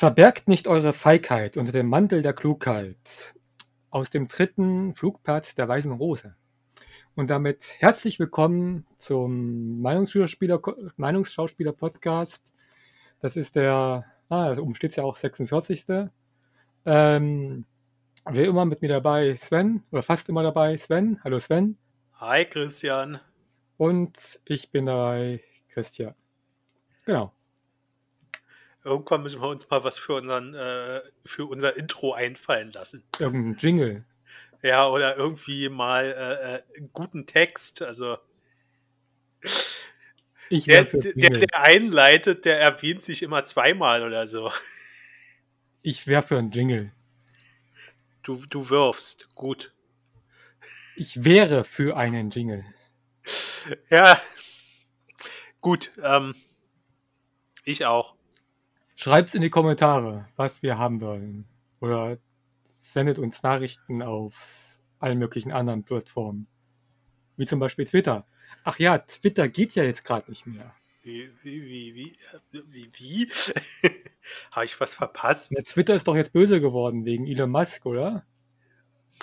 Verbergt 0.00 0.48
nicht 0.48 0.66
eure 0.66 0.94
Feigheit 0.94 1.58
unter 1.58 1.72
dem 1.72 1.86
Mantel 1.86 2.22
der 2.22 2.32
Klugheit 2.32 3.34
aus 3.90 4.08
dem 4.08 4.28
dritten 4.28 4.94
Flugpfad 4.94 5.58
der 5.58 5.68
Weißen 5.68 5.92
Rose. 5.92 6.34
Und 7.16 7.28
damit 7.28 7.76
herzlich 7.80 8.18
willkommen 8.18 8.86
zum 8.96 9.82
Meinungsschauspieler, 9.82 10.58
Meinungsschauspieler 10.96 11.74
Podcast. 11.74 12.54
Das 13.20 13.36
ist 13.36 13.56
der, 13.56 14.06
ah, 14.30 14.56
oben 14.56 14.74
steht 14.74 14.96
ja 14.96 15.04
auch 15.04 15.16
46. 15.16 15.84
Ähm, 16.86 17.66
wie 18.30 18.44
immer 18.44 18.64
mit 18.64 18.80
mir 18.80 18.88
dabei 18.88 19.36
Sven, 19.36 19.82
oder 19.92 20.02
fast 20.02 20.30
immer 20.30 20.42
dabei 20.42 20.78
Sven. 20.78 21.22
Hallo 21.24 21.38
Sven. 21.38 21.76
Hi 22.14 22.46
Christian. 22.46 23.20
Und 23.76 24.40
ich 24.46 24.70
bin 24.70 24.86
dabei 24.86 25.42
Christian. 25.68 26.14
Genau. 27.04 27.34
Irgendwann 28.82 29.22
müssen 29.22 29.42
wir 29.42 29.48
uns 29.48 29.68
mal 29.68 29.84
was 29.84 29.98
für, 29.98 30.14
unseren, 30.14 30.54
äh, 30.54 31.00
für 31.26 31.46
unser 31.46 31.76
Intro 31.76 32.12
einfallen 32.12 32.72
lassen. 32.72 33.04
Irgendein 33.18 33.58
Jingle. 33.58 34.04
Ja, 34.62 34.88
oder 34.88 35.16
irgendwie 35.16 35.68
mal 35.68 36.04
äh, 36.04 36.56
äh 36.56 36.78
einen 36.78 36.90
guten 36.92 37.26
Text. 37.26 37.82
Also 37.82 38.18
ich 40.48 40.64
der, 40.64 40.84
der, 40.84 41.30
der 41.30 41.60
einleitet, 41.60 42.44
der 42.44 42.58
erwähnt 42.58 43.02
sich 43.02 43.22
immer 43.22 43.44
zweimal 43.44 44.02
oder 44.02 44.26
so. 44.26 44.50
Ich 45.82 46.06
wäre 46.06 46.22
für 46.22 46.38
einen 46.38 46.50
Jingle. 46.50 46.92
Du, 48.22 48.44
du 48.46 48.68
wirfst. 48.68 49.34
Gut. 49.34 49.72
Ich 50.96 51.24
wäre 51.24 51.64
für 51.64 51.96
einen 51.96 52.30
Jingle. 52.30 52.64
Ja. 53.88 54.20
Gut. 55.60 55.92
Ähm, 56.02 56.34
ich 57.64 57.86
auch. 57.86 58.14
Schreibt's 59.02 59.32
in 59.32 59.40
die 59.40 59.48
Kommentare, 59.48 60.28
was 60.36 60.62
wir 60.62 60.76
haben 60.76 61.00
wollen. 61.00 61.48
Oder 61.80 62.18
sendet 62.64 63.18
uns 63.18 63.42
Nachrichten 63.42 64.02
auf 64.02 64.34
allen 64.98 65.18
möglichen 65.18 65.52
anderen 65.52 65.84
Plattformen. 65.84 66.46
Wie 67.38 67.46
zum 67.46 67.60
Beispiel 67.60 67.86
Twitter. 67.86 68.26
Ach 68.62 68.78
ja, 68.78 68.98
Twitter 68.98 69.48
geht 69.48 69.74
ja 69.74 69.84
jetzt 69.84 70.04
gerade 70.04 70.28
nicht 70.28 70.44
mehr. 70.44 70.74
Wie, 71.02 71.30
wie, 71.42 71.64
wie, 71.64 71.94
wie, 71.94 72.62
wie, 72.68 72.90
wie? 72.92 73.30
Habe 74.50 74.66
ich 74.66 74.78
was 74.78 74.92
verpasst? 74.92 75.50
Ja, 75.52 75.62
Twitter 75.62 75.94
ist 75.94 76.06
doch 76.06 76.14
jetzt 76.14 76.34
böse 76.34 76.60
geworden 76.60 77.06
wegen 77.06 77.26
Elon 77.26 77.48
Musk, 77.48 77.86
oder? 77.86 78.26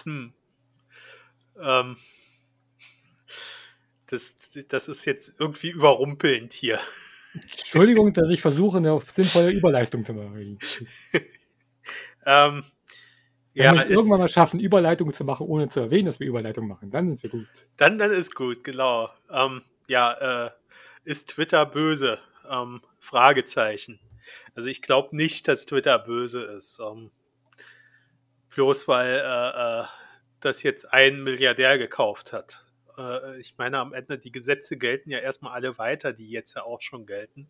Hm. 0.05 0.33
Ähm, 1.61 1.97
das, 4.07 4.37
das 4.69 4.87
ist 4.87 5.05
jetzt 5.05 5.35
irgendwie 5.37 5.69
überrumpelnd 5.69 6.51
hier. 6.51 6.79
Entschuldigung, 7.33 8.13
dass 8.13 8.29
ich 8.29 8.41
versuche, 8.41 8.77
eine 8.77 8.99
sinnvolle 9.07 9.51
Überleitung 9.51 10.05
zu 10.05 10.13
machen. 10.13 10.59
ähm, 12.25 12.63
Wenn 13.53 13.63
ja, 13.63 13.73
wir 13.73 13.81
es 13.81 13.89
irgendwann 13.89 14.19
mal 14.19 14.29
schaffen, 14.29 14.59
Überleitungen 14.59 15.13
zu 15.13 15.23
machen, 15.23 15.47
ohne 15.47 15.67
zu 15.69 15.79
erwähnen, 15.79 16.05
dass 16.05 16.19
wir 16.19 16.27
Überleitungen 16.27 16.69
machen, 16.69 16.91
dann 16.91 17.07
sind 17.09 17.23
wir 17.23 17.29
gut. 17.29 17.47
Dann, 17.77 17.97
dann 17.97 18.11
ist 18.11 18.35
gut, 18.35 18.63
genau. 18.63 19.09
Ähm, 19.31 19.61
ja, 19.87 20.47
äh, 20.47 20.51
ist 21.03 21.29
Twitter 21.29 21.65
böse? 21.65 22.19
Ähm, 22.49 22.81
Fragezeichen. 22.99 23.99
Also 24.55 24.69
ich 24.69 24.81
glaube 24.81 25.15
nicht, 25.15 25.47
dass 25.47 25.65
Twitter 25.65 25.99
böse 25.99 26.43
ist. 26.43 26.79
Ähm, 26.79 27.11
bloß 28.53 28.87
weil 28.87 29.21
äh, 29.23 29.81
äh, 29.81 29.85
das 30.39 30.63
jetzt 30.63 30.91
ein 30.91 31.23
Milliardär 31.23 31.77
gekauft 31.77 32.33
hat. 32.33 32.65
Äh, 32.97 33.39
ich 33.39 33.57
meine, 33.57 33.79
am 33.79 33.93
Ende, 33.93 34.17
die 34.17 34.31
Gesetze 34.31 34.77
gelten 34.77 35.09
ja 35.09 35.19
erstmal 35.19 35.53
alle 35.53 35.77
weiter, 35.77 36.13
die 36.13 36.29
jetzt 36.29 36.55
ja 36.55 36.63
auch 36.63 36.81
schon 36.81 37.05
gelten. 37.05 37.47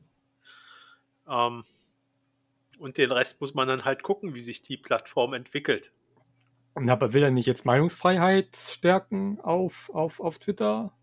Ähm, 1.27 1.63
und 2.79 2.97
den 2.97 3.11
Rest 3.11 3.41
muss 3.41 3.53
man 3.53 3.67
dann 3.67 3.85
halt 3.85 4.03
gucken, 4.03 4.33
wie 4.33 4.41
sich 4.41 4.61
die 4.61 4.77
Plattform 4.77 5.33
entwickelt. 5.33 5.91
Aber 6.75 7.13
will 7.13 7.23
er 7.23 7.31
nicht 7.31 7.47
jetzt 7.47 7.65
Meinungsfreiheit 7.65 8.55
stärken 8.55 9.39
auf, 9.41 9.89
auf, 9.91 10.19
auf 10.19 10.37
Twitter? 10.37 10.93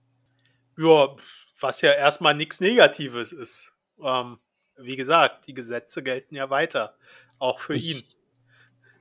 Ja, 0.77 1.17
was 1.59 1.81
ja 1.81 1.93
erstmal 1.93 2.35
nichts 2.35 2.61
Negatives 2.61 3.33
ist. 3.33 3.73
Ähm, 4.01 4.39
wie 4.77 4.97
gesagt, 4.97 5.47
die 5.47 5.55
Gesetze 5.55 6.03
gelten 6.03 6.35
ja 6.37 6.51
weiter, 6.51 6.97
auch 7.39 7.61
für 7.61 7.75
ich 7.75 7.97
ihn. 7.97 8.03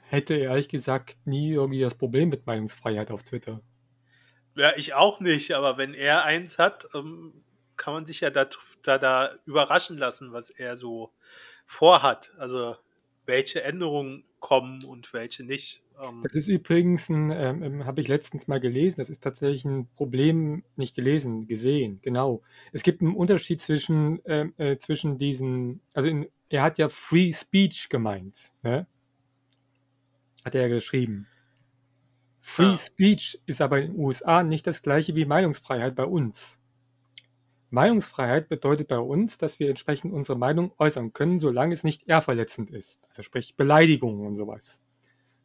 Hätte 0.09 0.35
ehrlich 0.35 0.69
gesagt 0.69 1.17
nie 1.25 1.51
irgendwie 1.51 1.81
das 1.81 1.95
Problem 1.95 2.29
mit 2.29 2.45
Meinungsfreiheit 2.45 3.11
auf 3.11 3.23
Twitter. 3.23 3.61
Ja, 4.55 4.73
ich 4.77 4.93
auch 4.93 5.19
nicht, 5.19 5.51
aber 5.53 5.77
wenn 5.77 5.93
er 5.93 6.25
eins 6.25 6.59
hat, 6.59 6.87
ähm, 6.93 7.43
kann 7.75 7.93
man 7.93 8.05
sich 8.05 8.21
ja 8.21 8.29
da, 8.29 8.47
da, 8.83 8.97
da 8.97 9.35
überraschen 9.45 9.97
lassen, 9.97 10.31
was 10.31 10.49
er 10.49 10.75
so 10.75 11.11
vorhat. 11.65 12.31
Also 12.37 12.75
welche 13.25 13.63
Änderungen 13.63 14.25
kommen 14.39 14.83
und 14.83 15.13
welche 15.13 15.43
nicht. 15.43 15.83
Ähm. 16.01 16.21
Das 16.23 16.35
ist 16.35 16.49
übrigens 16.49 17.09
ähm, 17.09 17.31
ähm, 17.31 17.85
habe 17.85 18.01
ich 18.01 18.07
letztens 18.07 18.47
mal 18.47 18.59
gelesen, 18.59 18.97
das 18.97 19.09
ist 19.09 19.23
tatsächlich 19.23 19.65
ein 19.65 19.87
Problem, 19.95 20.63
nicht 20.75 20.95
gelesen, 20.95 21.47
gesehen, 21.47 21.99
genau. 22.01 22.41
Es 22.73 22.83
gibt 22.83 23.01
einen 23.01 23.15
Unterschied 23.15 23.61
zwischen, 23.61 24.23
äh, 24.25 24.77
zwischen 24.77 25.17
diesen, 25.17 25.81
also 25.93 26.09
in, 26.09 26.27
er 26.49 26.63
hat 26.63 26.77
ja 26.77 26.89
Free 26.89 27.31
Speech 27.31 27.89
gemeint, 27.89 28.51
ne? 28.61 28.85
Hat 30.43 30.55
er 30.55 30.63
ja 30.63 30.67
geschrieben. 30.67 31.27
Free. 32.45 32.77
Speech 32.77 33.41
ist 33.45 33.61
aber 33.61 33.81
in 33.81 33.93
den 33.93 33.99
USA 33.99 34.43
nicht 34.43 34.67
das 34.67 34.83
gleiche 34.83 35.15
wie 35.15 35.25
Meinungsfreiheit 35.25 35.95
bei 35.95 36.05
uns. 36.05 36.59
Meinungsfreiheit 37.71 38.49
bedeutet 38.49 38.89
bei 38.89 38.99
uns, 38.99 39.39
dass 39.39 39.59
wir 39.59 39.69
entsprechend 39.69 40.13
unsere 40.13 40.37
Meinung 40.37 40.71
äußern 40.77 41.13
können, 41.13 41.39
solange 41.39 41.73
es 41.73 41.83
nicht 41.83 42.07
ehrverletzend 42.07 42.69
ist. 42.69 43.03
Also 43.09 43.23
sprich 43.23 43.55
Beleidigungen 43.55 44.27
und 44.27 44.35
sowas. 44.35 44.81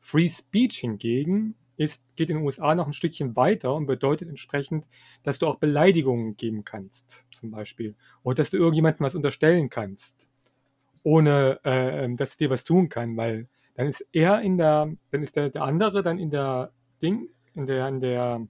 Free 0.00 0.28
Speech 0.28 0.80
hingegen 0.80 1.54
ist, 1.78 2.02
geht 2.16 2.28
in 2.28 2.38
den 2.38 2.44
USA 2.44 2.74
noch 2.74 2.86
ein 2.86 2.92
Stückchen 2.92 3.36
weiter 3.36 3.74
und 3.74 3.86
bedeutet 3.86 4.28
entsprechend, 4.28 4.84
dass 5.22 5.38
du 5.38 5.46
auch 5.46 5.56
Beleidigungen 5.56 6.36
geben 6.36 6.64
kannst, 6.64 7.26
zum 7.30 7.50
Beispiel. 7.50 7.94
Oder 8.24 8.34
dass 8.34 8.50
du 8.50 8.58
irgendjemandem 8.58 9.06
was 9.06 9.14
unterstellen 9.14 9.70
kannst, 9.70 10.28
ohne 11.04 11.60
äh, 11.64 12.12
dass 12.14 12.34
er 12.34 12.38
dir 12.38 12.50
was 12.50 12.64
tun 12.64 12.88
kann, 12.88 13.16
weil 13.16 13.48
dann 13.74 13.86
ist 13.86 14.04
er 14.12 14.42
in 14.42 14.58
der, 14.58 14.92
dann 15.12 15.22
ist 15.22 15.36
der, 15.36 15.48
der 15.48 15.62
andere 15.62 16.02
dann 16.02 16.18
in 16.18 16.30
der 16.30 16.72
Ding, 16.98 17.28
in 17.54 17.66
der, 17.66 17.88
in 17.88 18.00
der 18.00 18.46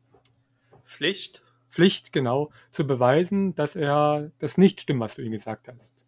Pflicht. 0.85 1.43
Pflicht, 1.71 2.13
genau, 2.13 2.51
zu 2.71 2.87
beweisen, 2.87 3.55
dass 3.55 3.77
er 3.77 4.31
das 4.39 4.59
nicht 4.59 4.81
stimmt, 4.81 5.01
was 5.01 5.15
du 5.15 5.23
ihm 5.23 5.33
gesagt 5.33 5.69
hast. 5.69 6.07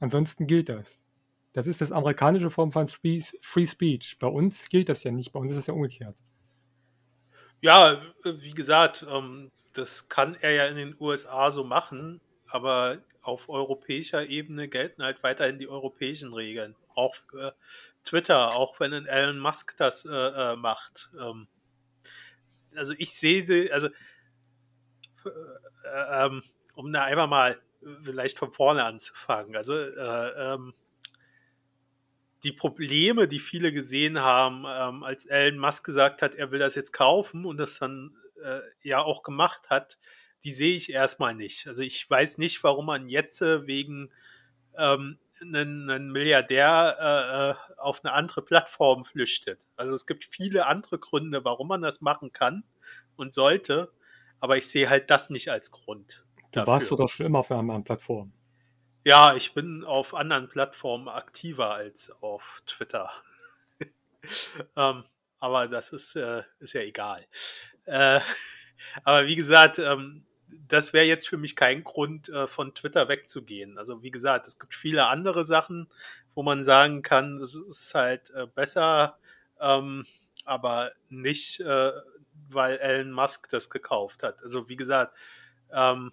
Ansonsten 0.00 0.46
gilt 0.46 0.68
das. 0.68 1.04
Das 1.52 1.66
ist 1.66 1.80
das 1.80 1.92
amerikanische 1.92 2.50
Form 2.50 2.72
von 2.72 2.86
Free, 2.86 3.22
Free 3.42 3.66
Speech. 3.66 4.18
Bei 4.18 4.26
uns 4.26 4.68
gilt 4.68 4.88
das 4.88 5.04
ja 5.04 5.12
nicht, 5.12 5.32
bei 5.32 5.40
uns 5.40 5.52
ist 5.52 5.58
es 5.58 5.66
ja 5.66 5.74
umgekehrt. 5.74 6.16
Ja, 7.60 8.02
wie 8.24 8.52
gesagt, 8.52 9.06
ähm, 9.08 9.50
das 9.72 10.08
kann 10.08 10.36
er 10.40 10.52
ja 10.52 10.66
in 10.66 10.76
den 10.76 10.96
USA 10.98 11.50
so 11.50 11.64
machen, 11.64 12.20
aber 12.46 12.98
auf 13.22 13.48
europäischer 13.48 14.26
Ebene 14.28 14.68
gelten 14.68 15.02
halt 15.02 15.22
weiterhin 15.22 15.58
die 15.58 15.68
europäischen 15.68 16.34
Regeln. 16.34 16.74
Auch 16.94 17.14
Twitter, 18.04 18.54
auch 18.54 18.78
wenn 18.80 18.92
Elon 18.92 19.38
Musk 19.38 19.76
das 19.78 20.04
äh, 20.04 20.10
äh, 20.10 20.56
macht. 20.56 21.10
Also 22.76 22.94
ich 22.98 23.14
sehe, 23.14 23.72
also 23.72 23.88
äh, 25.24 26.26
ähm, 26.26 26.42
um 26.74 26.92
da 26.92 27.04
einfach 27.04 27.28
mal 27.28 27.60
vielleicht 28.02 28.38
von 28.38 28.52
vorne 28.52 28.84
anzufangen. 28.84 29.56
Also 29.56 29.74
äh, 29.74 30.54
ähm, 30.54 30.74
die 32.42 32.52
Probleme, 32.52 33.26
die 33.26 33.40
viele 33.40 33.72
gesehen 33.72 34.20
haben, 34.20 34.64
ähm, 34.66 35.02
als 35.02 35.26
Elon 35.26 35.58
Musk 35.58 35.84
gesagt 35.84 36.22
hat, 36.22 36.34
er 36.34 36.50
will 36.50 36.58
das 36.58 36.74
jetzt 36.74 36.92
kaufen 36.92 37.44
und 37.44 37.56
das 37.56 37.78
dann 37.78 38.16
äh, 38.42 38.60
ja 38.82 39.02
auch 39.02 39.22
gemacht 39.22 39.70
hat, 39.70 39.98
die 40.44 40.52
sehe 40.52 40.76
ich 40.76 40.92
erstmal 40.92 41.34
nicht. 41.34 41.66
Also 41.66 41.82
ich 41.82 42.08
weiß 42.08 42.38
nicht, 42.38 42.62
warum 42.62 42.86
man 42.86 43.08
jetzt 43.08 43.40
äh, 43.40 43.66
wegen 43.66 44.10
ähm, 44.76 45.18
einen, 45.44 45.90
einen 45.90 46.12
Milliardär 46.12 46.96
äh, 46.98 47.50
äh, 47.50 47.80
auf 47.80 48.04
eine 48.04 48.12
andere 48.12 48.42
Plattform 48.42 49.04
flüchtet. 49.04 49.66
Also 49.76 49.94
es 49.94 50.06
gibt 50.06 50.24
viele 50.24 50.66
andere 50.66 50.98
Gründe, 50.98 51.44
warum 51.44 51.68
man 51.68 51.82
das 51.82 52.00
machen 52.00 52.32
kann 52.32 52.64
und 53.16 53.32
sollte, 53.32 53.92
aber 54.40 54.56
ich 54.56 54.68
sehe 54.68 54.88
halt 54.88 55.10
das 55.10 55.30
nicht 55.30 55.50
als 55.50 55.70
Grund. 55.70 56.24
Du 56.52 56.60
dafür. 56.60 56.66
warst 56.72 56.90
doch 56.90 57.08
schon 57.08 57.26
immer 57.26 57.40
auf 57.40 57.50
einer 57.50 57.60
anderen 57.60 57.84
Plattform. 57.84 58.32
Ja, 59.04 59.36
ich 59.36 59.52
bin 59.52 59.84
auf 59.84 60.14
anderen 60.14 60.48
Plattformen 60.48 61.08
aktiver 61.08 61.74
als 61.74 62.10
auf 62.22 62.62
Twitter. 62.66 63.10
ähm, 64.76 65.04
aber 65.40 65.68
das 65.68 65.92
ist, 65.92 66.16
äh, 66.16 66.42
ist 66.58 66.72
ja 66.72 66.80
egal. 66.80 67.26
Äh, 67.84 68.20
aber 69.04 69.26
wie 69.26 69.36
gesagt, 69.36 69.78
ähm, 69.78 70.26
das 70.68 70.92
wäre 70.92 71.04
jetzt 71.04 71.28
für 71.28 71.36
mich 71.36 71.56
kein 71.56 71.84
Grund, 71.84 72.28
äh, 72.28 72.46
von 72.46 72.74
Twitter 72.74 73.08
wegzugehen. 73.08 73.78
Also 73.78 74.02
wie 74.02 74.10
gesagt, 74.10 74.46
es 74.46 74.58
gibt 74.58 74.74
viele 74.74 75.06
andere 75.06 75.44
Sachen, 75.44 75.88
wo 76.34 76.42
man 76.42 76.64
sagen 76.64 77.02
kann, 77.02 77.38
das 77.38 77.54
ist 77.54 77.94
halt 77.94 78.30
äh, 78.30 78.46
besser, 78.46 79.18
ähm, 79.60 80.06
aber 80.44 80.92
nicht, 81.08 81.60
äh, 81.60 81.92
weil 82.48 82.78
Elon 82.78 83.12
Musk 83.12 83.48
das 83.50 83.70
gekauft 83.70 84.22
hat. 84.22 84.42
Also 84.42 84.68
wie 84.68 84.76
gesagt, 84.76 85.16
ähm, 85.72 86.12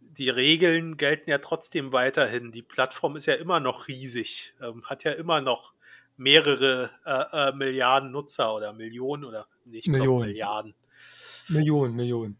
die 0.00 0.28
Regeln 0.28 0.96
gelten 0.96 1.30
ja 1.30 1.38
trotzdem 1.38 1.92
weiterhin. 1.92 2.52
Die 2.52 2.62
Plattform 2.62 3.16
ist 3.16 3.26
ja 3.26 3.34
immer 3.34 3.60
noch 3.60 3.88
riesig, 3.88 4.54
ähm, 4.60 4.84
hat 4.84 5.04
ja 5.04 5.12
immer 5.12 5.40
noch 5.40 5.72
mehrere 6.16 6.90
äh, 7.06 7.48
äh, 7.48 7.52
Milliarden 7.54 8.10
Nutzer 8.10 8.54
oder 8.54 8.72
Millionen 8.72 9.24
oder 9.24 9.46
nicht 9.64 9.88
Millionen. 9.88 10.26
Milliarden. 10.26 10.74
Millionen, 11.48 11.96
Millionen. 11.96 12.38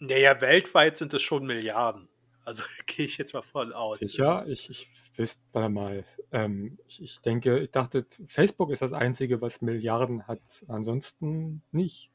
Naja, 0.00 0.40
weltweit 0.40 0.98
sind 0.98 1.14
es 1.14 1.22
schon 1.22 1.46
Milliarden. 1.46 2.08
Also 2.44 2.64
gehe 2.86 3.06
ich 3.06 3.18
jetzt 3.18 3.34
mal 3.34 3.42
von 3.42 3.72
aus. 3.72 4.00
Sicher, 4.00 4.46
ich, 4.48 4.68
ich 4.70 4.88
wüsste 5.16 5.68
mal. 5.68 6.04
Ähm, 6.32 6.78
ich, 6.88 7.02
ich 7.02 7.20
denke, 7.20 7.58
ich 7.60 7.70
dachte, 7.70 8.06
Facebook 8.26 8.70
ist 8.70 8.82
das 8.82 8.92
Einzige, 8.92 9.40
was 9.40 9.60
Milliarden 9.60 10.26
hat. 10.26 10.40
Ansonsten 10.68 11.62
nicht. 11.70 12.10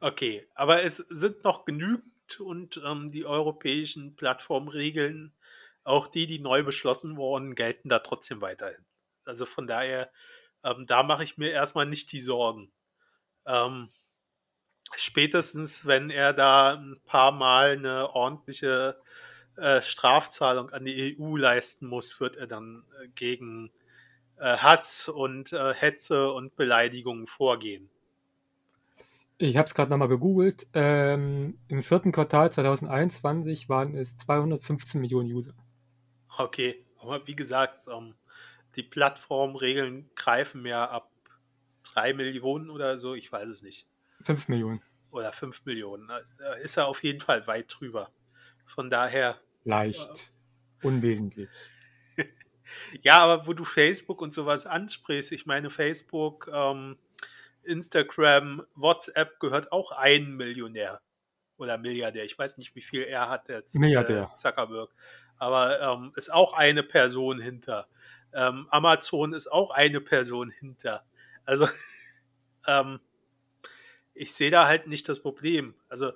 Okay, 0.00 0.48
aber 0.54 0.82
es 0.82 0.96
sind 0.96 1.44
noch 1.44 1.64
genügend 1.64 2.40
und 2.40 2.80
ähm, 2.84 3.10
die 3.10 3.26
europäischen 3.26 4.16
Plattformregeln, 4.16 5.32
auch 5.84 6.08
die, 6.08 6.26
die 6.26 6.40
neu 6.40 6.62
beschlossen 6.62 7.16
wurden, 7.16 7.54
gelten 7.54 7.88
da 7.88 8.00
trotzdem 8.00 8.40
weiterhin. 8.40 8.84
Also 9.24 9.46
von 9.46 9.66
daher, 9.66 10.10
ähm, 10.64 10.86
da 10.86 11.02
mache 11.02 11.24
ich 11.24 11.38
mir 11.38 11.50
erstmal 11.50 11.86
nicht 11.86 12.10
die 12.12 12.20
Sorgen. 12.20 12.72
Ähm, 13.46 13.90
spätestens, 14.96 15.86
wenn 15.86 16.10
er 16.10 16.32
da 16.32 16.74
ein 16.74 17.00
paar 17.06 17.32
Mal 17.32 17.72
eine 17.72 18.14
ordentliche 18.14 19.00
äh, 19.56 19.82
Strafzahlung 19.82 20.70
an 20.70 20.84
die 20.84 21.18
EU 21.18 21.36
leisten 21.36 21.86
muss, 21.86 22.20
wird 22.20 22.36
er 22.36 22.46
dann 22.46 22.84
äh, 23.02 23.08
gegen 23.08 23.70
äh, 24.38 24.56
Hass 24.56 25.08
und 25.08 25.52
äh, 25.52 25.74
Hetze 25.74 26.32
und 26.32 26.56
Beleidigungen 26.56 27.26
vorgehen. 27.26 27.90
Ich 29.38 29.56
habe 29.56 29.66
es 29.66 29.74
gerade 29.74 29.90
nochmal 29.90 30.08
gegoogelt. 30.08 30.66
Ähm, 30.74 31.58
Im 31.68 31.82
vierten 31.82 32.12
Quartal 32.12 32.52
2021 32.52 33.68
waren 33.68 33.94
es 33.94 34.16
215 34.18 35.00
Millionen 35.00 35.32
User. 35.32 35.54
Okay, 36.36 36.84
aber 36.98 37.26
wie 37.26 37.36
gesagt, 37.36 37.86
ähm, 37.88 38.14
die 38.76 38.82
Plattformregeln 38.82 40.10
greifen 40.14 40.64
ja 40.66 40.84
ab 40.84 41.10
3 41.94 42.14
Millionen 42.14 42.70
oder 42.70 42.98
so, 42.98 43.14
ich 43.14 43.32
weiß 43.32 43.48
es 43.48 43.62
nicht. 43.62 43.89
5 44.24 44.48
Millionen. 44.48 44.82
Oder 45.10 45.32
5 45.32 45.64
Millionen. 45.64 46.08
Da 46.38 46.52
ist 46.54 46.76
er 46.76 46.86
auf 46.86 47.02
jeden 47.02 47.20
Fall 47.20 47.46
weit 47.46 47.74
drüber. 47.78 48.10
Von 48.66 48.90
daher. 48.90 49.40
Leicht. 49.64 50.32
Äh, 50.82 50.86
unwesentlich. 50.86 51.48
ja, 53.02 53.18
aber 53.18 53.46
wo 53.46 53.52
du 53.52 53.64
Facebook 53.64 54.20
und 54.22 54.32
sowas 54.32 54.66
ansprichst, 54.66 55.32
ich 55.32 55.46
meine, 55.46 55.70
Facebook, 55.70 56.48
ähm, 56.52 56.98
Instagram, 57.62 58.62
WhatsApp 58.74 59.40
gehört 59.40 59.72
auch 59.72 59.92
ein 59.92 60.36
Millionär 60.36 61.00
oder 61.56 61.78
Milliardär. 61.78 62.24
Ich 62.24 62.38
weiß 62.38 62.56
nicht, 62.58 62.74
wie 62.74 62.80
viel 62.80 63.02
er 63.02 63.28
hat 63.28 63.48
jetzt. 63.48 63.74
Milliardär. 63.74 64.30
Äh, 64.32 64.36
Zuckerberg. 64.36 64.90
Aber 65.36 65.80
ähm, 65.80 66.12
ist 66.16 66.32
auch 66.32 66.54
eine 66.54 66.82
Person 66.82 67.40
hinter. 67.40 67.88
Ähm, 68.32 68.66
Amazon 68.70 69.32
ist 69.32 69.50
auch 69.50 69.70
eine 69.70 70.00
Person 70.00 70.50
hinter. 70.50 71.04
Also, 71.44 71.68
ähm, 72.66 73.00
ich 74.20 74.34
sehe 74.34 74.50
da 74.50 74.66
halt 74.68 74.86
nicht 74.86 75.08
das 75.08 75.20
Problem. 75.20 75.74
Also, 75.88 76.12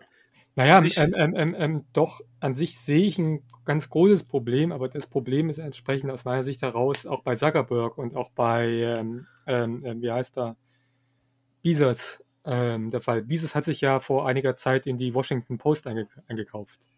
naja, 0.56 0.82
ähm, 0.96 1.14
ähm, 1.16 1.34
ähm, 1.36 1.56
ähm, 1.58 1.84
doch, 1.92 2.20
an 2.38 2.54
sich 2.54 2.78
sehe 2.78 3.06
ich 3.06 3.18
ein 3.18 3.42
ganz 3.64 3.88
großes 3.88 4.24
Problem, 4.24 4.70
aber 4.70 4.88
das 4.88 5.08
Problem 5.08 5.48
ist 5.48 5.58
entsprechend 5.58 6.10
aus 6.10 6.24
meiner 6.24 6.44
Sicht 6.44 6.62
heraus 6.62 7.06
auch 7.06 7.22
bei 7.22 7.34
Zuckerberg 7.34 7.98
und 7.98 8.14
auch 8.14 8.30
bei, 8.30 8.94
ähm, 8.96 9.26
ähm, 9.46 9.80
wie 10.02 10.12
heißt 10.12 10.38
er, 10.38 10.56
Bezos 11.62 12.20
der 12.46 13.00
Fall. 13.00 13.22
Bezos 13.22 13.54
hat 13.54 13.64
sich 13.64 13.80
ja 13.80 14.00
vor 14.00 14.28
einiger 14.28 14.54
Zeit 14.54 14.86
in 14.86 14.98
die 14.98 15.14
Washington 15.14 15.56
Post 15.56 15.86
einge 15.86 16.08
eingekauft. 16.28 16.90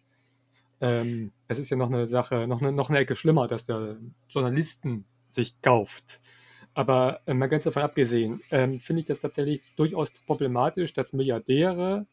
Es 0.81 1.58
ist 1.61 1.70
ja 1.70 1.76
noch 1.76 1.88
eine 1.88 2.08
Sache, 2.08 2.49
noch 2.49 2.61
eine, 2.61 2.73
noch 2.73 2.91
eine 2.91 2.99
Ecke 2.99 3.14
schlimmer, 3.14 3.47
dass 3.47 3.64
der 3.64 3.97
Journalisten 4.29 5.05
sich 5.31 5.62
kauft. 5.62 6.20
Aber 6.76 7.23
äh, 7.25 7.32
mal 7.32 7.46
ganz 7.46 7.64
davon 7.64 7.82
abgesehen, 7.82 8.43
ähm, 8.50 8.81
finde 8.81 9.00
ich 9.00 9.08
das 9.08 9.20
tatsächlich 9.20 9.62
durchaus 9.76 10.11
problematisch, 10.11 10.93
dass 10.93 11.14
Milliardäre, 11.14 12.06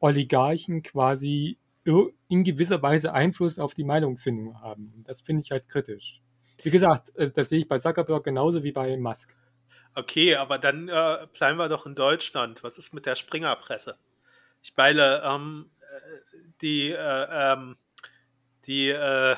Oligarchen 0.00 0.82
quasi 0.82 1.58
in 1.84 2.42
gewisser 2.42 2.82
Weise 2.82 3.12
Einfluss 3.14 3.60
auf 3.60 3.72
die 3.72 3.84
Meinungsfindung 3.84 4.60
haben. 4.60 5.04
Das 5.06 5.20
finde 5.20 5.42
ich 5.44 5.52
halt 5.52 5.68
kritisch. 5.68 6.22
Wie 6.64 6.70
gesagt, 6.70 7.14
äh, 7.16 7.30
das 7.30 7.50
sehe 7.50 7.60
ich 7.60 7.68
bei 7.68 7.78
Zuckerberg 7.78 8.24
genauso 8.24 8.64
wie 8.64 8.72
bei 8.72 8.96
Musk. 8.96 9.32
Okay, 9.94 10.34
aber 10.34 10.58
dann 10.58 10.88
äh, 10.88 11.28
bleiben 11.32 11.58
wir 11.58 11.68
doch 11.68 11.86
in 11.86 11.94
Deutschland. 11.94 12.64
Was 12.64 12.78
ist 12.78 12.92
mit 12.92 13.06
der 13.06 13.14
Springerpresse? 13.14 13.96
Ich 14.60 14.76
meine, 14.76 15.22
ähm, 15.24 15.70
äh, 15.78 16.36
die 16.60 16.90
äh, 16.90 17.26
ähm, 17.30 17.76
die 18.66 18.88
äh, 18.88 19.36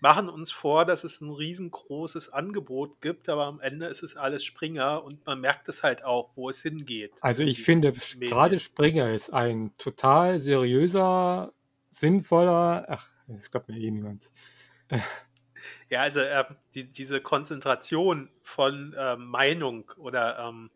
machen 0.00 0.28
uns 0.28 0.50
vor, 0.50 0.84
dass 0.84 1.04
es 1.04 1.20
ein 1.20 1.30
riesengroßes 1.30 2.32
Angebot 2.32 3.00
gibt, 3.00 3.28
aber 3.28 3.46
am 3.46 3.60
Ende 3.60 3.86
ist 3.86 4.02
es 4.02 4.16
alles 4.16 4.44
Springer 4.44 5.04
und 5.04 5.24
man 5.26 5.40
merkt 5.40 5.68
es 5.68 5.82
halt 5.82 6.04
auch, 6.04 6.30
wo 6.34 6.48
es 6.48 6.62
hingeht. 6.62 7.12
Also 7.20 7.42
ich 7.42 7.62
finde, 7.62 7.92
Medien. 7.92 8.30
gerade 8.30 8.58
Springer 8.58 9.12
ist 9.12 9.32
ein 9.32 9.76
total 9.78 10.38
seriöser, 10.38 11.52
sinnvoller, 11.90 12.86
ach, 12.88 13.08
das 13.28 13.50
glaubt 13.50 13.68
mir 13.68 13.78
eh 13.78 13.90
niemand. 13.90 14.32
Ja, 15.90 16.02
also 16.02 16.20
äh, 16.20 16.44
die, 16.74 16.90
diese 16.90 17.20
Konzentration 17.20 18.30
von 18.42 18.94
äh, 18.96 19.16
Meinung 19.16 19.90
oder 19.98 20.38
ähm, 20.38 20.70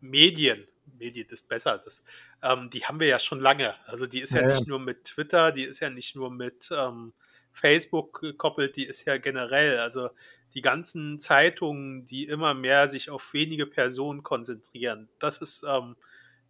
Medien 0.00 0.66
Medien 0.98 1.28
ist 1.28 1.48
besser. 1.48 1.78
Das, 1.78 2.04
ähm, 2.42 2.70
die 2.70 2.84
haben 2.84 3.00
wir 3.00 3.06
ja 3.06 3.18
schon 3.18 3.40
lange. 3.40 3.74
Also 3.86 4.06
die 4.06 4.20
ist 4.20 4.32
ja, 4.32 4.42
ja 4.42 4.48
nicht 4.48 4.66
nur 4.66 4.78
mit 4.78 5.04
Twitter, 5.04 5.52
die 5.52 5.64
ist 5.64 5.80
ja 5.80 5.90
nicht 5.90 6.16
nur 6.16 6.30
mit 6.30 6.70
ähm, 6.72 7.12
Facebook 7.56 8.20
gekoppelt, 8.20 8.76
die 8.76 8.86
ist 8.86 9.04
ja 9.06 9.18
generell. 9.18 9.78
Also 9.78 10.10
die 10.54 10.62
ganzen 10.62 11.20
Zeitungen, 11.20 12.06
die 12.06 12.24
immer 12.24 12.54
mehr 12.54 12.88
sich 12.88 13.10
auf 13.10 13.32
wenige 13.32 13.66
Personen 13.66 14.22
konzentrieren, 14.22 15.08
das 15.18 15.38
ist, 15.38 15.64
ähm, 15.68 15.96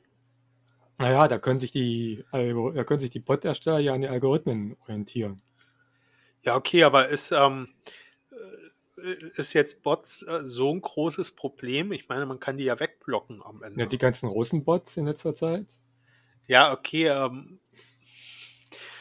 Naja, 0.99 1.29
da 1.29 1.39
können 1.39 1.61
sich 1.61 1.71
die, 1.71 2.25
da 2.31 2.83
können 2.83 2.99
sich 2.99 3.09
die 3.09 3.19
Bot-Ersteller 3.19 3.79
ja 3.79 3.93
an 3.93 4.01
den 4.01 4.11
Algorithmen 4.11 4.75
orientieren. 4.81 5.41
Ja, 6.43 6.57
okay, 6.57 6.83
aber 6.83 7.07
ist, 7.07 7.31
ähm, 7.31 7.69
äh, 9.01 9.15
ist 9.37 9.53
jetzt 9.53 9.81
Bots 9.81 10.23
äh, 10.23 10.43
so 10.43 10.73
ein 10.73 10.81
großes 10.81 11.35
Problem? 11.35 11.93
Ich 11.93 12.09
meine, 12.09 12.25
man 12.25 12.41
kann 12.41 12.57
die 12.57 12.65
ja 12.65 12.77
wegblocken 12.79 13.41
am 13.41 13.63
Ende. 13.63 13.79
Ja, 13.79 13.85
die 13.85 13.97
ganzen 13.97 14.27
Russen-Bots 14.27 14.97
in 14.97 15.05
letzter 15.05 15.33
Zeit. 15.33 15.67
Ja, 16.47 16.73
okay. 16.73 17.07
Ähm, 17.07 17.59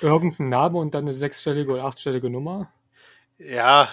Irgendein 0.00 0.50
Name 0.50 0.78
und 0.78 0.94
dann 0.94 1.04
eine 1.04 1.14
sechsstellige 1.14 1.72
oder 1.72 1.84
achtstellige 1.84 2.30
Nummer? 2.30 2.72
Ja, 3.38 3.88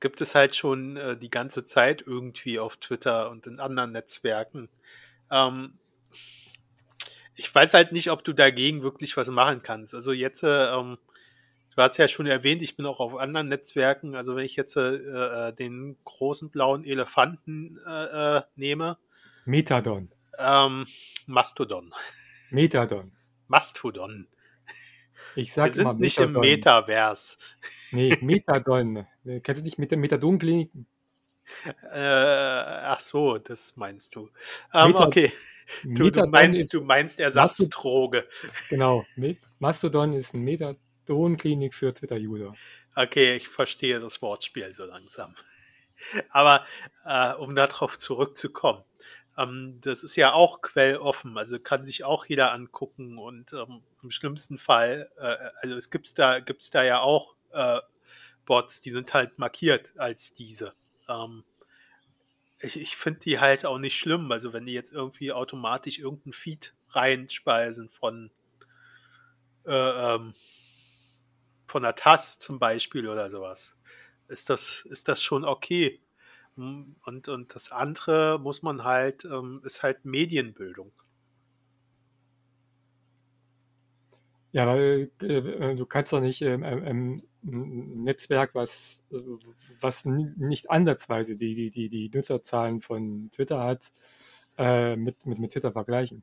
gibt 0.00 0.20
es 0.20 0.34
halt 0.34 0.54
schon 0.54 0.98
äh, 0.98 1.16
die 1.16 1.30
ganze 1.30 1.64
Zeit 1.64 2.02
irgendwie 2.06 2.58
auf 2.58 2.76
Twitter 2.76 3.30
und 3.30 3.46
in 3.46 3.58
anderen 3.58 3.92
Netzwerken. 3.92 4.68
Ähm, 5.30 5.78
ich 7.40 7.54
weiß 7.54 7.74
halt 7.74 7.92
nicht, 7.92 8.10
ob 8.10 8.22
du 8.22 8.32
dagegen 8.32 8.82
wirklich 8.82 9.16
was 9.16 9.28
machen 9.30 9.62
kannst. 9.62 9.94
Also 9.94 10.12
jetzt, 10.12 10.42
äh, 10.42 10.74
ähm, 10.74 10.98
Du 11.76 11.82
hast 11.82 11.96
ja 11.98 12.08
schon 12.08 12.26
erwähnt, 12.26 12.62
ich 12.62 12.76
bin 12.76 12.84
auch 12.84 13.00
auf 13.00 13.16
anderen 13.16 13.48
Netzwerken. 13.48 14.14
Also 14.14 14.36
wenn 14.36 14.44
ich 14.44 14.56
jetzt 14.56 14.76
äh, 14.76 14.96
äh 14.96 15.52
den 15.54 15.96
großen 16.04 16.50
blauen 16.50 16.84
Elefanten 16.84 17.78
äh, 17.86 18.38
äh, 18.38 18.42
nehme. 18.56 18.98
Metadon. 19.44 20.10
Ähm, 20.38 20.86
Mastodon. 21.26 21.94
Metadon. 22.50 23.12
Mastodon. 23.46 24.26
Ich 25.36 25.52
sage 25.52 25.74
Wir 25.76 25.84
sind 25.84 26.00
nicht 26.00 26.18
im 26.18 26.32
Metavers. 26.32 27.38
Nee, 27.92 28.18
Metadon. 28.20 29.06
Kennst 29.42 29.62
du 29.62 29.64
nicht 29.64 29.78
mit 29.78 29.90
der 29.90 29.98
Metadon-Klinik? 29.98 30.72
Äh, 31.92 31.98
ach 31.98 33.00
so, 33.00 33.38
das 33.38 33.76
meinst 33.76 34.14
du. 34.14 34.30
Ähm, 34.72 34.88
Meta 34.92 35.06
okay. 35.06 35.32
Du, 35.84 36.10
du, 36.10 36.26
meinst, 36.26 36.74
du 36.74 36.80
meinst 36.80 37.20
Ersatzdroge. 37.20 38.26
Genau. 38.68 39.04
Mastodon 39.60 40.14
ist 40.14 40.34
eine 40.34 40.42
Metadon-Klinik 40.42 41.74
für 41.74 41.94
Twitter-User. 41.94 42.54
Okay, 42.96 43.36
ich 43.36 43.48
verstehe 43.48 44.00
das 44.00 44.20
Wortspiel 44.20 44.74
so 44.74 44.84
langsam. 44.84 45.34
Aber 46.30 46.64
äh, 47.04 47.34
um 47.34 47.54
darauf 47.54 47.98
zurückzukommen, 47.98 48.84
ähm, 49.38 49.78
das 49.82 50.02
ist 50.02 50.16
ja 50.16 50.32
auch 50.32 50.60
quelloffen, 50.60 51.38
also 51.38 51.58
kann 51.58 51.84
sich 51.84 52.04
auch 52.04 52.26
jeder 52.26 52.52
angucken 52.52 53.18
und 53.18 53.52
ähm, 53.52 53.82
im 54.02 54.10
schlimmsten 54.10 54.58
Fall, 54.58 55.10
äh, 55.18 55.36
also 55.62 55.76
es 55.76 55.90
gibt 55.90 56.18
da, 56.18 56.40
gibt's 56.40 56.70
da 56.70 56.82
ja 56.82 57.00
auch 57.00 57.34
äh, 57.52 57.78
Bots, 58.44 58.80
die 58.80 58.90
sind 58.90 59.14
halt 59.14 59.38
markiert 59.38 59.92
als 59.96 60.34
diese. 60.34 60.72
Ähm, 61.10 61.44
ich 62.60 62.80
ich 62.80 62.96
finde 62.96 63.20
die 63.20 63.40
halt 63.40 63.66
auch 63.66 63.78
nicht 63.78 63.98
schlimm, 63.98 64.30
also 64.32 64.52
wenn 64.52 64.66
die 64.66 64.72
jetzt 64.72 64.92
irgendwie 64.92 65.32
automatisch 65.32 65.98
irgendeinen 65.98 66.32
Feed 66.34 66.74
reinspeisen 66.90 67.88
von 67.90 68.30
äh, 69.66 70.14
ähm, 70.14 70.34
von 71.66 71.82
der 71.82 71.94
TAS 71.94 72.38
zum 72.38 72.58
Beispiel 72.58 73.08
oder 73.08 73.30
sowas, 73.30 73.76
ist 74.28 74.50
das, 74.50 74.86
ist 74.90 75.08
das 75.08 75.22
schon 75.22 75.44
okay. 75.44 76.00
Hm, 76.56 76.96
und, 77.04 77.28
und 77.28 77.54
das 77.54 77.70
andere 77.70 78.38
muss 78.40 78.62
man 78.62 78.84
halt, 78.84 79.24
ähm, 79.24 79.60
ist 79.64 79.82
halt 79.82 80.04
Medienbildung. 80.04 80.92
Ja, 84.52 84.66
weil 84.66 85.10
äh, 85.22 85.36
äh 85.36 85.76
du 85.76 85.86
kannst 85.86 86.12
doch 86.12 86.20
nicht 86.20 86.42
ähm, 86.42 86.64
ähm, 86.64 87.22
ein 87.44 88.02
Netzwerk, 88.02 88.54
was, 88.54 89.02
was 89.80 90.04
nicht 90.04 90.70
ansatzweise 90.70 91.36
die, 91.36 91.54
die, 91.54 91.70
die, 91.70 91.88
die 91.88 92.10
Nutzerzahlen 92.12 92.80
von 92.80 93.30
Twitter 93.30 93.60
hat, 93.60 93.92
äh, 94.58 94.96
mit, 94.96 95.24
mit, 95.26 95.38
mit 95.38 95.52
Twitter 95.52 95.72
vergleichen. 95.72 96.22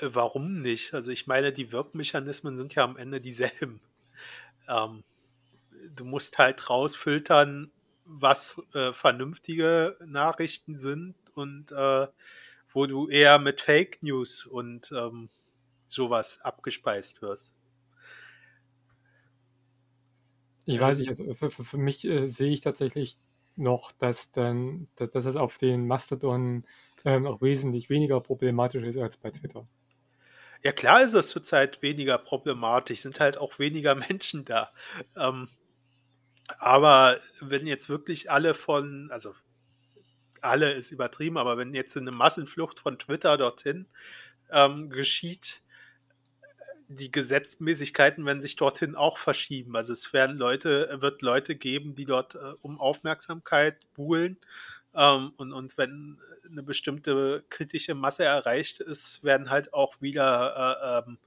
Äh, 0.00 0.08
warum 0.12 0.60
nicht? 0.60 0.94
Also 0.94 1.10
ich 1.10 1.26
meine, 1.26 1.52
die 1.52 1.72
Wirkmechanismen 1.72 2.56
sind 2.56 2.74
ja 2.74 2.84
am 2.84 2.96
Ende 2.96 3.20
dieselben. 3.20 3.80
Ähm, 4.68 5.04
du 5.94 6.04
musst 6.04 6.38
halt 6.38 6.68
rausfiltern, 6.68 7.70
was 8.04 8.60
äh, 8.74 8.92
vernünftige 8.92 9.96
Nachrichten 10.04 10.76
sind 10.76 11.14
und 11.34 11.70
äh, 11.70 12.08
wo 12.72 12.86
du 12.86 13.08
eher 13.08 13.38
mit 13.38 13.60
Fake 13.60 14.02
News 14.02 14.44
und 14.44 14.90
ähm, 14.90 15.28
sowas 15.86 16.40
abgespeist 16.42 17.22
wirst. 17.22 17.54
Ich 20.66 20.80
weiß 20.80 20.98
nicht, 20.98 21.08
also 21.08 21.32
für, 21.34 21.50
für, 21.50 21.64
für 21.64 21.78
mich 21.78 22.04
äh, 22.04 22.26
sehe 22.26 22.52
ich 22.52 22.60
tatsächlich 22.60 23.16
noch, 23.56 23.92
dass 23.92 24.32
dann, 24.32 24.88
dass, 24.96 25.10
dass 25.12 25.26
es 25.26 25.36
auf 25.36 25.58
den 25.58 25.86
Mastodon 25.86 26.64
ähm, 27.04 27.26
auch 27.26 27.40
wesentlich 27.40 27.88
weniger 27.88 28.20
problematisch 28.20 28.82
ist 28.82 28.98
als 28.98 29.16
bei 29.16 29.30
Twitter. 29.30 29.66
Ja, 30.62 30.72
klar 30.72 31.02
ist 31.02 31.14
es 31.14 31.28
zurzeit 31.28 31.80
weniger 31.82 32.18
problematisch, 32.18 33.00
sind 33.00 33.20
halt 33.20 33.38
auch 33.38 33.58
weniger 33.58 33.94
Menschen 34.08 34.44
da. 34.44 34.70
Ähm, 35.16 35.48
aber 36.58 37.20
wenn 37.40 37.66
jetzt 37.66 37.88
wirklich 37.88 38.30
alle 38.30 38.54
von, 38.54 39.08
also 39.12 39.34
alle 40.40 40.72
ist 40.72 40.90
übertrieben, 40.90 41.38
aber 41.38 41.56
wenn 41.56 41.74
jetzt 41.74 41.96
eine 41.96 42.10
Massenflucht 42.10 42.80
von 42.80 42.98
Twitter 42.98 43.36
dorthin 43.36 43.86
ähm, 44.50 44.90
geschieht, 44.90 45.62
die 46.88 47.10
Gesetzmäßigkeiten 47.10 48.24
werden 48.24 48.40
sich 48.40 48.56
dorthin 48.56 48.94
auch 48.94 49.18
verschieben. 49.18 49.76
Also 49.76 49.92
es 49.92 50.12
werden 50.12 50.36
Leute, 50.36 50.98
wird 51.00 51.22
Leute 51.22 51.56
geben, 51.56 51.94
die 51.94 52.04
dort 52.04 52.36
äh, 52.36 52.52
um 52.62 52.80
Aufmerksamkeit 52.80 53.76
buhlen. 53.94 54.36
Ähm, 54.94 55.32
und, 55.36 55.52
und 55.52 55.76
wenn 55.78 56.18
eine 56.48 56.62
bestimmte 56.62 57.44
kritische 57.50 57.94
Masse 57.94 58.24
erreicht 58.24 58.80
ist, 58.80 59.24
werden 59.24 59.50
halt 59.50 59.74
auch 59.74 60.00
wieder 60.00 61.04
äh, 61.04 61.08
ähm, 61.08 61.18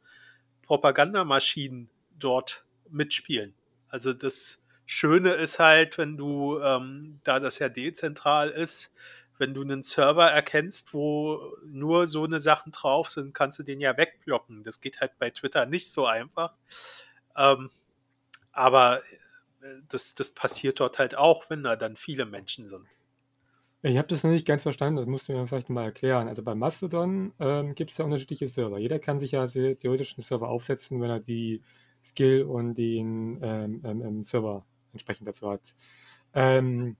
Propagandamaschinen 0.65 1.89
dort 2.17 2.63
mitspielen. 2.89 3.53
Also 3.89 4.13
das 4.13 4.61
Schöne 4.85 5.33
ist 5.33 5.59
halt, 5.59 5.97
wenn 5.97 6.17
du, 6.17 6.59
ähm, 6.61 7.19
da 7.23 7.39
das 7.39 7.59
ja 7.59 7.69
dezentral 7.69 8.49
ist, 8.49 8.91
wenn 9.39 9.53
du 9.53 9.61
einen 9.61 9.83
Server 9.83 10.27
erkennst, 10.27 10.93
wo 10.93 11.55
nur 11.65 12.07
so 12.07 12.23
eine 12.23 12.39
Sachen 12.39 12.71
drauf 12.71 13.09
sind, 13.09 13.33
kannst 13.33 13.57
du 13.59 13.63
den 13.63 13.81
ja 13.81 13.97
wegblocken. 13.97 14.63
Das 14.63 14.81
geht 14.81 15.01
halt 15.01 15.17
bei 15.17 15.29
Twitter 15.29 15.65
nicht 15.65 15.91
so 15.91 16.05
einfach. 16.05 16.53
Ähm, 17.37 17.69
aber 18.51 19.01
äh, 19.61 19.81
das, 19.87 20.15
das 20.15 20.31
passiert 20.31 20.79
dort 20.79 20.99
halt 20.99 21.15
auch, 21.15 21.49
wenn 21.49 21.63
da 21.63 21.75
dann 21.75 21.95
viele 21.95 22.25
Menschen 22.25 22.67
sind. 22.67 22.85
Ich 23.81 23.97
habe 23.97 24.09
das 24.09 24.23
noch 24.23 24.31
nicht 24.31 24.45
ganz 24.45 24.63
verstanden, 24.63 24.97
das 24.97 25.05
musst 25.05 25.29
du 25.29 25.33
mir 25.33 25.47
vielleicht 25.47 25.69
mal 25.69 25.85
erklären. 25.85 26.27
Also 26.27 26.43
bei 26.43 26.53
Mastodon 26.53 27.31
ähm, 27.39 27.75
gibt 27.75 27.91
es 27.91 27.97
ja 27.97 28.03
unterschiedliche 28.03 28.49
Server. 28.49 28.77
Jeder 28.77 28.99
kann 28.99 29.21
sich 29.21 29.31
ja 29.31 29.47
theoretisch 29.47 30.17
einen 30.17 30.25
Server 30.25 30.49
aufsetzen, 30.49 30.99
wenn 30.99 31.09
er 31.09 31.21
die 31.21 31.61
Skill 32.03 32.43
und 32.43 32.75
den 32.75 33.39
ähm, 33.41 33.81
ähm, 33.85 34.23
Server 34.25 34.65
entsprechend 34.91 35.29
dazu 35.29 35.49
hat. 35.49 35.75
Ähm, 36.33 36.97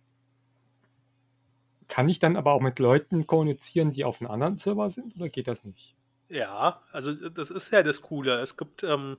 kann 1.89 2.08
ich 2.08 2.19
dann 2.19 2.38
aber 2.38 2.53
auch 2.53 2.62
mit 2.62 2.79
Leuten 2.79 3.27
kommunizieren, 3.27 3.91
die 3.91 4.05
auf 4.05 4.22
einem 4.22 4.31
anderen 4.31 4.58
Server 4.58 4.89
sind, 4.89 5.15
oder 5.17 5.29
geht 5.29 5.48
das 5.48 5.65
nicht? 5.65 5.96
Ja, 6.29 6.79
also 6.91 7.13
das 7.29 7.50
ist 7.50 7.72
ja 7.72 7.84
das 7.84 8.03
Coole. 8.03 8.39
Es 8.39 8.55
gibt, 8.55 8.84
ähm, 8.84 9.17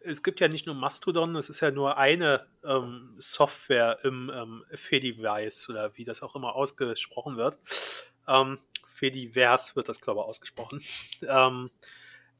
es 0.00 0.22
gibt 0.22 0.40
ja 0.40 0.48
nicht 0.48 0.66
nur 0.66 0.76
Mastodon, 0.76 1.34
es 1.36 1.48
ist 1.48 1.60
ja 1.60 1.72
nur 1.72 1.98
eine 1.98 2.46
ähm, 2.64 3.14
Software 3.18 3.98
im 4.04 4.30
ähm, 4.32 4.64
Fediverse 4.72 5.70
oder 5.70 5.96
wie 5.96 6.04
das 6.04 6.22
auch 6.22 6.36
immer 6.36 6.54
ausgesprochen 6.54 7.36
wird. 7.36 7.58
Ähm, 8.28 8.58
Fediverse 8.86 9.74
wird 9.74 9.88
das, 9.88 10.00
glaube 10.00 10.20
ich, 10.20 10.26
ausgesprochen. 10.26 10.82
Ähm, 11.26 11.70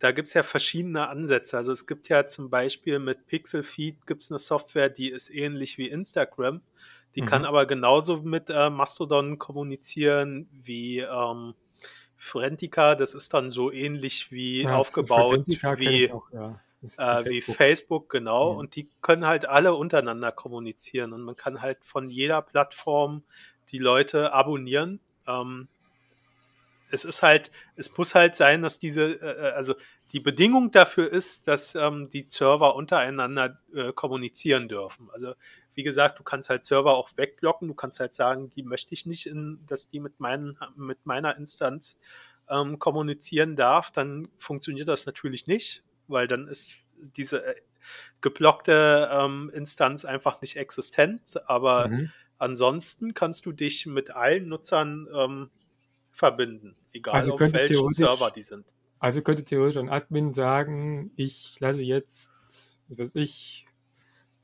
da 0.00 0.12
gibt 0.12 0.28
es 0.28 0.34
ja 0.34 0.42
verschiedene 0.42 1.08
Ansätze. 1.08 1.56
Also 1.56 1.72
es 1.72 1.86
gibt 1.86 2.08
ja 2.08 2.26
zum 2.26 2.50
Beispiel 2.50 2.98
mit 2.98 3.26
Pixelfeed 3.26 4.06
gibt 4.06 4.22
es 4.22 4.30
eine 4.30 4.38
Software, 4.38 4.90
die 4.90 5.08
ist 5.08 5.30
ähnlich 5.30 5.78
wie 5.78 5.88
Instagram. 5.88 6.60
Die 7.14 7.22
mhm. 7.22 7.26
kann 7.26 7.44
aber 7.44 7.66
genauso 7.66 8.18
mit 8.18 8.50
äh, 8.50 8.70
Mastodon 8.70 9.38
kommunizieren 9.38 10.48
wie 10.52 11.00
ähm, 11.00 11.54
Forentica. 12.18 12.94
Das 12.94 13.14
ist 13.14 13.34
dann 13.34 13.50
so 13.50 13.70
ähnlich 13.70 14.32
wie 14.32 14.62
ja, 14.62 14.76
aufgebaut 14.76 15.44
wie, 15.46 16.10
auch, 16.10 16.30
ja. 16.32 16.60
äh, 16.82 16.88
Facebook. 16.88 17.30
wie 17.30 17.40
Facebook, 17.40 18.10
genau. 18.10 18.52
Mhm. 18.52 18.58
Und 18.58 18.76
die 18.76 18.88
können 19.02 19.26
halt 19.26 19.46
alle 19.46 19.74
untereinander 19.74 20.32
kommunizieren. 20.32 21.12
Und 21.12 21.22
man 21.22 21.36
kann 21.36 21.62
halt 21.62 21.78
von 21.84 22.08
jeder 22.08 22.42
Plattform 22.42 23.22
die 23.70 23.78
Leute 23.78 24.32
abonnieren. 24.32 25.00
Ähm, 25.26 25.68
es 26.90 27.04
ist 27.04 27.22
halt, 27.22 27.50
es 27.76 27.96
muss 27.96 28.14
halt 28.14 28.36
sein, 28.36 28.62
dass 28.62 28.78
diese, 28.78 29.20
äh, 29.20 29.48
äh, 29.48 29.52
also 29.52 29.74
die 30.12 30.20
Bedingung 30.20 30.70
dafür 30.70 31.10
ist, 31.10 31.48
dass 31.48 31.74
ähm, 31.74 32.08
die 32.08 32.26
Server 32.28 32.76
untereinander 32.76 33.58
äh, 33.74 33.92
kommunizieren 33.92 34.68
dürfen. 34.68 35.10
Also 35.12 35.34
wie 35.74 35.82
gesagt, 35.82 36.18
du 36.18 36.22
kannst 36.22 36.50
halt 36.50 36.64
Server 36.64 36.94
auch 36.94 37.10
wegblocken, 37.16 37.68
du 37.68 37.74
kannst 37.74 38.00
halt 38.00 38.14
sagen, 38.14 38.50
die 38.50 38.62
möchte 38.62 38.94
ich 38.94 39.06
nicht, 39.06 39.26
in, 39.26 39.60
dass 39.68 39.88
die 39.88 40.00
mit, 40.00 40.20
meinen, 40.20 40.56
mit 40.76 41.04
meiner 41.04 41.36
Instanz 41.36 41.96
ähm, 42.48 42.78
kommunizieren 42.78 43.56
darf, 43.56 43.90
dann 43.90 44.28
funktioniert 44.38 44.88
das 44.88 45.06
natürlich 45.06 45.46
nicht, 45.46 45.82
weil 46.08 46.26
dann 46.26 46.48
ist 46.48 46.72
diese 46.98 47.44
äh, 47.44 47.54
geblockte 48.20 49.08
ähm, 49.12 49.50
Instanz 49.54 50.04
einfach 50.04 50.40
nicht 50.40 50.56
existent. 50.56 51.40
Aber 51.46 51.88
mhm. 51.88 52.12
ansonsten 52.38 53.14
kannst 53.14 53.46
du 53.46 53.52
dich 53.52 53.86
mit 53.86 54.10
allen 54.10 54.48
Nutzern 54.48 55.08
ähm, 55.14 55.50
verbinden, 56.12 56.76
egal 56.92 57.14
also 57.14 57.34
auf 57.34 57.40
welchem 57.40 57.92
Server 57.92 58.30
die 58.30 58.42
sind. 58.42 58.64
Also 59.00 59.20
könnte 59.20 59.44
theoretisch 59.44 59.78
ein 59.78 59.90
Admin 59.90 60.32
sagen, 60.32 61.10
ich 61.16 61.56
lasse 61.58 61.82
jetzt, 61.82 62.32
was 62.88 63.14
ich, 63.14 63.66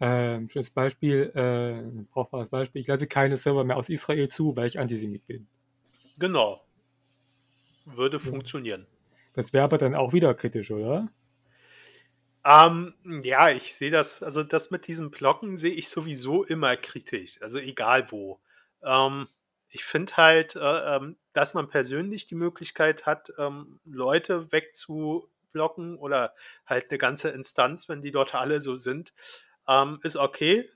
äh, 0.01 0.49
schönes 0.49 0.71
Beispiel, 0.71 1.31
äh, 1.35 2.05
brauchbares 2.13 2.51
Beispiel, 2.51 2.83
ich 2.83 2.89
lasse 2.89 3.07
keine 3.07 3.37
Server 3.37 3.65
mehr 3.65 3.77
aus 3.77 3.89
Israel 3.89 4.29
zu, 4.29 4.57
weil 4.57 4.67
ich 4.67 4.79
Antisemit 4.79 5.27
bin. 5.27 5.47
Genau. 6.19 6.65
Würde 7.85 8.19
ja. 8.19 8.23
funktionieren. 8.23 8.87
Das 9.35 9.53
wäre 9.53 9.65
aber 9.65 9.79
dann 9.79 9.95
auch 9.95 10.13
wieder 10.13 10.35
kritisch, 10.35 10.71
oder? 10.71 11.09
Ähm, 12.45 12.95
ja, 13.23 13.51
ich 13.51 13.75
sehe 13.75 13.91
das, 13.91 14.23
also 14.23 14.43
das 14.43 14.71
mit 14.71 14.87
diesen 14.87 15.11
Blocken 15.11 15.57
sehe 15.57 15.75
ich 15.75 15.89
sowieso 15.89 16.45
immer 16.45 16.77
kritisch, 16.77 17.41
also 17.43 17.59
egal 17.59 18.11
wo. 18.11 18.41
Ähm, 18.83 19.29
ich 19.69 19.85
finde 19.85 20.17
halt, 20.17 20.57
äh, 20.57 20.97
ähm, 20.97 21.17
dass 21.33 21.55
man 21.55 21.69
persönlich 21.69 22.27
die 22.27 22.35
Möglichkeit 22.35 23.07
hat, 23.07 23.33
ähm, 23.39 23.79
Leute 23.85 24.51
wegzu, 24.51 25.31
wegblocken 25.51 25.97
oder 25.99 26.35
halt 26.67 26.91
eine 26.91 26.99
ganze 26.99 27.31
Instanz, 27.31 27.89
wenn 27.89 28.03
die 28.03 28.11
dort 28.11 28.35
alle 28.35 28.61
so 28.61 28.77
sind, 28.77 29.13
ähm, 29.71 30.01
ist 30.03 30.17
okay. 30.17 30.69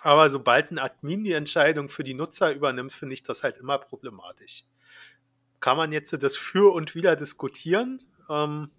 Aber 0.00 0.28
sobald 0.30 0.70
ein 0.70 0.78
Admin 0.78 1.24
die 1.24 1.32
Entscheidung 1.32 1.88
für 1.88 2.04
die 2.04 2.14
Nutzer 2.14 2.52
übernimmt, 2.52 2.92
finde 2.92 3.14
ich 3.14 3.22
das 3.22 3.42
halt 3.42 3.58
immer 3.58 3.78
problematisch. 3.78 4.64
Kann 5.60 5.76
man 5.76 5.92
jetzt 5.92 6.12
das 6.12 6.36
für 6.36 6.72
und 6.72 6.94
wieder 6.94 7.16
diskutieren? 7.16 8.02
Ähm, 8.30 8.70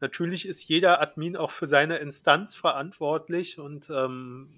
natürlich 0.00 0.46
ist 0.46 0.68
jeder 0.68 1.00
Admin 1.00 1.36
auch 1.36 1.50
für 1.50 1.66
seine 1.66 1.98
Instanz 1.98 2.54
verantwortlich 2.54 3.58
und 3.58 3.88
ähm, 3.90 4.48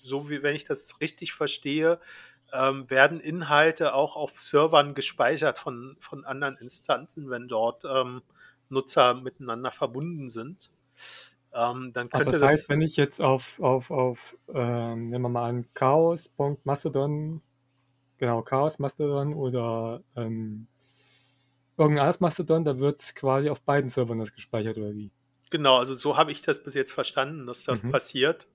so 0.00 0.30
wie 0.30 0.42
wenn 0.42 0.56
ich 0.56 0.64
das 0.64 1.00
richtig 1.00 1.32
verstehe, 1.32 2.00
ähm, 2.52 2.90
werden 2.90 3.20
Inhalte 3.20 3.94
auch 3.94 4.16
auf 4.16 4.40
Servern 4.40 4.94
gespeichert 4.94 5.58
von, 5.58 5.96
von 6.00 6.24
anderen 6.24 6.56
Instanzen, 6.56 7.30
wenn 7.30 7.46
dort 7.46 7.84
ähm, 7.84 8.22
Nutzer 8.68 9.14
miteinander 9.14 9.70
verbunden 9.70 10.28
sind. 10.28 10.70
Ähm, 11.54 11.92
dann 11.92 12.08
könnte 12.08 12.28
also 12.28 12.32
das 12.32 12.42
heißt, 12.42 12.62
das, 12.62 12.68
wenn 12.68 12.80
ich 12.80 12.96
jetzt 12.96 13.20
auf, 13.20 13.60
auf, 13.60 13.90
auf 13.90 14.36
ähm, 14.54 15.10
nehmen 15.10 15.22
wir 15.22 15.28
mal 15.28 15.48
an, 15.48 15.66
Chaos.mastodon, 15.74 17.42
genau, 18.18 18.42
Chaos 18.42 18.78
Mastodon 18.78 19.34
oder 19.34 20.02
ähm, 20.16 20.66
irgendein 21.76 22.04
anderes 22.04 22.20
Mastodon, 22.20 22.64
da 22.64 22.78
wird 22.78 23.14
quasi 23.14 23.50
auf 23.50 23.60
beiden 23.60 23.90
Servern 23.90 24.18
das 24.18 24.34
gespeichert 24.34 24.78
oder 24.78 24.94
wie? 24.94 25.10
Genau, 25.50 25.76
also 25.76 25.94
so 25.94 26.16
habe 26.16 26.32
ich 26.32 26.40
das 26.40 26.62
bis 26.62 26.72
jetzt 26.72 26.92
verstanden, 26.92 27.46
dass 27.46 27.64
das 27.64 27.82
mhm. 27.82 27.90
passiert. 27.90 28.46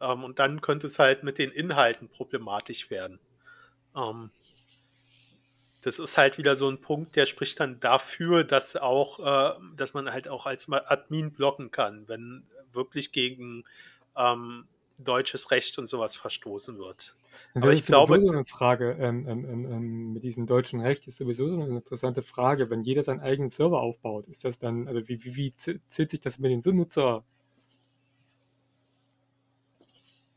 Ähm, 0.00 0.22
und 0.22 0.38
dann 0.38 0.60
könnte 0.60 0.86
es 0.86 1.00
halt 1.00 1.24
mit 1.24 1.38
den 1.38 1.50
Inhalten 1.50 2.08
problematisch 2.08 2.90
werden. 2.90 3.18
Ähm, 3.96 4.30
das 5.82 5.98
ist 5.98 6.18
halt 6.18 6.38
wieder 6.38 6.56
so 6.56 6.68
ein 6.68 6.80
Punkt, 6.80 7.16
der 7.16 7.26
spricht 7.26 7.60
dann 7.60 7.80
dafür, 7.80 8.44
dass 8.44 8.76
auch, 8.76 9.20
äh, 9.20 9.58
dass 9.76 9.94
man 9.94 10.10
halt 10.10 10.28
auch 10.28 10.46
als 10.46 10.68
Admin 10.70 11.32
blocken 11.32 11.70
kann, 11.70 12.08
wenn 12.08 12.44
wirklich 12.72 13.12
gegen 13.12 13.64
ähm, 14.16 14.66
deutsches 14.98 15.50
Recht 15.50 15.78
und 15.78 15.86
sowas 15.86 16.16
verstoßen 16.16 16.78
wird. 16.78 17.14
Das 17.54 17.62
Aber 17.62 17.72
ich 17.72 17.86
glaube, 17.86 18.20
so 18.20 18.28
eine 18.28 18.44
Frage 18.44 18.96
ähm, 19.00 19.26
ähm, 19.26 19.44
ähm, 19.44 19.72
ähm, 19.72 20.12
mit 20.12 20.22
diesem 20.22 20.46
deutschen 20.46 20.80
Recht 20.80 21.06
ist 21.06 21.16
sowieso 21.16 21.48
so 21.48 21.54
eine 21.54 21.76
interessante 21.76 22.22
Frage. 22.22 22.68
Wenn 22.68 22.82
jeder 22.82 23.02
seinen 23.02 23.20
eigenen 23.20 23.48
Server 23.48 23.80
aufbaut, 23.80 24.26
ist 24.26 24.44
das 24.44 24.58
dann, 24.58 24.86
also 24.86 25.06
wie, 25.08 25.24
wie, 25.24 25.36
wie 25.36 25.56
zählt 25.56 26.10
sich 26.10 26.20
das 26.20 26.38
mit 26.38 26.50
den 26.50 26.76
Nutzer? 26.76 27.24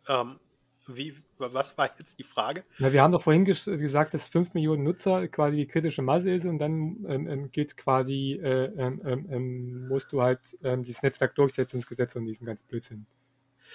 Ähm, 0.07 0.39
wie, 0.87 1.15
was 1.37 1.77
war 1.77 1.89
jetzt 1.97 2.17
die 2.19 2.23
Frage? 2.23 2.63
Na, 2.79 2.91
wir 2.91 3.01
haben 3.01 3.11
doch 3.11 3.21
vorhin 3.21 3.45
ges 3.45 3.65
gesagt, 3.65 4.13
dass 4.13 4.27
5 4.27 4.53
Millionen 4.53 4.83
Nutzer 4.83 5.27
quasi 5.27 5.57
die 5.57 5.67
kritische 5.67 6.01
Masse 6.01 6.31
ist 6.31 6.45
und 6.45 6.59
dann 6.59 7.05
ähm, 7.07 7.27
ähm 7.27 7.51
geht 7.51 7.77
quasi, 7.77 8.39
äh, 8.41 8.65
ähm, 8.77 9.01
ähm, 9.05 9.27
ähm, 9.29 9.87
musst 9.87 10.11
du 10.11 10.21
halt 10.21 10.39
ähm, 10.63 10.83
dieses 10.83 11.03
Netzwerkdurchsetzungsgesetz 11.03 12.15
und 12.15 12.25
diesen 12.25 12.45
ganzen 12.47 12.67
Blödsinn 12.67 13.05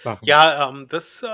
machen. 0.05 0.25
Ja, 0.25 0.73
das 0.89 1.25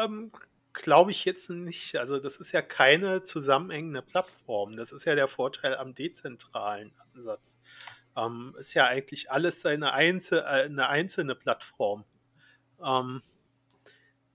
glaube 0.72 1.10
ich 1.10 1.24
jetzt 1.24 1.50
nicht. 1.50 1.96
Also 1.96 2.18
das 2.18 2.36
ist 2.36 2.52
ja 2.52 2.62
keine 2.62 3.24
zusammenhängende 3.24 4.02
Plattform. 4.02 4.76
Das 4.76 4.92
ist 4.92 5.04
ja 5.04 5.14
der 5.14 5.28
Vorteil 5.28 5.76
am 5.76 5.94
dezentralen 5.94 6.92
Ansatz. 7.14 7.58
ist 8.58 8.74
ja 8.74 8.86
eigentlich 8.86 9.30
alles 9.30 9.64
eine, 9.66 9.92
Einzel 9.92 10.38
äh, 10.40 10.64
eine 10.64 10.88
einzelne 10.88 11.34
Plattform. 11.34 12.04
Ähm, 12.84 13.22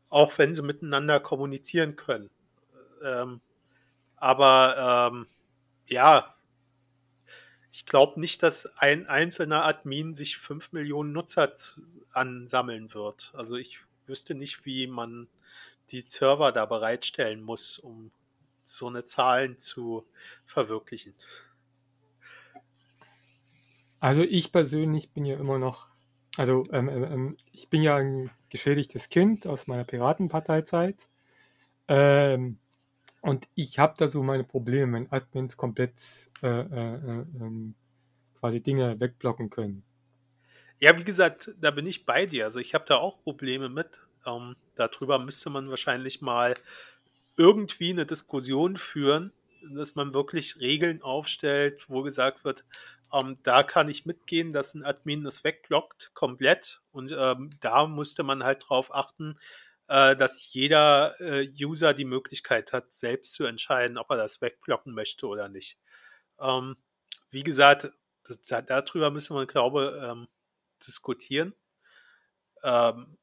auch 0.10 0.38
wenn 0.38 0.54
sie 0.54 0.62
miteinander 0.62 1.20
kommunizieren 1.20 1.96
können. 1.96 2.30
Ähm, 3.04 3.42
aber 4.16 5.12
ähm, 5.12 5.28
ja, 5.88 6.36
ich 7.72 7.86
glaube 7.86 8.20
nicht, 8.20 8.42
dass 8.42 8.66
ein 8.78 9.08
einzelner 9.08 9.66
Admin 9.66 10.16
sich 10.16 10.38
fünf 10.38 10.72
Millionen 10.72 11.12
Nutzer 11.12 11.54
ansammeln 12.12 12.94
wird. 12.94 13.32
Also 13.36 13.56
ich 13.56 13.80
wüsste 14.08 14.34
nicht, 14.34 14.66
wie 14.66 14.88
man 14.88 15.28
die 15.92 16.04
Server 16.08 16.52
da 16.52 16.66
bereitstellen 16.66 17.42
muss, 17.44 17.78
um 17.78 18.12
so 18.64 18.88
eine 18.88 19.04
Zahlen 19.04 19.60
zu 19.60 20.04
verwirklichen. 20.46 21.14
Also 24.00 24.22
ich 24.24 24.52
persönlich 24.52 25.12
bin 25.12 25.26
ja 25.26 25.38
immer 25.38 25.60
noch 25.60 25.88
also 26.38 26.68
ähm, 26.72 26.88
ähm, 26.88 27.04
ähm, 27.04 27.38
ich 27.52 27.70
bin 27.70 27.82
ja 27.82 27.96
ein 27.96 28.30
geschädigtes 28.50 29.10
Kind 29.10 29.48
aus 29.48 29.68
meiner 29.68 29.84
Piratenparteizeit. 29.84 31.08
Ähm, 31.88 32.58
und 33.22 33.48
ich 33.56 33.80
habe 33.80 33.96
da 33.98 34.08
so 34.08 34.24
meine 34.24 34.44
Probleme, 34.44 34.94
wenn 34.94 35.12
Admins 35.12 35.58
komplett 35.58 35.94
äh, 36.44 36.48
äh, 36.48 36.96
äh, 36.96 37.26
ähm, 37.40 37.76
quasi 38.40 38.62
Dinge 38.62 39.00
wegblocken 39.00 39.50
können. 39.50 39.84
Ja, 40.80 40.98
wie 40.98 41.04
gesagt, 41.04 41.52
da 41.60 41.72
bin 41.72 41.88
ich 41.88 42.06
bei 42.06 42.26
dir. 42.26 42.46
Also 42.46 42.60
ich 42.60 42.76
habe 42.76 42.86
da 42.88 42.98
auch 42.98 43.22
Probleme 43.24 43.70
mit. 43.70 44.00
Ähm, 44.26 44.56
darüber 44.76 45.18
müsste 45.18 45.50
man 45.50 45.70
wahrscheinlich 45.70 46.22
mal 46.22 46.54
irgendwie 47.36 47.92
eine 47.92 48.06
Diskussion 48.06 48.78
führen, 48.78 49.32
dass 49.74 49.96
man 49.96 50.14
wirklich 50.14 50.60
Regeln 50.60 51.02
aufstellt, 51.02 51.86
wo 51.88 52.04
gesagt 52.04 52.46
wird, 52.46 52.64
ähm, 53.14 53.38
da 53.44 53.64
kann 53.64 53.90
ich 53.90 54.06
mitgehen, 54.06 54.54
dass 54.54 54.74
ein 54.74 54.84
Admin 54.84 55.24
das 55.24 55.44
wegblockt 55.44 56.12
komplett. 56.14 56.82
Und 56.92 57.14
ähm, 57.18 57.52
da 57.60 57.86
musste 57.88 58.24
man 58.24 58.44
halt 58.44 58.64
darauf 58.64 58.94
achten, 58.94 59.40
äh, 59.88 60.16
dass 60.16 60.52
jeder 60.54 61.20
äh, 61.22 61.50
User 61.62 61.94
die 61.94 62.06
Möglichkeit 62.06 62.74
hat, 62.74 62.92
selbst 62.92 63.34
zu 63.34 63.46
entscheiden, 63.46 63.98
ob 63.98 64.10
er 64.10 64.18
das 64.18 64.42
wegblocken 64.42 64.94
möchte 64.94 65.28
oder 65.28 65.48
nicht. 65.50 65.78
Ähm, 66.40 66.76
wie 67.32 67.44
gesagt, 67.44 67.92
das, 68.26 68.42
da, 68.44 68.62
darüber 68.62 69.12
müssen 69.12 69.36
wir, 69.36 69.46
glaube 69.46 69.96
ich, 69.96 70.10
ähm, 70.10 70.28
diskutieren. 70.86 71.54
Ähm, 72.64 73.18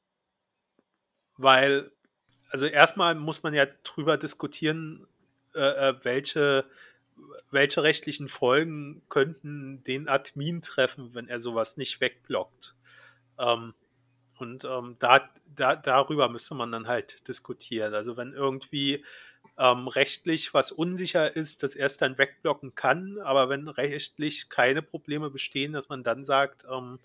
weil, 1.36 1.90
also 2.48 2.66
erstmal 2.66 3.14
muss 3.14 3.42
man 3.42 3.54
ja 3.54 3.66
drüber 3.82 4.16
diskutieren, 4.16 5.06
äh, 5.54 5.90
äh 5.90 6.04
welche 6.04 6.64
welche 7.50 7.82
rechtlichen 7.82 8.28
Folgen 8.28 9.02
könnten 9.08 9.82
den 9.84 10.08
Admin 10.08 10.62
treffen, 10.62 11.14
wenn 11.14 11.28
er 11.28 11.40
sowas 11.40 11.76
nicht 11.76 12.00
wegblockt? 12.00 12.74
Ähm, 13.38 13.74
und 14.38 14.64
ähm, 14.64 14.96
da, 14.98 15.28
da, 15.54 15.76
darüber 15.76 16.28
müsste 16.28 16.54
man 16.54 16.72
dann 16.72 16.88
halt 16.88 17.26
diskutieren. 17.28 17.94
Also 17.94 18.16
wenn 18.16 18.32
irgendwie 18.32 19.04
ähm, 19.58 19.88
rechtlich 19.88 20.54
was 20.54 20.72
unsicher 20.72 21.36
ist, 21.36 21.62
dass 21.62 21.74
er 21.76 21.86
es 21.86 21.96
dann 21.96 22.18
wegblocken 22.18 22.74
kann, 22.74 23.18
aber 23.20 23.48
wenn 23.48 23.68
rechtlich 23.68 24.48
keine 24.48 24.82
Probleme 24.82 25.30
bestehen, 25.30 25.72
dass 25.72 25.88
man 25.88 26.02
dann 26.02 26.24
sagt, 26.24 26.64
ähm, 26.70 26.98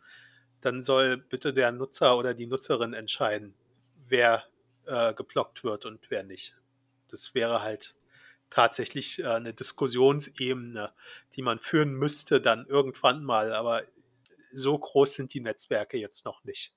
dann 0.61 0.81
soll 0.81 1.17
bitte 1.17 1.53
der 1.53 1.71
Nutzer 1.71 2.17
oder 2.17 2.33
die 2.33 2.47
Nutzerin 2.47 2.93
entscheiden, 2.93 3.53
wer 4.07 4.43
äh, 4.87 5.13
geblockt 5.13 5.63
wird 5.63 5.85
und 5.85 5.99
wer 6.09 6.23
nicht. 6.23 6.55
Das 7.09 7.33
wäre 7.35 7.61
halt 7.61 7.95
tatsächlich 8.49 9.19
äh, 9.19 9.27
eine 9.27 9.53
Diskussionsebene, 9.53 10.91
die 11.35 11.41
man 11.41 11.59
führen 11.59 11.93
müsste 11.93 12.41
dann 12.41 12.65
irgendwann 12.65 13.23
mal, 13.23 13.53
aber 13.53 13.83
so 14.51 14.77
groß 14.77 15.13
sind 15.13 15.33
die 15.33 15.41
Netzwerke 15.41 15.97
jetzt 15.97 16.25
noch 16.25 16.43
nicht. 16.43 16.73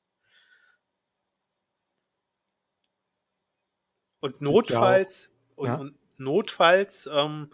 Und 4.21 4.41
notfalls, 4.41 5.31
und, 5.57 5.67
ja. 5.67 5.75
und, 5.77 5.99
notfalls 6.19 7.09
ähm, 7.13 7.51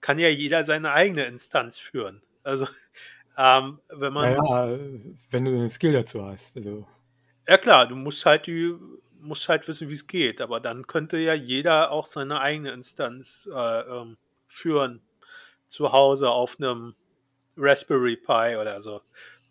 kann 0.00 0.18
ja 0.18 0.28
jeder 0.28 0.64
seine 0.64 0.92
eigene 0.92 1.24
Instanz 1.24 1.78
führen. 1.78 2.22
Also 2.42 2.66
ähm, 3.38 3.80
wenn 3.88 4.12
man. 4.12 4.34
Naja, 4.34 4.78
wenn 5.30 5.44
du 5.44 5.52
den 5.52 5.70
Skill 5.70 5.92
dazu 5.92 6.24
hast. 6.24 6.56
Also. 6.56 6.86
Ja 7.48 7.56
klar, 7.56 7.88
du 7.88 7.96
musst 7.96 8.26
halt 8.26 8.46
die 8.46 8.74
musst 9.20 9.48
halt 9.48 9.68
wissen, 9.68 9.88
wie 9.88 9.94
es 9.94 10.06
geht. 10.06 10.40
Aber 10.40 10.60
dann 10.60 10.86
könnte 10.86 11.18
ja 11.18 11.34
jeder 11.34 11.90
auch 11.90 12.06
seine 12.06 12.40
eigene 12.40 12.70
Instanz 12.72 13.48
äh, 13.52 13.80
ähm, 13.80 14.16
führen. 14.48 15.02
Zu 15.68 15.92
Hause 15.92 16.30
auf 16.30 16.58
einem 16.58 16.96
Raspberry 17.56 18.16
Pi 18.16 18.56
oder 18.56 18.82
so. 18.82 19.02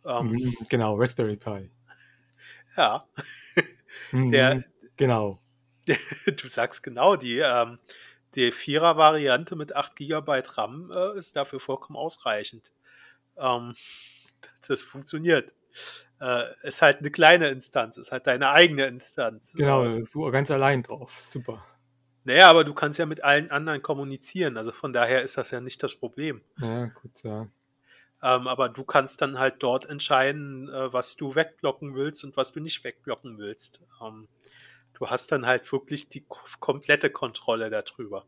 Ähm, 0.06 0.32
mhm, 0.32 0.56
genau, 0.68 0.96
Raspberry 0.96 1.38
Pi. 1.38 1.70
Ja. 2.76 3.08
Mhm, 4.12 4.30
der, 4.30 4.64
genau. 4.98 5.40
Der, 5.88 5.98
du 6.38 6.48
sagst 6.48 6.84
genau, 6.84 7.16
die, 7.16 7.40
ähm, 7.40 7.80
die 8.36 8.52
Vierer-Variante 8.52 9.56
mit 9.56 9.76
8 9.76 9.96
GB 9.96 10.44
RAM 10.56 10.92
äh, 10.92 11.18
ist 11.18 11.36
dafür 11.36 11.60
vollkommen 11.60 11.98
ausreichend. 11.98 12.72
Ähm, 13.38 13.74
das 14.68 14.82
funktioniert 14.82 15.54
äh, 16.22 16.44
ist 16.64 16.82
halt 16.82 17.00
eine 17.00 17.12
kleine 17.12 17.50
Instanz, 17.50 17.98
ist 17.98 18.12
halt 18.12 18.28
deine 18.28 18.50
eigene 18.52 18.86
Instanz. 18.86 19.54
Genau, 19.54 20.00
du 20.00 20.32
ganz 20.32 20.52
allein 20.52 20.84
drauf. 20.84 21.12
Super. 21.32 21.64
Naja, 22.26 22.50
aber 22.50 22.64
du 22.64 22.74
kannst 22.74 23.00
ja 23.00 23.06
mit 23.06 23.24
allen 23.24 23.50
anderen 23.50 23.82
kommunizieren, 23.82 24.58
also 24.58 24.72
von 24.72 24.94
daher 24.94 25.24
ist 25.24 25.38
das 25.38 25.52
ja 25.52 25.62
nicht 25.62 25.82
das 25.82 25.96
Problem. 25.96 26.42
Ja, 26.58 26.86
gut, 26.88 27.24
ja. 27.24 27.48
Ähm, 28.22 28.48
aber 28.48 28.68
du 28.68 28.84
kannst 28.84 29.22
dann 29.22 29.40
halt 29.40 29.56
dort 29.60 29.86
entscheiden, 29.86 30.68
äh, 30.70 30.92
was 30.92 31.16
du 31.16 31.36
wegblocken 31.36 31.96
willst 31.96 32.24
und 32.26 32.36
was 32.36 32.52
du 32.52 32.60
nicht 32.60 32.84
wegblocken 32.84 33.38
willst. 33.38 33.82
Ähm, 34.06 34.28
du 34.94 35.08
hast 35.08 35.32
dann 35.32 35.46
halt 35.46 35.72
wirklich 35.72 36.10
die 36.10 36.26
komplette 36.60 37.10
Kontrolle 37.10 37.70
darüber. 37.70 38.26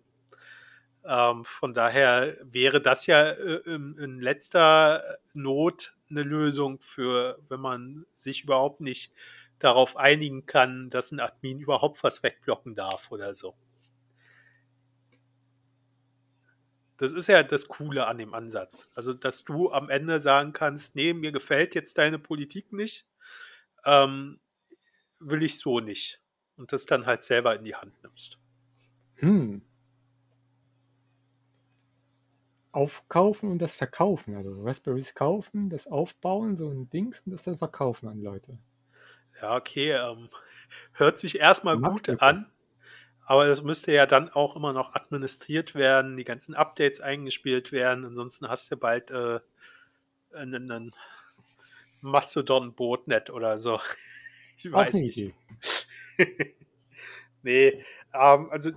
Ähm, 1.04 1.44
von 1.44 1.74
daher 1.74 2.38
wäre 2.42 2.82
das 2.82 3.06
ja 3.06 3.32
äh, 3.32 3.58
in, 3.66 3.98
in 3.98 4.20
letzter 4.22 5.04
Not 5.34 5.94
eine 6.12 6.24
Lösung 6.24 6.80
für, 6.80 7.40
wenn 7.50 7.60
man 7.60 8.06
sich 8.12 8.44
überhaupt 8.44 8.82
nicht 8.82 9.14
darauf 9.60 9.96
einigen 9.98 10.46
kann, 10.46 10.90
dass 10.90 11.12
ein 11.12 11.20
Admin 11.20 11.60
überhaupt 11.60 12.04
was 12.04 12.24
wegblocken 12.24 12.76
darf 12.76 13.12
oder 13.12 13.36
so. 13.36 13.56
Das 16.98 17.14
ist 17.14 17.28
ja 17.28 17.42
das 17.42 17.68
Coole 17.68 18.06
an 18.06 18.20
dem 18.20 18.36
Ansatz. 18.36 18.88
Also, 18.94 19.14
dass 19.14 19.44
du 19.44 19.72
am 19.72 19.90
Ende 19.90 20.22
sagen 20.22 20.54
kannst, 20.54 20.96
nee, 20.96 21.14
mir 21.14 21.32
gefällt 21.32 21.74
jetzt 21.74 21.98
deine 21.98 22.20
Politik 22.20 22.72
nicht, 22.74 23.08
ähm, 23.86 24.40
will 25.20 25.42
ich 25.42 25.60
so 25.60 25.80
nicht. 25.80 26.22
Und 26.58 26.74
das 26.74 26.86
dann 26.86 27.08
halt 27.08 27.24
selber 27.24 27.56
in 27.56 27.64
die 27.64 27.74
Hand 27.74 28.04
nimmst. 28.04 28.38
Hm. 29.16 29.64
Aufkaufen 32.72 33.50
und 33.50 33.60
das 33.60 33.74
Verkaufen. 33.74 34.36
Also 34.36 34.64
Raspberries 34.64 35.14
kaufen, 35.16 35.70
das 35.70 35.88
aufbauen, 35.88 36.58
so 36.58 36.70
ein 36.70 36.90
Dings 36.90 37.22
und 37.26 37.32
das 37.34 37.44
dann 37.44 37.58
verkaufen 37.58 38.08
an 38.08 38.22
Leute. 38.22 38.58
Ja, 39.42 39.56
okay. 39.58 39.92
Ähm, 39.92 40.30
hört 40.94 41.20
sich 41.20 41.40
erstmal 41.40 41.78
gut 41.78 42.10
an. 42.22 42.52
Aber 43.26 43.48
das 43.48 43.62
müsste 43.62 43.94
ja 43.94 44.06
dann 44.06 44.30
auch 44.30 44.56
immer 44.56 44.74
noch 44.74 44.96
administriert 44.96 45.76
werden, 45.76 46.18
die 46.18 46.24
ganzen 46.24 46.56
Updates 46.56 47.02
eingespielt 47.02 47.72
werden. 47.72 48.04
Ansonsten 48.04 48.50
hast 48.50 48.72
du 48.72 48.78
bald 48.78 49.12
äh, 49.12 49.40
einen, 50.34 50.72
einen 50.72 50.96
Mastodon-Botnet 52.02 53.30
oder 53.30 53.58
so. 53.58 53.80
Ich 54.64 54.72
weiß 54.72 54.94
eine 54.94 55.06
nicht. 55.06 55.34
Nee, 57.44 57.84
ähm, 58.14 58.50
also 58.52 58.72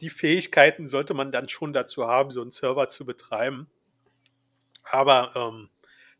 die 0.00 0.10
Fähigkeiten 0.10 0.86
sollte 0.86 1.14
man 1.14 1.32
dann 1.32 1.48
schon 1.48 1.72
dazu 1.72 2.06
haben, 2.06 2.30
so 2.30 2.40
einen 2.40 2.50
Server 2.50 2.88
zu 2.88 3.04
betreiben. 3.04 3.68
Aber 4.82 5.32
ähm, 5.34 5.68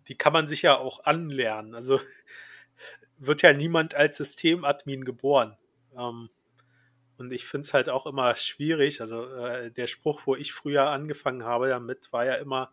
die 0.09 0.17
kann 0.17 0.33
man 0.33 0.49
sich 0.49 0.63
ja 0.63 0.77
auch 0.77 1.05
anlernen. 1.05 1.75
Also 1.75 2.01
wird 3.19 3.43
ja 3.43 3.53
niemand 3.53 3.95
als 3.95 4.17
Systemadmin 4.17 5.05
geboren. 5.05 5.57
Ähm, 5.97 6.31
und 7.19 7.33
ich 7.33 7.47
finde 7.47 7.67
es 7.67 7.75
halt 7.75 7.89
auch 7.89 8.07
immer 8.07 8.37
schwierig. 8.37 9.01
Also 9.01 9.29
äh, 9.35 9.71
der 9.71 9.87
Spruch, 9.87 10.23
wo 10.25 10.37
ich 10.37 10.53
früher 10.53 10.91
angefangen 10.91 11.45
habe 11.45 11.69
damit, 11.69 12.13
war 12.13 12.25
ja 12.25 12.35
immer, 12.35 12.73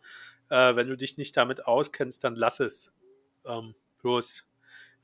äh, 0.50 0.76
wenn 0.76 0.88
du 0.88 0.96
dich 0.96 1.18
nicht 1.18 1.36
damit 1.36 1.66
auskennst, 1.66 2.24
dann 2.24 2.36
lass 2.36 2.60
es. 2.60 2.94
Ähm, 3.46 3.76
bloß, 4.02 4.46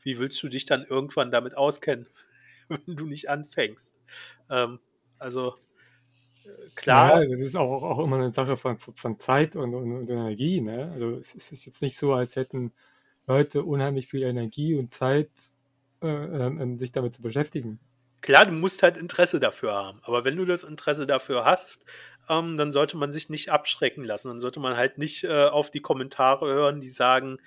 wie 0.03 0.19
willst 0.19 0.41
du 0.43 0.47
dich 0.47 0.65
dann 0.65 0.85
irgendwann 0.85 1.31
damit 1.31 1.57
auskennen, 1.57 2.07
wenn 2.67 2.95
du 2.95 3.05
nicht 3.05 3.29
anfängst? 3.29 3.99
Ähm, 4.49 4.79
also 5.17 5.57
klar, 6.75 7.23
Ja, 7.23 7.29
das 7.29 7.39
ist 7.41 7.55
auch, 7.55 7.83
auch 7.83 7.99
immer 7.99 8.17
eine 8.17 8.31
Sache 8.31 8.57
von, 8.57 8.77
von 8.79 9.19
Zeit 9.19 9.55
und, 9.55 9.73
und, 9.73 9.91
und 9.91 10.09
Energie. 10.09 10.61
Ne? 10.61 10.91
Also 10.93 11.17
es 11.17 11.35
es 11.35 11.51
ist 11.51 11.65
jetzt 11.65 11.81
nicht 11.81 11.97
so, 11.97 12.13
als 12.13 12.35
hätten 12.35 12.73
Leute 13.27 13.63
unheimlich 13.63 14.07
viel 14.07 14.23
Energie 14.23 14.75
und 14.75 14.93
Zeit, 14.93 15.29
äh, 16.01 16.07
ähm, 16.07 16.79
sich 16.79 16.91
damit 16.91 17.13
zu 17.13 17.21
beschäftigen. 17.21 17.79
Klar, 18.21 18.45
du 18.45 18.51
musst 18.51 18.83
halt 18.83 18.97
Interesse 18.97 19.39
dafür 19.39 19.73
haben. 19.73 19.99
Aber 20.03 20.23
wenn 20.23 20.35
du 20.37 20.45
das 20.45 20.63
Interesse 20.63 21.07
dafür 21.07 21.43
hast, 21.43 21.83
ähm, 22.29 22.55
dann 22.55 22.71
sollte 22.71 22.97
man 22.97 23.11
sich 23.11 23.29
nicht 23.29 23.49
abschrecken 23.51 24.03
lassen. 24.03 24.27
Dann 24.27 24.39
sollte 24.39 24.59
man 24.59 24.77
halt 24.77 24.97
nicht 24.97 25.23
äh, 25.23 25.45
auf 25.45 25.71
die 25.71 25.81
Kommentare 25.81 26.53
hören, 26.53 26.81
die 26.81 26.91
sagen, 26.91 27.37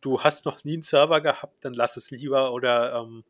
du 0.00 0.20
hast 0.20 0.46
noch 0.46 0.64
nie 0.64 0.74
einen 0.74 0.82
Server 0.82 1.20
gehabt, 1.20 1.64
dann 1.64 1.74
lass 1.74 1.96
es 1.96 2.10
lieber 2.10 2.52
oder 2.52 2.94
ähm, 2.94 3.24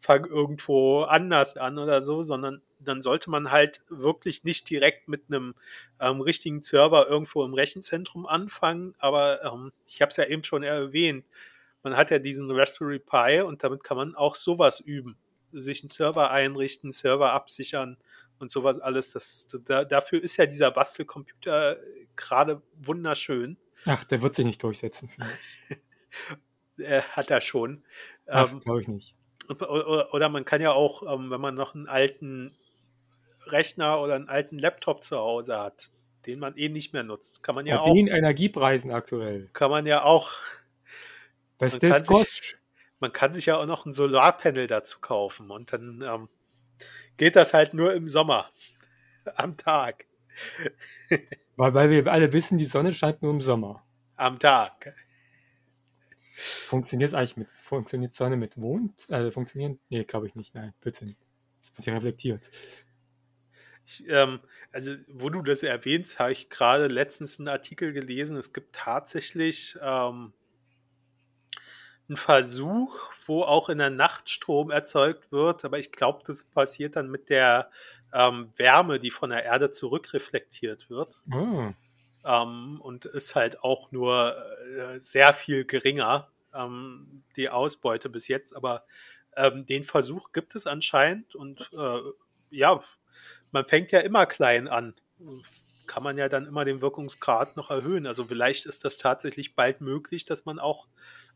fang 0.00 0.26
irgendwo 0.26 1.02
anders 1.02 1.56
an 1.56 1.78
oder 1.78 2.02
so, 2.02 2.22
sondern 2.22 2.62
dann 2.84 3.02
sollte 3.02 3.30
man 3.30 3.50
halt 3.50 3.82
wirklich 3.88 4.44
nicht 4.44 4.68
direkt 4.70 5.08
mit 5.08 5.24
einem 5.28 5.54
ähm, 6.00 6.20
richtigen 6.20 6.62
Server 6.62 7.08
irgendwo 7.08 7.44
im 7.44 7.54
Rechenzentrum 7.54 8.26
anfangen. 8.26 8.94
Aber 8.98 9.42
ähm, 9.44 9.72
ich 9.86 10.00
habe 10.02 10.10
es 10.10 10.16
ja 10.16 10.24
eben 10.24 10.44
schon 10.44 10.62
erwähnt, 10.62 11.24
man 11.82 11.96
hat 11.96 12.10
ja 12.10 12.18
diesen 12.18 12.50
Raspberry 12.50 12.98
Pi 12.98 13.42
und 13.42 13.62
damit 13.62 13.84
kann 13.84 13.96
man 13.96 14.14
auch 14.14 14.36
sowas 14.36 14.80
üben 14.80 15.18
sich 15.60 15.82
einen 15.82 15.88
Server 15.88 16.30
einrichten, 16.30 16.90
Server 16.90 17.32
absichern 17.32 17.96
und 18.38 18.50
sowas 18.50 18.78
alles. 18.78 19.12
Das, 19.12 19.46
da, 19.64 19.84
dafür 19.84 20.22
ist 20.22 20.36
ja 20.36 20.46
dieser 20.46 20.70
Bastelcomputer 20.70 21.78
gerade 22.16 22.62
wunderschön. 22.76 23.56
Ach, 23.86 24.04
der 24.04 24.22
wird 24.22 24.34
sich 24.34 24.44
nicht 24.44 24.62
durchsetzen. 24.62 25.10
Er 26.78 27.02
hat 27.16 27.30
er 27.30 27.40
schon. 27.40 27.84
Ach, 28.26 28.52
Ähm, 28.52 28.60
glaube 28.60 28.80
ich 28.80 28.88
nicht. 28.88 29.16
oder, 29.48 30.12
oder 30.14 30.28
man 30.28 30.44
kann 30.44 30.60
ja 30.60 30.72
auch, 30.72 31.02
ähm, 31.02 31.30
wenn 31.30 31.40
man 31.40 31.54
noch 31.54 31.74
einen 31.74 31.88
alten 31.88 32.56
Rechner 33.46 34.00
oder 34.00 34.14
einen 34.14 34.28
alten 34.28 34.58
Laptop 34.58 35.04
zu 35.04 35.18
Hause 35.18 35.58
hat, 35.58 35.90
den 36.26 36.38
man 36.38 36.56
eh 36.56 36.68
nicht 36.68 36.92
mehr 36.92 37.02
nutzt, 37.02 37.42
kann 37.42 37.54
man 37.54 37.66
ja 37.66 37.76
Bei 37.76 37.82
auch, 37.82 37.94
den 37.94 38.06
Energiepreisen 38.08 38.90
aktuell. 38.90 39.48
kann 39.52 39.70
man 39.70 39.86
ja 39.86 40.02
auch, 40.04 40.30
Was 41.58 41.72
Man 41.74 41.80
das 41.80 41.90
kann 41.90 41.98
sich- 42.00 42.06
kostet. 42.08 42.58
man 43.00 43.12
kann 43.12 43.34
sich 43.34 43.46
ja 43.46 43.56
auch 43.58 43.66
noch 43.66 43.86
ein 43.86 43.92
Solarpanel 43.92 44.66
dazu 44.66 44.98
kaufen 45.00 45.50
und 45.50 45.72
dann 45.72 46.02
ähm, 46.06 46.28
geht 47.16 47.36
das 47.36 47.54
halt 47.54 47.74
nur 47.74 47.94
im 47.94 48.08
Sommer 48.08 48.50
am 49.36 49.56
Tag. 49.56 50.06
Weil, 51.56 51.72
weil 51.72 51.88
wir 51.90 52.10
alle 52.10 52.32
wissen, 52.32 52.58
die 52.58 52.64
Sonne 52.64 52.92
scheint 52.92 53.22
nur 53.22 53.30
im 53.32 53.40
Sommer. 53.40 53.84
Am 54.16 54.40
Tag. 54.40 54.92
Funktioniert 56.66 57.10
es 57.10 57.14
eigentlich 57.14 57.36
mit, 57.36 57.48
funktioniert 57.62 58.12
Sonne 58.14 58.36
mit 58.36 58.56
Mond? 58.56 58.92
Also 59.08 59.30
funktionieren? 59.30 59.78
Nee, 59.88 60.02
glaube 60.02 60.26
ich 60.26 60.34
nicht. 60.34 60.52
Nein, 60.56 60.74
Blödsinn. 60.80 61.14
Das 61.60 61.70
wird 61.76 61.86
ja 61.86 61.94
reflektiert. 61.94 62.50
Ich, 63.86 64.04
ähm, 64.08 64.40
also, 64.72 64.94
wo 65.08 65.28
du 65.30 65.42
das 65.42 65.62
erwähnst, 65.62 66.18
habe 66.18 66.32
ich 66.32 66.50
gerade 66.50 66.86
letztens 66.86 67.38
einen 67.38 67.48
Artikel 67.48 67.92
gelesen. 67.92 68.36
Es 68.36 68.52
gibt 68.52 68.74
tatsächlich 68.74 69.76
ähm, 69.80 70.32
einen 72.08 72.16
Versuch, 72.16 72.94
wo 73.26 73.42
auch 73.42 73.68
in 73.68 73.78
der 73.78 73.90
Nacht 73.90 74.28
Strom 74.28 74.70
erzeugt 74.70 75.32
wird, 75.32 75.64
aber 75.64 75.78
ich 75.78 75.92
glaube, 75.92 76.22
das 76.26 76.44
passiert 76.44 76.96
dann 76.96 77.10
mit 77.10 77.30
der 77.30 77.70
ähm, 78.12 78.50
Wärme, 78.56 78.98
die 78.98 79.10
von 79.10 79.30
der 79.30 79.44
Erde 79.44 79.70
zurückreflektiert 79.70 80.90
wird. 80.90 81.20
Ah, 81.30 81.72
Ähm, 82.24 82.80
und 82.80 83.04
ist 83.06 83.34
halt 83.34 83.60
auch 83.60 83.92
nur 83.92 84.36
äh, 84.76 85.00
sehr 85.00 85.32
viel 85.34 85.64
geringer, 85.64 86.28
ähm, 86.54 87.22
die 87.36 87.48
Ausbeute 87.50 88.08
bis 88.08 88.28
jetzt. 88.28 88.54
Aber 88.54 88.84
ähm, 89.36 89.66
den 89.66 89.84
Versuch 89.84 90.32
gibt 90.32 90.54
es 90.54 90.66
anscheinend 90.66 91.34
und 91.34 91.68
äh, 91.72 92.00
ja, 92.50 92.82
man 93.54 93.64
fängt 93.64 93.92
ja 93.92 94.00
immer 94.00 94.26
klein 94.26 94.68
an. 94.68 94.94
Kann 95.86 96.02
man 96.02 96.18
ja 96.18 96.28
dann 96.28 96.44
immer 96.44 96.64
den 96.64 96.82
Wirkungsgrad 96.82 97.56
noch 97.56 97.70
erhöhen. 97.70 98.06
Also 98.06 98.24
vielleicht 98.24 98.66
ist 98.66 98.84
das 98.84 98.98
tatsächlich 98.98 99.54
bald 99.54 99.80
möglich, 99.80 100.24
dass 100.24 100.44
man 100.44 100.58
auch 100.58 100.88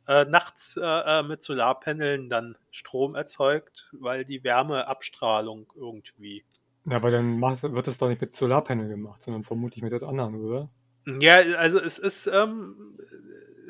äh, 0.08 0.24
nachts 0.24 0.76
äh, 0.76 0.82
äh, 0.82 1.22
mit 1.22 1.42
Solarpanelen 1.42 2.28
dann 2.28 2.58
Strom 2.70 3.14
erzeugt, 3.14 3.88
weil 3.92 4.24
die 4.24 4.42
Wärmeabstrahlung 4.42 5.72
irgendwie 5.76 6.44
Ja, 6.86 6.96
aber 6.96 7.10
dann 7.10 7.40
wird 7.40 7.86
das 7.86 7.98
doch 7.98 8.08
nicht 8.08 8.20
mit 8.20 8.34
Solarpanel 8.34 8.88
gemacht, 8.88 9.22
sondern 9.22 9.44
vermutlich 9.44 9.82
mit 9.82 9.92
etwas 9.92 10.08
anderem, 10.08 10.44
oder? 10.44 10.68
Ja, 11.20 11.36
also 11.56 11.78
es 11.78 11.98
ist, 11.98 12.26
ähm, 12.26 12.98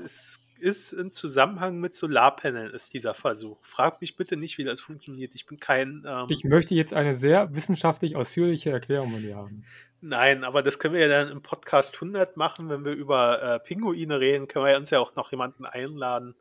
es 0.03 0.48
ist 0.61 0.93
im 0.93 1.13
Zusammenhang 1.13 1.79
mit 1.79 1.95
Solarpanelen 1.95 2.73
ist 2.73 2.93
dieser 2.95 3.15
Versuch. 3.15 3.65
Frag 3.65 4.01
mich 4.01 4.17
bitte 4.17 4.37
nicht, 4.37 4.59
wie 4.59 4.65
das 4.65 4.81
funktioniert. 4.81 5.35
Ich 5.35 5.47
bin 5.47 5.61
kein, 5.61 6.05
ähm, 6.07 6.27
Ich 6.29 6.45
möchte 6.45 6.75
jetzt 6.75 6.95
eine 6.95 7.15
sehr 7.15 7.55
wissenschaftlich 7.55 8.17
ausführliche 8.17 8.71
Erklärung 8.71 9.13
von 9.13 9.23
dir 9.23 9.37
haben. 9.37 9.65
nein, 10.01 10.45
aber 10.45 10.63
das 10.63 10.79
können 10.79 10.95
wir 10.95 11.01
ja 11.01 11.09
dann 11.09 11.33
im 11.33 11.43
Podcast 11.43 11.95
100 11.95 12.37
machen, 12.37 12.69
wenn 12.69 12.85
wir 12.85 12.93
über 12.93 13.43
äh, 13.43 13.61
Pinguine 13.61 14.21
reden, 14.21 14.49
können 14.49 14.67
wir 14.67 14.77
uns 14.77 14.91
ja 14.91 15.01
auch 15.01 15.15
noch 15.17 15.31
jemanden 15.31 15.65
einladen, 15.65 16.35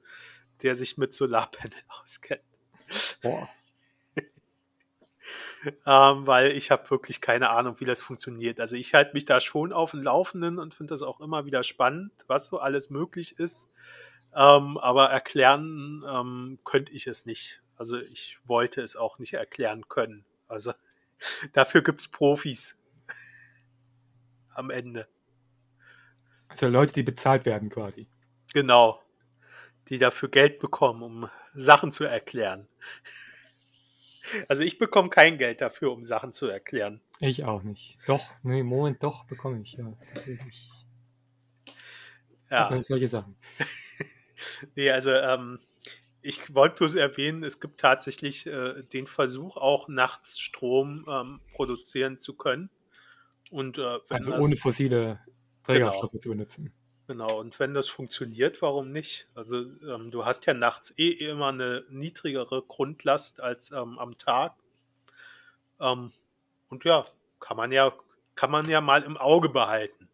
der 0.63 0.75
sich 0.75 0.97
mit 0.97 1.13
Solarpanel 1.13 1.77
auskennt. 2.01 2.41
Boah. 3.21 3.49
ähm, 5.86 6.27
weil 6.27 6.51
ich 6.51 6.71
habe 6.71 6.89
wirklich 6.89 7.21
keine 7.21 7.49
Ahnung, 7.49 7.80
wie 7.80 7.86
das 7.86 8.01
funktioniert. 8.01 8.60
Also 8.60 8.75
ich 8.75 8.93
halte 8.93 9.13
mich 9.13 9.25
da 9.25 9.39
schon 9.39 9.73
auf 9.73 9.91
dem 9.91 10.03
Laufenden 10.03 10.60
und 10.60 10.73
finde 10.73 10.93
das 10.93 11.01
auch 11.01 11.19
immer 11.19 11.45
wieder 11.45 11.63
spannend, 11.63 12.12
was 12.27 12.47
so 12.47 12.60
alles 12.60 12.89
möglich 12.89 13.39
ist. 13.39 13.67
Ähm, 14.38 14.78
aber 14.78 15.10
erklären 15.10 16.06
ähm, 16.08 16.60
könnte 16.63 16.91
ich 16.91 17.08
es 17.08 17.26
nicht. 17.26 17.60
Also 17.76 18.00
ich 18.00 18.38
wollte 18.45 18.82
es 18.82 18.95
auch 18.95 19.17
nicht 19.17 19.34
erklären 19.34 19.89
können. 19.89 20.26
Also 20.47 20.73
dafür 21.54 21.82
gibt 21.82 22.02
es 22.02 22.08
Profis 22.08 22.78
am 24.54 24.69
Ende. 24.69 25.08
Also 26.50 26.67
Leute, 26.67 26.93
die 26.93 27.02
bezahlt 27.02 27.45
werden 27.45 27.69
quasi. 27.69 28.08
Genau. 28.54 29.02
Die 29.88 29.97
dafür 29.97 30.30
Geld 30.30 30.60
bekommen, 30.60 31.02
um 31.02 31.30
Sachen 31.54 31.91
zu 31.91 32.04
erklären. 32.04 32.67
Also 34.50 34.62
ich 34.63 34.78
bekomme 34.78 35.10
kein 35.10 35.38
Geld 35.38 35.62
dafür, 35.62 35.93
um 35.93 36.04
Sachen 36.04 36.34
zu 36.34 36.47
erklären. 36.47 37.00
Ich 37.21 37.45
auch 37.45 37.63
nicht. 37.63 37.97
Doch, 38.08 38.26
nee, 38.43 38.62
Moment, 38.62 39.02
doch, 39.02 39.23
bekomme 39.23 39.62
ich, 39.62 39.76
ja. 39.76 39.93
tatsächlich. 40.13 40.69
Ja. 42.50 42.84
Solche 42.84 43.08
Sachen. 43.08 43.38
Nee, 44.76 44.91
also 44.91 45.12
ähm, 45.12 45.60
ich 46.21 46.54
wollte 46.54 46.78
bloß 46.78 46.95
erwähnen, 46.95 47.43
es 47.43 47.60
gibt 47.60 47.80
tatsächlich 47.80 48.47
äh, 48.47 48.84
den 48.93 49.08
Versuch, 49.08 49.58
auch 49.58 49.88
nachts 49.88 50.39
Strom 50.39 51.06
ähm, 51.10 51.39
produzieren 51.54 52.19
zu 52.19 52.36
können. 52.36 52.69
Und 53.50 53.78
äh, 53.78 53.82
wenn 53.82 54.17
Also 54.17 54.32
das, 54.32 54.43
ohne 54.43 54.56
fossile 54.56 55.19
Trägerstoffe 55.63 56.19
zu 56.19 56.30
benutzen. 56.30 56.73
Genau, 57.08 57.39
und 57.39 57.58
wenn 57.60 57.73
das 57.73 57.88
funktioniert, 57.88 58.62
warum 58.62 58.91
nicht? 58.91 59.30
Also 59.34 59.60
ähm, 59.60 60.12
du 60.12 60.26
hast 60.26 60.45
ja 60.45 60.54
nachts 60.54 60.93
eh 60.97 61.12
immer 61.12 61.47
eine 61.47 61.86
niedrigere 61.89 62.62
Grundlast 62.62 63.39
als 63.39 63.71
ähm, 63.71 63.97
am 63.97 64.17
Tag. 64.17 64.54
Ähm, 65.80 66.12
und 66.67 66.84
ja, 66.84 67.06
kann 67.39 67.56
man 67.56 67.71
ja, 67.71 67.93
kann 68.36 68.52
man 68.52 68.67
ja 68.67 68.82
mal 68.82 69.04
im 69.04 69.15
Auge 69.15 69.47
behalten. 69.47 70.10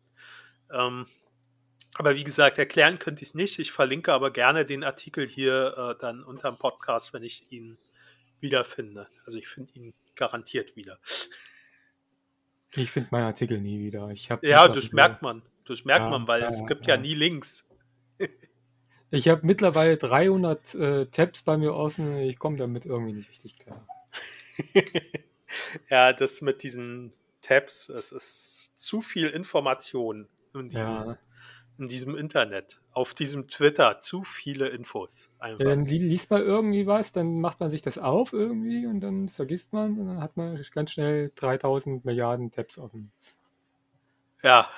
Aber 1.96 2.16
wie 2.16 2.24
gesagt, 2.24 2.58
erklären 2.58 3.00
könnte 3.00 3.24
ich 3.24 3.30
es 3.30 3.36
nicht. 3.36 3.60
Ich 3.60 3.72
verlinke 3.72 4.14
aber 4.14 4.32
gerne 4.32 4.66
den 4.66 4.84
Artikel 4.84 5.28
hier 5.28 5.76
äh, 5.78 6.02
dann 6.02 6.24
unter 6.24 6.52
dem 6.52 6.58
Podcast, 6.58 7.14
wenn 7.14 7.24
ich 7.24 7.52
ihn 7.52 7.78
wiederfinde. 8.40 9.08
Also 9.26 9.38
ich 9.38 9.48
finde 9.48 9.72
ihn 9.74 9.94
garantiert 10.16 10.76
wieder. 10.76 11.00
Ich 12.76 12.90
finde 12.90 13.10
meinen 13.12 13.26
Artikel 13.26 13.62
nie 13.62 13.80
wieder. 13.80 14.10
Ich 14.10 14.30
ja, 14.42 14.68
das 14.68 14.92
merkt 14.94 15.22
man. 15.22 15.44
Das 15.66 15.86
merkt 15.86 16.06
ja, 16.06 16.10
man, 16.10 16.28
weil 16.28 16.42
ja, 16.42 16.48
es 16.48 16.66
gibt 16.66 16.88
ja. 16.88 16.96
ja 16.96 17.02
nie 17.02 17.14
Links. 17.14 17.66
Ich 19.12 19.30
habe 19.30 19.46
mittlerweile 19.46 19.96
300 19.96 20.74
äh, 20.74 21.06
Tabs 21.06 21.44
bei 21.44 21.56
mir 21.56 21.76
offen. 21.76 22.18
Ich 22.18 22.40
komme 22.40 22.58
damit 22.58 22.88
irgendwie 22.88 23.14
nicht 23.14 23.30
richtig 23.30 23.60
klar. 23.60 23.86
ja, 25.92 26.14
das 26.14 26.42
mit 26.42 26.64
diesen 26.64 27.14
Tabs, 27.44 27.90
es 27.90 28.12
ist 28.12 28.72
zu 28.76 29.04
viel 29.04 29.30
Information 29.30 30.28
in 30.56 30.70
diesem, 30.70 30.96
ja. 30.96 31.18
In 31.84 31.90
diesem 31.90 32.16
Internet, 32.16 32.80
auf 32.94 33.14
diesem 33.14 33.48
Twitter, 33.50 34.00
zu 34.00 34.24
viele 34.24 34.70
Infos. 34.70 35.30
Einfach. 35.40 35.66
Dann 35.66 35.86
liest 35.86 36.32
man 36.32 36.42
irgendwie 36.42 36.88
was, 36.88 37.12
dann 37.12 37.42
macht 37.42 37.60
man 37.60 37.70
sich 37.70 37.82
das 37.82 37.98
auf 37.98 38.32
irgendwie 38.32 38.88
und 38.88 39.02
dann 39.02 39.28
vergisst 39.28 39.74
man 39.74 40.00
und 40.00 40.08
dann 40.08 40.22
hat 40.22 40.38
man 40.38 40.62
ganz 40.74 40.92
schnell 40.92 41.32
3000 41.36 42.06
Milliarden 42.06 42.52
Tabs 42.52 42.78
offen. 42.78 43.12
Ja, 44.42 44.70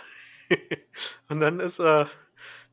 und 1.30 1.40
dann 1.40 1.60
ist, 1.60 1.80
äh, 1.80 2.06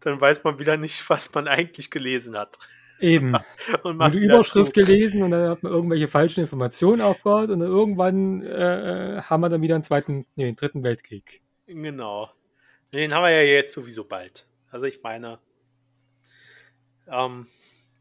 dann 0.00 0.20
weiß 0.20 0.44
man 0.44 0.58
wieder 0.58 0.78
nicht, 0.78 1.08
was 1.10 1.32
man 1.34 1.46
eigentlich 1.46 1.90
gelesen 1.90 2.36
hat. 2.36 2.58
Eben. 3.00 3.34
und 3.82 3.98
man 3.98 4.12
die 4.12 4.18
Überschrift 4.18 4.72
gelesen 4.72 5.22
und 5.22 5.32
dann 5.32 5.50
hat 5.50 5.62
man 5.62 5.72
irgendwelche 5.72 6.08
falschen 6.08 6.40
Informationen 6.40 7.02
aufgebaut 7.02 7.50
und 7.50 7.60
dann 7.60 7.68
irgendwann 7.68 8.42
äh, 8.42 9.18
äh, 9.18 9.22
haben 9.22 9.42
wir 9.42 9.50
dann 9.50 9.60
wieder 9.60 9.74
einen 9.74 9.84
zweiten, 9.84 10.24
nee, 10.36 10.46
einen 10.46 10.56
dritten 10.56 10.82
Weltkrieg. 10.82 11.42
Genau. 11.66 12.30
Den 12.92 13.14
haben 13.14 13.24
wir 13.24 13.30
ja 13.30 13.42
jetzt 13.42 13.72
sowieso 13.72 14.04
bald. 14.04 14.46
Also 14.70 14.86
ich 14.86 15.02
meine, 15.02 15.38
ähm, 17.08 17.46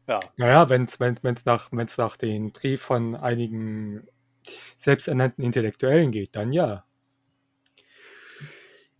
ja. 0.06 0.20
Naja, 0.36 0.68
wenn 0.68 0.84
es 0.84 1.00
wenn's 1.00 1.44
nach, 1.44 1.70
wenn's 1.72 1.98
nach 1.98 2.16
den 2.16 2.52
Brief 2.52 2.82
von 2.82 3.16
einigen 3.16 4.06
selbsternannten 4.76 5.44
Intellektuellen 5.44 6.10
geht, 6.10 6.36
dann 6.36 6.52
ja. 6.52 6.84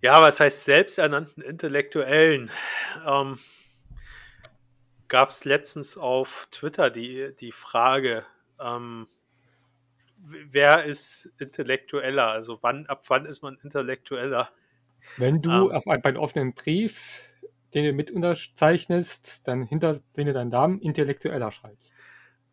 Ja, 0.00 0.20
was 0.20 0.40
heißt 0.40 0.64
selbsternannten 0.64 1.42
Intellektuellen? 1.42 2.50
Ähm, 3.06 3.38
Gab 5.12 5.28
es 5.28 5.44
letztens 5.44 5.98
auf 5.98 6.48
Twitter 6.50 6.88
die, 6.88 7.36
die 7.38 7.52
Frage, 7.52 8.24
ähm, 8.58 9.08
wer 10.16 10.84
ist 10.84 11.34
intellektueller? 11.38 12.28
Also 12.28 12.60
wann, 12.62 12.86
ab 12.86 13.04
wann 13.08 13.26
ist 13.26 13.42
man 13.42 13.58
intellektueller? 13.62 14.48
Wenn 15.16 15.42
du 15.42 15.50
ähm, 15.50 15.72
auf 15.72 15.86
einen 15.86 16.16
offenen 16.16 16.54
Brief, 16.54 17.28
den 17.74 17.84
du 17.84 17.92
mit 17.92 18.10
unterzeichnest, 18.10 19.46
dann 19.46 19.64
hinter 19.64 20.00
den 20.16 20.26
du 20.26 20.32
deinen 20.32 20.50
Namen 20.50 20.80
intellektueller 20.80 21.52
schreibst. 21.52 21.94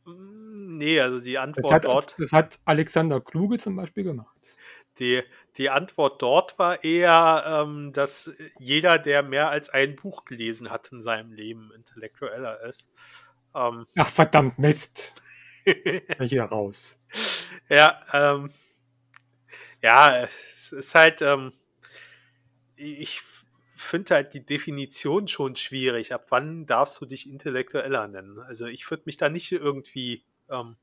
Nee, 0.05 0.99
also 0.99 1.19
die 1.19 1.37
Antwort 1.37 1.65
das 1.65 1.71
hat, 1.71 1.85
dort. 1.85 2.15
Das 2.17 2.31
hat 2.31 2.59
Alexander 2.65 3.19
Kluge 3.21 3.57
zum 3.57 3.75
Beispiel 3.75 4.03
gemacht. 4.03 4.35
Die, 4.97 5.21
die 5.57 5.69
Antwort 5.69 6.21
dort 6.21 6.59
war 6.59 6.83
eher, 6.83 7.63
ähm, 7.65 7.93
dass 7.93 8.31
jeder, 8.59 8.99
der 8.99 9.23
mehr 9.23 9.49
als 9.49 9.69
ein 9.69 9.95
Buch 9.95 10.25
gelesen 10.25 10.69
hat 10.69 10.91
in 10.91 11.01
seinem 11.01 11.31
Leben, 11.31 11.71
intellektueller 11.73 12.61
ist. 12.61 12.89
Ähm, 13.55 13.85
Ach 13.95 14.09
verdammt 14.09 14.59
Mist. 14.59 15.13
ich 15.65 16.29
hier 16.29 16.43
raus. 16.43 16.97
Ja, 17.69 18.01
ähm, 18.13 18.51
ja, 19.81 20.23
es 20.23 20.71
ist 20.71 20.95
halt, 20.95 21.21
ähm, 21.21 21.53
ich 22.79 23.21
finde 23.75 24.15
halt 24.15 24.33
die 24.33 24.45
Definition 24.45 25.27
schon 25.27 25.55
schwierig. 25.55 26.13
Ab 26.13 26.27
wann 26.29 26.65
darfst 26.65 26.99
du 27.01 27.05
dich 27.05 27.29
intellektueller 27.29 28.07
nennen? 28.07 28.39
Also 28.39 28.65
ich 28.65 28.89
würde 28.89 29.03
mich 29.05 29.17
da 29.17 29.29
nicht 29.29 29.51
irgendwie 29.51 30.23
ähm, 30.49 30.75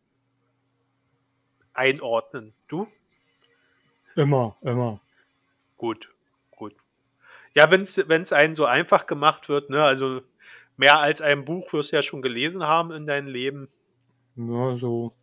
einordnen. 1.73 2.55
Du? 2.69 2.89
Immer, 4.15 4.57
immer. 4.63 5.01
Gut, 5.77 6.15
gut. 6.51 6.75
Ja, 7.55 7.71
wenn 7.71 7.83
es 7.83 8.33
einen 8.33 8.55
so 8.55 8.65
einfach 8.65 9.07
gemacht 9.07 9.49
wird, 9.49 9.71
ne, 9.71 9.83
also 9.83 10.23
mehr 10.77 10.99
als 10.99 11.21
ein 11.21 11.45
Buch 11.45 11.73
wirst 11.73 11.93
du 11.93 11.97
ja 11.97 12.03
schon 12.03 12.23
gelesen 12.23 12.67
haben 12.67 12.93
in 12.93 13.07
deinem 13.07 13.29
Leben. 13.29 13.69
Ja, 14.37 14.77
so. 14.77 15.15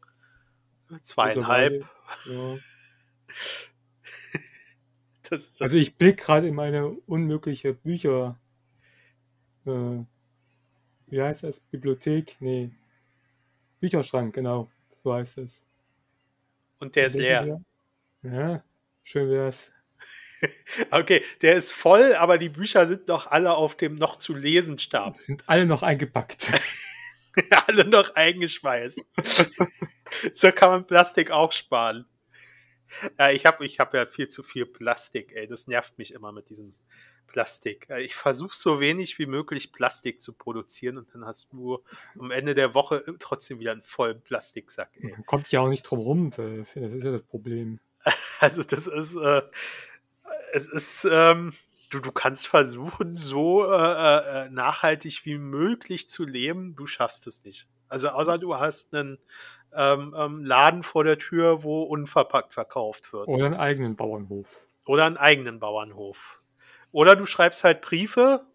Zweieinhalb. 1.01 1.85
Ja. 2.25 2.57
das, 5.33 5.53
das 5.53 5.61
also 5.61 5.77
ich 5.77 5.95
blicke 5.97 6.23
gerade 6.23 6.47
in 6.47 6.55
meine 6.55 6.89
unmögliche 6.89 7.73
Bücher. 7.73 8.39
Äh, 9.65 10.03
wie 11.07 11.21
heißt 11.21 11.43
das? 11.43 11.59
Bibliothek? 11.59 12.37
Nee. 12.39 12.71
Bücherschrank, 13.79 14.33
genau. 14.33 14.69
So 15.03 15.13
heißt 15.13 15.39
es. 15.39 15.63
Und 16.79 16.95
der 16.95 17.07
ist 17.07 17.15
leer. 17.15 17.61
Ja. 18.23 18.63
Schön 19.03 19.29
wär's. 19.29 19.71
Okay, 20.91 21.23
der 21.41 21.55
ist 21.55 21.71
voll, 21.71 22.15
aber 22.15 22.37
die 22.37 22.49
Bücher 22.49 22.85
sind 22.85 23.07
noch 23.07 23.27
alle 23.27 23.53
auf 23.53 23.77
dem 23.77 23.95
noch 23.95 24.17
zu 24.17 24.35
lesen 24.35 24.77
Stab. 24.77 25.15
Sind 25.15 25.47
alle 25.47 25.65
noch 25.65 25.83
eingepackt. 25.83 26.47
alle 27.67 27.85
noch 27.85 28.15
eingeschweißt. 28.15 29.01
so 30.33 30.51
kann 30.51 30.69
man 30.69 30.85
Plastik 30.85 31.31
auch 31.31 31.53
sparen. 31.53 32.05
Ja, 33.17 33.31
ich 33.31 33.45
habe 33.45 33.65
ich 33.65 33.79
hab 33.79 33.93
ja 33.93 34.05
viel 34.05 34.27
zu 34.27 34.43
viel 34.43 34.65
Plastik, 34.65 35.31
ey. 35.33 35.47
Das 35.47 35.67
nervt 35.67 35.97
mich 35.97 36.13
immer 36.13 36.31
mit 36.31 36.49
diesem 36.49 36.75
Plastik. 37.27 37.89
Ich 37.99 38.15
versuche 38.15 38.55
so 38.55 38.79
wenig 38.79 39.17
wie 39.17 39.25
möglich 39.25 39.71
Plastik 39.71 40.21
zu 40.21 40.33
produzieren 40.33 40.99
und 40.99 41.13
dann 41.13 41.25
hast 41.25 41.47
du 41.51 41.83
am 42.19 42.29
Ende 42.29 42.53
der 42.53 42.75
Woche 42.75 43.03
trotzdem 43.19 43.59
wieder 43.59 43.71
einen 43.71 43.81
vollen 43.81 44.21
Plastiksack. 44.21 44.91
Ey. 45.01 45.11
Man 45.11 45.25
kommt 45.25 45.51
ja 45.51 45.61
auch 45.61 45.69
nicht 45.69 45.83
drum 45.83 45.99
rum, 45.99 46.33
das 46.35 46.75
ist 46.75 47.03
ja 47.03 47.11
das 47.11 47.23
Problem. 47.23 47.79
Also 48.39 48.63
das 48.63 48.87
ist, 48.87 49.15
äh, 49.15 49.41
es 50.51 50.67
ist, 50.67 51.07
ähm, 51.09 51.53
du, 51.89 51.99
du 51.99 52.11
kannst 52.11 52.47
versuchen, 52.47 53.15
so 53.15 53.63
äh, 53.63 53.67
äh, 53.67 54.49
nachhaltig 54.49 55.25
wie 55.25 55.37
möglich 55.37 56.09
zu 56.09 56.25
leben, 56.25 56.75
du 56.75 56.85
schaffst 56.85 57.25
es 57.27 57.45
nicht. 57.45 57.67
Also 57.93 58.09
außer 58.09 58.39
du 58.39 58.55
hast 58.55 58.95
einen 58.95 59.19
ähm, 59.75 60.15
ähm, 60.17 60.43
Laden 60.43 60.81
vor 60.81 61.03
der 61.03 61.19
Tür, 61.19 61.63
wo 61.63 61.83
unverpackt 61.83 62.53
verkauft 62.53 63.13
wird. 63.13 63.27
Oder 63.27 63.45
einen 63.45 63.55
eigenen 63.55 63.95
Bauernhof. 63.95 64.47
Oder 64.85 65.05
einen 65.05 65.17
eigenen 65.17 65.59
Bauernhof. 65.59 66.39
Oder 66.91 67.15
du 67.15 67.27
schreibst 67.27 67.63
halt 67.63 67.81
Briefe, 67.81 68.45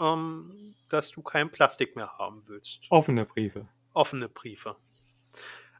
ähm, 0.00 0.74
dass 0.88 1.10
du 1.10 1.22
kein 1.22 1.50
Plastik 1.50 1.94
mehr 1.94 2.16
haben 2.18 2.42
willst. 2.46 2.80
Offene 2.88 3.26
Briefe. 3.26 3.68
Offene 3.92 4.30
Briefe. 4.30 4.76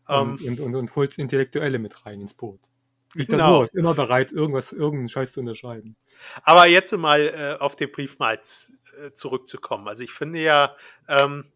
Und, 0.06 0.40
ähm, 0.42 0.48
und, 0.48 0.60
und, 0.60 0.74
und 0.74 0.94
holst 0.94 1.18
Intellektuelle 1.18 1.78
mit 1.78 2.04
rein 2.04 2.20
ins 2.20 2.34
Boot. 2.34 2.60
Genau. 3.14 3.62
ist 3.62 3.74
immer 3.74 3.94
bereit, 3.94 4.30
irgendwas, 4.30 4.72
irgendeinen 4.72 5.08
Scheiß 5.08 5.32
zu 5.32 5.40
unterschreiben. 5.40 5.96
Aber 6.42 6.66
jetzt 6.66 6.94
mal 6.96 7.20
äh, 7.22 7.62
auf 7.62 7.74
den 7.74 7.90
Brief 7.90 8.18
mal 8.18 8.34
äh, 8.34 9.12
zurückzukommen. 9.12 9.88
Also 9.88 10.04
ich 10.04 10.12
finde 10.12 10.40
ja, 10.40 10.76
ähm, 11.08 11.50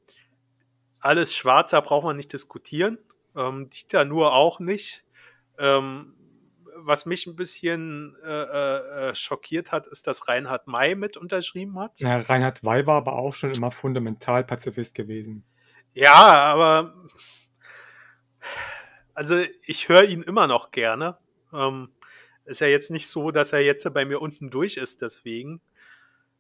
alles 1.00 1.34
Schwarzer 1.34 1.82
braucht 1.82 2.04
man 2.04 2.16
nicht 2.16 2.32
diskutieren. 2.32 2.98
Ähm, 3.36 3.70
Dieter 3.70 4.04
nur 4.04 4.34
auch 4.34 4.60
nicht. 4.60 5.04
Ähm, 5.58 6.14
was 6.82 7.06
mich 7.06 7.26
ein 7.26 7.36
bisschen 7.36 8.16
äh, 8.24 8.28
äh, 8.28 9.10
äh, 9.10 9.14
schockiert 9.14 9.72
hat, 9.72 9.86
ist, 9.86 10.06
dass 10.06 10.28
Reinhard 10.28 10.66
May 10.66 10.94
mit 10.94 11.16
unterschrieben 11.16 11.78
hat. 11.78 12.00
Ja, 12.00 12.18
Reinhard 12.18 12.62
May 12.62 12.86
war 12.86 12.96
aber 12.96 13.14
auch 13.14 13.34
schon 13.34 13.50
immer 13.52 13.70
fundamental 13.70 14.44
Pazifist 14.44 14.94
gewesen. 14.94 15.44
Ja, 15.92 16.14
aber 16.14 16.94
also 19.14 19.44
ich 19.62 19.88
höre 19.88 20.04
ihn 20.04 20.22
immer 20.22 20.46
noch 20.46 20.70
gerne. 20.70 21.18
Ähm, 21.52 21.90
ist 22.44 22.60
ja 22.60 22.68
jetzt 22.68 22.90
nicht 22.90 23.08
so, 23.08 23.30
dass 23.30 23.52
er 23.52 23.60
jetzt 23.60 23.92
bei 23.92 24.04
mir 24.04 24.20
unten 24.20 24.50
durch 24.50 24.76
ist, 24.76 25.02
deswegen. 25.02 25.60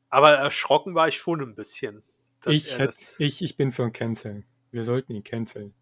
Aber 0.08 0.30
erschrocken 0.30 0.94
war 0.94 1.08
ich 1.08 1.16
schon 1.16 1.40
ein 1.40 1.54
bisschen. 1.54 2.02
Ich, 2.46 2.78
hätte, 2.78 2.96
ich, 3.18 3.42
ich 3.42 3.56
bin 3.56 3.72
für 3.72 3.84
ein 3.84 3.92
Cancel. 3.92 4.44
Wir 4.70 4.84
sollten 4.84 5.12
ihn 5.14 5.24
canceln. 5.24 5.74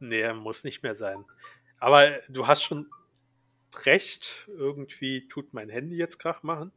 Nee, 0.00 0.32
muss 0.32 0.64
nicht 0.64 0.82
mehr 0.82 0.94
sein. 0.94 1.24
Aber 1.78 2.08
du 2.28 2.46
hast 2.46 2.62
schon 2.62 2.88
recht. 3.84 4.48
Irgendwie 4.48 5.28
tut 5.28 5.52
mein 5.52 5.68
Handy 5.68 5.96
jetzt 5.96 6.18
Krach 6.18 6.42
machen. 6.42 6.72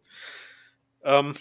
Ähm, 1.03 1.35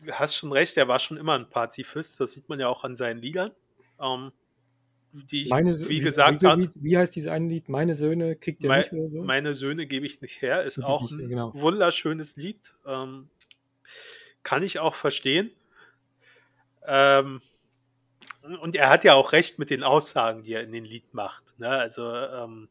du 0.00 0.12
hast 0.12 0.36
schon 0.36 0.52
recht, 0.52 0.76
er 0.76 0.88
war 0.88 0.98
schon 0.98 1.16
immer 1.16 1.38
ein 1.38 1.48
Pazifist. 1.48 2.20
Das 2.20 2.32
sieht 2.32 2.48
man 2.48 2.58
ja 2.58 2.68
auch 2.68 2.84
an 2.84 2.96
seinen 2.96 3.20
Liedern. 3.20 3.52
Ähm, 4.00 4.32
die 5.12 5.42
ich, 5.42 5.50
meine, 5.50 5.76
wie, 5.88 6.00
gesagt 6.00 6.44
habe. 6.44 6.68
Wie, 6.76 6.96
heißt 6.96 7.14
dieses 7.16 7.30
eine 7.30 7.48
Lied? 7.48 7.68
Meine 7.68 7.94
Söhne 7.94 8.36
kriegt 8.36 8.62
ihr 8.62 8.68
mein, 8.68 8.80
nicht 8.80 8.92
oder 8.92 9.08
so? 9.08 9.22
Meine 9.22 9.54
Söhne 9.54 9.86
gebe 9.86 10.06
ich 10.06 10.20
nicht 10.20 10.40
her, 10.40 10.62
ist 10.62 10.82
auch 10.82 11.10
ein 11.10 11.28
genau. 11.28 11.52
wunderschönes 11.54 12.36
Lied. 12.36 12.76
Ähm, 12.86 13.28
kann 14.44 14.62
ich 14.62 14.78
auch 14.78 14.94
verstehen. 14.94 15.50
Ähm, 16.86 17.40
und 18.62 18.74
er 18.74 18.88
hat 18.88 19.04
ja 19.04 19.14
auch 19.14 19.32
recht 19.32 19.58
mit 19.58 19.70
den 19.70 19.82
Aussagen, 19.82 20.42
die 20.42 20.54
er 20.54 20.62
in 20.62 20.72
den 20.72 20.84
Lied 20.84 21.12
macht. 21.12 21.58
Ne? 21.58 21.68
Also, 21.68 22.10
ähm, 22.12 22.68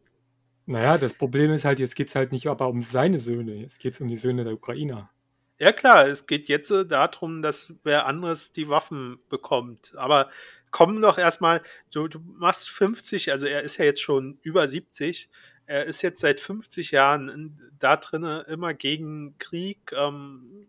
naja, 0.65 0.97
das 0.97 1.13
Problem 1.13 1.51
ist 1.51 1.65
halt, 1.65 1.79
jetzt 1.79 1.95
geht 1.95 2.09
es 2.09 2.15
halt 2.15 2.31
nicht 2.31 2.47
aber 2.47 2.67
um 2.67 2.83
seine 2.83 3.19
Söhne, 3.19 3.55
jetzt 3.55 3.79
geht 3.79 3.95
es 3.95 4.01
um 4.01 4.07
die 4.07 4.17
Söhne 4.17 4.43
der 4.43 4.53
Ukrainer. 4.53 5.09
Ja 5.57 5.73
klar, 5.73 6.07
es 6.07 6.25
geht 6.25 6.47
jetzt 6.47 6.71
äh, 6.71 6.85
darum, 6.85 7.41
dass 7.41 7.73
wer 7.83 8.05
anderes 8.05 8.51
die 8.51 8.69
Waffen 8.69 9.19
bekommt. 9.29 9.93
Aber 9.95 10.29
komm 10.71 11.01
doch 11.01 11.17
erstmal, 11.17 11.61
du, 11.91 12.07
du 12.07 12.19
machst 12.19 12.69
50, 12.69 13.31
also 13.31 13.47
er 13.47 13.61
ist 13.63 13.77
ja 13.77 13.85
jetzt 13.85 14.01
schon 14.01 14.39
über 14.41 14.67
70, 14.67 15.29
er 15.65 15.85
ist 15.85 16.01
jetzt 16.01 16.21
seit 16.21 16.39
50 16.39 16.91
Jahren 16.91 17.57
da 17.77 17.97
drinnen 17.97 18.45
immer 18.45 18.73
gegen 18.73 19.37
Krieg, 19.37 19.91
ähm, 19.95 20.67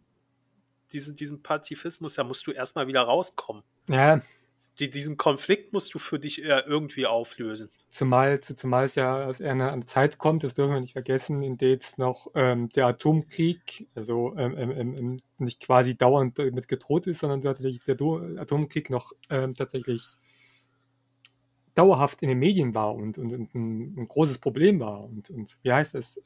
diesen, 0.93 1.17
diesen 1.17 1.43
Pazifismus, 1.43 2.15
da 2.15 2.25
musst 2.25 2.47
du 2.47 2.53
erstmal 2.53 2.87
wieder 2.87 3.03
rauskommen. 3.03 3.63
Ja. 3.89 4.21
Die, 4.79 4.91
diesen 4.91 5.17
Konflikt 5.17 5.73
musst 5.73 5.95
du 5.95 5.99
für 5.99 6.19
dich 6.19 6.43
irgendwie 6.43 7.07
auflösen. 7.07 7.71
Zumal, 7.91 8.41
zumal 8.41 8.85
es 8.85 8.95
ja 8.95 9.27
aus 9.27 9.41
einer 9.41 9.85
Zeit 9.87 10.19
kommt, 10.19 10.45
das 10.45 10.55
dürfen 10.55 10.75
wir 10.75 10.81
nicht 10.81 10.93
vergessen, 10.93 11.43
in 11.43 11.57
der 11.57 11.71
jetzt 11.71 11.99
noch 11.99 12.29
ähm, 12.35 12.69
der 12.71 12.87
Atomkrieg, 12.87 13.89
also 13.95 14.35
ähm, 14.37 14.55
ähm, 14.57 14.71
ähm, 14.71 14.97
ähm 14.97 15.21
nicht 15.39 15.61
quasi 15.61 15.97
dauernd 15.97 16.39
damit 16.39 16.69
gedroht 16.69 17.07
ist, 17.07 17.21
sondern 17.21 17.41
tatsächlich 17.41 17.83
der 17.85 17.97
Atomkrieg 18.39 18.91
noch 18.91 19.13
ähm, 19.31 19.55
tatsächlich 19.55 20.07
dauerhaft 21.75 22.23
in 22.23 22.29
den 22.29 22.39
Medien 22.39 22.75
war 22.75 22.95
und, 22.95 23.17
und, 23.17 23.33
und 23.33 23.55
ein, 23.55 23.95
ein, 23.97 24.09
großes 24.09 24.39
Problem 24.39 24.81
war. 24.81 25.05
Und, 25.05 25.31
und 25.31 25.59
wie 25.63 25.73
heißt 25.73 25.95
das? 25.95 26.21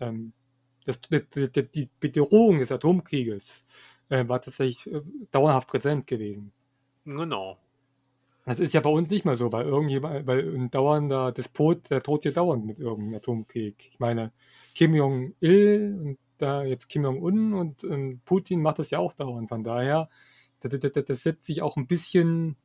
das 0.85 1.01
die, 1.01 1.71
die 1.71 1.91
Bedrohung 2.01 2.59
des 2.59 2.73
Atomkrieges 2.73 3.65
äh, 4.15 4.29
war 4.29 4.41
tatsächlich 4.41 4.87
äh, 4.93 5.03
dauerhaft 5.31 5.69
präsent 5.69 6.07
gewesen. 6.07 6.53
Genau. 7.05 7.59
Das 8.47 8.61
ist 8.61 8.75
ja 8.75 8.81
bei 8.81 8.91
uns 8.91 9.09
nicht 9.09 9.25
mal 9.25 9.37
so, 9.37 9.53
weil 9.53 9.67
irgendjemand, 9.67 10.27
weil 10.27 10.55
ein 10.55 10.71
dauernder 10.71 11.33
Despot, 11.33 11.89
der 11.91 12.01
droht 12.01 12.25
hier 12.25 12.33
dauernd 12.33 12.67
mit 12.67 12.79
irgendeinem 12.79 13.15
Atomkrieg. 13.17 13.89
Ich 13.91 13.99
meine, 13.99 14.33
Kim 14.75 14.95
Jong-il 14.95 15.99
und 16.03 16.19
da 16.37 16.63
jetzt 16.63 16.89
Kim 16.89 17.05
Jong-un 17.05 17.55
und, 17.55 17.85
und, 17.85 18.25
Putin 18.25 18.61
macht 18.61 18.79
das 18.79 18.91
ja 18.91 18.99
auch 18.99 19.15
dauernd. 19.15 19.49
Von 19.49 19.65
daher, 19.65 20.11
das, 20.61 20.79
das, 20.79 21.05
das 21.07 21.23
setzt 21.23 21.47
sich 21.47 21.63
auch 21.63 21.77
ein 21.77 21.87
bisschen, 21.87 22.57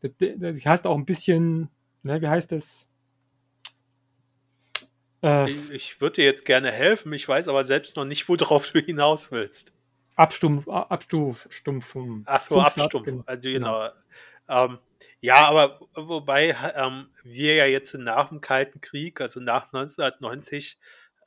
das, 0.00 0.12
das 0.18 0.64
heißt 0.64 0.86
auch 0.86 0.96
ein 0.96 1.04
bisschen, 1.04 1.68
ne, 2.02 2.22
wie 2.22 2.28
heißt 2.28 2.52
das? 2.52 2.88
Äh, 5.22 5.50
ich, 5.50 5.70
ich 5.70 6.00
würde 6.00 6.16
dir 6.16 6.24
jetzt 6.24 6.46
gerne 6.46 6.72
helfen, 6.72 7.12
ich 7.12 7.28
weiß 7.28 7.48
aber 7.48 7.64
selbst 7.64 7.96
noch 7.96 8.06
nicht, 8.06 8.28
worauf 8.30 8.70
du 8.70 8.80
hinaus 8.80 9.30
willst. 9.30 9.74
Abstumpf, 10.16 10.66
Abstumpfen. 10.68 12.24
Ach 12.26 12.40
so, 12.40 12.60
Abstumpfen. 12.60 13.04
Genau. 13.04 13.24
Also, 13.26 13.42
genau. 13.42 13.88
Ähm, 14.48 14.78
ja, 15.20 15.46
aber 15.48 15.80
wobei 15.94 16.56
ähm, 16.74 17.08
wir 17.22 17.54
ja 17.54 17.66
jetzt 17.66 17.94
nach 17.94 18.28
dem 18.28 18.40
Kalten 18.40 18.80
Krieg, 18.80 19.20
also 19.20 19.40
nach 19.40 19.66
1990, 19.72 20.78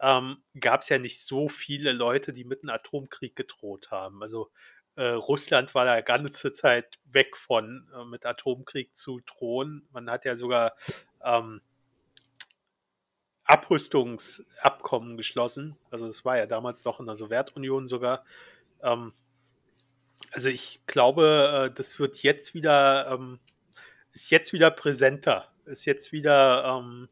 ähm, 0.01 0.37
gab 0.59 0.81
es 0.81 0.89
ja 0.89 0.97
nicht 0.97 1.21
so 1.21 1.49
viele 1.49 1.91
Leute, 1.91 2.33
die 2.33 2.45
mit 2.45 2.63
einem 2.63 2.71
Atomkrieg 2.71 3.35
gedroht 3.35 3.91
haben. 3.91 4.21
Also 4.21 4.49
äh, 4.95 5.03
Russland 5.09 5.75
war 5.75 5.85
da 5.85 6.01
ganze 6.01 6.53
Zeit 6.53 6.99
weg 7.05 7.37
von, 7.37 7.87
äh, 7.95 8.05
mit 8.05 8.25
Atomkrieg 8.25 8.95
zu 8.95 9.21
drohen. 9.25 9.87
Man 9.91 10.09
hat 10.09 10.25
ja 10.25 10.35
sogar 10.35 10.75
ähm, 11.23 11.61
Abrüstungsabkommen 13.43 15.17
geschlossen. 15.17 15.75
Also 15.89 16.07
es 16.07 16.23
war 16.23 16.37
ja 16.37 16.45
damals 16.45 16.85
noch 16.85 16.99
in 16.99 17.05
der 17.05 17.15
Sowjetunion 17.15 17.87
sogar. 17.87 18.23
Ähm, 18.83 19.13
also 20.31 20.49
ich 20.49 20.81
glaube, 20.87 21.69
äh, 21.69 21.75
das 21.75 21.99
wird 21.99 22.17
jetzt 22.23 22.53
wieder, 22.53 23.11
ähm, 23.11 23.39
ist 24.13 24.29
jetzt 24.29 24.53
wieder 24.53 24.71
präsenter, 24.71 25.51
ist 25.65 25.85
jetzt 25.85 26.11
wieder, 26.11 26.79
ähm, 26.79 27.09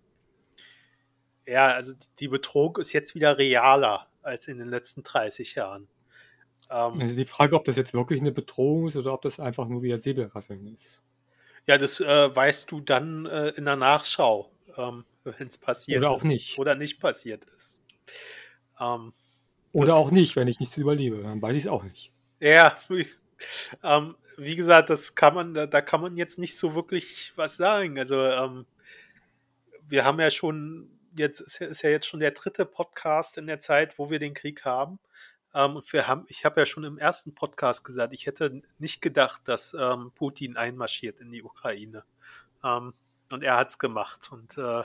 ja, 1.45 1.67
also 1.67 1.93
die 2.19 2.27
Bedrohung 2.27 2.77
ist 2.77 2.93
jetzt 2.93 3.15
wieder 3.15 3.37
realer 3.37 4.07
als 4.21 4.47
in 4.47 4.57
den 4.57 4.67
letzten 4.67 5.03
30 5.03 5.55
Jahren. 5.55 5.87
Ähm, 6.69 6.99
also 6.99 7.15
die 7.15 7.25
Frage, 7.25 7.55
ob 7.55 7.65
das 7.65 7.77
jetzt 7.77 7.93
wirklich 7.93 8.19
eine 8.19 8.31
Bedrohung 8.31 8.87
ist 8.87 8.97
oder 8.97 9.13
ob 9.13 9.21
das 9.21 9.39
einfach 9.39 9.67
nur 9.67 9.81
wieder 9.81 9.97
Säbelrasseln 9.97 10.67
ist. 10.67 11.01
Ja, 11.65 11.77
das 11.77 11.99
äh, 11.99 12.35
weißt 12.35 12.71
du 12.71 12.81
dann 12.81 13.25
äh, 13.25 13.49
in 13.49 13.65
der 13.65 13.75
Nachschau, 13.75 14.51
ähm, 14.77 15.05
wenn 15.23 15.47
es 15.47 15.57
passiert 15.57 15.99
oder 15.99 16.15
ist. 16.15 16.21
Oder 16.21 16.21
auch 16.21 16.23
nicht. 16.23 16.59
Oder 16.59 16.75
nicht 16.75 16.99
passiert 16.99 17.43
ist. 17.45 17.81
Ähm, 18.79 19.13
oder 19.71 19.95
auch 19.95 20.11
nicht, 20.11 20.35
wenn 20.35 20.47
ich 20.47 20.59
nichts 20.59 20.77
überlebe, 20.77 21.21
dann 21.21 21.41
weiß 21.41 21.55
ich 21.55 21.63
es 21.63 21.67
auch 21.67 21.83
nicht. 21.83 22.11
Ja, 22.39 22.77
ähm, 23.83 24.15
wie 24.37 24.55
gesagt, 24.55 24.89
das 24.89 25.15
kann 25.15 25.33
man, 25.33 25.53
da, 25.53 25.65
da, 25.65 25.81
kann 25.81 26.01
man 26.01 26.17
jetzt 26.17 26.39
nicht 26.39 26.57
so 26.57 26.75
wirklich 26.75 27.33
was 27.35 27.57
sagen. 27.57 27.97
Also 27.97 28.21
ähm, 28.21 28.65
wir 29.87 30.05
haben 30.05 30.19
ja 30.19 30.29
schon, 30.29 30.89
jetzt 31.17 31.41
ist 31.41 31.81
ja, 31.81 31.89
jetzt 31.89 32.07
schon 32.07 32.19
der 32.19 32.31
dritte 32.31 32.65
Podcast 32.65 33.37
in 33.37 33.47
der 33.47 33.59
Zeit, 33.59 33.97
wo 33.97 34.09
wir 34.09 34.19
den 34.19 34.33
Krieg 34.33 34.65
haben. 34.65 34.99
Ähm, 35.53 35.75
und 35.77 35.91
wir 35.91 36.07
haben, 36.07 36.25
ich 36.27 36.45
habe 36.45 36.61
ja 36.61 36.65
schon 36.65 36.83
im 36.83 36.97
ersten 36.97 37.33
Podcast 37.33 37.83
gesagt, 37.83 38.13
ich 38.13 38.25
hätte 38.27 38.61
nicht 38.79 39.01
gedacht, 39.01 39.41
dass 39.45 39.75
ähm, 39.79 40.11
Putin 40.15 40.55
einmarschiert 40.57 41.19
in 41.19 41.31
die 41.31 41.43
Ukraine. 41.43 42.03
Ähm, 42.63 42.93
und 43.31 43.43
er 43.43 43.57
hat 43.57 43.69
es 43.71 43.79
gemacht. 43.79 44.31
Und 44.31 44.57
äh, 44.57 44.83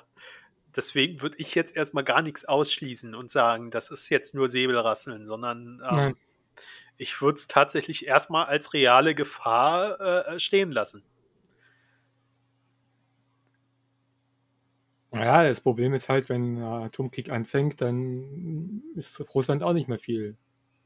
deswegen 0.77 1.23
würde 1.23 1.37
ich 1.39 1.55
jetzt 1.55 1.77
erstmal 1.77 2.05
gar 2.05 2.23
nichts 2.23 2.45
ausschließen 2.45 3.15
und 3.15 3.31
sagen, 3.31 3.71
das 3.71 3.91
ist 3.91 4.09
jetzt 4.09 4.35
nur 4.35 4.49
Säbelrasseln, 4.49 5.27
sondern 5.27 5.83
ähm, 5.91 6.17
ich 6.97 7.21
würde 7.21 7.37
es 7.39 7.49
tatsächlich 7.49 8.07
erstmal 8.07 8.47
als 8.47 8.73
reale 8.73 9.15
Gefahr 9.15 10.01
äh, 10.01 10.41
stehen 10.41 10.73
lassen. 10.73 11.03
Ja, 15.15 15.45
das 15.45 15.61
Problem 15.61 15.93
ist 15.93 16.09
halt, 16.09 16.29
wenn 16.29 16.57
ein 16.57 16.63
Atomkrieg 16.63 17.31
anfängt, 17.31 17.81
dann 17.83 18.83
ist 18.95 19.21
Russland 19.35 19.63
auch 19.63 19.75
nicht 19.75 19.89
mehr 19.89 19.99
viel 19.99 20.37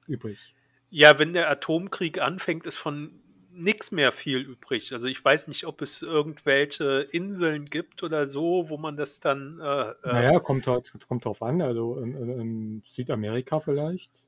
übrig. 0.09 0.55
Ja, 0.91 1.19
wenn 1.19 1.33
der 1.33 1.49
Atomkrieg 1.49 2.21
anfängt, 2.21 2.67
ist 2.67 2.77
von 2.77 3.21
nichts 3.57 3.91
mehr 3.91 4.13
viel 4.13 4.39
übrig. 4.39 4.93
Also 4.93 5.07
ich 5.07 5.25
weiß 5.25 5.49
nicht, 5.49 5.67
ob 5.67 5.83
es 5.83 6.03
irgendwelche 6.03 7.09
Inseln 7.13 7.65
gibt 7.65 8.03
oder 8.03 8.27
so, 8.27 8.69
wo 8.69 8.77
man 8.77 8.97
das 8.97 9.21
dann. 9.21 9.59
Äh, 9.61 9.95
naja, 10.03 10.41
kommt, 10.41 10.67
halt, 10.67 10.93
kommt 11.09 11.25
drauf 11.25 11.43
an. 11.43 11.63
Also 11.63 11.99
in, 11.99 12.15
in 12.15 12.83
Südamerika 12.87 13.61
vielleicht. 13.61 14.27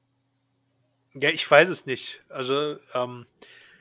Ja, 1.14 1.30
ich 1.30 1.48
weiß 1.50 1.68
es 1.68 1.86
nicht. 1.86 2.22
Also, 2.28 2.76
ähm, 2.94 3.26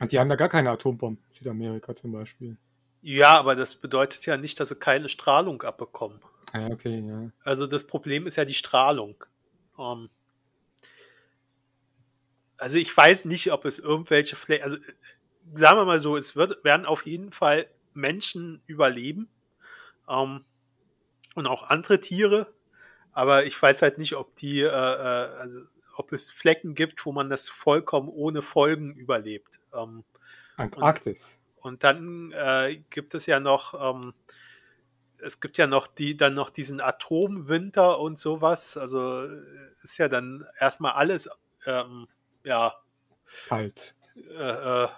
Und 0.00 0.12
die 0.12 0.18
haben 0.18 0.30
ja 0.30 0.36
gar 0.36 0.48
keine 0.48 0.70
Atombomben, 0.70 1.22
Südamerika 1.30 1.94
zum 1.94 2.12
Beispiel. 2.12 2.56
Ja, 3.02 3.38
aber 3.38 3.54
das 3.54 3.74
bedeutet 3.76 4.26
ja 4.26 4.36
nicht, 4.36 4.58
dass 4.58 4.70
sie 4.70 4.76
keine 4.76 5.08
Strahlung 5.08 5.62
abbekommen. 5.62 6.20
Ja, 6.52 6.66
okay, 6.68 7.04
ja. 7.06 7.30
Also 7.44 7.66
das 7.66 7.86
Problem 7.86 8.26
ist 8.26 8.36
ja 8.36 8.44
die 8.44 8.54
Strahlung. 8.54 9.24
Ähm, 9.78 10.08
also 12.56 12.78
ich 12.78 12.94
weiß 12.94 13.26
nicht, 13.26 13.52
ob 13.52 13.64
es 13.64 13.78
irgendwelche 13.78 14.34
Flächen, 14.34 14.64
also 14.64 14.78
sagen 15.54 15.78
wir 15.78 15.84
mal 15.84 15.98
so, 15.98 16.16
es 16.16 16.36
wird, 16.36 16.62
werden 16.64 16.86
auf 16.86 17.06
jeden 17.06 17.32
Fall 17.32 17.68
Menschen 17.94 18.62
überleben 18.66 19.28
ähm, 20.08 20.44
und 21.34 21.46
auch 21.46 21.64
andere 21.64 22.00
Tiere, 22.00 22.52
aber 23.12 23.46
ich 23.46 23.60
weiß 23.60 23.82
halt 23.82 23.98
nicht, 23.98 24.16
ob 24.16 24.34
die, 24.36 24.60
äh, 24.60 24.66
äh, 24.66 24.68
also 24.68 25.58
ob 25.96 26.12
es 26.12 26.30
Flecken 26.30 26.74
gibt, 26.74 27.04
wo 27.04 27.12
man 27.12 27.28
das 27.28 27.48
vollkommen 27.48 28.08
ohne 28.08 28.42
Folgen 28.42 28.94
überlebt. 28.94 29.58
Ähm, 29.74 30.04
Antarktis. 30.56 31.38
Und, 31.56 31.72
und 31.72 31.84
dann 31.84 32.32
äh, 32.32 32.80
gibt 32.90 33.14
es 33.14 33.26
ja 33.26 33.40
noch, 33.40 33.74
ähm, 33.74 34.14
es 35.18 35.40
gibt 35.40 35.58
ja 35.58 35.66
noch 35.66 35.88
die, 35.88 36.16
dann 36.16 36.34
noch 36.34 36.50
diesen 36.50 36.80
Atomwinter 36.80 37.98
und 37.98 38.18
sowas. 38.18 38.76
Also 38.76 39.24
ist 39.82 39.98
ja 39.98 40.08
dann 40.08 40.46
erstmal 40.60 40.92
alles, 40.92 41.28
ähm, 41.66 42.06
ja. 42.44 42.74
Kalt. 43.48 43.96
Äh, 44.16 44.84
äh 44.84 44.88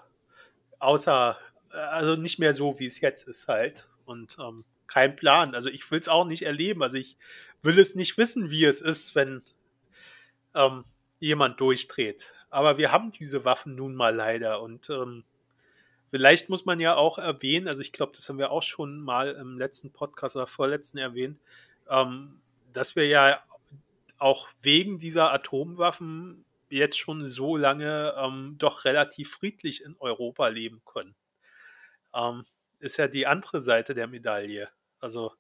außer, 0.81 1.39
also 1.71 2.17
nicht 2.17 2.39
mehr 2.39 2.55
so, 2.55 2.79
wie 2.79 2.87
es 2.87 3.01
jetzt 3.01 3.29
ist 3.29 3.49
halt. 3.49 3.89
Und 4.05 4.37
ähm, 4.41 4.65
kein 4.89 5.15
Plan. 5.15 5.55
Also 5.55 5.69
ich 5.69 5.89
will 5.91 6.01
es 6.01 6.09
auch 6.09 6.25
nicht 6.27 6.43
erleben. 6.43 6.83
Also 6.83 6.99
ich 6.99 7.17
will 7.63 7.79
es 7.79 7.95
nicht 7.95 8.19
wissen, 8.19 8.51
wie 8.51 8.65
es 8.65 8.81
ist, 8.81 9.15
wenn 9.15 9.43
ähm, 10.55 10.85
jemand 11.21 11.61
durchdreht. 11.61 12.33
Aber 12.51 12.79
wir 12.79 12.91
haben 12.91 13.13
diese 13.13 13.45
Waffen 13.45 13.77
nun 13.77 13.95
mal 13.95 14.15
leider 14.15 14.61
und 14.61 14.91
ähm, 14.91 15.23
vielleicht 16.11 16.49
muss 16.49 16.65
man 16.65 16.81
ja 16.81 16.97
auch 16.97 17.19
erwähnen, 17.19 17.69
also 17.69 17.83
ich 17.83 17.93
glaube, 17.93 18.13
das 18.17 18.29
haben 18.29 18.39
wir 18.39 18.51
auch 18.51 18.65
schon 18.65 19.01
mal 19.01 19.31
im 19.33 19.57
letzten 19.57 19.93
Podcast 19.93 20.35
oder 20.35 20.49
vorletzten 20.49 20.99
erwähnt, 20.99 21.39
ähm, 21.89 22.41
dass 22.73 22.97
wir 22.97 23.07
ja 23.07 23.41
auch 24.19 24.49
wegen 24.63 24.99
dieser 24.99 25.33
Atomwaffen 25.33 26.45
jetzt 26.71 26.99
schon 26.99 27.27
so 27.27 27.57
lange 27.57 28.15
ähm, 28.17 28.57
doch 28.59 28.85
relativ 28.85 29.33
friedlich 29.33 29.85
in 29.85 29.97
Europa 29.99 30.49
leben 30.49 30.83
können. 30.85 31.17
Ähm, 32.15 32.45
ist 32.79 32.97
ja 32.97 33.09
die 33.09 33.27
andere 33.27 33.61
Seite 33.61 33.95
der 33.95 34.07
Medaille. 34.07 34.71
Also 35.01 35.33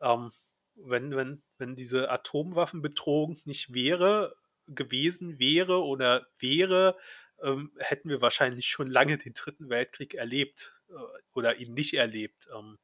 ähm, 0.00 0.32
wenn, 0.74 1.14
wenn, 1.16 1.42
wenn 1.58 1.76
diese 1.76 2.10
Atomwaffenbedrohung 2.10 3.40
nicht 3.44 3.72
wäre, 3.74 4.36
gewesen 4.68 5.38
wäre 5.38 5.84
oder 5.84 6.26
wäre, 6.38 6.96
ähm, 7.42 7.72
hätten 7.78 8.08
wir 8.08 8.20
wahrscheinlich 8.20 8.66
schon 8.66 8.90
lange 8.90 9.18
den 9.18 9.34
Dritten 9.34 9.68
Weltkrieg 9.68 10.14
erlebt 10.14 10.80
äh, 10.88 10.94
oder 11.34 11.56
ihn 11.56 11.74
nicht 11.74 11.94
erlebt. 11.94 12.48
Ähm, 12.54 12.78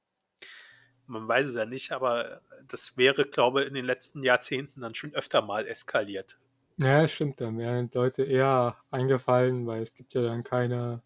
man 1.06 1.26
weiß 1.26 1.48
es 1.48 1.54
ja 1.54 1.66
nicht, 1.66 1.92
aber 1.92 2.42
das 2.66 2.96
wäre, 2.96 3.24
glaube 3.24 3.62
ich, 3.62 3.68
in 3.68 3.74
den 3.74 3.84
letzten 3.84 4.22
Jahrzehnten 4.22 4.80
dann 4.80 4.94
schon 4.94 5.14
öfter 5.14 5.42
mal 5.42 5.66
eskaliert. 5.66 6.38
Ja, 6.76 7.06
stimmt, 7.08 7.40
dann 7.40 7.58
wären 7.58 7.90
Leute 7.94 8.24
eher 8.24 8.76
eingefallen, 8.90 9.66
weil 9.66 9.82
es 9.82 9.94
gibt 9.94 10.14
ja 10.14 10.22
dann 10.22 10.42
keine 10.42 11.02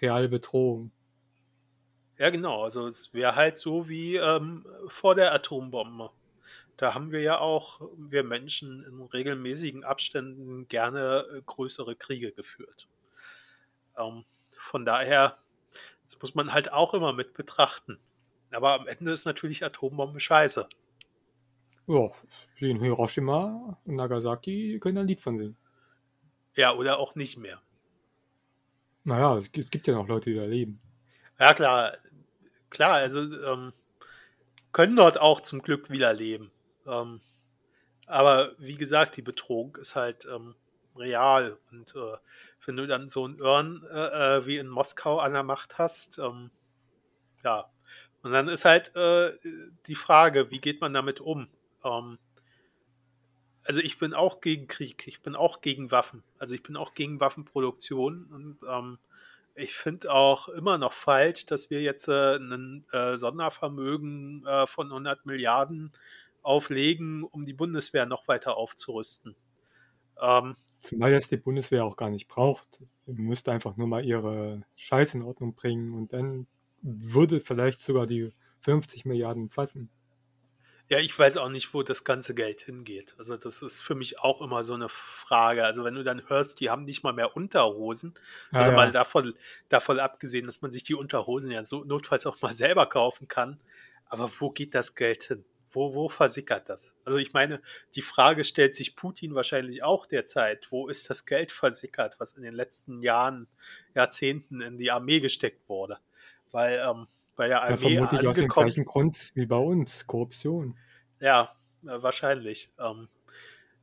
reale 0.00 0.28
Bedrohung. 0.28 0.90
Ja, 2.18 2.30
genau. 2.30 2.64
Also 2.64 2.88
es 2.88 3.14
wäre 3.14 3.36
halt 3.36 3.58
so 3.58 3.88
wie 3.88 4.16
ähm, 4.16 4.66
vor 4.88 5.14
der 5.14 5.32
Atombombe. 5.32 6.10
Da 6.76 6.94
haben 6.94 7.12
wir 7.12 7.20
ja 7.20 7.38
auch, 7.38 7.80
wir 7.96 8.24
Menschen 8.24 8.84
in 8.84 9.02
regelmäßigen 9.02 9.84
Abständen 9.84 10.68
gerne 10.68 11.26
äh, 11.32 11.42
größere 11.44 11.96
Kriege 11.96 12.32
geführt. 12.32 12.88
Ähm, 13.96 14.24
von 14.50 14.84
daher, 14.84 15.38
das 16.04 16.20
muss 16.20 16.34
man 16.34 16.52
halt 16.52 16.72
auch 16.72 16.94
immer 16.94 17.12
mit 17.12 17.34
betrachten. 17.34 17.98
Aber 18.50 18.74
am 18.74 18.86
Ende 18.88 19.12
ist 19.12 19.26
natürlich 19.26 19.64
Atombombe 19.64 20.20
scheiße. 20.20 20.68
Ja, 21.88 22.10
wie 22.56 22.70
in 22.70 22.80
Hiroshima 22.80 23.78
und 23.86 23.96
Nagasaki 23.96 24.78
können 24.78 24.98
ein 24.98 25.06
Lied 25.06 25.22
von 25.22 25.38
singen. 25.38 25.56
Ja, 26.54 26.74
oder 26.74 26.98
auch 26.98 27.14
nicht 27.14 27.38
mehr. 27.38 27.62
Naja, 29.04 29.38
es 29.38 29.50
gibt, 29.50 29.86
ja 29.86 29.94
noch 29.94 30.06
Leute, 30.06 30.28
die 30.28 30.36
da 30.36 30.44
leben. 30.44 30.80
Ja, 31.38 31.54
klar. 31.54 31.96
Klar, 32.68 32.96
also 32.96 33.20
ähm, 33.20 33.72
können 34.72 34.96
dort 34.96 35.18
auch 35.18 35.40
zum 35.40 35.62
Glück 35.62 35.88
wieder 35.88 36.12
leben. 36.12 36.50
Ähm, 36.86 37.22
aber 38.06 38.52
wie 38.58 38.76
gesagt, 38.76 39.16
die 39.16 39.22
Bedrohung 39.22 39.76
ist 39.76 39.96
halt 39.96 40.28
ähm, 40.30 40.54
real. 40.94 41.56
Und 41.72 41.94
äh, 41.96 42.18
wenn 42.66 42.76
du 42.76 42.86
dann 42.86 43.08
so 43.08 43.24
einen 43.24 43.38
Irren 43.38 43.82
äh, 43.90 44.36
äh, 44.36 44.46
wie 44.46 44.58
in 44.58 44.68
Moskau 44.68 45.20
an 45.20 45.32
der 45.32 45.42
Macht 45.42 45.78
hast, 45.78 46.18
ähm, 46.18 46.50
ja. 47.42 47.70
Und 48.22 48.32
dann 48.32 48.48
ist 48.48 48.66
halt 48.66 48.94
äh, 48.94 49.32
die 49.86 49.94
Frage, 49.94 50.50
wie 50.50 50.60
geht 50.60 50.82
man 50.82 50.92
damit 50.92 51.20
um? 51.20 51.48
Ähm, 51.84 52.18
also 53.64 53.80
ich 53.80 53.98
bin 53.98 54.14
auch 54.14 54.40
gegen 54.40 54.66
Krieg, 54.66 55.06
ich 55.06 55.20
bin 55.20 55.34
auch 55.34 55.60
gegen 55.60 55.90
Waffen, 55.90 56.22
also 56.38 56.54
ich 56.54 56.62
bin 56.62 56.76
auch 56.76 56.94
gegen 56.94 57.20
Waffenproduktion 57.20 58.24
und 58.32 58.58
ähm, 58.68 58.98
ich 59.54 59.74
finde 59.74 60.12
auch 60.12 60.48
immer 60.48 60.78
noch 60.78 60.92
falsch, 60.92 61.44
dass 61.46 61.68
wir 61.68 61.82
jetzt 61.82 62.08
äh, 62.08 62.36
ein 62.36 62.86
äh, 62.92 63.16
Sondervermögen 63.16 64.46
äh, 64.46 64.66
von 64.66 64.86
100 64.86 65.26
Milliarden 65.26 65.92
auflegen, 66.42 67.24
um 67.24 67.44
die 67.44 67.52
Bundeswehr 67.52 68.06
noch 68.06 68.28
weiter 68.28 68.56
aufzurüsten. 68.56 69.34
Ähm, 70.20 70.56
Zumal 70.80 71.12
das 71.12 71.28
die 71.28 71.36
Bundeswehr 71.36 71.84
auch 71.84 71.96
gar 71.96 72.10
nicht 72.10 72.28
braucht. 72.28 72.80
Sie 73.06 73.12
müsste 73.14 73.50
einfach 73.52 73.76
nur 73.76 73.88
mal 73.88 74.04
ihre 74.04 74.62
Scheiße 74.76 75.18
in 75.18 75.24
Ordnung 75.24 75.54
bringen 75.54 75.92
und 75.92 76.12
dann 76.12 76.46
würde 76.82 77.40
vielleicht 77.40 77.82
sogar 77.82 78.06
die 78.06 78.32
50 78.60 79.04
Milliarden 79.04 79.48
fassen. 79.48 79.90
Ja, 80.90 81.00
ich 81.00 81.16
weiß 81.18 81.36
auch 81.36 81.50
nicht, 81.50 81.74
wo 81.74 81.82
das 81.82 82.04
ganze 82.04 82.34
Geld 82.34 82.62
hingeht. 82.62 83.14
Also 83.18 83.36
das 83.36 83.60
ist 83.60 83.80
für 83.82 83.94
mich 83.94 84.20
auch 84.20 84.40
immer 84.40 84.64
so 84.64 84.72
eine 84.72 84.88
Frage. 84.88 85.66
Also 85.66 85.84
wenn 85.84 85.94
du 85.94 86.02
dann 86.02 86.26
hörst, 86.30 86.60
die 86.60 86.70
haben 86.70 86.84
nicht 86.84 87.02
mal 87.02 87.12
mehr 87.12 87.36
Unterhosen, 87.36 88.14
also 88.52 88.70
ah, 88.70 88.72
ja. 88.72 88.76
mal 88.76 88.92
davon, 88.92 89.34
davon 89.68 89.98
abgesehen, 89.98 90.46
dass 90.46 90.62
man 90.62 90.72
sich 90.72 90.84
die 90.84 90.94
Unterhosen 90.94 91.50
ja 91.50 91.62
so 91.64 91.84
notfalls 91.84 92.24
auch 92.24 92.40
mal 92.40 92.52
selber 92.54 92.86
kaufen 92.86 93.28
kann. 93.28 93.60
Aber 94.06 94.30
wo 94.38 94.50
geht 94.50 94.74
das 94.74 94.94
Geld 94.94 95.24
hin? 95.24 95.44
Wo, 95.70 95.94
wo 95.94 96.08
versickert 96.08 96.70
das? 96.70 96.96
Also 97.04 97.18
ich 97.18 97.34
meine, 97.34 97.60
die 97.94 98.00
Frage 98.00 98.42
stellt 98.42 98.74
sich 98.74 98.96
Putin 98.96 99.34
wahrscheinlich 99.34 99.82
auch 99.82 100.06
derzeit. 100.06 100.68
Wo 100.70 100.88
ist 100.88 101.10
das 101.10 101.26
Geld 101.26 101.52
versickert, 101.52 102.18
was 102.18 102.32
in 102.32 102.42
den 102.42 102.54
letzten 102.54 103.02
Jahren, 103.02 103.46
Jahrzehnten 103.94 104.62
in 104.62 104.78
die 104.78 104.90
Armee 104.90 105.20
gesteckt 105.20 105.68
wurde? 105.68 105.98
Weil 106.50 106.82
ähm, 106.82 107.06
bei 107.38 107.46
der 107.46 107.62
Armee 107.62 107.94
ja, 107.94 108.06
vermutlich 108.06 108.26
aus 108.26 108.36
dem 108.36 108.48
gleichen 108.48 108.84
Grund 108.84 109.30
wie 109.34 109.46
bei 109.46 109.56
uns, 109.56 110.08
Korruption. 110.08 110.76
Ja, 111.20 111.54
äh, 111.84 112.02
wahrscheinlich. 112.02 112.72
Ähm, 112.80 113.08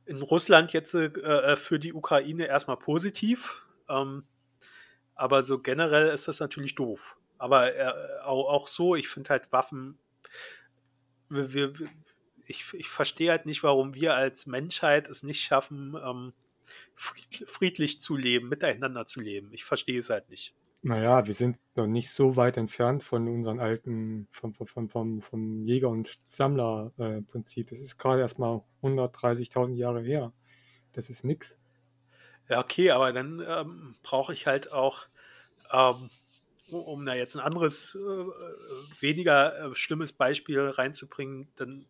in 0.04 0.20
Russland 0.20 0.74
jetzt 0.74 0.94
äh, 0.94 1.06
äh, 1.06 1.56
für 1.56 1.78
die 1.78 1.94
Ukraine 1.94 2.46
erstmal 2.46 2.76
positiv, 2.76 3.62
ähm, 3.88 4.24
aber 5.14 5.42
so 5.42 5.58
generell 5.58 6.08
ist 6.08 6.28
das 6.28 6.38
natürlich 6.38 6.74
doof. 6.74 7.16
Aber 7.38 7.74
äh, 7.74 7.92
auch, 8.24 8.46
auch, 8.50 8.68
so, 8.68 8.94
ich 8.94 9.08
finde 9.08 9.30
halt 9.30 9.50
Waffen, 9.52 9.98
wir, 11.30 11.54
wir, 11.54 11.72
ich, 12.44 12.74
ich 12.74 12.88
verstehe 12.90 13.30
halt 13.30 13.46
nicht, 13.46 13.62
warum 13.62 13.94
wir 13.94 14.14
als 14.14 14.46
Menschheit 14.46 15.08
es 15.08 15.22
nicht 15.22 15.42
schaffen, 15.42 15.96
ähm, 16.04 16.34
friedlich 16.94 18.02
zu 18.02 18.16
leben, 18.16 18.50
miteinander 18.50 19.06
zu 19.06 19.22
leben. 19.22 19.50
Ich 19.54 19.64
verstehe 19.64 19.98
es 19.98 20.10
halt 20.10 20.28
nicht. 20.28 20.54
Naja, 20.82 21.26
wir 21.26 21.34
sind 21.34 21.58
noch 21.74 21.86
nicht 21.86 22.10
so 22.10 22.36
weit 22.36 22.56
entfernt 22.56 23.02
von 23.02 23.28
unseren 23.28 23.60
alten, 23.60 24.28
vom, 24.30 24.54
vom, 24.54 24.88
vom, 24.88 25.22
vom 25.22 25.62
Jäger- 25.64 25.88
und 25.88 26.18
Sammler-Prinzip. 26.28 27.68
das 27.68 27.80
ist 27.80 27.98
gerade 27.98 28.20
erst 28.20 28.38
mal 28.38 28.62
130.000 28.82 29.74
Jahre 29.74 30.00
her. 30.00 30.32
Das 30.92 31.10
ist 31.10 31.24
nix. 31.24 31.58
Ja, 32.48 32.60
okay, 32.60 32.90
aber 32.90 33.12
dann 33.12 33.44
ähm, 33.46 33.96
brauche 34.02 34.32
ich 34.32 34.46
halt 34.46 34.72
auch, 34.72 35.02
ähm, 35.72 36.10
um 36.70 37.04
da 37.04 37.14
jetzt 37.14 37.34
ein 37.36 37.42
anderes, 37.42 37.94
äh, 37.94 39.00
weniger 39.00 39.72
äh, 39.72 39.74
schlimmes 39.74 40.12
Beispiel 40.12 40.60
reinzubringen, 40.60 41.48
dann 41.56 41.86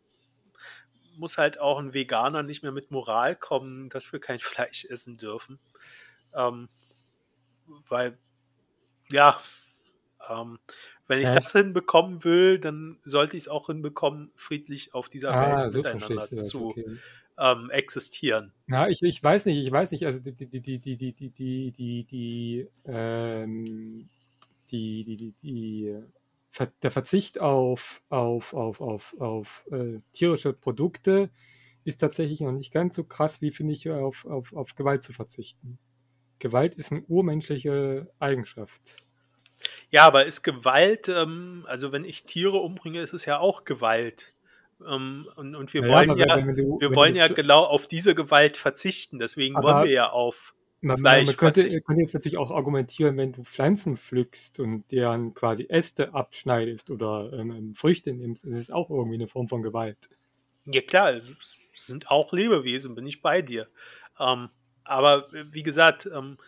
muss 1.17 1.39
halt 1.39 1.61
auch 1.61 1.79
ein 1.79 1.95
Veganer 1.95 2.43
nicht 2.43 2.63
mehr 2.63 2.73
mit 2.73 2.91
Moral 2.91 3.37
kommen, 3.37 3.89
dass 3.91 4.13
wir 4.13 4.21
kein 4.21 4.39
Fleisch 4.41 4.85
essen 4.87 5.19
dürfen. 5.19 5.59
Ähm, 6.35 6.69
weil 7.89 8.19
ja, 9.11 9.41
ähm, 10.29 10.59
wenn 11.09 11.19
ich 11.19 11.27
ja. 11.27 11.33
das 11.33 11.53
hinbekommen 11.53 12.25
will, 12.25 12.59
dann 12.59 12.99
sollte 13.05 13.37
ich 13.37 13.45
es 13.45 13.49
auch 13.49 13.67
hinbekommen, 13.67 14.33
friedlich 14.35 14.93
auf 14.95 15.09
dieser 15.09 15.33
ah, 15.33 15.63
Welt 15.63 15.73
so 15.73 15.79
miteinander 15.79 16.43
zu 16.43 16.69
okay. 16.71 16.99
ähm, 17.39 17.71
existieren. 17.71 18.53
Ja, 18.67 18.89
ich, 18.89 19.03
ich 19.03 19.23
weiß 19.23 19.47
nicht, 19.47 19.65
ich 19.65 19.71
weiß 19.71 19.93
nicht, 19.93 20.05
also 20.05 20.19
die, 20.19 20.33
die, 20.33 20.49
die, 20.49 20.61
die, 20.61 20.81
die, 20.81 20.97
die, 20.97 21.31
die, 21.31 21.73
die, 21.73 22.05
die, 22.05 22.69
ähm, 22.87 24.09
die, 24.71 25.05
die, 25.05 25.17
die, 25.17 25.35
die, 25.43 25.97
der 26.83 26.91
Verzicht 26.91 27.41
auf, 27.41 28.03
auf, 28.09 28.53
auf, 28.53 28.81
auf, 28.81 29.15
auf 29.21 29.65
äh, 29.71 30.01
tierische 30.13 30.53
Produkte 30.53 31.31
ist 31.85 31.99
tatsächlich 31.99 32.41
noch 32.41 32.53
nicht 32.53 32.73
ganz 32.73 32.97
so 32.97 33.05
krass, 33.05 33.41
wie 33.41 33.53
finde 33.53 33.75
ich, 33.75 33.89
auf, 33.89 34.25
auf, 34.25 34.53
auf 34.55 34.75
Gewalt 34.75 35.05
zu 35.05 35.13
verzichten. 35.13 35.79
Gewalt 36.47 36.75
ist 36.77 36.93
eine 36.93 37.03
urmenschliche 37.03 38.09
Eigenschaft. 38.21 38.81
Ja, 39.91 40.07
aber 40.07 40.27
ist 40.27 40.43
Gewalt, 40.43 41.09
ähm, 41.09 41.65
also 41.67 41.93
wenn 41.93 42.05
ich 42.05 42.25
Tiere 42.25 42.59
umbringe, 42.59 43.01
ist 43.01 43.13
es 43.13 43.25
ja 43.25 43.39
auch 43.39 43.65
Gewalt. 43.65 44.33
Ähm, 44.87 45.27
und, 45.37 45.57
und, 45.57 45.75
wir 45.75 45.83
ja, 45.83 45.89
wollen 45.89 46.17
ja, 46.17 46.37
du, 46.37 46.79
wir 46.81 46.95
wollen 46.95 47.17
ja 47.17 47.29
genau 47.29 47.65
auf 47.65 47.89
diese 47.89 48.15
Gewalt 48.15 48.57
verzichten. 48.57 49.19
Deswegen 49.19 49.55
wollen 49.57 49.85
wir 49.85 49.91
ja 49.91 50.11
auf 50.11 50.55
man, 50.83 50.99
Fleisch 50.99 51.27
man 51.27 51.37
könnte, 51.37 51.63
könnte 51.81 52.03
jetzt 52.03 52.15
natürlich 52.15 52.37
auch 52.37 52.51
argumentieren, 52.51 53.17
wenn 53.17 53.33
du 53.33 53.43
Pflanzen 53.43 53.97
pflückst 53.97 54.61
und 54.61 54.93
deren 54.93 55.35
quasi 55.35 55.67
Äste 55.69 56.15
abschneidest 56.15 56.91
oder 56.91 57.33
ähm, 57.33 57.51
ähm 57.51 57.75
Früchte 57.75 58.13
nimmst, 58.13 58.45
ist 58.45 58.57
es 58.57 58.71
auch 58.71 58.91
irgendwie 58.91 59.17
eine 59.17 59.27
Form 59.27 59.49
von 59.49 59.63
Gewalt. 59.63 59.99
Ja 60.67 60.83
klar, 60.83 61.13
es 61.13 61.87
sind 61.87 62.11
auch 62.11 62.33
Lebewesen, 62.33 62.95
bin 62.95 63.07
ich 63.07 63.23
bei 63.23 63.41
dir. 63.41 63.67
Ähm, 64.21 64.51
aber 64.87 65.27
wie 65.33 65.63
gesagt, 65.63 66.07
ähm, 66.07 66.39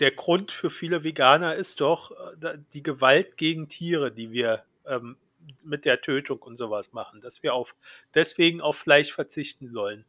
der 0.00 0.10
Grund 0.10 0.50
für 0.50 0.70
viele 0.70 1.04
Veganer 1.04 1.54
ist 1.54 1.80
doch 1.80 2.10
äh, 2.42 2.58
die 2.72 2.82
Gewalt 2.82 3.36
gegen 3.36 3.68
Tiere, 3.68 4.10
die 4.10 4.32
wir 4.32 4.64
ähm, 4.86 5.16
mit 5.62 5.84
der 5.84 6.00
Tötung 6.00 6.38
und 6.40 6.56
sowas 6.56 6.92
machen, 6.92 7.20
dass 7.20 7.42
wir 7.42 7.54
auf, 7.54 7.74
deswegen 8.14 8.60
auf 8.60 8.76
Fleisch 8.76 9.12
verzichten 9.12 9.68
sollen. 9.68 10.04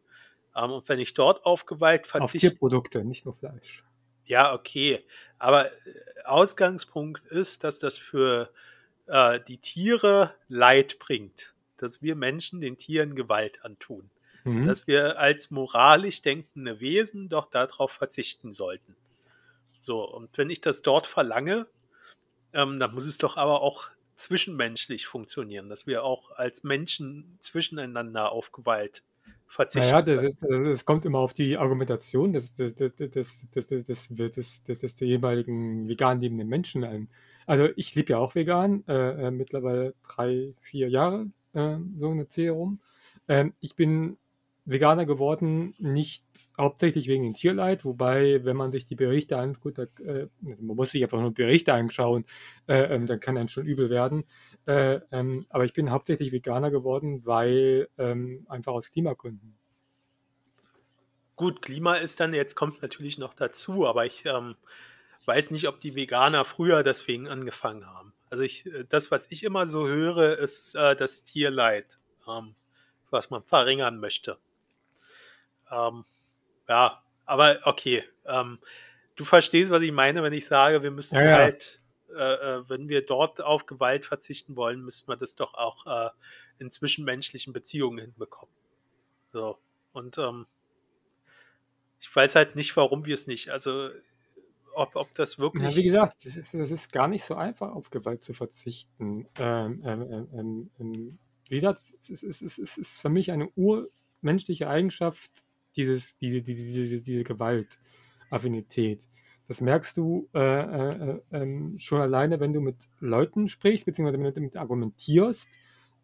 Ähm, 0.56 0.72
und 0.72 0.89
wenn 0.89 0.99
ich 0.99 1.14
dort 1.14 1.45
auf 1.45 1.66
Gewalt 1.66 2.08
verzichte. 2.08 2.47
Auf 2.47 2.52
Tierprodukte, 2.52 3.04
nicht 3.04 3.26
nur 3.26 3.36
Fleisch. 3.36 3.84
Ja, 4.26 4.54
okay. 4.54 5.04
Aber 5.39 5.68
äh, 5.68 5.74
Ausgangspunkt 6.24 7.26
ist, 7.28 7.64
dass 7.64 7.80
das 7.80 7.97
für 7.97 8.49
äh, 9.08 9.39
die 9.47 9.58
Tiere 9.58 10.34
Leid 10.47 10.99
bringt, 10.99 11.54
dass 11.78 12.02
wir 12.02 12.16
Menschen 12.16 12.62
den 12.62 12.78
Tieren 12.78 13.16
Gewalt 13.16 13.66
antun 13.66 14.10
mhm. 14.44 14.66
dass 14.66 14.88
wir 14.88 15.20
als 15.20 15.52
moralisch 15.52 16.22
denkende 16.22 16.80
Wesen 16.80 17.30
doch 17.30 17.50
darauf 17.50 17.92
verzichten 17.92 18.54
sollten. 18.54 18.96
So, 19.82 20.08
und 20.08 20.38
wenn 20.38 20.50
ich 20.50 20.62
das 20.62 20.82
dort 20.82 21.08
verlange, 21.08 21.68
ähm, 22.54 22.80
dann 22.80 22.94
muss 22.94 23.06
es 23.06 23.18
doch 23.18 23.38
aber 23.38 23.62
auch 23.62 23.89
zwischenmenschlich 24.16 25.08
funktionieren, 25.08 25.70
dass 25.70 25.88
wir 25.88 26.04
auch 26.04 26.32
als 26.32 26.64
Menschen 26.64 27.38
zwischeneinander 27.39 28.32
auf 28.32 28.52
Gewalt 28.52 29.04
verzichten. 29.48 29.89
Naja, 29.89 30.02
das, 30.02 30.22
das, 30.39 30.64
das 30.64 30.86
kommt 30.86 31.06
immer 31.06 31.20
auf 31.20 31.34
die 31.34 31.58
Argumentation 31.58 32.34
des, 32.34 32.54
des, 32.56 32.76
des, 32.76 32.96
des, 32.96 33.12
des, 33.12 33.68
des, 33.68 34.08
des, 34.10 34.64
des, 34.64 34.78
des 34.78 35.00
jeweiligen 35.00 35.88
vegan 35.88 36.22
lebenden 36.22 36.48
Menschen 36.48 36.84
ein. 36.84 37.10
Also 37.48 37.68
ich 37.76 37.96
lebe 37.96 38.14
ja 38.14 38.18
auch 38.18 38.36
vegan, 38.36 38.84
äh, 38.88 39.28
äh, 39.28 39.32
mittlerweile 39.32 39.96
drei, 40.04 40.54
vier 40.62 40.89
Jahre, 40.89 41.28
äh, 41.54 41.78
so 41.98 42.10
eine 42.10 42.28
Zählung. 42.28 42.80
Ähm, 43.28 43.54
ich 43.60 43.76
bin 43.76 44.18
Veganer 44.72 45.05
geworden, 45.05 45.76
nicht 45.78 46.24
hauptsächlich 46.57 47.07
wegen 47.07 47.24
dem 47.24 47.34
Tierleid, 47.34 47.86
wobei, 47.86 48.43
wenn 48.43 48.57
man 48.57 48.72
sich 48.72 48.86
die 48.86 48.95
Berichte 48.95 49.38
anguckt, 49.38 49.78
da, 49.78 49.84
äh, 50.03 50.28
also 50.47 50.63
man 50.63 50.76
muss 50.76 50.91
sich 50.91 51.03
einfach 51.03 51.19
nur 51.19 51.34
Berichte 51.34 51.74
anschauen, 51.74 52.26
äh, 52.67 52.95
ähm, 52.95 53.07
dann 53.07 53.19
kann 53.19 53.38
einem 53.38 53.47
schon 53.47 53.65
übel 53.65 53.89
werden. 53.89 54.24
Äh, 54.65 54.99
ähm, 55.11 55.45
aber 55.49 55.65
ich 55.65 55.74
bin 55.74 55.91
hauptsächlich 55.91 56.32
Veganer 56.32 56.72
geworden, 56.72 57.26
weil 57.26 57.89
ähm, 57.97 58.45
einfach 58.49 58.74
aus 58.74 58.91
Klimagründen. 58.91 59.57
Gut, 61.36 61.61
Klima 61.61 61.95
ist 61.95 62.19
dann, 62.19 62.34
jetzt 62.34 62.55
kommt 62.55 62.82
natürlich 62.82 63.17
noch 63.17 63.34
dazu, 63.34 63.88
aber 63.88 64.05
ich 64.05 64.26
ähm, 64.26 64.55
weiß 65.26 65.51
nicht, 65.51 65.67
ob 65.67 65.82
die 65.82 65.95
Veganer 65.95 66.45
früher 66.45 66.84
deswegen 66.84 67.28
angefangen 67.28 67.88
haben. 67.88 68.13
Also 68.30 68.43
ich, 68.43 68.65
äh, 68.67 68.86
das, 68.88 69.11
was 69.11 69.32
ich 69.32 69.43
immer 69.43 69.67
so 69.67 69.88
höre, 69.88 70.38
ist 70.38 70.76
äh, 70.76 70.95
das 70.95 71.24
Tierleid, 71.24 71.99
ähm, 72.28 72.55
was 73.09 73.30
man 73.30 73.41
verringern 73.43 73.99
möchte. 73.99 74.38
Ähm, 75.72 76.05
ja, 76.67 77.01
aber 77.26 77.59
okay. 77.63 78.03
Ähm, 78.26 78.59
du 79.15 79.26
verstehst, 79.26 79.72
was 79.72 79.82
ich 79.82 79.91
meine, 79.91 80.24
wenn 80.24 80.34
ich 80.34 80.45
sage, 80.45 80.84
wir 80.84 80.91
müssen 80.91 81.15
ja, 81.15 81.38
halt, 81.38 81.82
äh, 82.15 82.34
äh, 82.34 82.69
wenn 82.69 82.89
wir 82.89 83.05
dort 83.05 83.41
auf 83.41 83.65
Gewalt 83.65 84.05
verzichten 84.05 84.55
wollen, 84.55 84.82
müssen 84.82 85.07
wir 85.07 85.17
das 85.17 85.36
doch 85.36 85.53
auch 85.53 85.86
äh, 85.88 86.09
in 86.59 86.69
zwischenmenschlichen 86.69 87.53
Beziehungen 87.53 87.99
hinbekommen. 87.99 88.53
So. 89.32 89.57
Und 89.93 90.17
ähm, 90.17 90.45
ich 91.99 92.13
weiß 92.13 92.36
halt 92.36 92.55
nicht, 92.55 92.76
warum 92.76 93.05
wir 93.05 93.13
es 93.13 93.28
nicht. 93.28 93.49
Also, 93.49 93.89
ob, 94.74 94.95
ob 94.95 95.13
das 95.15 95.38
wirklich. 95.39 95.63
Ja, 95.63 95.76
wie 95.76 95.84
gesagt, 95.84 96.26
es 96.26 96.36
ist, 96.36 96.53
ist 96.53 96.91
gar 96.91 97.07
nicht 97.07 97.24
so 97.24 97.36
einfach, 97.36 97.72
auf 97.72 97.89
Gewalt 97.89 98.24
zu 98.24 98.34
verzichten. 98.34 99.28
Ähm, 99.36 99.82
ähm, 99.86 100.01
ähm, 100.01 100.30
ähm, 100.34 100.69
ähm 100.80 101.19
wie 101.49 101.59
gesagt, 101.59 101.82
es 101.99 102.09
ist, 102.09 102.24
es, 102.24 102.41
ist, 102.41 102.59
es 102.59 102.78
ist 102.78 102.97
für 102.97 103.09
mich 103.09 103.32
eine 103.32 103.49
urmenschliche 103.55 104.69
Eigenschaft, 104.69 105.32
dieses, 105.76 106.17
diese, 106.17 106.41
diese, 106.41 106.63
diese, 106.63 107.01
diese 107.01 107.24
Gewaltaffinität. 107.24 109.01
Das 109.47 109.61
merkst 109.61 109.97
du 109.97 110.30
äh, 110.34 110.39
äh, 110.39 111.19
äh, 111.32 111.80
schon 111.80 111.99
alleine, 111.99 112.39
wenn 112.39 112.53
du 112.53 112.61
mit 112.61 112.78
Leuten 112.99 113.47
sprichst, 113.49 113.86
beziehungsweise 113.86 114.17
wenn 114.17 114.26
du 114.26 114.34
damit 114.34 114.57
argumentierst. 114.57 115.49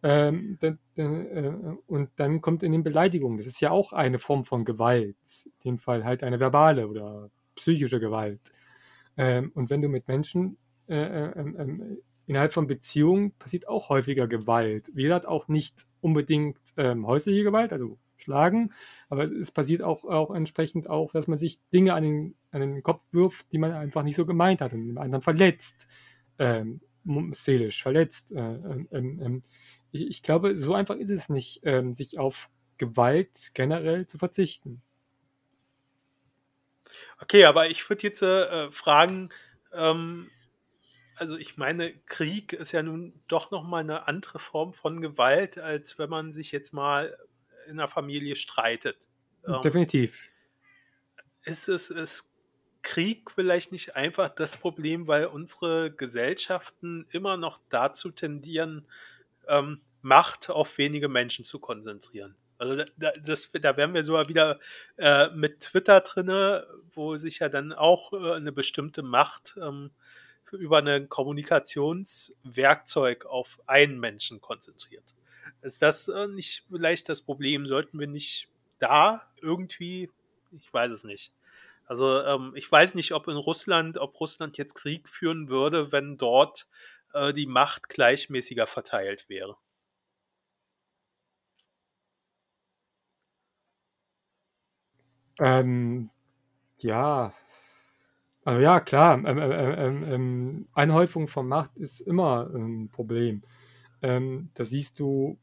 Ähm, 0.03 0.57
dann, 0.59 0.77
äh, 0.95 1.53
und 1.87 2.09
dann 2.17 2.41
kommt 2.41 2.61
in 2.63 2.71
den 2.71 2.83
Beleidigungen. 2.83 3.37
Das 3.37 3.47
ist 3.47 3.61
ja 3.61 3.71
auch 3.71 3.93
eine 3.93 4.19
Form 4.19 4.45
von 4.45 4.65
Gewalt. 4.65 5.15
In 5.63 5.71
dem 5.71 5.77
Fall 5.79 6.03
halt 6.03 6.23
eine 6.23 6.39
verbale 6.39 6.87
oder 6.87 7.29
psychische 7.55 7.99
Gewalt. 7.99 8.41
Ähm, 9.17 9.51
und 9.55 9.69
wenn 9.69 9.81
du 9.81 9.87
mit 9.87 10.07
Menschen 10.07 10.57
äh, 10.87 10.95
äh, 10.95 11.31
ähm, 11.35 11.55
ähm, 11.59 11.97
innerhalb 12.27 12.53
von 12.53 12.67
Beziehungen 12.67 13.31
passiert 13.31 13.67
auch 13.67 13.89
häufiger 13.89 14.27
Gewalt. 14.27 14.89
Wie 14.93 15.03
gesagt, 15.03 15.25
auch 15.25 15.47
nicht 15.47 15.85
unbedingt 16.01 16.57
ähm, 16.77 17.07
häusliche 17.07 17.43
Gewalt, 17.43 17.73
also 17.73 17.97
schlagen, 18.17 18.73
aber 19.09 19.23
es 19.23 19.51
passiert 19.51 19.81
auch, 19.81 20.03
auch 20.05 20.31
entsprechend 20.31 20.89
auch, 20.89 21.11
dass 21.13 21.27
man 21.27 21.39
sich 21.39 21.59
Dinge 21.69 21.93
an 21.93 22.03
den, 22.03 22.35
an 22.51 22.61
den 22.61 22.83
Kopf 22.83 23.03
wirft, 23.11 23.51
die 23.51 23.57
man 23.57 23.71
einfach 23.71 24.03
nicht 24.03 24.15
so 24.15 24.25
gemeint 24.25 24.61
hat 24.61 24.73
und 24.73 24.87
den 24.87 24.97
anderen 24.97 25.21
verletzt, 25.21 25.87
ähm, 26.39 26.81
seelisch 27.31 27.81
verletzt. 27.81 28.31
Äh, 28.31 28.39
ähm, 28.39 28.87
ähm, 28.91 29.21
ähm, 29.21 29.41
ich, 29.91 30.07
ich, 30.07 30.23
glaube, 30.23 30.57
so 30.57 30.73
einfach 30.73 30.95
ist 30.95 31.09
es 31.09 31.29
nicht, 31.29 31.61
ähm, 31.63 31.93
sich 31.93 32.19
auf 32.19 32.49
Gewalt 32.77 33.51
generell 33.53 34.07
zu 34.07 34.17
verzichten. 34.17 34.81
Okay, 37.19 37.45
aber 37.45 37.69
ich 37.69 37.89
würde 37.89 38.03
jetzt 38.03 38.21
äh, 38.21 38.71
fragen, 38.71 39.29
ähm, 39.73 40.29
also 41.15 41.35
ich 41.35 41.57
meine, 41.57 41.93
Krieg 42.05 42.53
ist 42.53 42.71
ja 42.71 42.83
nun 42.83 43.13
doch 43.27 43.49
nochmal 43.49 43.81
eine 43.81 44.07
andere 44.07 44.37
Form 44.37 44.73
von 44.73 45.01
Gewalt, 45.01 45.57
als 45.57 45.97
wenn 45.97 46.09
man 46.09 46.33
sich 46.33 46.51
jetzt 46.51 46.73
mal 46.73 47.17
in 47.67 47.77
der 47.77 47.87
Familie 47.87 48.35
streitet. 48.35 48.97
Ähm, 49.45 49.61
Definitiv. 49.61 50.31
Ist 51.43 51.67
es 51.67 51.89
ist 51.89 52.29
Krieg 52.81 53.31
vielleicht 53.31 53.71
nicht 53.71 53.95
einfach 53.95 54.29
das 54.29 54.57
Problem, 54.57 55.07
weil 55.07 55.25
unsere 55.25 55.91
Gesellschaften 55.91 57.07
immer 57.11 57.37
noch 57.37 57.59
dazu 57.69 58.11
tendieren, 58.11 58.85
ähm, 59.47 59.81
Macht 60.01 60.49
auf 60.49 60.77
wenige 60.77 61.09
Menschen 61.09 61.43
zu 61.43 61.59
konzentrieren? 61.59 62.35
Also 62.59 62.83
da, 62.97 63.11
das, 63.11 63.51
da 63.51 63.77
wären 63.77 63.93
wir 63.93 64.03
sogar 64.05 64.29
wieder 64.29 64.59
äh, 64.97 65.29
mit 65.31 65.59
Twitter 65.59 65.99
drinne, 66.01 66.65
wo 66.93 67.17
sich 67.17 67.39
ja 67.39 67.49
dann 67.49 67.73
auch 67.73 68.13
äh, 68.13 68.33
eine 68.33 68.51
bestimmte 68.51 69.01
Macht 69.03 69.55
ähm, 69.61 69.91
über 70.51 70.77
ein 70.77 71.09
Kommunikationswerkzeug 71.09 73.25
auf 73.25 73.59
einen 73.67 73.99
Menschen 73.99 74.39
konzentriert. 74.39 75.16
Ist 75.67 75.81
das 75.81 76.07
äh, 76.07 76.27
nicht 76.29 76.63
vielleicht 76.69 77.09
das 77.09 77.21
Problem? 77.21 77.67
Sollten 77.67 77.99
wir 77.99 78.07
nicht 78.07 78.47
da 78.79 79.27
irgendwie, 79.41 80.09
ich 80.51 80.73
weiß 80.73 80.91
es 80.91 81.03
nicht. 81.03 81.33
Also 81.85 82.21
ähm, 82.23 82.53
ich 82.55 82.71
weiß 82.71 82.95
nicht, 82.95 83.13
ob 83.13 83.27
in 83.27 83.35
Russland, 83.35 83.97
ob 83.97 84.17
Russland 84.19 84.57
jetzt 84.57 84.75
Krieg 84.75 85.09
führen 85.09 85.49
würde, 85.49 85.91
wenn 85.91 86.17
dort 86.17 86.67
äh, 87.13 87.33
die 87.33 87.47
Macht 87.47 87.89
gleichmäßiger 87.89 88.65
verteilt 88.65 89.27
wäre. 89.27 89.57
Ähm, 95.39 96.09
ja, 96.77 97.33
also 98.45 98.61
ja, 98.61 98.79
klar, 98.79 99.15
ähm, 99.15 99.25
ähm, 99.25 99.51
ähm, 99.51 100.03
ähm 100.05 100.67
Einhäufung 100.73 101.27
von 101.27 101.45
Macht 101.45 101.75
ist 101.75 101.99
immer 101.99 102.49
ein 102.53 102.89
Problem. 102.89 103.43
Ähm, 104.01 104.49
das 104.55 104.69
siehst 104.69 104.99
du 104.99 105.37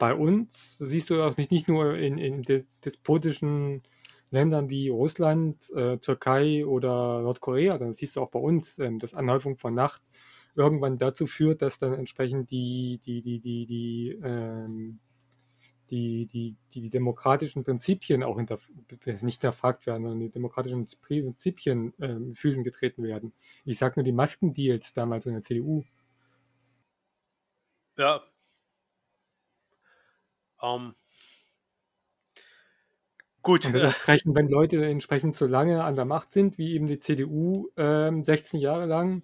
bei 0.00 0.14
uns 0.14 0.78
siehst 0.78 1.10
du 1.10 1.22
auch 1.22 1.36
nicht, 1.36 1.52
nicht 1.52 1.68
nur 1.68 1.94
in, 1.94 2.18
in 2.18 2.64
despotischen 2.84 3.82
Ländern 4.30 4.70
wie 4.70 4.88
Russland, 4.88 5.70
äh, 5.74 5.98
Türkei 5.98 6.64
oder 6.64 7.20
Nordkorea, 7.20 7.78
sondern 7.78 7.94
siehst 7.94 8.16
du 8.16 8.22
auch 8.22 8.30
bei 8.30 8.38
uns, 8.38 8.78
ähm, 8.78 8.98
dass 8.98 9.14
Anhäufung 9.14 9.58
von 9.58 9.74
Nacht 9.74 10.00
irgendwann 10.54 10.98
dazu 10.98 11.26
führt, 11.26 11.62
dass 11.62 11.78
dann 11.78 11.92
entsprechend 11.92 12.50
die, 12.50 13.00
die, 13.04 13.20
die, 13.20 13.40
die, 13.40 13.66
die, 13.66 14.18
ähm, 14.24 15.00
die, 15.90 16.26
die, 16.26 16.56
die, 16.72 16.80
die 16.80 16.90
demokratischen 16.90 17.62
Prinzipien 17.62 18.22
auch 18.22 18.36
hinter, 18.36 18.58
nicht 19.04 19.42
hinterfragt 19.42 19.86
werden, 19.86 20.04
sondern 20.04 20.20
die 20.20 20.30
demokratischen 20.30 20.86
Prinzipien 20.86 21.92
ähm, 22.00 22.34
Füßen 22.36 22.64
getreten 22.64 23.02
werden. 23.02 23.34
Ich 23.66 23.78
sage 23.78 23.94
nur 23.96 24.04
die 24.04 24.12
Maskendeals 24.12 24.94
damals 24.94 25.26
in 25.26 25.34
der 25.34 25.42
CDU. 25.42 25.84
Ja, 27.98 28.22
ähm, 30.62 30.94
gut. 33.42 33.66
Und 33.66 33.74
entsprechend, 33.74 34.34
wenn 34.34 34.48
Leute 34.48 34.84
entsprechend 34.84 35.36
so 35.36 35.46
lange 35.46 35.84
an 35.84 35.96
der 35.96 36.04
Macht 36.04 36.32
sind, 36.32 36.58
wie 36.58 36.74
eben 36.74 36.86
die 36.86 36.98
CDU 36.98 37.68
ähm, 37.76 38.24
16 38.24 38.60
Jahre 38.60 38.86
lang, 38.86 39.22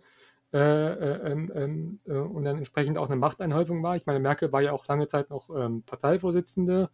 äh, 0.52 0.58
äh, 0.58 1.32
ähm, 1.32 1.52
ähm, 1.54 1.98
äh, 2.06 2.12
und 2.12 2.44
dann 2.44 2.58
entsprechend 2.58 2.98
auch 2.98 3.06
eine 3.06 3.16
Machteinhäufung 3.16 3.82
war. 3.82 3.96
Ich 3.96 4.06
meine, 4.06 4.20
Merkel 4.20 4.52
war 4.52 4.62
ja 4.62 4.72
auch 4.72 4.86
lange 4.86 5.08
Zeit 5.08 5.28
noch 5.30 5.50
ähm, 5.50 5.82
Parteivorsitzende, 5.82 6.90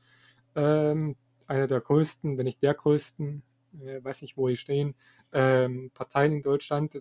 ähm, 0.57 1.17
einer 1.47 1.67
der 1.67 1.81
größten, 1.81 2.39
wenn 2.39 2.45
nicht 2.45 2.63
der 2.63 2.75
größten, 2.75 3.43
äh, 3.85 4.03
weiß 4.03 4.23
nicht, 4.23 4.37
wo 4.37 4.49
die 4.49 4.57
stehen, 4.57 4.95
ähm, 5.33 5.91
Parteien 5.95 6.33
in 6.33 6.43
Deutschland. 6.43 6.99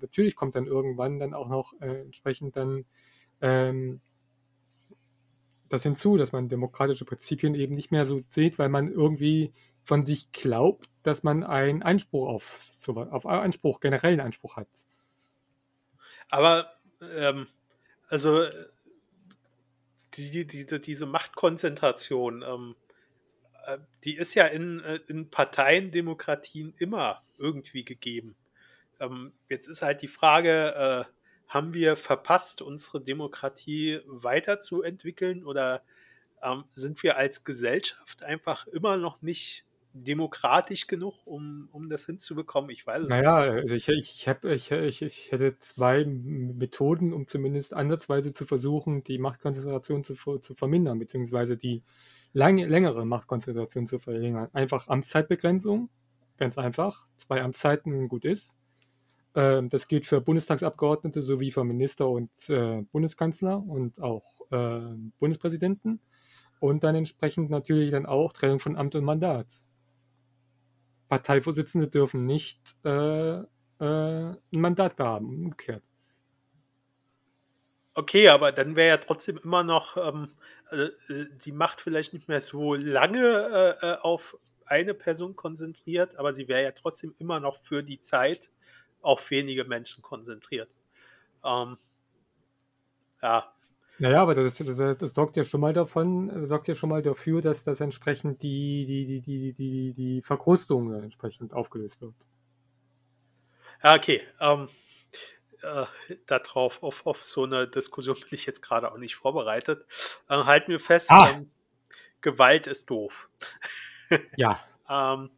Natürlich 0.00 0.36
kommt 0.36 0.54
dann 0.54 0.66
irgendwann 0.66 1.18
dann 1.18 1.34
auch 1.34 1.48
noch 1.48 1.74
äh, 1.80 2.02
entsprechend 2.02 2.56
dann 2.56 2.84
das 5.70 5.84
hinzu, 5.84 6.18
dass 6.18 6.32
man 6.32 6.48
demokratische 6.48 7.04
Prinzipien 7.04 7.54
eben 7.54 7.74
nicht 7.74 7.90
mehr 7.90 8.04
so 8.04 8.20
sieht, 8.28 8.58
weil 8.58 8.68
man 8.68 8.92
irgendwie 8.92 9.52
von 9.84 10.04
sich 10.04 10.30
glaubt, 10.32 10.90
dass 11.04 11.22
man 11.22 11.42
einen 11.42 11.82
Einspruch 11.82 12.28
auf, 12.28 12.88
auf 12.88 13.24
Anspruch, 13.24 13.80
generellen 13.80 14.20
Anspruch 14.20 14.56
hat. 14.56 14.68
Aber 16.28 16.72
ähm, 17.00 17.46
also 18.08 18.44
die, 20.14 20.46
die, 20.46 20.66
diese 20.66 21.06
Machtkonzentration, 21.06 22.42
ähm, 22.42 22.76
äh, 23.66 23.78
die 24.04 24.16
ist 24.16 24.34
ja 24.34 24.46
in, 24.46 24.80
äh, 24.80 25.00
in 25.06 25.30
Parteiendemokratien 25.30 26.74
immer 26.78 27.20
irgendwie 27.38 27.84
gegeben. 27.84 28.36
Ähm, 28.98 29.32
jetzt 29.48 29.68
ist 29.68 29.82
halt 29.82 30.02
die 30.02 30.08
Frage, 30.08 31.06
äh, 31.08 31.19
haben 31.50 31.74
wir 31.74 31.96
verpasst, 31.96 32.62
unsere 32.62 33.00
Demokratie 33.00 33.98
weiterzuentwickeln 34.06 35.44
oder 35.44 35.82
ähm, 36.42 36.62
sind 36.70 37.02
wir 37.02 37.16
als 37.16 37.42
Gesellschaft 37.42 38.22
einfach 38.22 38.68
immer 38.68 38.96
noch 38.96 39.20
nicht 39.20 39.64
demokratisch 39.92 40.86
genug, 40.86 41.26
um, 41.26 41.68
um 41.72 41.90
das 41.90 42.06
hinzubekommen? 42.06 42.70
Ich 42.70 42.86
weiß 42.86 43.02
es 43.02 43.08
naja, 43.08 43.52
nicht. 43.52 43.62
Also 43.62 43.74
ich, 43.74 43.88
ich, 43.88 44.28
ich, 44.44 44.70
ich, 44.70 45.02
ich 45.02 45.32
hätte 45.32 45.58
zwei 45.58 46.04
Methoden, 46.04 47.12
um 47.12 47.26
zumindest 47.26 47.74
ansatzweise 47.74 48.32
zu 48.32 48.46
versuchen, 48.46 49.02
die 49.02 49.18
Machtkonzentration 49.18 50.04
zu, 50.04 50.14
zu 50.14 50.54
vermindern, 50.54 51.00
beziehungsweise 51.00 51.56
die 51.56 51.82
lang, 52.32 52.58
längere 52.58 53.04
Machtkonzentration 53.04 53.88
zu 53.88 53.98
verringern. 53.98 54.50
Einfach 54.52 54.86
Amtszeitbegrenzung, 54.86 55.90
ganz 56.36 56.58
einfach. 56.58 57.08
Zwei 57.16 57.42
Amtszeiten 57.42 58.08
gut 58.08 58.24
ist. 58.24 58.56
Ähm, 59.34 59.70
das 59.70 59.88
gilt 59.88 60.06
für 60.06 60.20
Bundestagsabgeordnete 60.20 61.22
sowie 61.22 61.52
für 61.52 61.64
Minister 61.64 62.08
und 62.08 62.30
äh, 62.48 62.82
Bundeskanzler 62.92 63.62
und 63.62 64.00
auch 64.00 64.24
äh, 64.50 64.80
Bundespräsidenten. 65.18 66.00
und 66.60 66.84
dann 66.84 66.94
entsprechend 66.94 67.50
natürlich 67.50 67.90
dann 67.90 68.06
auch 68.06 68.32
Trennung 68.32 68.60
von 68.60 68.76
Amt 68.76 68.94
und 68.94 69.04
Mandat. 69.04 69.62
Parteivorsitzende 71.08 71.88
dürfen 71.88 72.26
nicht 72.26 72.76
äh, 72.84 73.38
äh, 73.38 73.44
ein 73.80 74.36
Mandat 74.52 74.98
haben, 74.98 75.26
umgekehrt. 75.26 75.84
Okay, 77.94 78.28
aber 78.28 78.52
dann 78.52 78.76
wäre 78.76 78.88
ja 78.88 78.96
trotzdem 78.98 79.38
immer 79.42 79.64
noch 79.64 79.96
ähm, 79.96 80.32
äh, 80.70 80.88
die 81.44 81.52
Macht 81.52 81.80
vielleicht 81.80 82.12
nicht 82.12 82.28
mehr 82.28 82.40
so 82.40 82.74
lange 82.74 83.76
äh, 83.82 83.86
äh, 83.86 83.96
auf 83.98 84.38
eine 84.64 84.94
Person 84.94 85.34
konzentriert, 85.34 86.16
aber 86.16 86.32
sie 86.32 86.46
wäre 86.46 86.62
ja 86.62 86.70
trotzdem 86.70 87.14
immer 87.18 87.40
noch 87.40 87.58
für 87.58 87.82
die 87.82 88.00
Zeit 88.00 88.50
auf 89.02 89.30
wenige 89.30 89.64
Menschen 89.64 90.02
konzentriert. 90.02 90.70
Ähm, 91.44 91.78
ja. 93.22 93.52
Naja, 93.98 94.22
aber 94.22 94.34
das, 94.34 94.56
das, 94.56 94.76
das, 94.76 95.14
sorgt 95.14 95.36
ja 95.36 95.44
schon 95.44 95.60
mal 95.60 95.74
davon, 95.74 96.46
sorgt 96.46 96.68
ja 96.68 96.74
schon 96.74 96.88
mal 96.88 97.02
dafür, 97.02 97.42
dass 97.42 97.64
das 97.64 97.80
entsprechend 97.80 98.42
die, 98.42 98.86
die, 98.86 99.04
die, 99.06 99.20
die, 99.20 99.52
die, 99.52 99.92
die 99.92 100.22
Verkrustung 100.22 100.94
entsprechend 100.94 101.52
aufgelöst 101.52 102.00
wird. 102.00 102.14
Ja, 103.82 103.94
okay. 103.94 104.22
Ähm, 104.40 104.68
äh, 105.62 105.84
darauf, 106.26 106.82
auf, 106.82 107.06
auf 107.06 107.24
so 107.24 107.44
eine 107.44 107.68
Diskussion 107.68 108.16
bin 108.20 108.28
ich 108.30 108.46
jetzt 108.46 108.62
gerade 108.62 108.90
auch 108.90 108.98
nicht 108.98 109.16
vorbereitet. 109.16 109.84
Äh, 110.28 110.44
halten 110.44 110.70
wir 110.70 110.80
fest, 110.80 111.10
ah. 111.10 111.28
ähm, 111.30 111.50
Gewalt 112.20 112.66
ist 112.66 112.88
doof. 112.90 113.30
Ja. 114.36 114.60
ähm, 114.88 115.30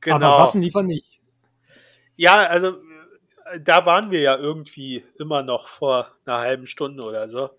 genau. 0.00 0.16
Aber 0.16 0.44
Waffen 0.44 0.62
liefern 0.62 0.86
nicht. 0.86 1.15
Ja, 2.16 2.36
also 2.46 2.76
da 3.60 3.86
waren 3.86 4.10
wir 4.10 4.20
ja 4.20 4.36
irgendwie 4.36 5.04
immer 5.18 5.42
noch 5.42 5.68
vor 5.68 6.12
einer 6.24 6.38
halben 6.38 6.66
Stunde 6.66 7.02
oder 7.04 7.28
so. 7.28 7.50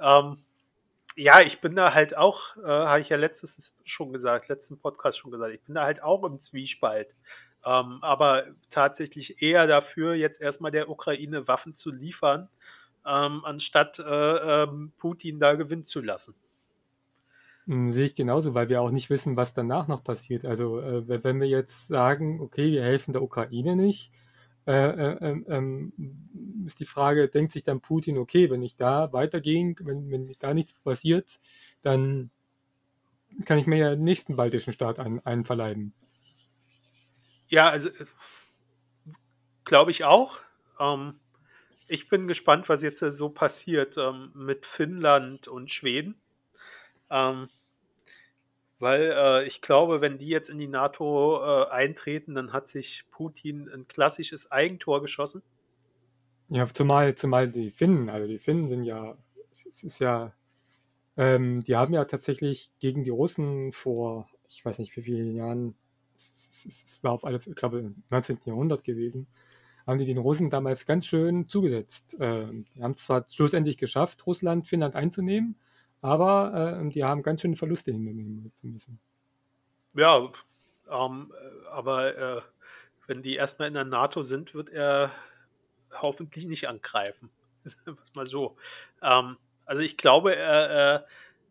Ähm, 0.00 0.38
ja, 1.16 1.40
ich 1.40 1.60
bin 1.60 1.76
da 1.76 1.94
halt 1.94 2.16
auch, 2.16 2.56
äh, 2.58 2.62
habe 2.62 3.00
ich 3.00 3.08
ja 3.08 3.16
letztes 3.16 3.74
schon 3.84 4.12
gesagt, 4.12 4.48
letzten 4.48 4.78
Podcast 4.78 5.18
schon 5.18 5.30
gesagt, 5.30 5.52
ich 5.52 5.62
bin 5.62 5.74
da 5.74 5.84
halt 5.84 6.02
auch 6.02 6.24
im 6.24 6.40
Zwiespalt. 6.40 7.14
Ähm, 7.64 7.98
aber 8.02 8.46
tatsächlich 8.70 9.42
eher 9.42 9.66
dafür, 9.66 10.14
jetzt 10.14 10.40
erstmal 10.40 10.72
der 10.72 10.88
Ukraine 10.88 11.46
Waffen 11.48 11.74
zu 11.74 11.90
liefern, 11.90 12.48
ähm, 13.06 13.44
anstatt 13.44 13.98
äh, 13.98 14.62
ähm, 14.64 14.92
Putin 14.98 15.38
da 15.38 15.54
gewinnen 15.54 15.84
zu 15.84 16.00
lassen. 16.00 16.34
Hm, 17.66 17.92
sehe 17.92 18.06
ich 18.06 18.14
genauso, 18.14 18.54
weil 18.54 18.68
wir 18.68 18.80
auch 18.80 18.90
nicht 18.90 19.10
wissen, 19.10 19.36
was 19.36 19.54
danach 19.54 19.88
noch 19.88 20.02
passiert. 20.02 20.44
Also, 20.44 20.80
äh, 20.80 21.24
wenn 21.24 21.40
wir 21.40 21.48
jetzt 21.48 21.88
sagen, 21.88 22.40
okay, 22.40 22.72
wir 22.72 22.82
helfen 22.82 23.12
der 23.12 23.22
Ukraine 23.22 23.76
nicht, 23.76 24.12
äh, 24.66 24.72
äh, 24.72 25.18
ähm, 25.20 25.44
ähm, 25.48 25.92
ist 26.66 26.78
die 26.78 26.86
Frage, 26.86 27.28
denkt 27.28 27.52
sich 27.52 27.64
dann 27.64 27.80
Putin, 27.80 28.18
okay, 28.18 28.50
wenn 28.50 28.62
ich 28.62 28.76
da 28.76 29.12
weitergehe, 29.12 29.74
wenn, 29.80 30.10
wenn 30.10 30.34
da 30.38 30.54
nichts 30.54 30.72
passiert, 30.74 31.40
dann 31.82 32.30
kann 33.44 33.58
ich 33.58 33.66
mir 33.66 33.78
ja 33.78 33.90
den 33.90 34.04
nächsten 34.04 34.36
baltischen 34.36 34.72
Staat 34.72 34.98
ein, 34.98 35.24
einverleiben. 35.24 35.94
Ja, 37.48 37.68
also 37.70 37.90
glaube 39.64 39.90
ich 39.90 40.04
auch. 40.04 40.38
Ähm, 40.78 41.18
ich 41.88 42.08
bin 42.08 42.28
gespannt, 42.28 42.68
was 42.68 42.82
jetzt 42.82 43.00
so 43.00 43.28
passiert 43.30 43.96
ähm, 43.96 44.30
mit 44.34 44.64
Finnland 44.66 45.48
und 45.48 45.70
Schweden. 45.70 46.14
Ähm, 47.12 47.48
weil 48.78 49.12
äh, 49.14 49.46
ich 49.46 49.60
glaube, 49.60 50.00
wenn 50.00 50.18
die 50.18 50.26
jetzt 50.26 50.50
in 50.50 50.58
die 50.58 50.66
NATO 50.66 51.38
äh, 51.40 51.70
eintreten, 51.70 52.34
dann 52.34 52.52
hat 52.52 52.66
sich 52.66 53.04
Putin 53.12 53.68
ein 53.72 53.86
klassisches 53.86 54.50
Eigentor 54.50 55.00
geschossen. 55.02 55.42
Ja, 56.48 56.66
zumal, 56.66 57.14
zumal 57.14 57.50
die 57.50 57.70
Finnen, 57.70 58.08
also 58.10 58.26
die 58.26 58.38
Finnen 58.38 58.68
sind 58.68 58.82
ja, 58.82 59.16
es 59.70 59.84
ist 59.84 60.00
ja, 60.00 60.32
ähm, 61.16 61.62
die 61.62 61.76
haben 61.76 61.94
ja 61.94 62.04
tatsächlich 62.06 62.72
gegen 62.80 63.04
die 63.04 63.10
Russen 63.10 63.72
vor, 63.72 64.28
ich 64.48 64.64
weiß 64.64 64.80
nicht 64.80 64.96
wie 64.96 65.02
vielen 65.02 65.36
Jahren, 65.36 65.76
es, 66.16 66.66
es, 66.66 66.84
es 66.84 67.04
war 67.04 67.12
auf 67.12 67.24
alle, 67.24 67.40
ich 67.44 67.54
glaube, 67.54 67.78
im 67.78 68.02
19. 68.10 68.40
Jahrhundert 68.46 68.84
gewesen, 68.84 69.28
haben 69.86 69.98
die 69.98 70.06
den 70.06 70.18
Russen 70.18 70.50
damals 70.50 70.86
ganz 70.86 71.06
schön 71.06 71.46
zugesetzt. 71.46 72.16
Ähm, 72.20 72.66
die 72.74 72.82
haben 72.82 72.92
es 72.92 73.04
zwar 73.04 73.24
schlussendlich 73.28 73.78
geschafft, 73.78 74.26
Russland, 74.26 74.66
Finnland 74.66 74.94
einzunehmen, 74.94 75.56
aber 76.02 76.80
äh, 76.82 76.88
die 76.90 77.04
haben 77.04 77.22
ganz 77.22 77.40
schöne 77.40 77.56
Verluste 77.56 77.92
hinnehmen 77.92 78.52
müssen. 78.60 79.00
Ja, 79.94 80.30
ähm, 80.90 81.32
aber 81.70 82.16
äh, 82.16 82.42
wenn 83.06 83.22
die 83.22 83.36
erstmal 83.36 83.68
in 83.68 83.74
der 83.74 83.84
NATO 83.84 84.22
sind, 84.22 84.54
wird 84.54 84.68
er 84.68 85.12
hoffentlich 85.92 86.46
nicht 86.46 86.68
angreifen. 86.68 87.30
Was 87.86 88.14
mal 88.14 88.26
so. 88.26 88.56
Ähm, 89.00 89.36
also 89.64 89.82
ich 89.82 89.96
glaube, 89.96 90.36
äh, 90.36 91.00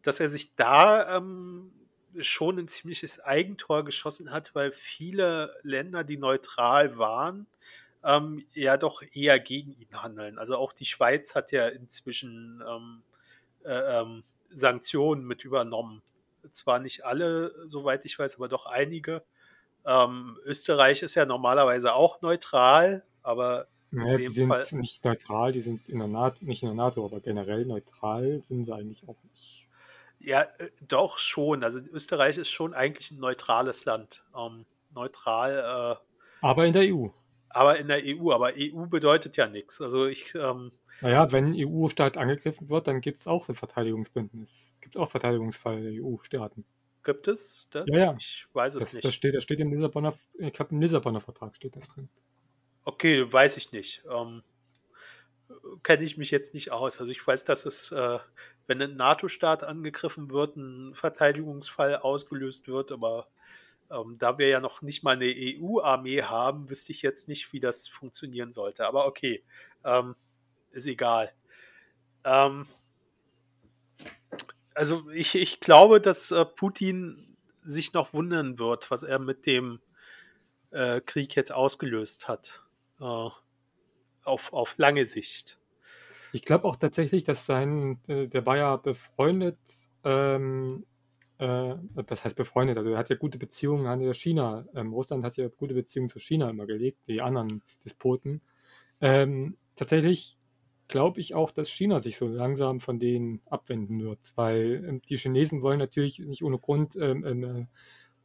dass 0.04 0.20
er 0.20 0.30
sich 0.30 0.56
da 0.56 1.18
ähm, 1.18 1.72
schon 2.20 2.60
ein 2.60 2.68
ziemliches 2.68 3.22
Eigentor 3.22 3.86
geschossen 3.86 4.32
hat, 4.32 4.54
weil 4.54 4.72
viele 4.72 5.56
Länder, 5.64 6.04
die 6.04 6.18
neutral 6.18 6.98
waren, 6.98 7.48
ähm, 8.04 8.44
ja 8.54 8.78
doch 8.78 9.02
eher 9.14 9.40
gegen 9.40 9.74
ihn 9.74 10.02
handeln. 10.02 10.40
Also 10.40 10.58
auch 10.58 10.74
die 10.74 10.86
Schweiz 10.86 11.36
hat 11.36 11.52
ja 11.52 11.68
inzwischen 11.68 12.62
ähm, 12.68 13.04
äh, 13.64 14.02
ähm, 14.02 14.24
Sanktionen 14.54 15.26
mit 15.26 15.44
übernommen. 15.44 16.02
Zwar 16.54 16.80
nicht 16.80 17.06
alle, 17.06 17.54
soweit 17.70 18.06
ich 18.06 18.18
weiß, 18.18 18.36
aber 18.36 18.48
doch 18.48 18.66
einige. 18.66 19.24
Ähm, 19.86 20.38
Österreich 20.46 21.02
ist 21.02 21.16
ja 21.16 21.26
normalerweise 21.26 21.94
auch 21.94 22.22
neutral, 22.22 23.04
aber 23.24 23.68
naja, 23.92 24.18
die 24.18 24.28
sind 24.28 24.48
Fall 24.48 24.66
nicht 24.72 25.04
neutral, 25.04 25.52
die 25.52 25.62
sind 25.62 25.88
in 25.90 26.00
der 26.00 26.08
NATO, 26.08 26.46
nicht 26.46 26.64
in 26.64 26.70
der 26.70 26.76
NATO, 26.76 27.06
aber 27.06 27.20
generell 27.20 27.66
neutral 27.66 28.42
sind 28.42 28.66
sie 28.66 28.74
eigentlich 28.74 29.08
auch 29.08 29.18
nicht. 29.24 29.68
Ja, 30.20 30.44
äh, 30.60 30.70
doch 30.88 31.18
schon. 31.18 31.64
Also 31.64 31.80
Österreich 31.92 32.38
ist 32.38 32.52
schon 32.52 32.74
eigentlich 32.74 33.12
ein 33.12 33.20
neutrales 33.20 33.86
Land. 33.86 34.24
Ähm, 34.38 34.66
neutral. 34.94 35.98
Äh, 36.00 36.46
aber 36.46 36.66
in 36.66 36.74
der 36.74 36.94
EU. 36.94 37.08
Aber 37.50 37.78
in 37.78 37.88
der 37.88 38.02
EU. 38.04 38.32
Aber 38.32 38.54
EU 38.58 38.86
bedeutet 38.86 39.36
ja 39.36 39.48
nichts. 39.48 39.82
Also 39.82 40.06
ich 40.06 40.36
ähm, 40.36 40.72
naja, 41.02 41.32
wenn 41.32 41.54
ein 41.54 41.56
EU-Staat 41.56 42.18
angegriffen 42.18 42.70
wird, 42.70 42.88
dann 42.88 43.02
gibt 43.02 43.20
es 43.20 43.28
auch 43.28 43.50
ein 43.50 43.56
Verteidigungsbündnis. 43.56 44.74
Gibt 44.82 44.96
es 44.96 45.02
auch 45.02 45.10
Verteidigungsfall 45.10 45.82
der 45.82 46.04
EU-Staaten. 46.04 46.66
Gibt 47.04 47.28
es 47.28 47.68
das? 47.72 47.86
Ja, 47.88 47.98
ja. 47.98 48.16
Ich 48.18 48.46
weiß 48.54 48.76
es 48.76 48.84
das, 48.86 48.94
nicht. 48.94 49.06
Das 49.06 49.16
steht, 49.16 49.36
das 49.36 49.44
steht 49.44 49.60
im 49.60 49.74
Lissabonner, 49.74 50.18
ich 50.38 50.54
glaube 50.54 50.72
im 50.72 50.82
Lissabonner 50.82 51.22
Vertrag 51.22 51.56
steht 51.56 51.76
das 51.76 51.88
drin. 51.88 52.10
Okay, 52.84 53.32
weiß 53.32 53.58
ich 53.58 53.72
nicht. 53.72 54.04
Ähm, 54.10 54.44
Kenne 55.84 56.04
ich 56.04 56.18
mich 56.18 56.32
jetzt 56.32 56.54
nicht 56.54 56.72
aus. 56.72 57.00
Also 57.00 57.12
ich 57.12 57.26
weiß, 57.26 57.44
dass 57.44 57.66
es, 57.66 57.92
äh, 57.92 58.20
wenn 58.68 58.82
ein 58.82 58.96
NATO-Staat 58.96 59.64
angegriffen 59.64 60.32
wird, 60.32 60.56
ein 60.56 60.94
Verteidigungsfall 60.94 61.98
ausgelöst 61.98 62.68
wird, 62.68 62.92
aber 62.92 63.28
ähm, 63.92 64.18
da 64.18 64.38
wir 64.38 64.48
ja 64.48 64.62
noch 64.62 64.82
nicht 64.82 65.04
mal 65.04 65.16
eine 65.16 65.26
EU-Armee 65.26 66.24
haben, 66.24 66.70
wüsste 66.70 66.92
ich 66.92 67.02
jetzt 67.02 67.28
nicht, 67.28 67.52
wie 67.52 67.60
das 67.60 67.88
funktionieren 67.88 68.52
sollte. 68.52 68.86
Aber 68.86 69.06
okay. 69.08 69.44
Ähm, 69.84 70.16
ist 70.72 70.88
egal. 70.88 71.32
Ähm, 72.24 72.66
also 74.74 75.10
ich, 75.12 75.36
ich 75.36 75.60
glaube, 75.60 76.02
dass 76.02 76.32
äh, 76.32 76.46
Putin 76.46 77.38
sich 77.64 77.94
noch 77.94 78.14
wundern 78.14 78.58
wird, 78.60 78.90
was 78.90 79.04
er 79.04 79.20
mit 79.20 79.46
dem 79.46 79.80
äh, 80.72 81.02
Krieg 81.02 81.36
jetzt 81.36 81.52
ausgelöst 81.52 82.28
hat. 82.28 82.64
Äh, 83.00 83.30
auf, 84.24 84.54
auf 84.54 84.78
lange 84.78 85.06
Sicht. 85.08 85.58
Ich 86.34 86.46
glaube 86.46 86.66
auch 86.66 86.76
tatsächlich, 86.76 87.24
dass 87.24 87.46
sein, 87.46 88.00
äh, 88.08 88.28
der 88.28 88.46
war 88.46 88.58
ja 88.58 88.78
befreundet, 88.78 89.58
ähm, 90.04 90.86
äh, 91.40 91.76
das 92.06 92.24
heißt 92.24 92.38
befreundet, 92.38 92.78
also 92.78 92.92
er 92.92 92.98
hat 92.98 93.10
ja 93.10 93.16
gute 93.16 93.38
Beziehungen 93.38 93.88
an 93.88 94.14
China. 94.14 94.66
Ähm, 94.74 94.94
Russland 94.94 95.26
hat 95.26 95.36
ja 95.38 95.48
gute 95.50 95.74
Beziehungen 95.74 96.10
zu 96.10 96.20
China 96.20 96.50
immer 96.50 96.66
gelegt, 96.66 97.00
die 97.08 97.22
anderen 97.22 97.62
Despoten. 97.84 98.42
Ähm, 99.02 99.58
tatsächlich 99.76 100.38
glaube 100.92 101.20
ich 101.20 101.34
auch, 101.34 101.50
dass 101.50 101.70
China 101.70 102.00
sich 102.00 102.18
so 102.18 102.28
langsam 102.28 102.80
von 102.80 103.00
denen 103.00 103.42
abwenden 103.50 104.02
wird, 104.02 104.20
weil 104.36 104.86
ähm, 104.88 105.02
die 105.02 105.18
Chinesen 105.18 105.64
wollen 105.64 105.80
natürlich 105.80 106.20
nicht 106.20 106.44
ohne 106.44 106.60
Grund 106.60 106.96
ähm, 106.96 107.26
ähm 107.26 107.68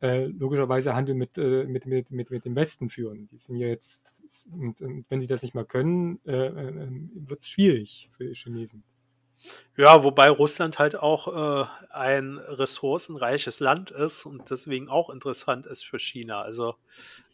äh, 0.02 0.26
logischerweise 0.26 0.94
Handel 0.94 1.14
mit, 1.14 1.38
äh, 1.38 1.64
mit, 1.64 1.86
mit, 1.86 2.10
mit, 2.10 2.30
mit 2.30 2.44
dem 2.44 2.54
Westen 2.54 2.90
führen. 2.90 3.28
Die 3.28 3.38
sind 3.38 3.56
ja 3.56 3.68
jetzt, 3.68 4.06
und, 4.52 4.82
und 4.82 5.06
wenn 5.08 5.22
sie 5.22 5.26
das 5.26 5.40
nicht 5.40 5.54
mal 5.54 5.64
können, 5.64 6.18
äh, 6.26 6.48
äh 6.48 6.68
ähm, 6.68 7.10
wird 7.14 7.40
es 7.40 7.48
schwierig 7.48 8.10
für 8.14 8.24
die 8.24 8.34
Chinesen. 8.34 8.84
Ja, 9.76 10.02
wobei 10.02 10.30
Russland 10.30 10.78
halt 10.78 10.96
auch 10.96 11.28
äh, 11.28 11.66
ein 11.90 12.38
ressourcenreiches 12.38 13.60
Land 13.60 13.90
ist 13.90 14.24
und 14.24 14.50
deswegen 14.50 14.88
auch 14.88 15.10
interessant 15.10 15.66
ist 15.66 15.84
für 15.84 15.98
China. 15.98 16.40
Also 16.42 16.76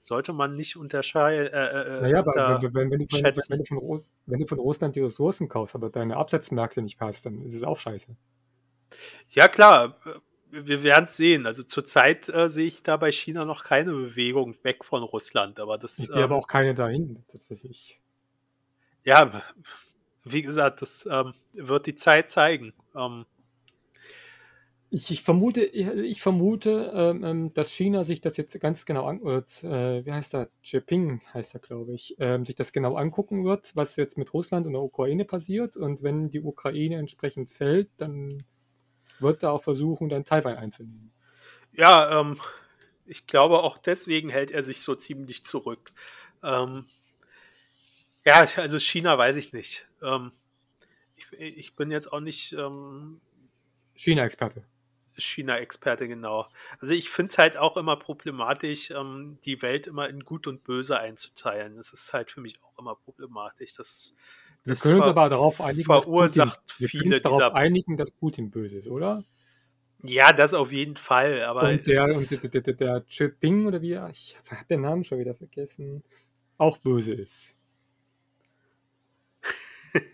sollte 0.00 0.32
man 0.32 0.56
nicht 0.56 0.76
unterscheiden. 0.76 1.46
Äh, 1.52 1.98
äh, 1.98 2.00
naja, 2.02 2.18
aber 2.20 2.62
wenn, 2.62 2.74
wenn, 2.74 2.90
wenn, 2.90 2.98
du, 2.98 3.06
wenn, 3.12 3.58
du 3.58 3.64
von 3.64 4.02
wenn, 4.26 4.40
du 4.40 4.46
von 4.46 4.58
Russland 4.58 4.96
die 4.96 5.00
Ressourcen 5.00 5.48
kaufst, 5.48 5.74
aber 5.74 5.90
deine 5.90 6.16
Absatzmärkte 6.16 6.82
nicht 6.82 6.98
passt, 6.98 7.24
dann 7.26 7.42
ist 7.42 7.54
es 7.54 7.62
auch 7.62 7.78
scheiße. 7.78 8.16
Ja, 9.30 9.48
klar. 9.48 9.96
Wir 10.50 10.82
werden 10.82 11.06
es 11.06 11.16
sehen. 11.16 11.46
Also 11.46 11.62
zurzeit 11.62 12.28
äh, 12.28 12.48
sehe 12.48 12.66
ich 12.66 12.82
da 12.82 12.98
bei 12.98 13.10
China 13.10 13.46
noch 13.46 13.64
keine 13.64 13.92
Bewegung 13.92 14.54
weg 14.64 14.84
von 14.84 15.02
Russland. 15.02 15.58
Aber 15.60 15.78
das, 15.78 15.98
ich 15.98 16.08
sehe 16.08 16.18
ähm, 16.18 16.24
aber 16.24 16.36
auch 16.36 16.46
keine 16.46 16.74
dahin, 16.74 17.24
tatsächlich. 17.30 17.98
Ja, 19.04 19.42
wie 20.24 20.42
gesagt, 20.42 20.82
das 20.82 21.08
ähm, 21.10 21.34
wird 21.52 21.86
die 21.86 21.94
Zeit 21.94 22.30
zeigen. 22.30 22.72
Ähm, 22.94 23.26
Ich, 24.94 25.10
ich 25.10 25.22
vermute, 25.22 25.64
ich, 25.64 25.86
ich 25.86 26.20
vermute, 26.20 26.92
ähm, 26.94 27.24
ähm, 27.24 27.54
dass 27.54 27.70
China 27.70 28.04
sich 28.04 28.20
das 28.20 28.36
jetzt 28.36 28.60
ganz 28.60 28.84
genau 28.84 29.06
an, 29.06 29.22
äh, 29.22 30.04
wie 30.04 30.12
heißt 30.12 30.34
er? 30.34 30.50
Jinping 30.62 31.22
heißt 31.32 31.54
er, 31.54 31.60
glaube 31.60 31.94
ich, 31.94 32.14
ähm, 32.18 32.44
sich 32.44 32.56
das 32.56 32.72
genau 32.72 32.96
angucken 32.96 33.46
wird, 33.46 33.74
was 33.74 33.96
jetzt 33.96 34.18
mit 34.18 34.34
Russland 34.34 34.66
und 34.66 34.74
der 34.74 34.82
Ukraine 34.82 35.24
passiert. 35.24 35.78
Und 35.78 36.02
wenn 36.02 36.28
die 36.30 36.42
Ukraine 36.42 36.96
entsprechend 36.96 37.54
fällt, 37.54 37.88
dann 37.98 38.42
wird 39.18 39.42
er 39.42 39.52
auch 39.52 39.62
versuchen, 39.62 40.10
dann 40.10 40.26
Taiwan 40.26 40.56
einzunehmen. 40.56 41.10
Ja, 41.72 42.20
ähm, 42.20 42.38
ich 43.06 43.26
glaube, 43.26 43.62
auch 43.62 43.78
deswegen 43.78 44.28
hält 44.28 44.50
er 44.50 44.62
sich 44.62 44.82
so 44.82 44.94
ziemlich 44.94 45.44
zurück. 45.46 45.92
Ja, 48.24 48.46
also 48.56 48.78
China 48.78 49.18
weiß 49.18 49.36
ich 49.36 49.52
nicht. 49.52 49.86
Ähm, 50.02 50.32
ich, 51.16 51.40
ich, 51.40 51.74
bin 51.74 51.90
jetzt 51.90 52.12
auch 52.12 52.20
nicht 52.20 52.52
ähm, 52.52 53.20
China-Experte. 53.94 54.64
China-Experte, 55.16 56.08
genau. 56.08 56.46
Also 56.80 56.94
ich 56.94 57.10
finde 57.10 57.30
es 57.30 57.38
halt 57.38 57.56
auch 57.56 57.76
immer 57.76 57.96
problematisch, 57.96 58.90
ähm, 58.90 59.38
die 59.44 59.60
Welt 59.60 59.86
immer 59.86 60.08
in 60.08 60.24
Gut 60.24 60.46
und 60.46 60.64
Böse 60.64 60.98
einzuteilen. 60.98 61.76
Das 61.76 61.92
ist 61.92 62.12
halt 62.12 62.30
für 62.30 62.40
mich 62.40 62.62
auch 62.62 62.78
immer 62.78 62.94
problematisch. 62.94 63.74
Das, 63.74 64.14
wir 64.64 64.76
können 64.76 64.96
uns 64.96 65.06
aber 65.06 65.28
darauf 65.28 65.60
einigen, 65.60 65.84
verursacht 65.84 66.56
dass 66.56 66.64
Putin, 66.64 66.78
wir 66.78 66.88
viele 66.88 67.14
uns 67.16 67.22
darauf 67.22 67.54
einigen, 67.54 67.96
dass 67.96 68.10
Putin 68.10 68.50
böse 68.50 68.78
ist, 68.78 68.88
oder? 68.88 69.24
Ja, 70.04 70.32
das 70.32 70.54
auf 70.54 70.72
jeden 70.72 70.96
Fall. 70.96 71.42
Aber 71.42 71.68
und 71.68 71.86
der, 71.86 72.04
und 72.04 72.30
der, 72.30 72.60
der, 72.60 72.74
der 72.74 73.06
Chiping 73.06 73.66
oder 73.66 73.82
wie, 73.82 73.98
ich 74.10 74.36
habe 74.50 74.64
den 74.68 74.80
Namen 74.80 75.04
schon 75.04 75.18
wieder 75.18 75.34
vergessen, 75.34 76.02
auch 76.58 76.78
böse 76.78 77.12
ist. 77.12 77.61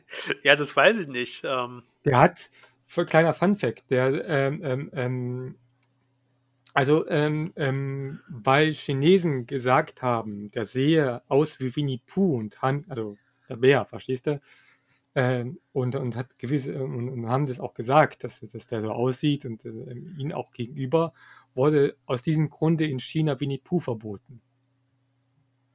ja, 0.43 0.57
das 0.57 0.75
weiß 0.75 0.99
ich 0.99 1.09
nicht. 1.09 1.45
Ähm, 1.45 1.83
der 2.05 2.19
hat, 2.19 2.51
für 2.87 3.05
kleiner 3.05 3.35
Fun-Fact, 3.35 3.91
der, 3.91 4.25
ähm, 4.27 4.61
ähm, 4.65 4.91
ähm 4.93 5.55
also, 6.75 7.09
ähm, 7.09 7.51
ähm, 7.57 8.21
weil 8.29 8.73
Chinesen 8.73 9.47
gesagt 9.47 10.03
haben, 10.03 10.51
der 10.53 10.65
sehe 10.65 11.23
aus 11.29 11.59
wie 11.59 11.75
Winnie 11.75 12.01
Pooh 12.07 12.37
und 12.37 12.63
Han, 12.63 12.85
also 12.89 13.17
der 13.49 13.57
Bär, 13.57 13.85
verstehst 13.85 14.27
du? 14.27 14.41
Ähm, 15.15 15.59
und, 15.73 15.97
und 15.97 16.15
hat 16.15 16.39
gewisse, 16.39 16.81
und, 16.81 17.09
und, 17.09 17.27
haben 17.27 17.47
das 17.47 17.59
auch 17.59 17.75
gesagt, 17.75 18.23
dass, 18.23 18.41
dass 18.41 18.67
der 18.69 18.83
so 18.83 18.93
aussieht 18.93 19.45
und 19.45 19.65
äh, 19.65 19.71
ihn 20.19 20.33
auch 20.33 20.53
gegenüber, 20.53 21.13
wurde 21.55 21.97
aus 22.07 22.23
diesem 22.23 22.49
Grunde 22.49 22.87
in 22.87 23.01
China 23.01 23.41
Winnie 23.41 23.59
Pooh 23.59 23.81
verboten. 23.81 24.41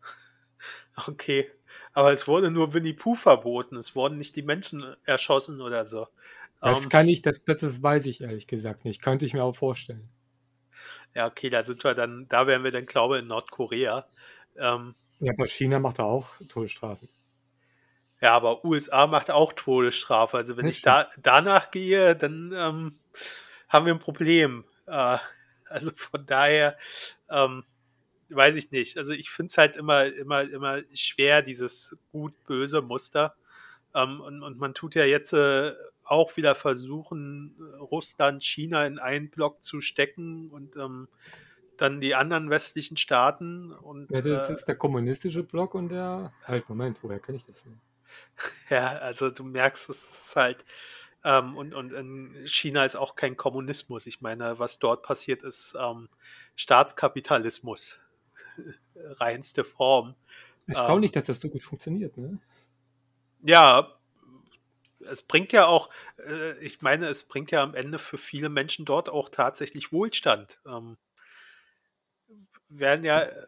Okay, 1.08 1.50
aber 1.94 2.12
es 2.12 2.28
wurde 2.28 2.52
nur 2.52 2.74
Winnie 2.74 2.94
Pooh 2.94 3.16
verboten, 3.16 3.78
es 3.78 3.96
wurden 3.96 4.18
nicht 4.18 4.36
die 4.36 4.42
Menschen 4.42 4.96
erschossen 5.06 5.62
oder 5.62 5.86
so. 5.86 6.08
Das 6.62 6.80
um, 6.80 6.84
ähm, 6.84 6.90
kann 6.90 7.10
ich, 7.10 7.22
das, 7.22 7.44
das, 7.44 7.58
das 7.58 7.82
weiß 7.82 8.06
ich 8.08 8.22
ehrlich 8.22 8.48
gesagt 8.48 8.86
nicht. 8.86 9.02
Könnte 9.02 9.26
ich 9.26 9.34
mir 9.34 9.44
auch 9.44 9.56
vorstellen. 9.56 10.10
Ja, 11.14 11.28
okay, 11.28 11.50
da 11.50 11.64
sind 11.64 11.84
wir 11.84 11.94
dann, 11.94 12.28
da 12.30 12.48
wären 12.48 12.64
wir 12.64 12.72
dann, 12.72 12.86
glaube 12.86 13.18
ich, 13.18 13.22
in 13.22 13.28
Nordkorea. 13.28 14.06
Ähm, 14.58 14.96
ja, 15.20 15.34
aber 15.34 15.48
China 15.48 15.80
macht 15.80 16.00
da 16.00 16.04
auch 16.04 16.38
Todesstrafen. 16.50 17.08
Ja, 18.22 18.32
aber 18.32 18.64
USA 18.66 19.06
macht 19.06 19.30
auch 19.30 19.54
Todesstrafe. 19.54 20.38
Also 20.38 20.58
wenn 20.58 20.66
das 20.66 20.76
ich 20.76 20.82
da, 20.82 21.08
danach 21.18 21.72
gehe, 21.72 22.16
dann 22.16 22.54
ähm, 22.56 22.98
haben 23.68 23.86
wir 23.86 23.94
ein 23.94 24.00
Problem. 24.00 24.64
Äh, 24.88 25.18
also 25.66 25.92
von 25.96 26.26
daher 26.26 26.78
ähm, 27.30 27.64
weiß 28.36 28.56
ich 28.56 28.72
nicht. 28.72 28.98
Also 28.98 29.14
ich 29.14 29.30
finde 29.30 29.52
es 29.52 29.58
halt 29.58 29.76
immer, 29.76 30.06
immer, 30.06 30.42
immer 30.42 30.82
schwer, 30.94 31.42
dieses 31.42 31.98
gut-böse 32.12 32.82
Muster. 32.82 33.36
Ähm, 33.96 34.22
und, 34.22 34.44
und, 34.44 34.58
man 34.58 34.74
tut 34.74 34.96
ja 34.96 35.06
jetzt 35.06 35.34
äh, 35.34 35.72
auch 36.04 36.36
wieder 36.36 36.56
versuchen, 36.56 37.56
Russland, 37.80 38.44
China 38.44 38.86
in 38.86 39.00
einen 39.00 39.30
Block 39.30 39.64
zu 39.64 39.82
stecken 39.82 40.50
und 40.50 40.76
ähm, 40.76 41.08
dann 41.78 42.02
die 42.02 42.16
anderen 42.16 42.50
westlichen 42.50 42.98
Staaten. 42.98 43.72
Und, 43.72 44.10
ja, 44.12 44.22
das 44.22 44.50
äh, 44.50 44.54
ist 44.54 44.66
der 44.66 44.76
kommunistische 44.76 45.44
Block 45.44 45.76
und 45.76 45.90
der. 45.90 46.34
Halt, 46.46 46.68
Moment, 46.70 46.98
woher 47.02 47.20
kenne 47.20 47.38
ich 47.38 47.46
das 47.46 47.64
denn? 47.64 47.80
Ja, 48.70 48.88
also 48.98 49.30
du 49.30 49.44
merkst, 49.44 49.90
es 49.90 50.04
ist 50.04 50.36
halt, 50.36 50.66
ähm, 51.24 51.56
und, 51.56 51.74
und 51.74 51.94
in 51.94 52.48
China 52.48 52.86
ist 52.86 52.96
auch 52.96 53.16
kein 53.16 53.38
Kommunismus. 53.38 54.06
Ich 54.06 54.22
meine, 54.22 54.60
was 54.60 54.80
dort 54.80 55.04
passiert, 55.04 55.44
ist 55.44 55.76
ähm, 55.80 56.10
Staatskapitalismus. 56.56 58.00
Reinste 58.96 59.64
Form. 59.64 60.16
Erstaunlich, 60.68 61.12
ähm, 61.12 61.14
dass 61.14 61.26
das 61.26 61.40
so 61.40 61.50
gut 61.50 61.64
funktioniert, 61.64 62.18
ne? 62.18 62.40
Ja, 63.42 63.98
es 65.10 65.22
bringt 65.22 65.52
ja 65.52 65.68
auch, 65.68 65.90
äh, 66.26 66.58
ich 66.60 66.82
meine, 66.82 67.08
es 67.08 67.24
bringt 67.24 67.52
ja 67.52 67.62
am 67.62 67.76
Ende 67.76 68.00
für 68.00 68.18
viele 68.18 68.50
Menschen 68.50 68.86
dort 68.86 69.10
auch 69.10 69.30
tatsächlich 69.30 69.92
Wohlstand. 69.92 70.60
Ähm, 70.66 70.98
werden 72.70 73.04
ja 73.04 73.24
äh, 73.24 73.46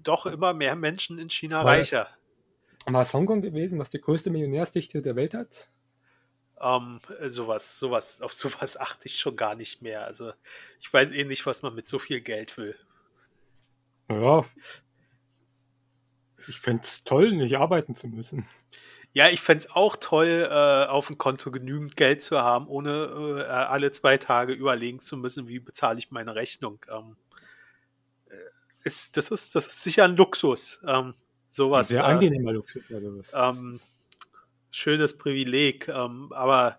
doch 0.00 0.26
immer 0.26 0.52
mehr 0.54 0.76
Menschen 0.76 1.18
in 1.18 1.30
China 1.30 1.64
war 1.64 1.76
reicher. 1.76 2.08
War 2.86 3.02
es 3.02 3.12
Hongkong 3.12 3.42
gewesen, 3.42 3.78
was 3.78 3.90
die 3.90 4.00
größte 4.00 4.30
Millionärsdichte 4.30 5.02
der 5.02 5.16
Welt 5.16 5.34
hat? 5.34 5.68
Ähm, 6.60 7.00
sowas, 7.26 7.78
sowas, 7.78 8.20
auf 8.20 8.34
sowas 8.34 8.76
achte 8.80 9.06
ich 9.06 9.18
schon 9.18 9.36
gar 9.36 9.54
nicht 9.54 9.82
mehr. 9.82 10.04
Also 10.04 10.32
ich 10.80 10.92
weiß 10.92 11.10
eh 11.12 11.24
nicht, 11.24 11.46
was 11.46 11.62
man 11.62 11.74
mit 11.74 11.86
so 11.86 11.98
viel 11.98 12.20
Geld 12.20 12.56
will. 12.56 12.76
Ja. 14.08 14.44
Ich 16.46 16.58
fände 16.58 16.82
es 16.82 17.04
toll, 17.04 17.32
nicht 17.32 17.58
arbeiten 17.58 17.94
zu 17.94 18.08
müssen. 18.08 18.46
Ja, 19.12 19.28
ich 19.30 19.40
fände 19.40 19.64
es 19.64 19.70
auch 19.70 19.96
toll, 19.96 20.48
äh, 20.50 20.86
auf 20.86 21.08
dem 21.08 21.18
Konto 21.18 21.50
genügend 21.50 21.96
Geld 21.96 22.22
zu 22.22 22.38
haben, 22.38 22.68
ohne 22.68 23.44
äh, 23.46 23.50
alle 23.50 23.92
zwei 23.92 24.16
Tage 24.16 24.52
überlegen 24.52 25.00
zu 25.00 25.16
müssen, 25.16 25.48
wie 25.48 25.58
bezahle 25.58 25.98
ich 25.98 26.10
meine 26.10 26.34
Rechnung. 26.34 26.78
Ähm, 26.90 27.16
äh, 28.28 28.36
ist, 28.84 29.16
das, 29.16 29.30
ist, 29.30 29.54
das 29.54 29.66
ist 29.66 29.82
sicher 29.82 30.04
ein 30.04 30.16
Luxus. 30.16 30.82
Ähm, 30.86 31.14
sowas. 31.50 31.88
Sehr 31.88 32.02
äh, 32.02 32.06
angenehmer 32.06 32.52
Luxus, 32.52 32.88
ja, 32.88 33.00
sowas. 33.00 33.32
Ähm, 33.34 33.80
schönes 34.70 35.18
Privileg, 35.18 35.88
ähm, 35.88 36.32
aber 36.32 36.78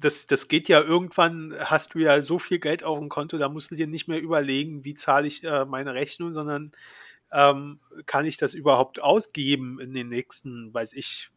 das, 0.00 0.26
das 0.26 0.48
geht 0.48 0.68
ja 0.68 0.80
irgendwann, 0.80 1.54
hast 1.58 1.94
du 1.94 1.98
ja 1.98 2.20
so 2.22 2.38
viel 2.38 2.58
Geld 2.58 2.84
auf 2.84 2.98
dem 2.98 3.08
Konto, 3.08 3.38
da 3.38 3.48
musst 3.48 3.70
du 3.70 3.74
dir 3.74 3.86
nicht 3.86 4.08
mehr 4.08 4.20
überlegen, 4.20 4.84
wie 4.84 4.94
zahle 4.94 5.26
ich 5.26 5.44
äh, 5.44 5.64
meine 5.64 5.94
Rechnung, 5.94 6.32
sondern 6.32 6.72
ähm, 7.32 7.80
kann 8.06 8.26
ich 8.26 8.36
das 8.36 8.54
überhaupt 8.54 9.00
ausgeben 9.02 9.80
in 9.80 9.94
den 9.94 10.08
nächsten, 10.08 10.72
weiß 10.72 10.92
ich, 10.92 11.30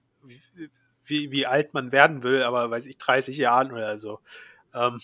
wie, 1.05 1.31
wie 1.31 1.45
alt 1.45 1.73
man 1.73 1.91
werden 1.91 2.23
will, 2.23 2.43
aber 2.43 2.69
weiß 2.69 2.85
ich, 2.85 2.97
30 2.97 3.37
Jahren 3.37 3.71
oder 3.71 3.97
so. 3.97 4.19
Ähm, 4.73 4.99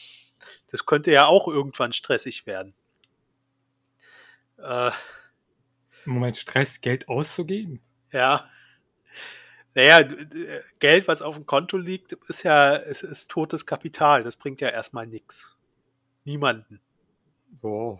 das 0.72 0.86
könnte 0.86 1.12
ja 1.12 1.26
auch 1.26 1.47
irgendwann 1.47 1.93
stressig 1.93 2.45
werden. 2.45 2.74
Äh, 4.58 4.91
Moment, 6.06 6.38
Stress, 6.38 6.82
Geld 6.82 7.10
auszugeben? 7.10 7.82
Ja. 8.12 8.47
Naja, 9.76 10.07
Geld, 10.80 11.07
was 11.07 11.21
auf 11.21 11.36
dem 11.36 11.45
Konto 11.45 11.78
liegt, 11.78 12.13
ist 12.13 12.43
ja 12.43 12.76
ist, 12.76 13.03
ist 13.03 13.30
totes 13.30 13.65
Kapital. 13.65 14.23
Das 14.23 14.38
bringt 14.38 14.61
ja 14.61 14.69
erstmal 14.69 15.05
nichts. 15.05 15.55
Niemanden. 16.23 16.80
Boah. 17.61 17.99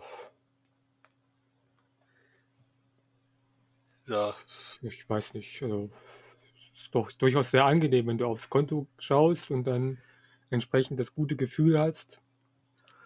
So. 4.04 4.32
Ich 4.80 5.08
weiß 5.08 5.34
nicht. 5.34 5.62
Also, 5.62 5.90
ist 6.74 6.94
doch 6.94 7.12
durchaus 7.12 7.50
sehr 7.50 7.64
angenehm, 7.64 8.06
wenn 8.06 8.18
du 8.18 8.26
aufs 8.26 8.48
Konto 8.48 8.86
schaust 8.98 9.50
und 9.50 9.64
dann 9.64 9.98
entsprechend 10.50 10.98
das 10.98 11.14
gute 11.14 11.36
Gefühl 11.36 11.78
hast. 11.78 12.22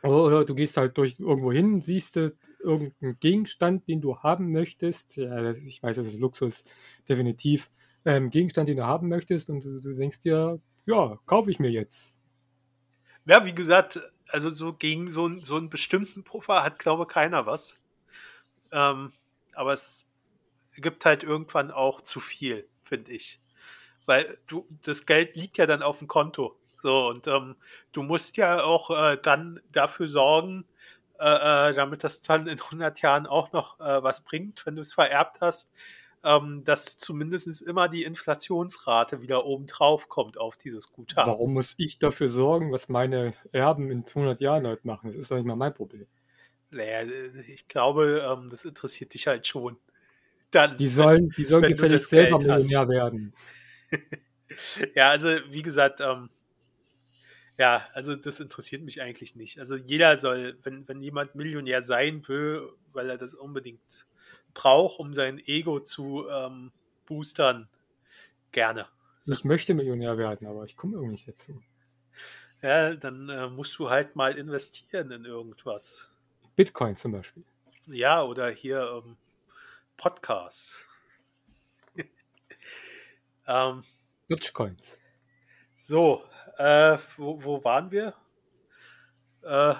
Oder 0.02 0.44
du 0.44 0.54
gehst 0.54 0.76
halt 0.76 0.96
durch 0.96 1.18
irgendwo 1.18 1.52
hin, 1.52 1.82
siehst 1.82 2.16
du 2.16 2.34
irgendeinen 2.60 3.18
Gegenstand, 3.18 3.88
den 3.88 4.00
du 4.00 4.18
haben 4.18 4.52
möchtest. 4.52 5.16
Ja, 5.16 5.52
ich 5.52 5.82
weiß, 5.82 5.96
das 5.96 6.06
ist 6.06 6.20
Luxus, 6.20 6.62
definitiv. 7.08 7.70
Ähm, 8.04 8.30
Gegenstand, 8.30 8.68
den 8.68 8.78
du 8.78 8.86
haben 8.86 9.08
möchtest 9.08 9.50
und 9.50 9.62
du, 9.62 9.80
du 9.80 9.94
denkst 9.94 10.20
dir, 10.20 10.58
ja, 10.86 11.18
kaufe 11.26 11.50
ich 11.50 11.58
mir 11.58 11.70
jetzt. 11.70 12.18
Ja, 13.26 13.44
wie 13.44 13.54
gesagt, 13.54 14.00
also 14.28 14.50
so 14.50 14.72
gegen 14.72 15.10
so, 15.10 15.28
so 15.40 15.56
einen 15.56 15.70
bestimmten 15.70 16.24
Puffer 16.24 16.62
hat, 16.62 16.78
glaube 16.78 17.02
ich, 17.02 17.08
keiner 17.08 17.46
was. 17.46 17.82
Ähm, 18.72 19.12
aber 19.54 19.72
es 19.72 20.06
gibt 20.76 21.04
halt 21.04 21.22
irgendwann 21.22 21.70
auch 21.70 22.00
zu 22.00 22.20
viel, 22.20 22.66
finde 22.84 23.12
ich. 23.12 23.40
Weil 24.06 24.38
du, 24.46 24.66
das 24.82 25.06
Geld 25.06 25.36
liegt 25.36 25.58
ja 25.58 25.66
dann 25.66 25.82
auf 25.82 25.98
dem 25.98 26.08
Konto. 26.08 26.56
So, 26.82 27.08
und 27.08 27.26
ähm, 27.26 27.56
du 27.92 28.02
musst 28.02 28.36
ja 28.36 28.62
auch 28.62 28.90
äh, 28.90 29.18
dann 29.22 29.60
dafür 29.70 30.06
sorgen, 30.06 30.64
äh, 31.18 31.70
äh 31.70 31.74
damit 31.74 32.04
das 32.04 32.22
dann 32.22 32.46
in 32.46 32.58
100 32.58 33.02
Jahren 33.02 33.26
auch 33.26 33.52
noch 33.52 33.78
äh, 33.80 34.02
was 34.02 34.22
bringt, 34.22 34.64
wenn 34.64 34.76
du 34.76 34.80
es 34.80 34.94
vererbt 34.94 35.42
hast, 35.42 35.70
ähm, 36.22 36.64
dass 36.64 36.98
zumindest 36.98 37.62
immer 37.62 37.88
die 37.88 38.04
Inflationsrate 38.04 39.22
wieder 39.22 39.46
oben 39.46 39.66
drauf 39.66 40.08
kommt 40.08 40.38
auf 40.38 40.56
dieses 40.56 40.92
Guthaben. 40.92 41.30
Warum 41.30 41.54
muss 41.54 41.74
ich 41.78 41.98
dafür 41.98 42.28
sorgen, 42.28 42.72
was 42.72 42.88
meine 42.88 43.34
Erben 43.52 43.90
in 43.90 44.04
100 44.06 44.40
Jahren 44.40 44.66
halt 44.66 44.84
machen? 44.84 45.06
Das 45.06 45.16
ist 45.16 45.30
doch 45.30 45.36
nicht 45.36 45.46
mal 45.46 45.56
mein 45.56 45.74
Problem. 45.74 46.06
Naja, 46.70 47.08
ich 47.48 47.66
glaube, 47.68 48.24
ähm, 48.26 48.48
das 48.50 48.64
interessiert 48.64 49.14
dich 49.14 49.26
halt 49.26 49.46
schon. 49.46 49.78
Dann, 50.50 50.76
die 50.76 50.88
sollen, 50.88 51.30
die 51.36 51.44
sollen 51.44 51.68
gefälligst 51.68 52.10
selber 52.10 52.38
Millionär 52.38 52.88
werden. 52.88 53.32
ja, 54.94 55.10
also 55.10 55.28
wie 55.50 55.62
gesagt, 55.62 56.00
ähm, 56.00 56.28
Ja, 57.56 57.86
also 57.92 58.16
das 58.16 58.40
interessiert 58.40 58.82
mich 58.82 59.00
eigentlich 59.00 59.36
nicht. 59.36 59.58
Also 59.60 59.76
jeder 59.76 60.18
soll, 60.18 60.58
wenn, 60.64 60.88
wenn 60.88 61.02
jemand 61.02 61.34
Millionär 61.34 61.82
sein 61.82 62.26
will, 62.26 62.68
weil 62.92 63.08
er 63.08 63.16
das 63.16 63.34
unbedingt 63.34 64.06
braucht, 64.54 64.98
um 64.98 65.12
sein 65.14 65.38
Ego 65.38 65.80
zu 65.80 66.28
ähm, 66.28 66.72
boostern, 67.06 67.68
gerne. 68.52 68.86
Ich 69.26 69.44
möchte 69.44 69.74
Millionär 69.74 70.16
werden, 70.18 70.46
aber 70.46 70.64
ich 70.64 70.76
komme 70.76 70.94
irgendwie 70.94 71.12
nicht 71.12 71.28
dazu. 71.28 71.62
Ja, 72.62 72.94
dann 72.94 73.28
äh, 73.28 73.48
musst 73.48 73.78
du 73.78 73.90
halt 73.90 74.16
mal 74.16 74.36
investieren 74.36 75.10
in 75.10 75.24
irgendwas. 75.24 76.10
Bitcoin 76.56 76.96
zum 76.96 77.12
Beispiel. 77.12 77.44
Ja, 77.86 78.22
oder 78.22 78.50
hier 78.50 79.02
ähm, 79.02 79.16
Podcast. 79.96 80.84
ähm, 83.46 83.82
Dogecoins. 84.28 85.00
So, 85.76 86.22
äh, 86.58 86.98
wo, 87.16 87.42
wo 87.42 87.64
waren 87.64 87.90
wir? 87.90 88.14
Äh, 89.42 89.74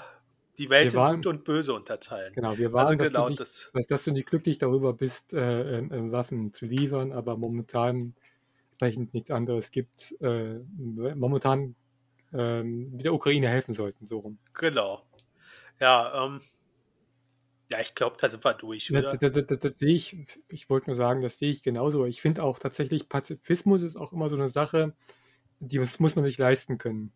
die 0.61 0.71
Welt 0.71 0.93
Wir 0.93 0.93
in 0.93 0.97
waren- 0.99 1.17
Gut 1.17 1.27
und 1.27 1.45
Böse 1.45 1.73
unterteilen. 1.75 2.33
Genau, 2.35 2.57
wir 2.59 2.73
waren, 2.73 2.81
Also 2.87 2.95
dass, 2.95 3.09
genau 3.09 3.25
du 3.25 3.29
nicht, 3.31 3.41
das. 3.41 3.71
dass, 3.73 3.87
dass 3.87 4.05
du 4.05 4.13
nicht 4.13 4.29
glücklich 4.29 4.59
darüber 4.59 4.93
bist, 4.93 5.33
äh, 5.33 5.79
ähm, 5.79 6.13
Waffen 6.13 6.53
zu 6.53 6.67
liefern, 6.67 7.13
aber 7.13 7.37
momentan 7.37 8.15
entsprechend 8.73 9.15
nichts 9.15 9.31
anderes 9.31 9.71
gibt. 9.71 10.15
Äh, 10.21 10.59
momentan 10.79 11.75
ähm, 12.33 12.97
der 12.99 13.13
Ukraine 13.15 13.49
helfen 13.49 13.75
sollten, 13.75 14.07
so 14.07 14.19
rum. 14.21 14.39
Genau. 14.55 15.03
Ja, 15.81 16.27
ähm, 16.27 16.43
ja, 17.71 17.81
ich 17.81 17.95
glaube, 17.95 18.17
da 18.21 18.29
sind 18.29 18.45
wir 18.45 18.53
durch, 18.55 18.91
oder? 18.91 19.03
das, 19.03 19.19
das, 19.33 19.47
das, 19.47 19.59
das 19.61 19.79
sehe 19.79 19.95
ich, 19.95 20.17
ich 20.49 20.69
wollte 20.69 20.89
nur 20.91 20.97
sagen, 20.97 21.23
das 21.23 21.39
sehe 21.39 21.51
ich 21.51 21.63
genauso. 21.63 22.05
Ich 22.05 22.21
finde 22.21 22.43
auch 22.43 22.59
tatsächlich, 22.59 23.09
Pazifismus 23.09 23.83
ist 23.83 23.97
auch 23.97 24.13
immer 24.13 24.29
so 24.29 24.37
eine 24.37 24.49
Sache, 24.49 24.95
die 25.61 25.79
muss, 25.79 25.99
muss 26.01 26.17
man 26.17 26.25
sich 26.25 26.37
leisten 26.37 26.79
können. 26.79 27.13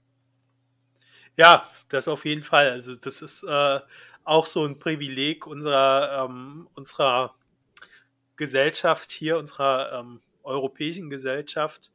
Ja, 1.36 1.68
das 1.88 2.08
auf 2.08 2.24
jeden 2.24 2.42
Fall. 2.42 2.70
Also 2.70 2.94
das 2.94 3.22
ist 3.22 3.42
äh, 3.44 3.80
auch 4.24 4.46
so 4.46 4.64
ein 4.64 4.78
Privileg 4.78 5.46
unserer, 5.46 6.24
ähm, 6.24 6.68
unserer 6.74 7.34
Gesellschaft 8.36 9.12
hier, 9.12 9.38
unserer 9.38 10.00
ähm, 10.00 10.20
europäischen 10.42 11.10
Gesellschaft, 11.10 11.92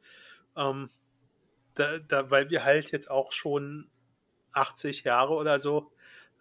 ähm, 0.56 0.90
da, 1.74 1.98
da, 1.98 2.30
weil 2.30 2.50
wir 2.50 2.64
halt 2.64 2.90
jetzt 2.92 3.10
auch 3.10 3.32
schon 3.32 3.88
80 4.52 5.04
Jahre 5.04 5.34
oder 5.34 5.60
so 5.60 5.92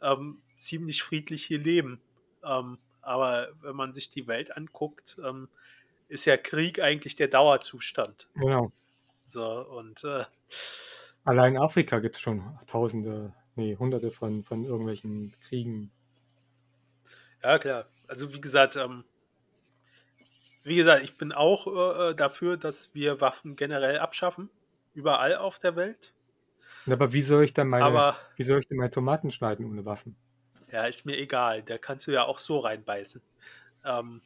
ähm, 0.01 0.41
ziemlich 0.57 1.03
friedlich 1.03 1.45
hier 1.45 1.59
leben. 1.59 2.01
Ähm, 2.43 2.79
aber 3.01 3.49
wenn 3.61 3.75
man 3.75 3.93
sich 3.93 4.09
die 4.09 4.27
Welt 4.27 4.55
anguckt, 4.55 5.17
ähm, 5.23 5.49
ist 6.07 6.25
ja 6.25 6.37
Krieg 6.37 6.81
eigentlich 6.81 7.15
der 7.15 7.27
Dauerzustand. 7.27 8.27
Genau. 8.33 8.71
So, 9.27 9.45
und 9.45 10.03
äh, 10.03 10.25
Allein 11.29 11.53
in 11.53 11.61
Afrika 11.61 11.99
gibt 11.99 12.15
es 12.15 12.21
schon 12.21 12.57
Tausende, 12.65 13.35
nee, 13.55 13.77
Hunderte 13.77 14.09
von, 14.09 14.43
von 14.43 14.65
irgendwelchen 14.65 15.35
Kriegen. 15.47 15.91
Ja, 17.43 17.59
klar. 17.59 17.85
Also 18.07 18.33
wie 18.33 18.41
gesagt, 18.41 18.75
ähm, 18.77 19.03
wie 20.63 20.75
gesagt, 20.75 21.03
ich 21.03 21.19
bin 21.19 21.31
auch 21.31 21.67
äh, 21.67 22.15
dafür, 22.15 22.57
dass 22.57 22.95
wir 22.95 23.21
Waffen 23.21 23.55
generell 23.55 23.99
abschaffen. 23.99 24.49
Überall 24.95 25.35
auf 25.35 25.59
der 25.59 25.75
Welt. 25.75 26.15
Aber 26.89 27.13
wie 27.13 27.21
soll 27.21 27.43
ich 27.43 27.53
dann 27.53 27.67
meine, 27.67 27.85
Aber 27.85 28.17
wie 28.35 28.43
soll 28.43 28.59
ich 28.61 28.67
denn 28.67 28.77
meine 28.77 28.89
Tomaten 28.89 29.29
schneiden 29.29 29.67
ohne 29.67 29.85
Waffen? 29.85 30.15
ja, 30.71 30.85
ist 30.85 31.05
mir 31.05 31.15
egal. 31.15 31.61
Da 31.61 31.77
kannst 31.77 32.07
du 32.07 32.11
ja 32.11 32.23
auch 32.23 32.39
so 32.39 32.57
reinbeißen. 32.57 33.21
Ähm, 33.85 34.21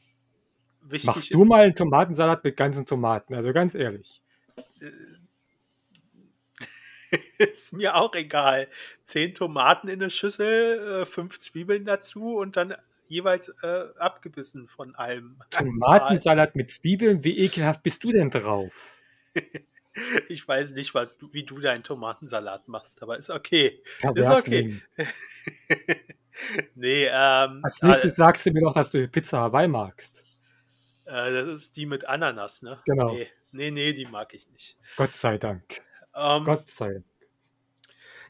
Mach 0.80 0.92
wichtig 0.92 1.32
du 1.32 1.44
mal 1.44 1.64
einen 1.64 1.76
Tomatensalat 1.76 2.46
mit 2.46 2.56
ganzen 2.56 2.86
Tomaten, 2.86 3.36
also 3.36 3.52
ganz 3.52 3.76
ehrlich. 3.76 4.22
Ist 7.52 7.74
mir 7.74 7.96
auch 7.96 8.14
egal. 8.16 8.68
Zehn 9.04 9.34
Tomaten 9.34 9.88
in 9.88 10.02
eine 10.02 10.10
Schüssel, 10.10 11.02
äh, 11.02 11.06
fünf 11.06 11.40
Zwiebeln 11.40 11.86
dazu 11.86 12.38
und 12.38 12.58
dann 12.58 12.76
jeweils 13.08 13.50
äh, 13.62 13.86
abgebissen 13.98 14.68
von 14.68 14.96
allem. 14.96 15.42
Tomatensalat 15.50 16.56
mit 16.56 16.72
Zwiebeln, 16.72 17.24
wie 17.24 17.38
ekelhaft 17.38 17.84
bist 17.84 18.04
du 18.04 18.12
denn 18.12 18.30
drauf? 18.30 18.72
Ich 20.28 20.48
weiß 20.48 20.72
nicht, 20.72 20.96
was 20.96 21.18
du, 21.18 21.32
wie 21.34 21.44
du 21.44 21.60
deinen 21.60 21.84
Tomatensalat 21.84 22.68
machst, 22.68 23.04
aber 23.04 23.16
ist 23.16 23.30
okay. 23.30 23.84
Perversling. 24.00 24.82
nee, 26.74 27.06
ähm, 27.06 27.60
Als 27.64 27.80
nächstes 27.84 28.16
sagst 28.16 28.44
du 28.46 28.52
mir 28.52 28.62
doch, 28.62 28.74
dass 28.74 28.90
du 28.90 29.08
Pizza 29.08 29.40
Hawaii 29.40 29.68
magst. 29.68 30.24
äh, 31.06 31.32
das 31.32 31.48
ist 31.48 31.78
die 31.78 31.86
mit 31.86 32.08
Ananas, 32.08 32.64
ne? 32.64 32.82
Genau. 32.86 33.14
Nee, 33.14 33.28
nee, 33.52 33.70
nee 33.70 33.94
die 33.94 34.08
mag 34.08 34.34
ich 34.34 34.50
nicht. 34.50 34.78
Gott 34.98 35.16
sei 35.16 35.38
Dank. 35.38 35.84
Ähm, 36.16 36.44
Gott 36.44 36.72
sei 36.72 36.94
Dank. 36.94 37.06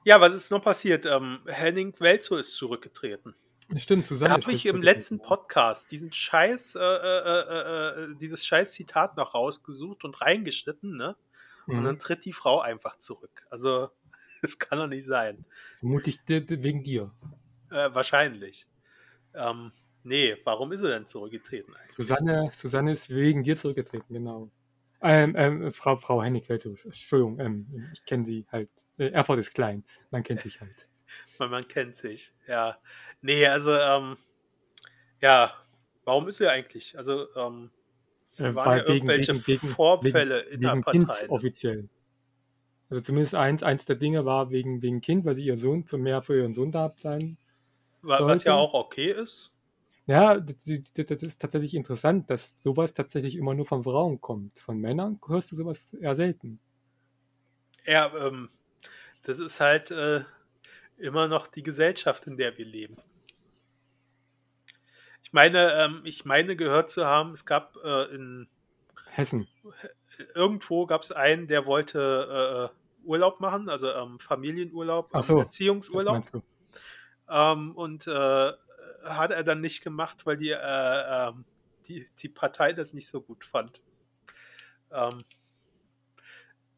Ja, 0.05 0.19
was 0.19 0.33
ist 0.33 0.51
noch 0.51 0.63
passiert? 0.63 1.05
Ähm, 1.05 1.39
Henning 1.47 1.93
Welzow 1.99 2.37
ist 2.39 2.55
zurückgetreten. 2.55 3.35
Stimmt, 3.77 4.03
Da 4.05 4.07
Susanne. 4.09 4.33
habe 4.33 4.51
ich 4.51 4.65
im 4.65 4.81
letzten 4.81 5.19
Podcast 5.19 5.89
diesen 5.91 6.11
Scheiß, 6.11 6.75
äh, 6.75 6.79
äh, 6.79 7.39
äh, 7.39 8.03
äh, 8.03 8.15
dieses 8.19 8.45
Scheiß 8.45 8.73
Zitat 8.73 9.15
noch 9.17 9.33
rausgesucht 9.33 10.03
und 10.03 10.21
reingeschnitten, 10.21 10.97
ne? 10.97 11.15
Und 11.67 11.79
Mhm. 11.79 11.83
dann 11.85 11.99
tritt 11.99 12.25
die 12.25 12.33
Frau 12.33 12.59
einfach 12.59 12.97
zurück. 12.97 13.47
Also, 13.49 13.89
das 14.41 14.59
kann 14.59 14.79
doch 14.79 14.87
nicht 14.87 15.05
sein. 15.05 15.45
Vermutlich 15.79 16.19
wegen 16.27 16.83
dir. 16.83 17.11
Äh, 17.71 17.89
wahrscheinlich. 17.93 18.67
Ähm, 19.33 19.71
nee, 20.03 20.35
warum 20.43 20.73
ist 20.73 20.81
er 20.81 20.89
denn 20.89 21.07
zurückgetreten 21.07 21.73
eigentlich? 21.73 21.95
Susanne, 21.95 22.49
Susanne 22.51 22.91
ist 22.91 23.09
wegen 23.09 23.43
dir 23.43 23.55
zurückgetreten, 23.55 24.13
genau. 24.13 24.51
Ähm, 25.03 25.35
ähm, 25.37 25.71
Frau, 25.73 25.97
Frau 25.97 26.23
Hennig, 26.23 26.47
Welzow, 26.49 26.83
Entschuldigung, 26.85 27.39
ähm, 27.39 27.89
ich 27.93 28.05
kenne 28.05 28.23
sie 28.25 28.45
halt. 28.51 28.69
Äh, 28.97 29.09
Erfurt 29.09 29.39
ist 29.39 29.53
klein, 29.53 29.83
man 30.11 30.23
kennt 30.23 30.41
sich 30.41 30.61
halt. 30.61 30.89
Man, 31.37 31.51
man 31.51 31.67
kennt 31.67 31.95
sich, 31.95 32.33
ja. 32.47 32.79
Nee, 33.21 33.45
also, 33.45 33.71
ähm, 33.71 34.17
ja, 35.21 35.53
warum 36.05 36.27
ist 36.27 36.41
er 36.41 36.51
eigentlich? 36.51 36.97
Also, 36.97 37.27
ähm, 37.35 37.71
Äh, 38.37 38.53
waren 38.55 38.77
ja 38.77 38.83
irgendwelche 38.83 39.35
Vorfälle 39.75 40.39
wegen, 40.41 40.51
wegen 40.51 40.51
innerhalb 40.53 40.85
Kind 40.85 41.05
Parteien. 41.07 41.29
offiziell. 41.29 41.89
Also 42.89 43.01
zumindest 43.01 43.35
eins, 43.35 43.61
eins 43.61 43.85
der 43.85 43.97
Dinge 43.97 44.23
war 44.23 44.49
wegen, 44.49 44.81
wegen 44.81 45.01
Kind, 45.01 45.25
weil 45.25 45.35
sie 45.35 45.43
ihren 45.45 45.57
Sohn 45.57 45.83
für 45.83 45.97
mehr 45.97 46.21
für 46.21 46.37
ihren 46.37 46.53
Sohn 46.53 46.71
da 46.71 46.89
sein. 46.89 47.37
wa- 48.01 48.25
was 48.27 48.43
ja 48.43 48.53
auch 48.55 48.73
okay 48.73 49.11
ist. 49.11 49.52
Ja, 50.05 50.37
das, 50.37 50.67
ist 51.23 51.41
tatsächlich 51.41 51.75
interessant, 51.75 52.29
dass 52.29 52.61
sowas 52.61 52.93
tatsächlich 52.93 53.37
immer 53.37 53.53
nur 53.53 53.65
von 53.65 53.83
Frauen 53.83 54.19
kommt. 54.19 54.59
Von 54.59 54.79
Männern 54.79 55.19
hörst 55.25 55.51
du 55.51 55.55
sowas 55.55 55.93
eher 55.93 56.15
selten. 56.15 56.59
Ja, 57.85 58.11
ähm, 58.17 58.49
das 59.23 59.39
ist 59.39 59.61
halt 59.61 59.91
äh, 59.91 60.23
immer 60.97 61.27
noch 61.27 61.47
die 61.47 61.63
Gesellschaft, 61.63 62.27
in 62.27 62.35
der 62.35 62.57
wir 62.57 62.65
leben. 62.65 62.97
Ich 65.23 65.31
meine, 65.31 65.73
ähm, 65.73 66.01
ich 66.03 66.25
meine 66.25 66.55
gehört 66.55 66.89
zu 66.89 67.05
haben, 67.05 67.31
es 67.31 67.45
gab 67.45 67.77
äh, 67.83 68.13
in 68.13 68.47
Hessen. 69.09 69.47
irgendwo 70.35 70.85
gab 70.85 71.01
es 71.01 71.11
einen, 71.11 71.47
der 71.47 71.65
wollte 71.65 72.71
äh, 72.71 73.07
Urlaub 73.07 73.39
machen, 73.39 73.69
also 73.69 73.89
ähm, 73.91 74.19
Familienurlaub, 74.19 75.11
ähm, 75.13 75.21
so, 75.21 75.39
Erziehungsurlaub. 75.39 76.23
Ähm, 77.29 77.75
und 77.75 78.05
äh, 78.07 78.51
hat 79.03 79.31
er 79.31 79.43
dann 79.43 79.61
nicht 79.61 79.83
gemacht, 79.83 80.25
weil 80.25 80.37
die, 80.37 80.51
äh, 80.51 80.57
ähm, 80.57 81.45
die, 81.87 82.07
die 82.19 82.29
Partei 82.29 82.73
das 82.73 82.93
nicht 82.93 83.07
so 83.07 83.21
gut 83.21 83.45
fand. 83.45 83.81
Ähm, 84.91 85.23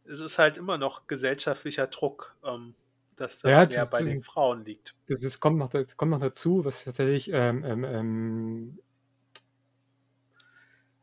es 0.06 0.20
ist 0.20 0.38
halt 0.38 0.58
immer 0.58 0.78
noch 0.78 1.08
gesellschaftlicher 1.08 1.88
Druck, 1.88 2.36
ähm, 2.44 2.76
dass 3.16 3.42
das 3.42 3.52
Ja, 3.52 3.66
mehr 3.68 3.86
bei 3.86 4.04
den 4.04 4.22
Frauen 4.22 4.66
liegt. 4.66 4.94
Das 5.08 5.24
ist, 5.24 5.40
kommt, 5.40 5.58
noch, 5.58 5.70
das 5.70 5.98
kommt 5.98 6.12
noch 6.12 6.20
dazu, 6.20 6.66
was 6.66 6.84
tatsächlich 6.84 7.32
ähm, 7.32 7.64
ähm, 7.64 7.84
ähm, 7.84 8.80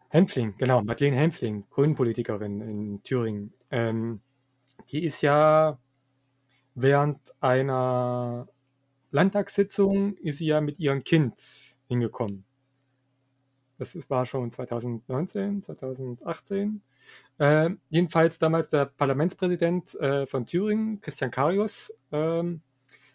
Hempfling, 0.09 0.55
genau, 0.59 0.83
Madeleine 0.83 1.17
Hempfling, 1.17 1.65
Grünenpolitikerin 1.71 2.61
in 2.61 3.03
Thüringen, 3.03 3.53
ähm, 3.71 4.21
die 4.91 5.05
ist 5.05 5.23
ja 5.23 5.79
während 6.75 7.19
einer 7.41 8.49
Landtagssitzung 9.13 10.17
ist 10.17 10.39
sie 10.39 10.47
ja 10.47 10.61
mit 10.61 10.79
ihrem 10.81 11.05
Kind 11.05 11.77
hingekommen. 11.87 12.45
Das 13.79 13.97
war 14.09 14.25
schon 14.27 14.51
2019, 14.51 15.63
2018. 15.63 16.83
Äh, 17.39 17.71
jedenfalls 17.91 18.39
damals 18.39 18.71
der 18.71 18.87
Parlamentspräsident 18.87 19.95
äh, 19.97 20.27
von 20.27 20.47
Thüringen, 20.47 21.01
Christian 21.01 21.31
Karius, 21.31 21.93
ähm, 22.11 22.63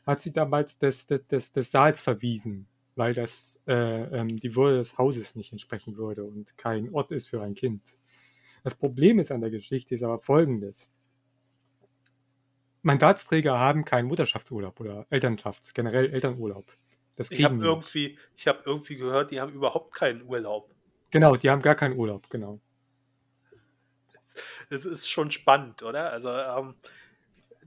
hat 0.05 0.21
sie 0.21 0.31
damals 0.31 0.77
des, 0.77 1.07
des, 1.07 1.25
des, 1.27 1.51
des 1.51 1.71
Saals 1.71 2.01
verwiesen, 2.01 2.67
weil 2.95 3.13
das 3.13 3.59
äh, 3.67 3.73
ähm, 3.73 4.39
die 4.39 4.55
Würde 4.55 4.77
des 4.77 4.97
Hauses 4.97 5.35
nicht 5.35 5.51
entsprechen 5.51 5.97
würde 5.97 6.23
und 6.23 6.57
kein 6.57 6.93
Ort 6.93 7.11
ist 7.11 7.27
für 7.27 7.41
ein 7.41 7.55
Kind. 7.55 7.81
Das 8.63 8.75
Problem 8.75 9.19
ist 9.19 9.31
an 9.31 9.41
der 9.41 9.49
Geschichte 9.49 9.95
ist 9.95 10.03
aber 10.03 10.19
folgendes. 10.19 10.89
Mandatsträger 12.87 13.59
haben 13.59 13.85
keinen 13.85 14.07
Mutterschaftsurlaub 14.07 14.79
oder 14.79 15.05
Elternschafts, 15.09 15.73
generell 15.73 16.11
Elternurlaub. 16.11 16.65
Das 17.15 17.29
Ich 17.31 17.43
habe 17.43 17.63
irgendwie, 17.63 18.17
ich 18.35 18.47
hab 18.47 18.65
irgendwie 18.65 18.95
gehört, 18.95 19.31
die 19.31 19.39
haben 19.39 19.53
überhaupt 19.53 19.93
keinen 19.93 20.23
Urlaub. 20.23 20.73
Genau, 21.11 21.35
die 21.35 21.49
haben 21.49 21.61
gar 21.61 21.75
keinen 21.75 21.97
Urlaub, 21.97 22.29
genau. 22.29 22.59
Das 24.69 24.85
ist 24.85 25.09
schon 25.09 25.31
spannend, 25.31 25.83
oder? 25.83 26.11
Also 26.11 26.29
ähm, 26.29 26.75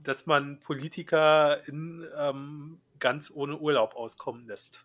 dass 0.03 0.27
man 0.27 0.61
Politiker 0.61 1.67
in, 1.67 2.07
ähm, 2.17 2.81
ganz 2.99 3.31
ohne 3.31 3.59
Urlaub 3.59 3.95
auskommen 3.97 4.47
lässt. 4.47 4.85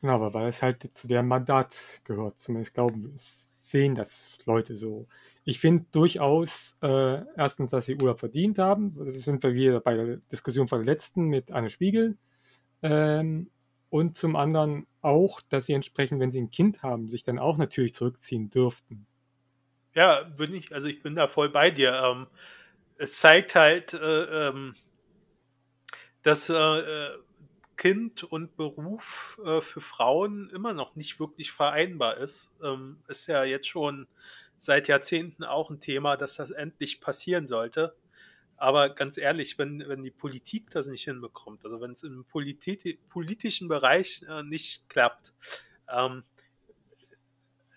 Genau, 0.00 0.14
aber 0.14 0.34
weil 0.34 0.48
es 0.48 0.62
halt 0.62 0.96
zu 0.96 1.08
deren 1.08 1.26
Mandat 1.26 2.00
gehört. 2.04 2.40
Zumindest 2.40 2.74
glauben, 2.74 3.12
sehen 3.16 3.94
das 3.94 4.44
Leute 4.46 4.74
so. 4.74 5.06
Ich 5.48 5.60
finde 5.60 5.86
durchaus, 5.92 6.76
äh, 6.82 7.22
erstens, 7.34 7.70
dass 7.70 7.86
sie 7.86 7.94
Urlaub 7.94 8.18
verdient 8.18 8.58
haben. 8.58 8.94
Das 9.02 9.14
sind 9.14 9.42
wir 9.42 9.54
wieder 9.54 9.80
bei 9.80 9.94
der 9.94 10.16
Diskussion 10.30 10.68
von 10.68 10.80
der 10.80 10.94
letzten 10.94 11.24
mit 11.24 11.52
Anne 11.52 11.70
Spiegel. 11.70 12.18
Ähm, 12.82 13.50
und 13.88 14.18
zum 14.18 14.36
anderen 14.36 14.86
auch, 15.00 15.40
dass 15.48 15.64
sie 15.64 15.72
entsprechend, 15.72 16.20
wenn 16.20 16.30
sie 16.30 16.42
ein 16.42 16.50
Kind 16.50 16.82
haben, 16.82 17.08
sich 17.08 17.22
dann 17.22 17.38
auch 17.38 17.56
natürlich 17.56 17.94
zurückziehen 17.94 18.50
dürften. 18.50 19.06
Ja, 19.94 20.24
bin 20.24 20.54
ich, 20.54 20.74
also 20.74 20.86
ich 20.86 21.02
bin 21.02 21.14
da 21.14 21.28
voll 21.28 21.48
bei 21.48 21.70
dir. 21.70 21.94
Ähm, 21.94 22.26
es 22.98 23.16
zeigt 23.16 23.54
halt, 23.54 23.94
äh, 23.94 24.48
ähm, 24.48 24.74
dass 26.24 26.50
äh, 26.50 27.08
Kind 27.78 28.22
und 28.22 28.54
Beruf 28.58 29.40
äh, 29.46 29.62
für 29.62 29.80
Frauen 29.80 30.50
immer 30.50 30.74
noch 30.74 30.94
nicht 30.94 31.18
wirklich 31.18 31.52
vereinbar 31.52 32.18
ist. 32.18 32.54
Ähm, 32.62 32.98
ist 33.08 33.28
ja 33.28 33.44
jetzt 33.44 33.68
schon 33.68 34.08
seit 34.58 34.88
Jahrzehnten 34.88 35.44
auch 35.44 35.70
ein 35.70 35.80
Thema, 35.80 36.16
dass 36.16 36.36
das 36.36 36.50
endlich 36.50 37.00
passieren 37.00 37.46
sollte. 37.46 37.94
Aber 38.56 38.90
ganz 38.90 39.18
ehrlich, 39.18 39.56
wenn, 39.58 39.84
wenn 39.86 40.02
die 40.02 40.10
Politik 40.10 40.70
das 40.70 40.88
nicht 40.88 41.04
hinbekommt, 41.04 41.64
also 41.64 41.80
wenn 41.80 41.92
es 41.92 42.02
im 42.02 42.24
politi 42.24 42.98
politischen 43.08 43.68
Bereich 43.68 44.22
äh, 44.28 44.42
nicht 44.42 44.88
klappt, 44.88 45.32
ähm, 45.88 46.24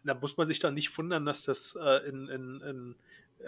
dann 0.04 0.20
muss 0.20 0.38
man 0.38 0.48
sich 0.48 0.60
doch 0.60 0.72
nicht 0.72 0.98
wundern, 0.98 1.26
dass 1.26 1.44
das 1.44 1.78
äh, 1.80 2.10
in, 2.10 2.28
in, 2.28 2.62
in 2.62 2.96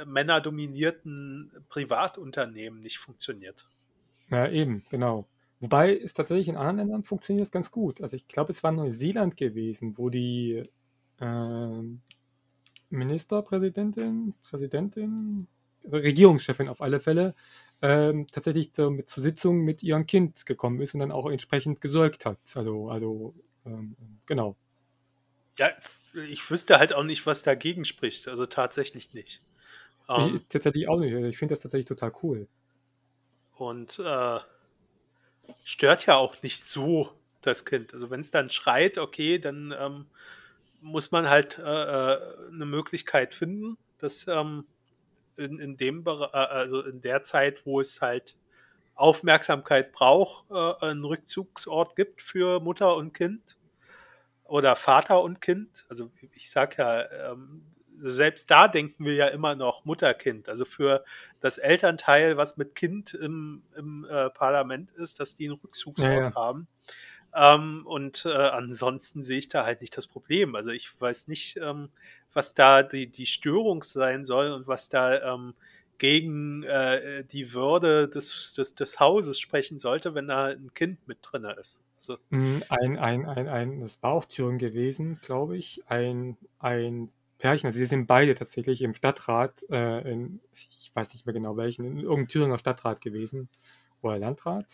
männerdominierten 0.06 1.52
Privatunternehmen 1.70 2.82
nicht 2.82 3.00
funktioniert. 3.00 3.66
Ja, 4.30 4.48
eben, 4.48 4.86
genau. 4.90 5.28
Wobei 5.60 5.98
es 5.98 6.14
tatsächlich 6.14 6.50
in 6.50 6.58
anderen 6.58 6.78
Ländern 6.78 7.04
funktioniert 7.04 7.46
es 7.46 7.52
ganz 7.52 7.72
gut. 7.72 8.02
Also 8.02 8.16
ich 8.16 8.28
glaube, 8.28 8.52
es 8.52 8.64
war 8.64 8.72
Neuseeland 8.72 9.38
gewesen, 9.38 9.98
wo 9.98 10.10
die 10.10 10.64
äh, 11.20 11.82
Ministerpräsidentin, 12.94 14.34
Präsidentin, 14.44 15.48
Regierungschefin 15.92 16.70
auf 16.70 16.82
alle 16.82 17.00
Fälle, 17.00 17.34
ähm, 17.82 18.28
tatsächlich 18.32 18.72
zu, 18.72 18.90
mit, 18.90 19.10
zur 19.10 19.22
Sitzung 19.22 19.60
mit 19.62 19.84
ihrem 19.84 20.06
Kind 20.06 20.46
gekommen 20.46 20.80
ist 20.80 20.94
und 20.94 21.02
dann 21.02 21.12
auch 21.12 21.30
entsprechend 21.30 21.82
gesäugt 21.82 22.26
hat. 22.26 22.40
Also, 22.56 22.90
also 22.90 23.34
ähm, 23.66 23.96
genau. 24.26 24.56
Ja, 25.58 25.72
ich 26.30 26.50
wüsste 26.50 26.80
halt 26.80 26.94
auch 26.94 27.04
nicht, 27.04 27.26
was 27.26 27.44
dagegen 27.44 27.84
spricht. 27.84 28.28
Also 28.28 28.46
tatsächlich 28.46 29.14
nicht. 29.14 29.42
Ähm, 30.08 30.38
ich, 30.38 30.48
tatsächlich 30.48 30.88
auch 30.88 31.00
nicht. 31.00 31.14
Ich 31.14 31.38
finde 31.38 31.56
das 31.56 31.62
tatsächlich 31.62 31.88
total 31.88 32.14
cool. 32.24 32.48
Und 33.56 34.00
äh, 34.00 34.40
stört 35.64 36.06
ja 36.06 36.16
auch 36.16 36.42
nicht 36.42 36.64
so 36.64 37.12
das 37.42 37.66
Kind. 37.66 37.94
Also 37.94 38.10
wenn 38.10 38.22
es 38.22 38.32
dann 38.32 38.50
schreit, 38.50 38.98
okay, 38.98 39.40
dann 39.40 39.74
ähm, 39.78 40.06
muss 40.84 41.12
man 41.12 41.30
halt 41.30 41.58
äh, 41.58 41.62
äh, 41.62 42.20
eine 42.52 42.66
Möglichkeit 42.66 43.34
finden, 43.34 43.78
dass 44.00 44.28
ähm, 44.28 44.66
in, 45.38 45.58
in 45.60 45.78
dem 45.78 46.06
äh, 46.06 46.12
also 46.12 46.82
in 46.84 47.02
der 47.02 47.24
Zeit, 47.24 47.66
wo 47.66 47.80
es 47.80 48.02
halt 48.02 48.36
Aufmerksamkeit 48.96 49.94
braucht, 49.94 50.52
äh, 50.52 50.86
einen 50.86 51.04
Rückzugsort 51.06 51.96
gibt 51.96 52.22
für 52.22 52.60
Mutter 52.60 52.96
und 52.96 53.14
Kind 53.14 53.58
oder 54.44 54.76
Vater 54.76 55.24
und 55.24 55.42
Kind. 55.42 55.86
Also 55.90 56.12
ich 56.34 56.52
sage 56.52 56.76
ja, 56.78 57.32
ähm, 57.32 57.64
selbst 57.96 58.52
da 58.52 58.68
denken 58.68 59.06
wir 59.06 59.14
ja 59.16 59.28
immer 59.28 59.56
noch 59.56 59.86
Mutter-Kind. 59.86 60.50
Also 60.50 60.66
für 60.66 61.06
das 61.40 61.58
Elternteil, 61.58 62.36
was 62.36 62.58
mit 62.58 62.76
Kind 62.76 63.14
im, 63.14 63.64
im 63.78 64.06
äh, 64.10 64.30
Parlament 64.32 64.92
ist, 64.92 65.20
dass 65.22 65.36
die 65.36 65.46
einen 65.46 65.58
Rückzugsort 65.58 66.12
ja, 66.12 66.22
ja. 66.24 66.36
haben. 66.36 66.68
Ähm, 67.36 67.86
und 67.86 68.26
äh, 68.26 68.30
ansonsten 68.30 69.22
sehe 69.22 69.40
ich 69.40 69.50
da 69.50 69.66
halt 69.66 69.82
nicht 69.82 69.98
das 69.98 70.08
Problem. 70.08 70.56
Also 70.56 70.72
ich 70.72 70.90
weiß 71.00 71.28
nicht, 71.28 71.58
ähm, 71.58 71.90
was 72.34 72.54
da 72.54 72.84
die, 72.84 73.08
die 73.08 73.26
Störung 73.26 73.84
sein 73.84 74.26
soll 74.26 74.52
und 74.52 74.68
was 74.68 74.90
da 74.90 75.34
ähm, 75.34 75.54
gegen 75.98 76.64
äh, 76.64 77.24
die 77.24 77.54
Würde 77.54 78.10
des, 78.10 78.54
des, 78.54 78.76
des 78.76 79.00
Hauses 79.00 79.40
sprechen 79.40 79.78
sollte, 79.78 80.16
wenn 80.16 80.28
da 80.28 80.46
ein 80.46 80.74
Kind 80.74 81.08
mit 81.08 81.20
drin 81.22 81.46
ist. 81.60 81.82
So. 81.98 82.18
Mhm, 82.30 82.64
ein, 82.70 82.98
ein, 82.98 83.26
ein, 83.26 83.48
ein, 83.48 83.80
das 83.80 84.02
war 84.04 84.12
auch 84.12 84.26
Thüringen 84.26 84.60
gewesen, 84.60 85.20
glaube 85.24 85.58
ich, 85.58 85.82
ein, 85.88 86.38
ein 86.60 87.10
Pärchen, 87.38 87.68
also 87.68 87.80
sie 87.80 87.86
sind 87.86 88.08
beide 88.08 88.36
tatsächlich 88.36 88.82
im 88.82 88.96
Stadtrat, 88.96 89.64
äh, 89.70 90.12
in, 90.12 90.40
ich 90.54 90.92
weiß 90.94 91.14
nicht 91.14 91.26
mehr 91.26 91.34
genau 91.34 91.56
welchen, 91.58 91.86
in 91.86 92.00
irgendeinem 92.00 92.28
Thüringer 92.28 92.58
Stadtrat 92.58 93.02
gewesen 93.02 93.48
oder 94.02 94.20
Landrat, 94.20 94.66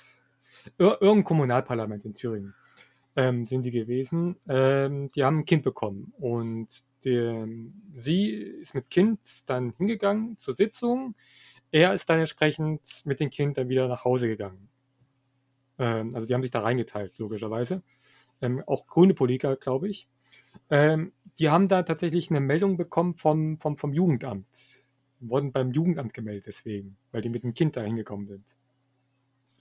Ir 0.77 0.97
irgendein 1.01 1.23
Kommunalparlament 1.23 2.05
in 2.05 2.13
Thüringen 2.13 2.53
ähm, 3.15 3.47
sind 3.47 3.63
die 3.63 3.71
gewesen. 3.71 4.37
Ähm, 4.47 5.11
die 5.11 5.23
haben 5.23 5.39
ein 5.39 5.45
Kind 5.45 5.63
bekommen 5.63 6.13
und 6.17 6.67
die, 7.03 7.71
sie 7.95 8.29
ist 8.29 8.75
mit 8.75 8.89
Kind 8.89 9.19
dann 9.47 9.73
hingegangen 9.77 10.37
zur 10.37 10.55
Sitzung. 10.55 11.15
Er 11.71 11.93
ist 11.93 12.09
dann 12.09 12.19
entsprechend 12.19 13.03
mit 13.05 13.19
dem 13.19 13.29
Kind 13.29 13.57
dann 13.57 13.69
wieder 13.69 13.87
nach 13.87 14.03
Hause 14.05 14.27
gegangen. 14.27 14.69
Ähm, 15.77 16.15
also 16.15 16.27
die 16.27 16.33
haben 16.33 16.41
sich 16.41 16.51
da 16.51 16.61
reingeteilt, 16.61 17.17
logischerweise. 17.17 17.83
Ähm, 18.41 18.63
auch 18.67 18.87
grüne 18.87 19.13
Politiker, 19.13 19.55
glaube 19.55 19.89
ich. 19.89 20.07
Ähm, 20.69 21.13
die 21.39 21.49
haben 21.49 21.67
da 21.67 21.83
tatsächlich 21.83 22.29
eine 22.29 22.39
Meldung 22.39 22.77
bekommen 22.77 23.15
vom, 23.15 23.59
vom, 23.59 23.77
vom 23.77 23.93
Jugendamt. 23.93 24.85
Wurden 25.19 25.51
beim 25.51 25.71
Jugendamt 25.71 26.13
gemeldet 26.13 26.45
deswegen, 26.47 26.97
weil 27.11 27.21
die 27.21 27.29
mit 27.29 27.43
dem 27.43 27.53
Kind 27.53 27.75
da 27.75 27.81
hingekommen 27.81 28.27
sind. 28.27 28.55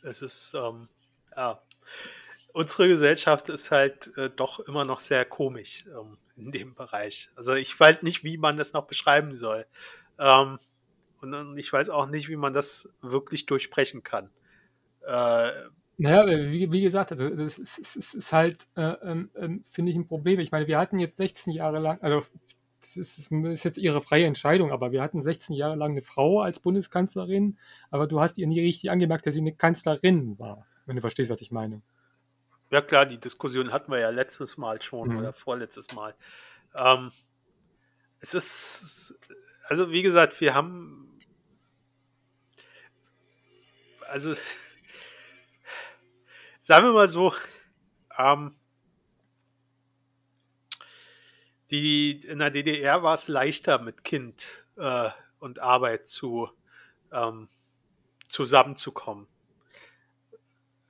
Es 0.03 0.23
ist, 0.23 0.55
ähm, 0.55 0.89
ja, 1.37 1.61
unsere 2.53 2.89
Gesellschaft 2.89 3.49
ist 3.49 3.71
halt 3.71 4.17
äh, 4.17 4.31
doch 4.35 4.61
immer 4.61 4.85
noch 4.85 5.01
sehr 5.01 5.25
komisch 5.25 5.85
ähm, 5.87 6.19
in 6.37 6.53
dem 6.53 6.75
Bereich. 6.75 7.31
Also 7.37 7.55
ich 7.55 7.79
weiß 7.79 8.03
nicht, 8.03 8.25
wie 8.25 8.37
man 8.37 8.57
das 8.57 8.73
noch 8.73 8.87
beschreiben 8.87 9.35
soll. 9.35 9.67
Ähm, 10.19 10.59
und 11.21 11.59
ich 11.59 11.73
weiß 11.73 11.91
auch 11.91 12.07
nicht, 12.07 12.29
wie 12.29 12.37
man 12.37 12.53
das 12.53 12.93
wirklich 13.03 13.47
durchsprechen 13.47 14.03
kann. 14.03 14.31
Äh, 15.07 15.51
naja, 16.01 16.27
wie, 16.27 16.71
wie 16.71 16.83
gesagt, 16.83 17.11
also 17.11 17.27
es 17.27 17.59
ist, 17.59 17.97
ist, 17.97 18.15
ist, 18.15 18.33
halt, 18.33 18.69
äh, 18.77 18.83
äh, 18.83 19.27
finde 19.71 19.91
ich, 19.91 19.97
ein 19.97 20.07
Problem. 20.07 20.39
Ich 20.39 20.53
meine, 20.53 20.69
wir 20.69 20.79
hatten 20.79 21.01
jetzt 21.01 21.17
16 21.17 21.53
Jahre 21.53 21.81
lang, 21.81 22.01
also 22.03 22.25
das 22.97 23.18
ist, 23.18 23.30
ist, 23.30 23.64
jetzt 23.64 23.78
ihre 23.78 24.03
freie 24.03 24.26
Entscheidung, 24.26 24.72
aber 24.72 24.93
wir 24.93 25.03
hatten 25.03 25.22
16 25.22 25.55
Jahre 25.55 25.76
lang 25.76 25.93
eine 25.93 26.03
Frau 26.03 26.41
als 26.41 26.61
Bundeskanzlerin, 26.61 27.59
aber 27.91 28.07
du 28.07 28.20
hast 28.20 28.39
ihr 28.39 28.47
nie 28.47 28.61
richtig 28.61 28.91
angemerkt, 28.91 29.26
dass 29.26 29.34
sie 29.34 29.41
eine 29.41 29.55
Kanzlerin 29.55 30.39
war, 30.39 30.66
wenn 30.86 30.97
du 30.97 31.01
verstehst, 31.01 31.30
was 31.30 31.41
ich 31.41 31.51
meine. 31.51 31.82
Ja 32.70 32.82
klar, 32.82 33.07
die 33.07 33.18
Diskussion 33.18 33.72
hatten 33.72 33.91
wir 33.91 33.99
ja 33.99 34.11
letztes 34.11 34.59
Mal 34.59 34.82
schon 34.82 35.11
mhm. 35.11 35.18
oder 35.18 35.32
vorletztes 35.32 35.95
Mal. 35.95 36.14
Ähm, 36.78 37.11
es 38.20 38.34
ist, 38.34 39.18
also 39.68 39.91
wie 39.91 40.03
gesagt, 40.03 40.41
wir 40.41 40.55
haben, 40.55 41.18
also 44.09 44.34
sagen 46.61 46.86
wir 46.86 46.93
mal 46.93 47.09
so, 47.09 47.32
ähm, 48.18 48.58
die, 51.71 52.21
in 52.27 52.39
der 52.39 52.51
DDR 52.51 53.03
war 53.03 53.14
es 53.14 53.29
leichter 53.29 53.79
mit 53.79 54.05
Kind 54.05 54.64
äh, 54.77 55.11
und 55.39 55.59
Arbeit 55.59 56.07
zu, 56.07 56.49
ähm, 57.12 57.49
zusammenzukommen. 58.29 59.27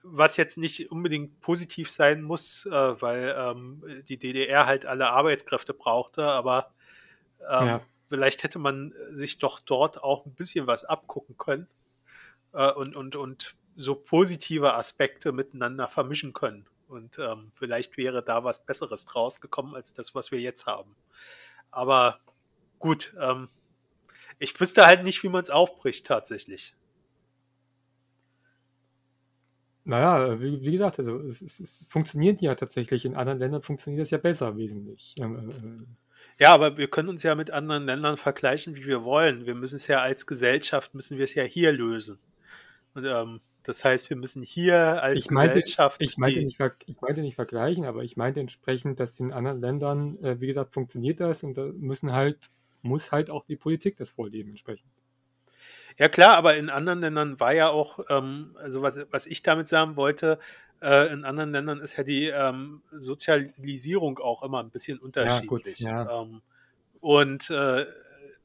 Was 0.02 0.36
jetzt 0.36 0.56
nicht 0.56 0.90
unbedingt 0.90 1.40
positiv 1.40 1.90
sein 1.90 2.22
muss, 2.22 2.66
äh, 2.66 2.70
weil 2.70 3.34
ähm, 3.36 4.02
die 4.08 4.16
DDR 4.16 4.66
halt 4.66 4.86
alle 4.86 5.10
Arbeitskräfte 5.10 5.74
brauchte, 5.74 6.24
aber 6.24 6.72
ähm, 7.40 7.66
ja. 7.66 7.80
vielleicht 8.08 8.42
hätte 8.42 8.58
man 8.58 8.94
sich 9.10 9.38
doch 9.38 9.60
dort 9.60 10.02
auch 10.02 10.24
ein 10.24 10.34
bisschen 10.34 10.66
was 10.66 10.84
abgucken 10.84 11.36
können 11.36 11.68
äh, 12.52 12.72
und, 12.72 12.96
und, 12.96 13.16
und 13.16 13.54
so 13.76 13.94
positive 13.94 14.74
Aspekte 14.74 15.32
miteinander 15.32 15.88
vermischen 15.88 16.32
können. 16.32 16.66
Und 16.88 17.18
ähm, 17.18 17.52
vielleicht 17.54 17.96
wäre 17.96 18.22
da 18.22 18.44
was 18.44 18.64
Besseres 18.64 19.04
draus 19.04 19.40
gekommen 19.40 19.74
als 19.74 19.92
das, 19.92 20.14
was 20.14 20.32
wir 20.32 20.40
jetzt 20.40 20.66
haben. 20.66 20.96
Aber 21.70 22.18
gut, 22.78 23.14
ähm, 23.20 23.48
ich 24.38 24.58
wüsste 24.58 24.86
halt 24.86 25.04
nicht, 25.04 25.22
wie 25.22 25.28
man 25.28 25.42
es 25.42 25.50
aufbricht 25.50 26.06
tatsächlich. 26.06 26.74
Naja, 29.84 30.38
wie, 30.40 30.60
wie 30.60 30.72
gesagt, 30.72 30.98
also 30.98 31.18
es, 31.20 31.40
es, 31.40 31.60
es, 31.60 31.84
funktioniert 31.88 32.42
ja 32.42 32.54
tatsächlich. 32.54 33.04
In 33.04 33.16
anderen 33.16 33.38
Ländern 33.38 33.62
funktioniert 33.62 34.04
es 34.04 34.10
ja 34.10 34.18
besser 34.18 34.56
wesentlich. 34.56 35.14
Ähm, 35.18 35.48
äh, 35.48 35.52
äh, 35.52 35.86
ja, 36.38 36.54
aber 36.54 36.76
wir 36.76 36.88
können 36.88 37.08
uns 37.08 37.22
ja 37.22 37.34
mit 37.34 37.50
anderen 37.50 37.84
Ländern 37.84 38.16
vergleichen, 38.16 38.76
wie 38.76 38.86
wir 38.86 39.02
wollen. 39.02 39.46
Wir 39.46 39.54
müssen 39.54 39.76
es 39.76 39.86
ja 39.86 40.00
als 40.00 40.26
Gesellschaft, 40.26 40.94
müssen 40.94 41.16
wir 41.16 41.24
es 41.24 41.34
ja 41.34 41.42
hier 41.42 41.72
lösen. 41.72 42.18
Und 42.94 43.06
ähm, 43.06 43.40
das 43.68 43.84
heißt, 43.84 44.08
wir 44.08 44.16
müssen 44.16 44.42
hier 44.42 45.02
als 45.02 45.24
ich 45.24 45.30
meinte, 45.30 45.60
Gesellschaft. 45.60 46.00
Ich 46.00 46.16
meinte, 46.16 46.40
nicht, 46.42 46.58
ich 46.86 47.00
meinte 47.02 47.20
nicht 47.20 47.34
vergleichen, 47.34 47.84
aber 47.84 48.02
ich 48.02 48.16
meinte 48.16 48.40
entsprechend, 48.40 48.98
dass 48.98 49.20
in 49.20 49.30
anderen 49.30 49.60
Ländern, 49.60 50.18
äh, 50.24 50.40
wie 50.40 50.46
gesagt, 50.46 50.72
funktioniert 50.72 51.20
das 51.20 51.42
und 51.42 51.58
da 51.58 51.66
müssen 51.76 52.12
halt, 52.12 52.48
muss 52.80 53.12
halt 53.12 53.28
auch 53.28 53.44
die 53.44 53.56
Politik 53.56 53.98
das 53.98 54.12
vorleben 54.12 54.48
entsprechend. 54.48 54.88
Ja 55.98 56.08
klar, 56.08 56.38
aber 56.38 56.56
in 56.56 56.70
anderen 56.70 57.00
Ländern 57.00 57.40
war 57.40 57.52
ja 57.52 57.68
auch, 57.68 57.98
ähm, 58.08 58.56
also 58.58 58.80
was, 58.80 59.06
was 59.10 59.26
ich 59.26 59.42
damit 59.42 59.68
sagen 59.68 59.96
wollte, 59.96 60.38
äh, 60.80 61.12
in 61.12 61.26
anderen 61.26 61.52
Ländern 61.52 61.80
ist 61.80 61.98
ja 61.98 62.04
die 62.04 62.28
ähm, 62.28 62.80
Sozialisierung 62.92 64.18
auch 64.18 64.42
immer 64.42 64.60
ein 64.60 64.70
bisschen 64.70 64.96
Ja, 65.14 65.40
gut, 65.40 65.66
unterschiedlich. 65.66 65.80
ja. 65.80 66.22
Ähm, 66.22 66.40
und 67.00 67.50
äh, 67.50 67.84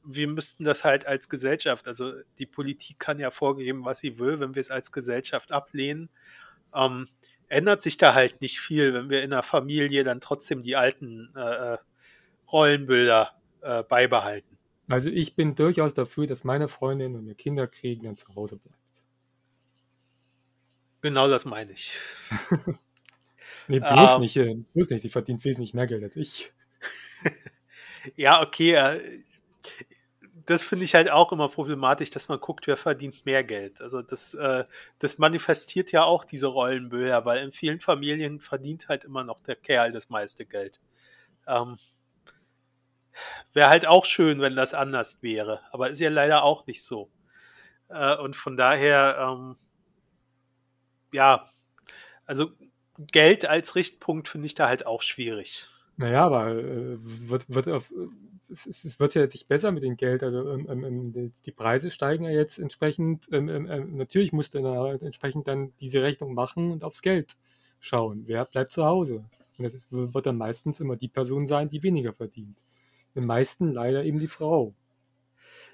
wir 0.04 0.28
müssten 0.28 0.64
das 0.64 0.84
halt 0.84 1.06
als 1.06 1.28
Gesellschaft, 1.28 1.88
also 1.88 2.12
die 2.38 2.46
Politik 2.46 2.98
kann 2.98 3.18
ja 3.18 3.30
vorgeben, 3.30 3.84
was 3.84 4.00
sie 4.00 4.18
will, 4.18 4.40
wenn 4.40 4.54
wir 4.54 4.60
es 4.60 4.70
als 4.70 4.92
Gesellschaft 4.92 5.52
ablehnen. 5.52 6.10
Ähm, 6.74 7.08
ändert 7.48 7.82
sich 7.82 7.96
da 7.96 8.14
halt 8.14 8.40
nicht 8.40 8.60
viel, 8.60 8.94
wenn 8.94 9.10
wir 9.10 9.22
in 9.22 9.30
der 9.30 9.42
Familie 9.42 10.04
dann 10.04 10.20
trotzdem 10.20 10.62
die 10.62 10.76
alten 10.76 11.32
äh, 11.36 11.74
äh 11.74 11.78
Rollenbilder 12.52 13.32
äh, 13.62 13.82
beibehalten. 13.82 14.58
Also 14.88 15.08
ich 15.08 15.34
bin 15.34 15.54
durchaus 15.54 15.94
dafür, 15.94 16.26
dass 16.26 16.44
meine 16.44 16.68
Freundin, 16.68 17.14
wenn 17.14 17.26
wir 17.26 17.34
Kinder 17.34 17.66
kriegen, 17.66 18.04
dann 18.04 18.16
zu 18.16 18.34
Hause 18.36 18.56
bleibt. 18.56 18.78
Genau 21.00 21.28
das 21.28 21.44
meine 21.44 21.72
ich. 21.72 21.92
nee, 23.68 23.80
bloß 23.80 24.14
ähm, 24.14 24.20
nicht, 24.20 24.36
äh, 24.36 24.54
bloß 24.74 24.90
nicht. 24.90 25.02
Sie 25.02 25.08
verdient 25.08 25.44
wesentlich 25.44 25.74
mehr 25.74 25.86
Geld 25.86 26.02
als 26.02 26.16
ich. 26.16 26.52
ja, 28.16 28.42
okay. 28.42 29.00
Das 30.46 30.62
finde 30.62 30.84
ich 30.84 30.94
halt 30.94 31.10
auch 31.10 31.32
immer 31.32 31.48
problematisch, 31.48 32.10
dass 32.10 32.28
man 32.28 32.40
guckt, 32.40 32.66
wer 32.66 32.76
verdient 32.76 33.24
mehr 33.24 33.44
Geld. 33.44 33.80
Also 33.80 34.02
das, 34.02 34.34
äh, 34.34 34.64
das 34.98 35.18
manifestiert 35.18 35.92
ja 35.92 36.04
auch 36.04 36.24
diese 36.24 36.48
Rollenbilder, 36.48 37.24
weil 37.24 37.44
in 37.44 37.52
vielen 37.52 37.80
Familien 37.80 38.40
verdient 38.40 38.88
halt 38.88 39.04
immer 39.04 39.24
noch 39.24 39.40
der 39.40 39.56
Kerl 39.56 39.92
das 39.92 40.10
meiste 40.10 40.44
Geld. 40.44 40.80
Ähm, 41.46 41.78
Wäre 43.52 43.68
halt 43.68 43.86
auch 43.86 44.04
schön, 44.04 44.40
wenn 44.40 44.56
das 44.56 44.74
anders 44.74 45.22
wäre, 45.22 45.60
aber 45.70 45.90
ist 45.90 46.00
ja 46.00 46.10
leider 46.10 46.42
auch 46.42 46.66
nicht 46.66 46.84
so. 46.84 47.10
Äh, 47.88 48.16
und 48.16 48.34
von 48.34 48.56
daher, 48.56 49.16
ähm, 49.20 49.56
ja, 51.12 51.48
also 52.26 52.50
Geld 52.98 53.46
als 53.46 53.76
Richtpunkt 53.76 54.28
finde 54.28 54.46
ich 54.46 54.54
da 54.54 54.68
halt 54.68 54.86
auch 54.86 55.02
schwierig. 55.02 55.68
Naja, 55.96 56.26
aber 56.26 56.48
äh, 56.50 56.96
wird, 56.98 57.48
wird 57.48 57.68
auf, 57.68 57.84
es, 58.50 58.66
es, 58.66 59.00
wird 59.00 59.14
ja 59.14 59.22
jetzt 59.22 59.34
nicht 59.34 59.48
besser 59.48 59.72
mit 59.72 59.82
dem 59.82 59.96
Geld. 59.96 60.22
Also 60.22 60.50
ähm, 60.50 60.66
ähm, 60.68 60.84
ähm 60.84 61.32
die 61.44 61.52
Preise 61.52 61.90
steigen 61.90 62.24
ja 62.24 62.30
jetzt 62.30 62.58
entsprechend. 62.58 63.26
Ähm, 63.32 63.48
ähm, 63.48 63.96
natürlich 63.96 64.32
musst 64.32 64.54
du 64.54 64.62
dann 64.62 65.00
entsprechend 65.00 65.48
dann 65.48 65.72
diese 65.80 66.02
Rechnung 66.02 66.34
machen 66.34 66.70
und 66.72 66.84
aufs 66.84 67.02
Geld 67.02 67.36
schauen. 67.80 68.24
Wer 68.26 68.44
bleibt 68.44 68.72
zu 68.72 68.84
Hause? 68.84 69.24
Und 69.58 69.64
das 69.64 69.74
ist, 69.74 69.92
wird 69.92 70.26
dann 70.26 70.36
meistens 70.36 70.80
immer 70.80 70.96
die 70.96 71.08
Person 71.08 71.46
sein, 71.46 71.68
die 71.68 71.82
weniger 71.82 72.12
verdient 72.12 72.56
den 73.14 73.26
meisten 73.26 73.70
leider 73.70 74.04
eben 74.04 74.18
die 74.18 74.28
Frau. 74.28 74.74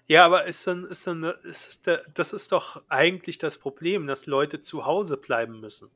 Ja, 0.06 0.26
aber 0.26 0.46
ist 0.46 0.66
dann, 0.66 0.84
ist 0.84 1.06
dann, 1.06 1.22
ist 1.42 1.88
das 2.14 2.32
ist 2.32 2.52
doch 2.52 2.82
eigentlich 2.88 3.38
das 3.38 3.58
Problem, 3.58 4.06
dass 4.06 4.26
Leute 4.26 4.60
zu 4.60 4.84
Hause 4.84 5.16
bleiben 5.16 5.60
müssen. 5.60 5.90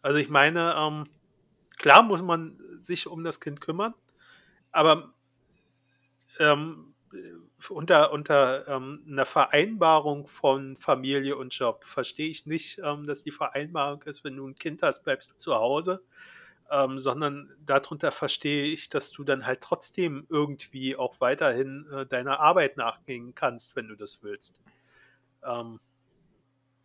Also 0.00 0.18
ich 0.18 0.28
meine, 0.28 0.74
ähm, 0.76 1.08
klar 1.76 2.02
muss 2.02 2.22
man 2.22 2.58
sich 2.80 3.06
um 3.06 3.24
das 3.24 3.40
Kind 3.40 3.60
kümmern, 3.60 3.94
aber 4.70 5.12
ähm, 6.38 6.94
unter, 7.68 8.12
unter 8.12 8.66
ähm, 8.68 9.04
einer 9.06 9.26
Vereinbarung 9.26 10.26
von 10.26 10.76
Familie 10.76 11.36
und 11.36 11.54
Job 11.54 11.84
verstehe 11.84 12.28
ich 12.28 12.46
nicht, 12.46 12.80
ähm, 12.82 13.06
dass 13.06 13.22
die 13.22 13.32
Vereinbarung 13.32 14.02
ist, 14.02 14.24
wenn 14.24 14.36
du 14.36 14.46
ein 14.46 14.54
Kind 14.54 14.82
hast, 14.82 15.04
bleibst 15.04 15.30
du 15.30 15.36
zu 15.36 15.54
Hause 15.54 16.02
ähm, 16.72 16.98
sondern 16.98 17.54
darunter 17.66 18.10
verstehe 18.10 18.64
ich, 18.64 18.88
dass 18.88 19.10
du 19.10 19.24
dann 19.24 19.46
halt 19.46 19.60
trotzdem 19.60 20.26
irgendwie 20.30 20.96
auch 20.96 21.20
weiterhin 21.20 21.86
äh, 21.92 22.06
deiner 22.06 22.40
Arbeit 22.40 22.78
nachgehen 22.78 23.34
kannst, 23.34 23.76
wenn 23.76 23.88
du 23.88 23.94
das 23.94 24.22
willst. 24.22 24.62
Ähm, 25.44 25.80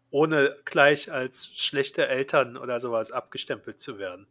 ohne 0.09 0.57
gleich 0.65 1.11
als 1.11 1.47
schlechte 1.55 2.05
Eltern 2.07 2.57
oder 2.57 2.81
sowas 2.81 3.11
abgestempelt 3.11 3.79
zu 3.79 3.97
werden. 3.97 4.27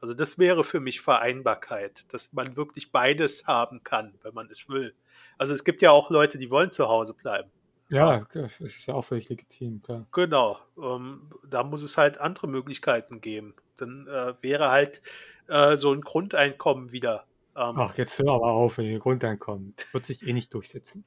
Also 0.00 0.14
das 0.14 0.38
wäre 0.38 0.64
für 0.64 0.80
mich 0.80 1.00
Vereinbarkeit, 1.00 2.12
dass 2.12 2.32
man 2.32 2.56
wirklich 2.56 2.90
beides 2.90 3.46
haben 3.46 3.82
kann, 3.84 4.14
wenn 4.22 4.34
man 4.34 4.48
es 4.50 4.68
will. 4.68 4.94
Also 5.36 5.52
es 5.52 5.64
gibt 5.64 5.82
ja 5.82 5.90
auch 5.90 6.10
Leute, 6.10 6.38
die 6.38 6.50
wollen 6.50 6.70
zu 6.70 6.88
Hause 6.88 7.14
bleiben. 7.14 7.50
Ja, 7.90 8.24
das 8.32 8.60
ist 8.60 8.86
ja 8.86 8.94
auch 8.94 9.04
völlig 9.04 9.28
legitim, 9.28 9.82
klar. 9.82 10.06
Genau. 10.12 10.58
Ähm, 10.80 11.28
da 11.48 11.64
muss 11.64 11.82
es 11.82 11.98
halt 11.98 12.18
andere 12.18 12.46
Möglichkeiten 12.46 13.20
geben. 13.20 13.54
Dann 13.76 14.06
äh, 14.06 14.32
wäre 14.42 14.70
halt 14.70 15.02
äh, 15.48 15.76
so 15.76 15.92
ein 15.92 16.00
Grundeinkommen 16.00 16.92
wieder. 16.92 17.26
Ähm, 17.56 17.74
Ach, 17.76 17.98
jetzt 17.98 18.18
hör 18.20 18.30
aber 18.30 18.52
auf, 18.52 18.78
wenn 18.78 18.86
ein 18.86 19.00
Grundeinkommen. 19.00 19.74
Das 19.76 19.92
wird 19.92 20.06
sich 20.06 20.26
eh 20.26 20.32
nicht 20.32 20.54
durchsetzen. 20.54 21.04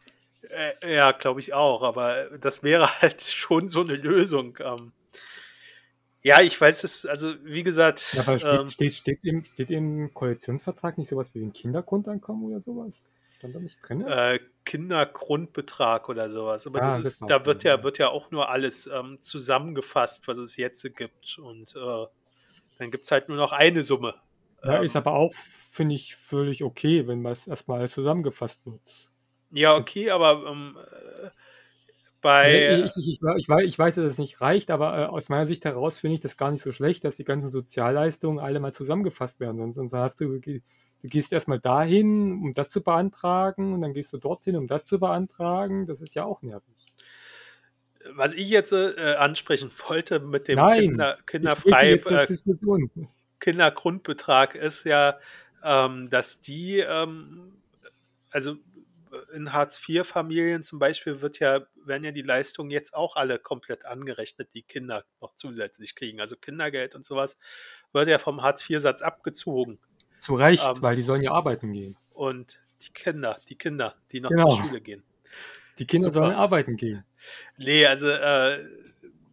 Äh, 0.50 0.96
ja, 0.96 1.14
glaube 1.14 1.40
ich 1.40 1.54
auch. 1.54 1.84
Aber 1.84 2.38
das 2.38 2.64
wäre 2.64 2.90
halt 3.02 3.22
schon 3.22 3.70
so 3.70 3.82
eine 3.82 3.96
Lösung. 3.96 4.58
Ähm, 4.60 4.92
ja, 6.24 6.42
ich 6.42 6.60
weiß 6.60 6.84
es, 6.86 7.06
also 7.06 7.34
wie 7.44 7.64
gesagt. 7.64 8.14
Ja, 8.14 8.22
aber 8.22 8.40
steht, 8.40 8.60
ähm, 8.60 8.70
steht, 8.70 8.94
steht, 8.94 9.20
im, 9.24 9.44
steht 9.44 9.70
im 9.70 10.14
Koalitionsvertrag 10.14 10.98
nicht 10.98 11.10
sowas 11.10 11.34
wie 11.34 11.44
ein 11.44 11.52
Kindergrundeinkommen 11.52 12.46
oder 12.46 12.62
sowas? 12.62 13.18
Stand 13.38 13.56
da 13.56 13.60
nicht 13.60 13.78
drin? 13.82 14.08
Äh, 14.08 14.40
Kindergrundbetrag 14.64 16.08
oder 16.08 16.30
sowas. 16.30 16.66
Aber 16.66 16.82
ah, 16.82 16.98
das 16.98 17.06
ist, 17.06 17.22
das 17.22 17.28
da 17.28 17.46
wird 17.46 17.64
ja, 17.64 17.84
wird 17.84 17.98
ja 17.98 18.08
auch 18.08 18.32
nur 18.32 18.50
alles 18.50 18.88
ähm, 18.88 19.18
zusammengefasst, 19.20 20.26
was 20.30 20.38
es 20.38 20.56
jetzt 20.56 20.84
gibt. 20.96 21.38
Und 21.40 21.76
äh, 21.76 22.06
dann 22.80 22.90
gibt 22.90 23.04
es 23.04 23.12
halt 23.12 23.28
nur 23.28 23.38
noch 23.38 23.52
eine 23.52 23.84
Summe. 23.84 24.16
Ja, 24.64 24.78
ähm, 24.78 24.84
ist 24.84 24.96
aber 24.96 25.12
auch, 25.12 25.34
finde 25.70 25.96
ich, 25.96 26.16
völlig 26.16 26.64
okay, 26.64 27.06
wenn 27.06 27.26
es 27.26 27.48
erstmal 27.48 27.86
zusammengefasst 27.90 28.66
wird. 28.66 29.10
Ja, 29.52 29.76
okay, 29.76 30.06
das, 30.06 30.14
aber 30.14 30.50
ähm, 30.50 30.78
äh, 30.78 31.30
bei. 32.24 32.84
Ich, 32.86 32.98
ich, 32.98 33.08
ich, 33.08 33.20
ich, 33.38 33.50
weiß, 33.50 33.64
ich 33.66 33.78
weiß, 33.78 33.96
dass 33.96 34.06
es 34.06 34.18
nicht 34.18 34.42
reicht, 34.42 34.72
aber 34.72 34.98
äh, 34.98 35.06
aus 35.06 35.30
meiner 35.30 35.46
Sicht 35.46 35.66
heraus 35.66 36.00
finde 36.00 36.16
ich 36.16 36.22
das 36.22 36.38
gar 36.38 36.50
nicht 36.50 36.64
so 36.64 36.72
schlecht, 36.72 37.04
dass 37.04 37.18
die 37.18 37.24
ganzen 37.24 37.50
Sozialleistungen 37.50 38.40
alle 38.40 38.60
mal 38.60 38.74
zusammengefasst 38.74 39.40
werden. 39.40 39.58
Sonst, 39.58 39.76
sonst 39.76 39.94
hast 39.94 40.22
du, 40.22 40.40
du 40.40 40.62
gehst 41.04 41.32
erstmal 41.32 41.60
dahin, 41.60 42.42
um 42.42 42.54
das 42.54 42.72
zu 42.72 42.82
beantragen, 42.82 43.74
und 43.74 43.82
dann 43.82 43.94
gehst 43.94 44.12
du 44.14 44.18
dorthin, 44.18 44.56
um 44.56 44.66
das 44.66 44.86
zu 44.86 45.00
beantragen. 45.00 45.86
Das 45.86 46.02
ist 46.02 46.16
ja 46.16 46.24
auch 46.24 46.42
nervig 46.42 46.74
was 48.16 48.34
ich 48.34 48.50
jetzt 48.50 48.74
äh, 48.74 49.16
ansprechen 49.18 49.72
wollte 49.88 50.20
mit 50.20 50.48
dem 50.48 50.58
Nein, 50.58 50.82
Kinder, 50.82 51.18
kinderfrei 51.26 51.94
äh, 51.94 52.88
Kindergrundbetrag 53.40 54.56
ist 54.56 54.86
ja, 54.86 55.20
ähm, 55.64 56.10
dass 56.10 56.42
die, 56.42 56.80
ähm, 56.80 57.54
also 58.32 58.56
in 59.34 59.54
Hartz-IV-Familien 59.54 60.64
zum 60.64 60.80
Beispiel 60.80 61.22
wird 61.22 61.40
ja, 61.40 61.62
werden 61.86 62.04
ja 62.04 62.12
die 62.12 62.22
Leistungen 62.22 62.72
jetzt 62.72 62.94
auch 62.94 63.16
alle 63.16 63.40
komplett 63.40 63.86
angerechnet, 63.86 64.54
die 64.54 64.64
Kinder 64.64 65.04
noch 65.22 65.36
zusätzlich 65.36 65.96
kriegen. 65.96 66.20
Also 66.20 66.36
Kindergeld 66.36 66.96
und 66.96 67.06
sowas 67.06 67.40
wird 67.92 68.08
ja 68.10 68.20
vom 68.20 68.42
Hartz-IV-Satz 68.42 69.02
abgezogen. 69.02 69.80
Zu 70.20 70.36
Recht, 70.36 70.64
ähm, 70.66 70.82
weil 70.82 70.96
die 70.96 71.02
sollen 71.02 71.22
ja 71.22 71.32
arbeiten 71.32 71.74
gehen. 71.74 71.98
Und 72.12 72.60
die 72.82 72.92
Kinder, 72.94 73.40
die 73.50 73.56
Kinder, 73.56 73.96
die 74.12 74.22
noch 74.22 74.30
genau. 74.30 74.56
zur 74.56 74.64
Schule 74.64 74.82
gehen. 74.82 75.04
Die 75.80 75.88
Kinder 75.88 76.12
Super. 76.12 76.26
sollen 76.26 76.38
arbeiten 76.38 76.78
gehen. 76.78 77.04
Nee, 77.58 77.86
also. 77.86 78.08
Äh, 78.08 78.64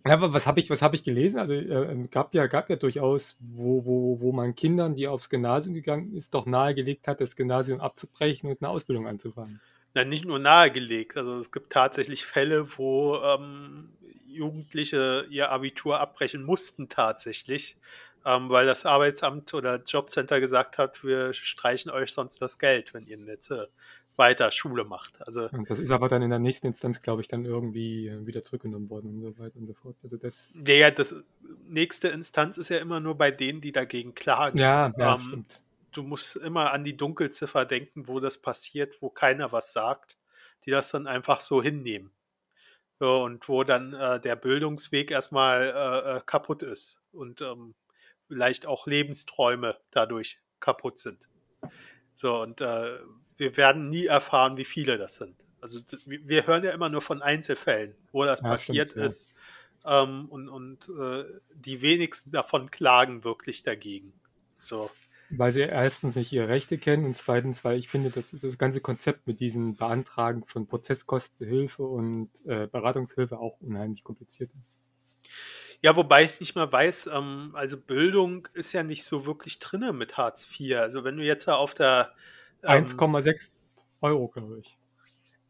ja, 0.06 0.14
aber 0.14 0.32
was 0.32 0.46
habe 0.46 0.60
ich, 0.60 0.70
hab 0.70 0.94
ich 0.94 1.04
gelesen? 1.04 1.38
Also 1.38 1.52
äh, 1.52 1.92
ähm, 1.92 2.10
gab, 2.10 2.34
ja, 2.34 2.46
gab 2.46 2.70
ja 2.70 2.76
durchaus, 2.76 3.36
wo, 3.38 3.84
wo, 3.84 4.20
wo 4.20 4.32
man 4.32 4.54
Kindern, 4.54 4.94
die 4.94 5.06
aufs 5.06 5.28
Gymnasium 5.28 5.74
gegangen 5.74 6.14
ist, 6.14 6.32
doch 6.32 6.46
nahegelegt 6.46 7.06
hat, 7.06 7.20
das 7.20 7.36
Gymnasium 7.36 7.80
abzubrechen 7.80 8.48
und 8.48 8.62
eine 8.62 8.70
Ausbildung 8.70 9.06
anzufangen. 9.06 9.60
Na, 9.94 10.04
nicht 10.04 10.24
nur 10.24 10.38
nahegelegt. 10.38 11.16
Also 11.16 11.38
es 11.38 11.50
gibt 11.50 11.72
tatsächlich 11.72 12.24
Fälle, 12.24 12.78
wo 12.78 13.16
ähm, 13.16 13.90
Jugendliche 14.26 15.26
ihr 15.30 15.50
Abitur 15.50 15.98
abbrechen 15.98 16.44
mussten 16.44 16.88
tatsächlich, 16.88 17.76
ähm, 18.24 18.48
weil 18.48 18.66
das 18.66 18.86
Arbeitsamt 18.86 19.52
oder 19.54 19.82
Jobcenter 19.82 20.40
gesagt 20.40 20.78
hat, 20.78 21.02
wir 21.02 21.34
streichen 21.34 21.90
euch 21.90 22.12
sonst 22.12 22.40
das 22.40 22.58
Geld, 22.58 22.94
wenn 22.94 23.06
ihr 23.06 23.16
nicht 23.16 23.50
äh, 23.50 23.66
weiter 24.16 24.50
Schule 24.50 24.84
macht. 24.84 25.14
Also, 25.26 25.48
und 25.50 25.68
das 25.68 25.78
ist 25.78 25.90
aber 25.90 26.08
dann 26.08 26.22
in 26.22 26.30
der 26.30 26.38
nächsten 26.38 26.68
Instanz, 26.68 27.02
glaube 27.02 27.22
ich, 27.22 27.28
dann 27.28 27.44
irgendwie 27.44 28.08
äh, 28.08 28.26
wieder 28.26 28.42
zurückgenommen 28.42 28.88
worden 28.90 29.24
und 29.24 29.34
so 29.34 29.42
weiter 29.42 29.56
und 29.56 29.66
so 29.66 29.74
fort. 29.74 29.96
Also 30.02 30.16
das. 30.16 30.54
Ja, 30.66 30.90
das 30.90 31.14
nächste 31.66 32.08
Instanz 32.08 32.58
ist 32.58 32.68
ja 32.68 32.78
immer 32.78 33.00
nur 33.00 33.16
bei 33.16 33.30
denen, 33.30 33.60
die 33.60 33.72
dagegen 33.72 34.14
klagen. 34.14 34.58
Ja, 34.58 34.92
ja 34.96 35.14
ähm, 35.14 35.20
stimmt. 35.20 35.62
Du 35.92 36.02
musst 36.02 36.36
immer 36.36 36.72
an 36.72 36.84
die 36.84 36.96
Dunkelziffer 36.96 37.64
denken, 37.64 38.08
wo 38.08 38.20
das 38.20 38.38
passiert, 38.38 39.00
wo 39.00 39.10
keiner 39.10 39.52
was 39.52 39.72
sagt, 39.72 40.18
die 40.64 40.70
das 40.70 40.90
dann 40.90 41.06
einfach 41.06 41.40
so 41.40 41.62
hinnehmen. 41.62 42.12
Und 42.98 43.48
wo 43.48 43.64
dann 43.64 43.94
äh, 43.94 44.20
der 44.20 44.36
Bildungsweg 44.36 45.10
erstmal 45.10 45.62
äh, 45.62 46.18
äh 46.18 46.20
kaputt 46.24 46.62
ist 46.62 47.00
und 47.12 47.40
ähm, 47.40 47.74
vielleicht 48.28 48.66
auch 48.66 48.86
Lebensträume 48.86 49.78
dadurch 49.90 50.38
kaputt 50.60 50.98
sind. 50.98 51.26
So, 52.14 52.42
und 52.42 52.60
äh, 52.60 52.98
wir 53.38 53.56
werden 53.56 53.88
nie 53.88 54.04
erfahren, 54.04 54.58
wie 54.58 54.66
viele 54.66 54.98
das 54.98 55.16
sind. 55.16 55.34
Also 55.62 55.80
wir 56.04 56.46
hören 56.46 56.62
ja 56.62 56.72
immer 56.72 56.90
nur 56.90 57.02
von 57.02 57.22
Einzelfällen, 57.22 57.94
wo 58.12 58.24
das 58.24 58.40
ja, 58.40 58.48
passiert 58.48 58.90
stimmt, 58.90 59.06
ist. 59.06 59.30
Ja. 59.84 60.02
Ähm, 60.02 60.26
und 60.28 60.48
und 60.48 60.88
äh, 60.90 61.24
die 61.54 61.80
wenigsten 61.80 62.32
davon 62.32 62.70
klagen 62.70 63.24
wirklich 63.24 63.62
dagegen. 63.62 64.12
So. 64.58 64.90
Weil 65.30 65.52
sie 65.52 65.60
erstens 65.60 66.16
nicht 66.16 66.32
ihre 66.32 66.48
Rechte 66.48 66.78
kennen 66.78 67.04
und 67.04 67.16
zweitens, 67.16 67.64
weil 67.64 67.78
ich 67.78 67.88
finde, 67.88 68.10
dass 68.10 68.30
das 68.30 68.58
ganze 68.58 68.80
Konzept 68.80 69.26
mit 69.26 69.40
diesem 69.40 69.76
Beantragen 69.76 70.44
von 70.44 70.66
Prozesskostenhilfe 70.66 71.82
und 71.82 72.30
äh, 72.46 72.66
Beratungshilfe 72.66 73.38
auch 73.38 73.60
unheimlich 73.60 74.02
kompliziert 74.02 74.50
ist. 74.60 74.78
Ja, 75.82 75.96
wobei 75.96 76.24
ich 76.24 76.40
nicht 76.40 76.56
mal 76.56 76.70
weiß, 76.70 77.10
ähm, 77.14 77.52
also 77.54 77.80
Bildung 77.80 78.48
ist 78.52 78.72
ja 78.72 78.82
nicht 78.82 79.04
so 79.04 79.24
wirklich 79.24 79.58
drinne 79.60 79.92
mit 79.92 80.16
Hartz 80.16 80.46
IV. 80.58 80.76
Also 80.76 81.04
wenn 81.04 81.16
du 81.16 81.24
jetzt 81.24 81.48
auf 81.48 81.74
der 81.74 82.12
ähm, 82.62 82.84
1,6 82.84 83.48
Euro, 84.02 84.28
glaube 84.28 84.60
ich. 84.60 84.76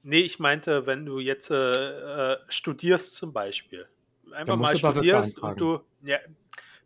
Nee, 0.02 0.20
ich 0.20 0.38
meinte, 0.38 0.86
wenn 0.86 1.04
du 1.04 1.18
jetzt 1.18 1.50
äh, 1.50 2.36
studierst 2.48 3.14
zum 3.14 3.32
Beispiel. 3.32 3.86
Einfach 4.32 4.56
mal 4.56 4.76
studierst 4.76 5.40
und 5.40 5.60
du, 5.60 5.80
ja, 6.02 6.18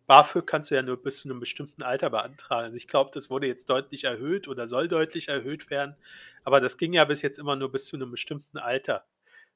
BAföG 0.06 0.46
kannst 0.46 0.70
du 0.70 0.74
ja 0.74 0.82
nur 0.82 1.02
bis 1.02 1.18
zu 1.18 1.28
einem 1.28 1.40
bestimmten 1.40 1.82
Alter 1.82 2.10
beantragen. 2.10 2.66
Also 2.66 2.76
ich 2.76 2.88
glaube, 2.88 3.10
das 3.14 3.30
wurde 3.30 3.46
jetzt 3.46 3.70
deutlich 3.70 4.04
erhöht 4.04 4.48
oder 4.48 4.66
soll 4.66 4.88
deutlich 4.88 5.28
erhöht 5.28 5.70
werden. 5.70 5.96
Aber 6.44 6.60
das 6.60 6.76
ging 6.76 6.92
ja 6.92 7.04
bis 7.04 7.22
jetzt 7.22 7.38
immer 7.38 7.56
nur 7.56 7.72
bis 7.72 7.86
zu 7.86 7.96
einem 7.96 8.10
bestimmten 8.10 8.58
Alter. 8.58 9.04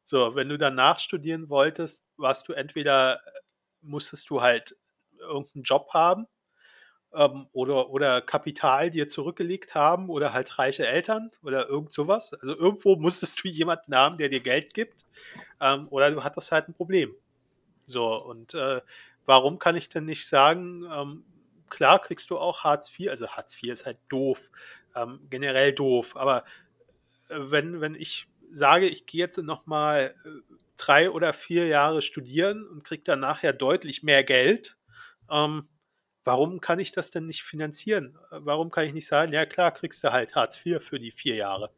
So, 0.02 0.34
wenn 0.34 0.48
du 0.48 0.56
danach 0.56 0.98
studieren 0.98 1.50
wolltest, 1.50 2.06
warst 2.16 2.48
du 2.48 2.54
entweder, 2.54 3.20
musstest 3.82 4.30
du 4.30 4.40
halt 4.40 4.76
irgendeinen 5.18 5.64
Job 5.64 5.90
haben 5.92 6.26
ähm, 7.14 7.46
oder, 7.52 7.90
oder 7.90 8.22
Kapital 8.22 8.90
dir 8.90 9.08
zurückgelegt 9.08 9.74
haben 9.74 10.08
oder 10.08 10.32
halt 10.32 10.58
reiche 10.58 10.86
Eltern 10.86 11.30
oder 11.42 11.68
irgend 11.68 11.92
sowas. 11.92 12.32
Also 12.34 12.56
irgendwo 12.56 12.96
musstest 12.96 13.42
du 13.42 13.48
jemanden 13.48 13.94
haben, 13.94 14.16
der 14.18 14.28
dir 14.28 14.40
Geld 14.40 14.74
gibt 14.74 15.04
ähm, 15.60 15.88
oder 15.90 16.10
du 16.10 16.24
hattest 16.24 16.52
halt 16.52 16.68
ein 16.68 16.74
Problem. 16.74 17.14
So, 17.86 18.22
und 18.22 18.54
äh, 18.54 18.80
warum 19.28 19.58
kann 19.58 19.76
ich 19.76 19.90
denn 19.90 20.06
nicht 20.06 20.26
sagen, 20.26 20.84
ähm, 20.90 21.22
klar 21.68 22.00
kriegst 22.00 22.30
du 22.30 22.38
auch 22.38 22.64
Hartz 22.64 22.90
IV, 22.98 23.10
also 23.10 23.28
Hartz 23.28 23.62
IV 23.62 23.70
ist 23.70 23.84
halt 23.84 23.98
doof, 24.08 24.50
ähm, 24.96 25.20
generell 25.28 25.74
doof, 25.74 26.16
aber 26.16 26.44
äh, 27.28 27.36
wenn, 27.38 27.82
wenn 27.82 27.94
ich 27.94 28.26
sage, 28.50 28.88
ich 28.88 29.04
gehe 29.04 29.20
jetzt 29.20 29.36
nochmal 29.36 30.14
äh, 30.24 30.54
drei 30.78 31.10
oder 31.10 31.34
vier 31.34 31.66
Jahre 31.66 32.00
studieren 32.00 32.66
und 32.66 32.84
kriege 32.84 33.02
dann 33.04 33.20
nachher 33.20 33.52
deutlich 33.52 34.02
mehr 34.02 34.24
Geld, 34.24 34.78
ähm, 35.30 35.68
warum 36.24 36.62
kann 36.62 36.78
ich 36.78 36.92
das 36.92 37.10
denn 37.10 37.26
nicht 37.26 37.42
finanzieren? 37.42 38.18
Warum 38.30 38.70
kann 38.70 38.86
ich 38.86 38.94
nicht 38.94 39.06
sagen, 39.06 39.34
ja 39.34 39.44
klar, 39.44 39.72
kriegst 39.72 40.02
du 40.04 40.10
halt 40.10 40.36
Hartz 40.36 40.58
IV 40.64 40.82
für 40.82 40.98
die 40.98 41.10
vier 41.10 41.34
Jahre? 41.34 41.70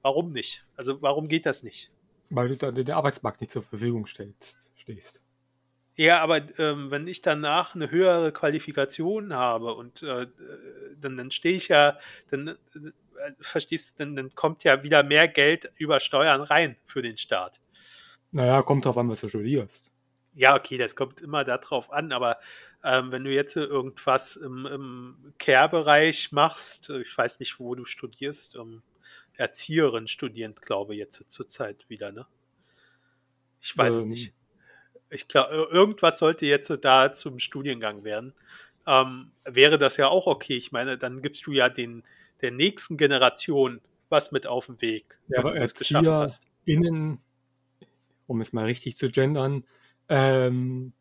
Warum 0.00 0.32
nicht? 0.32 0.64
Also 0.74 1.02
warum 1.02 1.28
geht 1.28 1.44
das 1.44 1.62
nicht? 1.62 1.90
Weil 2.30 2.48
du 2.48 2.56
dann 2.56 2.74
den 2.74 2.90
Arbeitsmarkt 2.90 3.42
nicht 3.42 3.52
zur 3.52 3.62
Verfügung 3.62 4.06
stellst, 4.06 4.70
stehst. 4.76 5.20
Ja, 5.96 6.20
aber 6.20 6.42
ähm, 6.58 6.90
wenn 6.90 7.06
ich 7.06 7.22
danach 7.22 7.74
eine 7.74 7.90
höhere 7.90 8.32
Qualifikation 8.32 9.32
habe 9.34 9.74
und 9.74 10.02
äh, 10.02 10.26
dann, 11.00 11.16
dann 11.16 11.30
stehe 11.30 11.56
ich 11.56 11.68
ja, 11.68 11.98
dann 12.30 12.48
äh, 12.48 12.54
verstehst 13.40 14.00
dann, 14.00 14.16
dann 14.16 14.30
kommt 14.30 14.64
ja 14.64 14.82
wieder 14.82 15.04
mehr 15.04 15.28
Geld 15.28 15.70
über 15.76 16.00
Steuern 16.00 16.40
rein 16.40 16.76
für 16.84 17.00
den 17.00 17.16
Staat. 17.16 17.60
Naja, 18.32 18.62
kommt 18.62 18.84
drauf 18.84 18.98
an, 18.98 19.08
was 19.08 19.20
du 19.20 19.28
studierst. 19.28 19.88
Ja, 20.34 20.56
okay, 20.56 20.78
das 20.78 20.96
kommt 20.96 21.20
immer 21.20 21.44
darauf 21.44 21.92
an, 21.92 22.10
aber 22.10 22.40
ähm, 22.82 23.12
wenn 23.12 23.22
du 23.22 23.30
jetzt 23.30 23.54
irgendwas 23.54 24.34
im, 24.34 24.66
im 24.66 25.34
Care-Bereich 25.38 26.32
machst, 26.32 26.90
ich 26.90 27.16
weiß 27.16 27.38
nicht, 27.38 27.60
wo 27.60 27.76
du 27.76 27.84
studierst, 27.84 28.56
ähm, 28.56 28.82
Erzieherin 29.36 30.08
studierend, 30.08 30.60
glaube 30.60 30.94
ich, 30.94 30.98
jetzt 30.98 31.30
zurzeit 31.30 31.88
wieder, 31.88 32.10
ne? 32.10 32.26
Ich 33.60 33.76
weiß 33.78 34.02
ähm, 34.02 34.08
nicht 34.08 34.34
ich 35.10 35.28
glaube, 35.28 35.68
irgendwas 35.70 36.18
sollte 36.18 36.46
jetzt 36.46 36.70
da 36.82 37.12
zum 37.12 37.38
Studiengang 37.38 38.04
werden. 38.04 38.34
Ähm, 38.86 39.30
wäre 39.44 39.78
das 39.78 39.96
ja 39.96 40.08
auch 40.08 40.26
okay. 40.26 40.56
Ich 40.56 40.72
meine, 40.72 40.98
dann 40.98 41.22
gibst 41.22 41.46
du 41.46 41.52
ja 41.52 41.68
den 41.68 42.02
der 42.40 42.50
nächsten 42.50 42.96
Generation 42.96 43.80
was 44.10 44.32
mit 44.32 44.46
auf 44.46 44.66
den 44.66 44.80
Weg, 44.80 45.18
ja, 45.28 45.42
wenn 45.42 45.54
du 45.54 45.62
es 45.62 45.74
geschafft 45.74 46.06
hast. 46.06 46.46
Innen, 46.66 47.20
um 48.26 48.40
es 48.40 48.52
mal 48.52 48.66
richtig 48.66 48.96
zu 48.96 49.10
gendern, 49.10 49.64
ähm, 50.08 50.92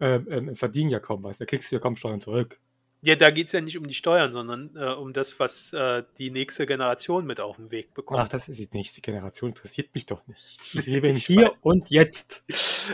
äh, 0.00 0.16
äh, 0.16 0.54
verdienen 0.56 0.90
ja 0.90 1.00
kaum 1.00 1.22
was. 1.22 1.38
Da 1.38 1.44
kriegst 1.44 1.70
du 1.70 1.76
ja 1.76 1.80
kaum 1.80 1.96
Steuern 1.96 2.20
zurück. 2.20 2.58
Ja, 3.04 3.16
da 3.16 3.32
geht 3.32 3.48
es 3.48 3.52
ja 3.52 3.60
nicht 3.60 3.76
um 3.76 3.88
die 3.88 3.94
Steuern, 3.94 4.32
sondern 4.32 4.70
äh, 4.76 4.92
um 4.92 5.12
das, 5.12 5.40
was 5.40 5.72
äh, 5.72 6.04
die 6.18 6.30
nächste 6.30 6.66
Generation 6.66 7.26
mit 7.26 7.40
auf 7.40 7.56
den 7.56 7.72
Weg 7.72 7.94
bekommt. 7.94 8.20
Ach, 8.20 8.28
das 8.28 8.48
ist 8.48 8.60
die 8.60 8.68
nächste 8.72 9.00
Generation, 9.00 9.50
interessiert 9.50 9.92
mich 9.92 10.06
doch 10.06 10.24
nicht. 10.28 10.56
Ich 10.72 10.74
lebe 10.86 11.08
ich 11.08 11.26
Hier 11.26 11.48
weiß. 11.48 11.58
und 11.62 11.90
Jetzt. 11.90 12.44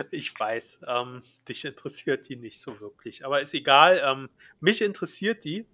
Ich 0.09 0.33
weiß, 0.37 0.81
ähm, 0.87 1.21
dich 1.47 1.63
interessiert 1.63 2.27
die 2.27 2.37
nicht 2.37 2.59
so 2.59 2.79
wirklich. 2.79 3.23
Aber 3.23 3.39
ist 3.39 3.53
egal, 3.53 4.01
ähm, 4.03 4.29
mich 4.59 4.81
interessiert 4.81 5.43
die. 5.43 5.67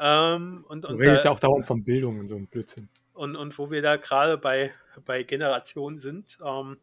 Ähm, 0.00 0.64
und, 0.68 0.84
und, 0.84 0.98
du 0.98 0.98
redest 0.98 1.24
ja 1.24 1.30
auch 1.30 1.38
dauernd 1.38 1.64
von 1.64 1.84
Bildung 1.84 2.18
und 2.18 2.26
so 2.26 2.34
ein 2.34 2.48
Blödsinn. 2.48 2.88
Und, 3.12 3.36
und 3.36 3.56
wo 3.56 3.70
wir 3.70 3.82
da 3.82 3.96
gerade 3.98 4.36
bei, 4.36 4.72
bei 5.04 5.22
Generationen 5.22 5.98
sind, 5.98 6.38
ähm, 6.44 6.78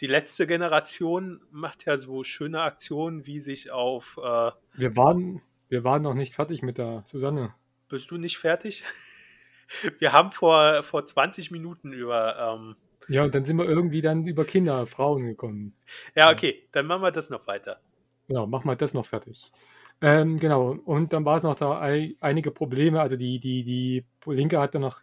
die 0.00 0.08
letzte 0.08 0.48
Generation 0.48 1.40
macht 1.52 1.84
ja 1.84 1.96
so 1.96 2.24
schöne 2.24 2.62
Aktionen, 2.62 3.26
wie 3.26 3.38
sich 3.38 3.70
auf. 3.70 4.18
Äh, 4.20 4.50
wir 4.74 4.96
waren 4.96 5.42
wir 5.70 5.84
waren 5.84 6.02
noch 6.02 6.14
nicht 6.14 6.34
fertig 6.34 6.62
mit 6.62 6.76
der 6.78 7.02
Susanne. 7.06 7.54
Bist 7.88 8.10
du 8.10 8.18
nicht 8.18 8.38
fertig? 8.38 8.84
Wir 10.00 10.12
haben 10.12 10.32
vor, 10.32 10.82
vor 10.82 11.04
20 11.04 11.52
Minuten 11.52 11.92
über. 11.92 12.58
Ähm, 12.58 12.76
ja, 13.06 13.22
und 13.22 13.32
dann 13.36 13.44
sind 13.44 13.56
wir 13.56 13.66
irgendwie 13.66 14.02
dann 14.02 14.26
über 14.26 14.44
Kinder, 14.44 14.84
Frauen 14.88 15.26
gekommen. 15.26 15.74
Ja, 16.16 16.32
okay, 16.32 16.66
dann 16.72 16.86
machen 16.86 17.02
wir 17.02 17.12
das 17.12 17.30
noch 17.30 17.46
weiter. 17.46 17.80
Genau, 18.26 18.48
machen 18.48 18.68
wir 18.68 18.74
das 18.74 18.94
noch 18.94 19.06
fertig. 19.06 19.52
Ähm, 20.00 20.40
genau, 20.40 20.70
und 20.72 21.12
dann 21.12 21.24
war 21.24 21.36
es 21.36 21.44
noch 21.44 21.54
da 21.54 21.78
einige 21.78 22.50
Probleme. 22.50 23.00
Also 23.00 23.14
die, 23.14 23.38
die, 23.38 23.62
die 23.62 24.04
Linke 24.26 24.58
hatte 24.58 24.80
noch, 24.80 25.02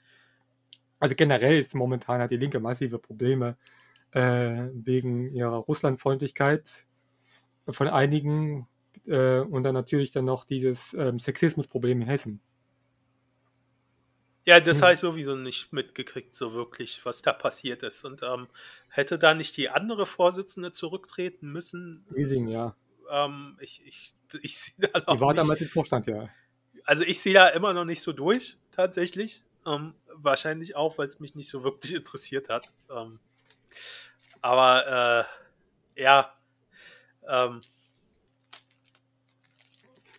also 0.99 1.15
generell 1.15 1.57
ist 1.57 1.73
momentan 1.73 2.19
hat 2.19 2.31
die 2.31 2.37
Linke 2.37 2.59
massive 2.59 2.99
Probleme 2.99 3.55
äh, 4.11 4.67
wegen 4.73 5.33
ihrer 5.33 5.57
Russlandfreundlichkeit 5.57 6.87
von 7.69 7.87
einigen 7.87 8.67
äh, 9.07 9.39
und 9.39 9.63
dann 9.63 9.73
natürlich 9.73 10.11
dann 10.11 10.25
noch 10.25 10.45
dieses 10.45 10.93
ähm, 10.93 11.19
Sexismusproblem 11.19 12.01
in 12.01 12.07
Hessen. 12.07 12.41
Ja, 14.45 14.61
das 14.61 14.77
hm. 14.77 14.83
habe 14.83 14.93
ich 14.93 14.99
sowieso 15.01 15.35
nicht 15.35 15.73
mitgekriegt, 15.73 16.33
so 16.33 16.53
wirklich, 16.53 17.05
was 17.05 17.21
da 17.21 17.33
passiert 17.33 17.83
ist. 17.83 18.05
Und 18.05 18.23
ähm, 18.23 18.47
hätte 18.87 19.19
da 19.19 19.33
nicht 19.33 19.57
die 19.57 19.69
andere 19.69 20.05
Vorsitzende 20.05 20.71
zurücktreten 20.71 21.51
müssen? 21.51 22.05
Riesing, 22.15 22.47
ja. 22.47 22.73
Ähm, 23.09 23.57
ich, 23.59 23.81
ich, 23.85 24.13
ich 24.41 24.57
sehe 24.57 24.87
da 24.87 24.99
noch 24.99 25.15
Die 25.15 25.19
war 25.19 25.33
nicht, 25.33 25.39
damals 25.39 25.61
im 25.61 25.67
Vorstand, 25.67 26.07
ja. 26.07 26.29
Also 26.85 27.03
ich 27.03 27.19
sehe 27.19 27.33
da 27.33 27.49
immer 27.49 27.73
noch 27.73 27.83
nicht 27.83 28.01
so 28.01 28.13
durch, 28.13 28.57
tatsächlich. 28.71 29.43
Ähm, 29.65 29.93
wahrscheinlich 30.13 30.77
auch, 30.77 30.97
weil 30.97 31.07
es 31.07 31.19
mich 31.19 31.35
nicht 31.35 31.49
so 31.49 31.65
wirklich 31.65 31.93
interessiert 31.95 32.47
hat. 32.47 32.71
Ähm, 32.89 33.19
aber 34.41 35.27
äh, 35.95 36.01
ja, 36.01 36.33
ähm, 37.27 37.61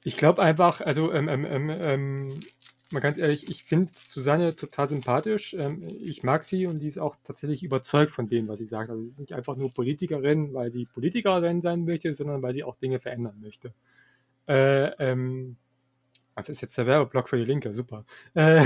ich 0.08 0.16
glaube 0.16 0.42
einfach, 0.42 0.80
also 0.80 1.12
ähm, 1.12 1.28
ähm, 1.28 1.44
ähm, 1.44 1.70
ähm, 1.70 2.40
mal 2.92 3.00
ganz 3.00 3.18
ehrlich, 3.18 3.50
ich 3.50 3.64
finde 3.64 3.92
Susanne 3.94 4.56
total 4.56 4.88
sympathisch. 4.88 5.52
Ähm, 5.52 5.80
ich 6.00 6.22
mag 6.22 6.44
sie 6.44 6.66
und 6.66 6.78
die 6.78 6.88
ist 6.88 6.98
auch 6.98 7.14
tatsächlich 7.24 7.62
überzeugt 7.62 8.12
von 8.12 8.26
dem, 8.26 8.48
was 8.48 8.58
sie 8.58 8.66
sagt. 8.66 8.88
Also 8.88 9.02
sie 9.02 9.10
ist 9.10 9.18
nicht 9.18 9.34
einfach 9.34 9.56
nur 9.56 9.70
Politikerin, 9.70 10.54
weil 10.54 10.72
sie 10.72 10.86
Politikerin 10.86 11.60
sein 11.60 11.84
möchte, 11.84 12.14
sondern 12.14 12.40
weil 12.40 12.54
sie 12.54 12.64
auch 12.64 12.76
Dinge 12.76 13.00
verändern 13.00 13.38
möchte. 13.42 13.74
Äh, 14.48 14.92
ähm, 14.98 15.56
das 16.34 16.48
ist 16.48 16.62
jetzt 16.62 16.78
der 16.78 16.86
Werbeblock 16.86 17.28
für 17.28 17.36
die 17.36 17.44
Linke, 17.44 17.74
super. 17.74 18.06
Äh, 18.32 18.64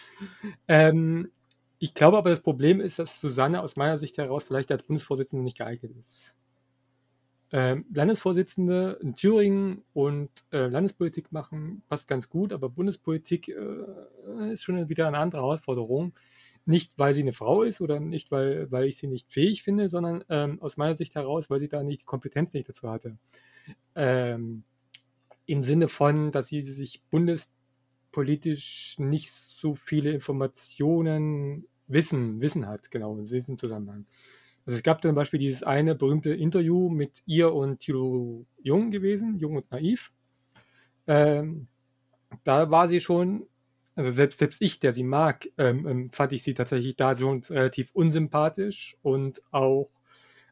ähm, 0.68 1.30
ich 1.78 1.94
glaube 1.94 2.18
aber, 2.18 2.28
das 2.28 2.40
Problem 2.40 2.82
ist, 2.82 2.98
dass 2.98 3.18
Susanne 3.18 3.62
aus 3.62 3.76
meiner 3.76 3.96
Sicht 3.96 4.18
heraus 4.18 4.44
vielleicht 4.44 4.70
als 4.70 4.82
Bundesvorsitzende 4.82 5.42
nicht 5.42 5.56
geeignet 5.56 5.92
ist 5.98 6.36
äh, 7.50 7.76
Landesvorsitzende 7.92 8.98
in 9.00 9.14
Thüringen 9.14 9.82
und 9.92 10.30
äh, 10.52 10.66
Landespolitik 10.66 11.32
machen, 11.32 11.82
passt 11.88 12.08
ganz 12.08 12.28
gut, 12.28 12.52
aber 12.52 12.68
Bundespolitik 12.68 13.48
äh, 13.48 14.52
ist 14.52 14.64
schon 14.64 14.88
wieder 14.88 15.06
eine 15.06 15.18
andere 15.18 15.42
Herausforderung. 15.42 16.14
Nicht, 16.68 16.92
weil 16.96 17.14
sie 17.14 17.22
eine 17.22 17.32
Frau 17.32 17.62
ist 17.62 17.80
oder 17.80 18.00
nicht, 18.00 18.32
weil, 18.32 18.68
weil 18.72 18.86
ich 18.86 18.96
sie 18.96 19.06
nicht 19.06 19.32
fähig 19.32 19.62
finde, 19.62 19.88
sondern 19.88 20.24
ähm, 20.28 20.60
aus 20.60 20.76
meiner 20.76 20.96
Sicht 20.96 21.14
heraus, 21.14 21.48
weil 21.48 21.60
sie 21.60 21.68
da 21.68 21.84
nicht 21.84 22.00
die 22.00 22.06
Kompetenz 22.06 22.52
nicht 22.54 22.68
dazu 22.68 22.90
hatte. 22.90 23.16
Ähm, 23.94 24.64
Im 25.46 25.62
Sinne 25.62 25.86
von, 25.86 26.32
dass 26.32 26.48
sie 26.48 26.62
sich 26.62 27.04
bundespolitisch 27.04 28.96
nicht 28.98 29.30
so 29.32 29.76
viele 29.76 30.10
Informationen 30.10 31.68
wissen, 31.86 32.40
Wissen 32.40 32.66
hat, 32.66 32.90
genau, 32.90 33.16
in 33.16 33.26
diesem 33.26 33.58
Zusammenhang. 33.58 34.06
Also 34.66 34.76
es 34.78 34.82
gab 34.82 35.00
zum 35.02 35.14
Beispiel 35.14 35.40
dieses 35.40 35.62
eine 35.62 35.94
berühmte 35.94 36.34
Interview 36.34 36.90
mit 36.90 37.22
ihr 37.26 37.54
und 37.54 37.80
Thilo 37.80 38.46
Jung 38.62 38.90
gewesen, 38.90 39.38
Jung 39.38 39.56
und 39.56 39.70
Naiv. 39.70 40.12
Ähm, 41.06 41.68
da 42.44 42.70
war 42.70 42.88
sie 42.88 43.00
schon, 43.00 43.46
also 43.94 44.10
selbst, 44.10 44.38
selbst 44.40 44.60
ich, 44.62 44.80
der 44.80 44.92
sie 44.92 45.04
mag, 45.04 45.48
ähm, 45.58 45.86
ähm, 45.86 46.10
fand 46.10 46.32
ich 46.32 46.42
sie 46.42 46.54
tatsächlich 46.54 46.96
da 46.96 47.16
schon 47.16 47.40
relativ 47.50 47.90
unsympathisch 47.94 48.96
und 49.02 49.42
auch 49.52 49.90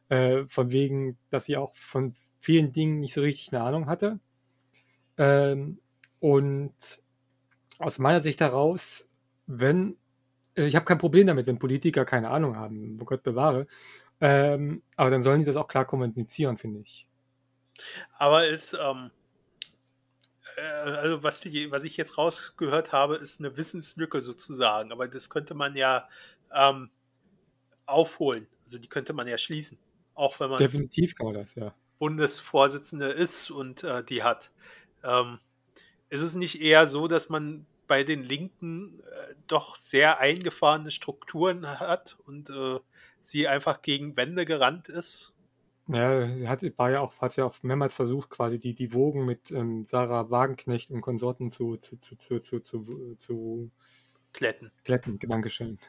äh, 0.09 0.45
von 0.47 0.71
wegen, 0.71 1.17
dass 1.29 1.45
sie 1.45 1.57
auch 1.57 1.75
von 1.75 2.15
vielen 2.39 2.71
Dingen 2.71 2.99
nicht 3.01 3.13
so 3.13 3.21
richtig 3.21 3.53
eine 3.53 3.63
Ahnung 3.63 3.87
hatte. 3.87 4.19
Ähm, 5.17 5.79
Und 6.19 6.73
aus 7.79 7.99
meiner 7.99 8.19
Sicht 8.19 8.41
heraus, 8.41 9.09
wenn, 9.47 9.97
äh, 10.55 10.65
ich 10.65 10.75
habe 10.75 10.85
kein 10.85 10.97
Problem 10.97 11.27
damit, 11.27 11.47
wenn 11.47 11.59
Politiker 11.59 12.05
keine 12.05 12.29
Ahnung 12.29 12.55
haben, 12.57 12.97
Gott 12.99 13.23
bewahre, 13.23 13.67
ähm, 14.21 14.81
aber 14.95 15.09
dann 15.09 15.23
sollen 15.23 15.39
die 15.39 15.45
das 15.45 15.57
auch 15.57 15.67
klar 15.67 15.85
kommunizieren, 15.85 16.57
finde 16.57 16.79
ich. 16.79 17.07
Aber 18.17 18.47
ist, 18.47 18.73
ähm, 18.73 19.11
äh, 20.57 20.61
also 20.61 21.23
was, 21.23 21.41
die, 21.41 21.71
was 21.71 21.83
ich 21.83 21.97
jetzt 21.97 22.17
rausgehört 22.17 22.91
habe, 22.91 23.15
ist 23.15 23.39
eine 23.39 23.57
Wissenslücke 23.57 24.21
sozusagen. 24.21 24.91
Aber 24.91 25.07
das 25.07 25.29
könnte 25.29 25.53
man 25.53 25.75
ja 25.75 26.07
ähm, 26.53 26.89
aufholen. 27.85 28.47
Also 28.63 28.79
die 28.79 28.87
könnte 28.87 29.13
man 29.13 29.27
ja 29.27 29.37
schließen. 29.37 29.77
Auch 30.13 30.39
wenn 30.39 30.49
man 30.49 30.59
Definitiv 30.59 31.15
kann 31.15 31.27
man 31.27 31.35
das, 31.35 31.55
ja. 31.55 31.73
Bundesvorsitzende 31.99 33.07
ist 33.07 33.51
und 33.51 33.83
äh, 33.83 34.03
die 34.03 34.23
hat. 34.23 34.51
Ähm, 35.03 35.39
ist 36.09 36.21
es 36.21 36.35
nicht 36.35 36.61
eher 36.61 36.87
so, 36.87 37.07
dass 37.07 37.29
man 37.29 37.65
bei 37.87 38.03
den 38.03 38.23
Linken 38.23 38.99
äh, 39.01 39.35
doch 39.47 39.75
sehr 39.75 40.19
eingefahrene 40.19 40.91
Strukturen 40.91 41.79
hat 41.79 42.17
und 42.25 42.49
äh, 42.49 42.79
sie 43.25 43.47
einfach 43.47 43.81
gegen 43.81 44.17
Wände 44.17 44.45
gerannt 44.45 44.89
ist? 44.89 45.33
Ja, 45.87 46.27
hat, 46.49 46.63
war 46.77 46.89
ja 46.91 46.99
auch, 47.01 47.13
hat 47.21 47.35
ja 47.35 47.45
auch 47.45 47.61
mehrmals 47.61 47.93
versucht, 47.93 48.29
quasi 48.31 48.57
die, 48.59 48.73
die 48.73 48.91
Wogen 48.91 49.23
mit 49.25 49.51
ähm, 49.51 49.85
Sarah 49.85 50.31
Wagenknecht 50.31 50.89
und 50.89 51.01
Konsorten 51.01 51.51
zu, 51.51 51.77
zu, 51.77 51.97
zu, 51.97 52.15
zu, 52.17 52.39
zu, 52.39 52.59
zu, 52.59 53.15
zu 53.19 53.71
Kletten. 54.33 54.71
Kletten, 54.83 55.19
Dankeschön. 55.19 55.79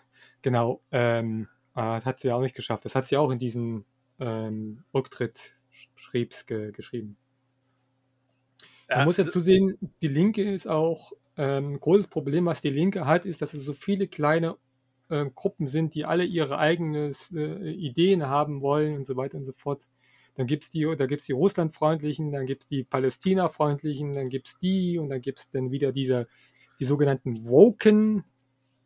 Genau. 0.42 0.82
Ähm, 0.90 1.48
hat 1.74 2.18
sie 2.18 2.28
ja 2.28 2.36
auch 2.36 2.40
nicht 2.40 2.54
geschafft. 2.56 2.84
Das 2.84 2.94
hat 2.94 3.06
sie 3.06 3.16
auch 3.18 3.30
in 3.30 3.38
diesen 3.38 3.84
ähm, 4.18 4.84
Rücktritt 4.94 5.56
schriebs 5.96 6.46
ge 6.46 6.72
geschrieben. 6.72 7.18
Man 8.92 9.04
Ja, 9.04 9.04
muss 9.04 9.16
ja 9.18 9.28
zusehen, 9.28 9.76
die 10.00 10.08
Linke 10.08 10.42
ist 10.50 10.66
auch 10.66 11.12
ähm, 11.36 11.72
ein 11.74 11.80
großes 11.80 12.08
Problem, 12.08 12.46
was 12.46 12.60
die 12.60 12.70
Linke 12.70 13.04
hat, 13.06 13.26
ist, 13.26 13.42
dass 13.42 13.52
es 13.54 13.64
so 13.64 13.74
viele 13.74 14.08
kleine 14.08 14.56
äh, 15.08 15.26
Gruppen 15.34 15.66
sind, 15.66 15.94
die 15.94 16.04
alle 16.04 16.24
ihre 16.24 16.58
eigenen 16.58 17.14
äh, 17.32 17.70
Ideen 17.70 18.26
haben 18.26 18.60
wollen 18.60 18.96
und 18.96 19.06
so 19.06 19.16
weiter 19.16 19.38
und 19.38 19.44
so 19.44 19.52
fort. 19.52 19.84
Dann 20.34 20.46
gibt 20.46 20.64
es 20.64 20.70
die, 20.70 20.86
da 20.96 21.06
gibt's 21.06 21.26
die 21.26 21.32
Russlandfreundlichen, 21.32 22.32
dann 22.32 22.46
gibt 22.46 22.64
es 22.64 22.68
die 22.68 22.84
Palästina-freundlichen, 22.84 24.14
dann 24.14 24.28
gibt 24.28 24.48
es 24.48 24.58
die 24.58 24.98
und 24.98 25.08
dann 25.08 25.22
gibt 25.22 25.40
es 25.40 25.50
dann 25.50 25.70
wieder 25.70 25.92
diese, 25.92 26.28
die 26.78 26.84
sogenannten 26.84 27.46
Woken 27.46 28.24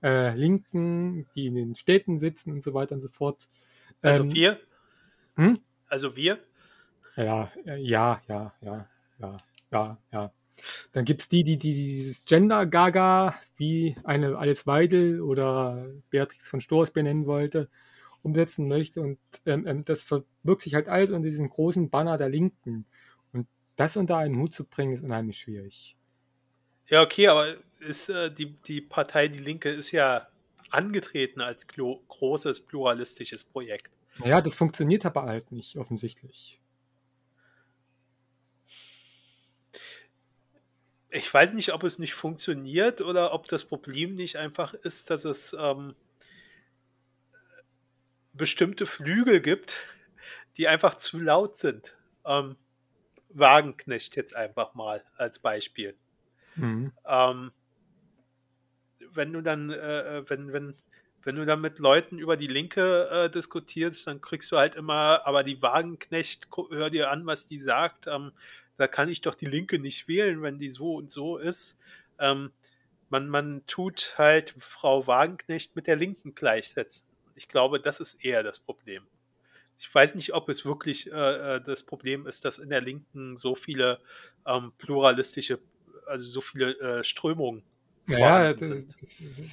äh, 0.03 0.35
Linken, 0.35 1.27
die 1.35 1.47
in 1.47 1.55
den 1.57 1.75
Städten 1.75 2.19
sitzen 2.19 2.53
und 2.53 2.63
so 2.63 2.73
weiter 2.73 2.95
und 2.95 3.01
so 3.01 3.09
fort. 3.09 3.49
also 4.01 4.23
Ähm, 4.23 4.33
wir? 4.33 4.61
hm? 5.37 5.59
Also 5.89 6.17
wir? 6.17 6.39
Ja, 7.17 7.51
äh, 7.67 7.77
ja, 7.79 8.23
ja, 8.29 8.55
ja, 8.61 8.89
ja, 9.19 9.37
ja, 9.73 9.99
ja. 10.13 10.33
Dann 10.93 11.05
gibt 11.05 11.23
es 11.23 11.29
die, 11.29 11.43
die, 11.43 11.59
die 11.59 11.73
dieses 11.73 12.25
Gender-Gaga, 12.25 13.35
wie 13.57 13.97
eine 14.05 14.37
Alice 14.39 14.67
Weidel 14.67 15.21
oder 15.21 15.87
Beatrix 16.11 16.49
von 16.49 16.61
Storch 16.61 16.93
benennen 16.93 17.27
wollte, 17.27 17.69
umsetzen 18.23 18.69
möchte. 18.69 19.01
Und 19.01 19.19
ähm, 19.47 19.67
ähm, 19.67 19.85
das 19.85 20.03
verbirgt 20.03 20.63
sich 20.63 20.75
halt 20.75 20.89
alles 20.89 21.11
unter 21.11 21.29
diesem 21.29 21.49
großen 21.49 21.91
Banner 21.91 22.19
der 22.19 22.29
Linken. 22.29 22.87
Und 23.33 23.47
das 23.77 23.97
unter 23.97 24.19
einen 24.19 24.39
Hut 24.39 24.53
zu 24.53 24.65
bringen, 24.65 24.93
ist 24.93 25.03
unheimlich 25.03 25.39
schwierig. 25.39 25.97
Ja, 26.89 27.03
okay, 27.03 27.29
aber 27.29 27.57
ist 27.79 28.11
äh, 28.11 28.33
die, 28.33 28.53
die 28.63 28.81
Partei 28.81 29.29
Die 29.29 29.39
Linke 29.39 29.71
ist 29.71 29.93
ja 29.93 30.27
angetreten 30.71 31.41
als 31.41 31.67
großes 31.67 32.61
pluralistisches 32.67 33.45
Projekt. 33.45 33.91
Naja, 34.19 34.41
das 34.41 34.55
funktioniert 34.55 35.07
aber 35.07 35.23
halt 35.23 35.51
nicht, 35.53 35.77
offensichtlich. 35.77 36.60
Ich 41.11 41.32
weiß 41.32 41.55
nicht, 41.55 41.73
ob 41.73 41.82
es 41.82 41.99
nicht 41.99 42.15
funktioniert 42.15 43.01
oder 43.01 43.32
ob 43.32 43.47
das 43.47 43.65
Problem 43.65 44.15
nicht 44.15 44.37
einfach 44.37 44.74
ist, 44.74 45.11
dass 45.11 45.24
es 45.24 45.57
ähm, 45.59 45.95
bestimmte 48.32 48.87
Flügel 48.87 49.41
gibt, 49.41 49.74
die 50.57 50.69
einfach 50.69 50.95
zu 50.95 51.19
laut 51.19 51.57
sind. 51.57 51.97
Ähm, 52.24 52.57
Wagenknecht 53.31 54.16
jetzt 54.16 54.35
einfach 54.35 54.74
mal 54.74 55.05
als 55.16 55.39
Beispiel. 55.39 55.97
Mhm. 56.57 56.93
Ähm, 57.07 57.53
wenn 59.12 59.32
du 59.32 59.41
dann, 59.41 59.70
äh, 59.70 60.19
äh, 60.19 60.24
wenn, 60.28 60.53
wenn, 60.53 60.74
wenn 61.23 61.37
du 61.37 61.45
dann 61.45 61.61
mit 61.61 61.78
Leuten 61.78 62.19
über 62.19 62.37
die 62.37 62.47
Linke 62.47 63.09
äh, 63.11 63.31
diskutierst, 63.31 64.07
dann 64.07 64.20
kriegst 64.20 64.51
du 64.53 64.57
halt 64.57 64.74
immer, 64.74 65.27
aber 65.27 65.45
die 65.45 65.61
Wagenknecht, 65.61 66.49
hör 66.70 66.91
dir 66.91 67.11
an, 67.11 67.27
was 67.27 67.47
die 67.47 67.59
sagt. 67.59 68.07
Ähm, 68.07 68.32
da 68.81 68.89
kann 68.89 69.09
ich 69.09 69.20
doch 69.20 69.35
die 69.35 69.47
Linke 69.47 69.78
nicht 69.78 70.09
wählen, 70.09 70.43
wenn 70.43 70.59
die 70.59 70.70
so 70.70 70.94
und 70.94 71.11
so 71.11 71.36
ist. 71.36 71.78
Ähm, 72.19 72.51
man, 73.09 73.28
man 73.28 73.62
tut 73.66 74.15
halt 74.16 74.55
Frau 74.59 75.07
Wagenknecht 75.07 75.77
mit 75.77 75.86
der 75.86 75.97
Linken 75.97 76.35
gleichsetzen. 76.35 77.09
Ich 77.35 77.48
glaube, 77.48 77.81
das 77.81 78.01
ist 78.01 78.24
eher 78.24 78.43
das 78.43 78.59
Problem. 78.59 79.07
Ich 79.78 79.93
weiß 79.94 80.15
nicht, 80.15 80.35
ob 80.35 80.48
es 80.48 80.65
wirklich 80.65 81.11
äh, 81.11 81.57
äh, 81.57 81.61
das 81.62 81.85
Problem 81.85 82.27
ist, 82.27 82.44
dass 82.44 82.59
in 82.59 82.70
der 82.70 82.81
Linken 82.81 83.36
so 83.36 83.55
viele 83.55 84.01
ähm, 84.47 84.73
pluralistische, 84.78 85.59
also 86.07 86.24
so 86.24 86.40
viele 86.40 86.78
äh, 86.81 87.05
Strömungen 87.05 87.62
das, 88.55 88.69
das, 88.69 88.86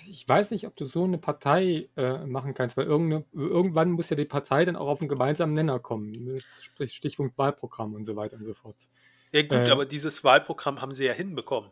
ich 0.07 0.27
weiß 0.27 0.51
nicht, 0.51 0.65
ob 0.65 0.75
du 0.75 0.85
so 0.85 1.03
eine 1.03 1.17
Partei 1.17 1.89
äh, 1.95 2.25
machen 2.25 2.53
kannst, 2.53 2.77
weil 2.77 2.85
irgendwann 2.85 3.91
muss 3.91 4.09
ja 4.09 4.15
die 4.15 4.25
Partei 4.25 4.65
dann 4.65 4.75
auch 4.75 4.87
auf 4.87 5.01
einen 5.01 5.09
gemeinsamen 5.09 5.53
Nenner 5.53 5.79
kommen. 5.79 6.33
Das 6.33 6.63
spricht 6.63 6.95
Stichpunkt 6.95 7.37
Wahlprogramm 7.37 7.93
und 7.93 8.05
so 8.05 8.15
weiter 8.15 8.37
und 8.37 8.45
so 8.45 8.53
fort. 8.53 8.89
Ja 9.31 9.41
gut, 9.43 9.69
Äh, 9.69 9.69
aber 9.69 9.85
dieses 9.85 10.23
Wahlprogramm 10.25 10.81
haben 10.81 10.91
sie 10.91 11.05
ja 11.05 11.13
hinbekommen. 11.13 11.71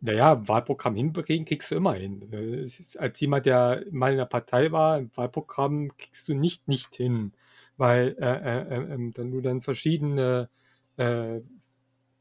Naja, 0.00 0.48
Wahlprogramm 0.48 0.96
hinbringen 0.96 1.44
kriegst 1.44 1.70
du 1.70 1.76
immer 1.76 1.94
hin. 1.94 2.32
Äh, 2.32 2.66
als 2.98 3.20
jemand, 3.20 3.46
der 3.46 3.84
mal 3.92 4.10
in 4.10 4.18
der 4.18 4.26
Partei 4.26 4.72
war, 4.72 4.96
ein 4.96 5.10
Wahlprogramm 5.14 5.96
kriegst 5.96 6.28
du 6.28 6.34
nicht 6.34 6.66
nicht 6.66 6.96
hin, 6.96 7.32
weil 7.76 8.16
äh, 8.18 8.24
äh, 8.24 8.62
äh, 8.78 8.94
ähm, 8.94 9.12
dann 9.12 9.30
du 9.30 9.40
dann 9.40 9.62
verschiedene 9.62 10.50
äh, 10.96 11.40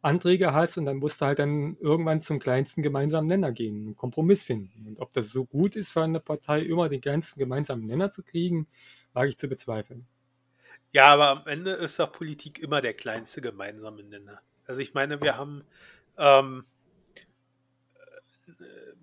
Anträge 0.02 0.54
hast 0.54 0.78
und 0.78 0.86
dann 0.86 0.98
musst 0.98 1.22
du 1.22 1.26
halt 1.28 1.40
dann 1.40 1.78
irgendwann 1.80 2.22
zum 2.22 2.40
kleinsten 2.40 2.84
gemeinsamen 2.84 3.28
Nenner 3.28 3.52
gehen, 3.54 3.86
einen 3.88 3.98
Kompromiss 3.98 4.44
finden. 4.44 4.88
Und 4.88 5.00
ob 5.00 5.14
das 5.14 5.30
so 5.32 5.46
gut 5.46 5.76
ist 5.76 5.92
für 5.92 6.04
eine 6.04 6.20
Partei, 6.22 6.62
immer 6.62 6.90
den 6.90 7.02
kleinsten 7.02 7.40
gemeinsamen 7.40 7.86
Nenner 7.86 8.12
zu 8.12 8.24
kriegen, 8.24 8.68
wage 9.14 9.30
ich 9.30 9.38
zu 9.38 9.48
bezweifeln. 9.50 10.08
Ja, 10.94 11.08
aber 11.08 11.30
am 11.30 11.48
Ende 11.48 11.72
ist 11.74 12.00
doch 12.00 12.12
Politik 12.12 12.60
immer 12.60 12.82
der 12.82 12.94
kleinste 12.94 13.42
gemeinsame 13.42 14.04
Nenner. 14.04 14.42
Also 14.72 14.82
ich 14.82 14.94
meine, 14.94 15.20
wir 15.20 15.36
haben 15.36 15.66
ähm, 16.18 16.64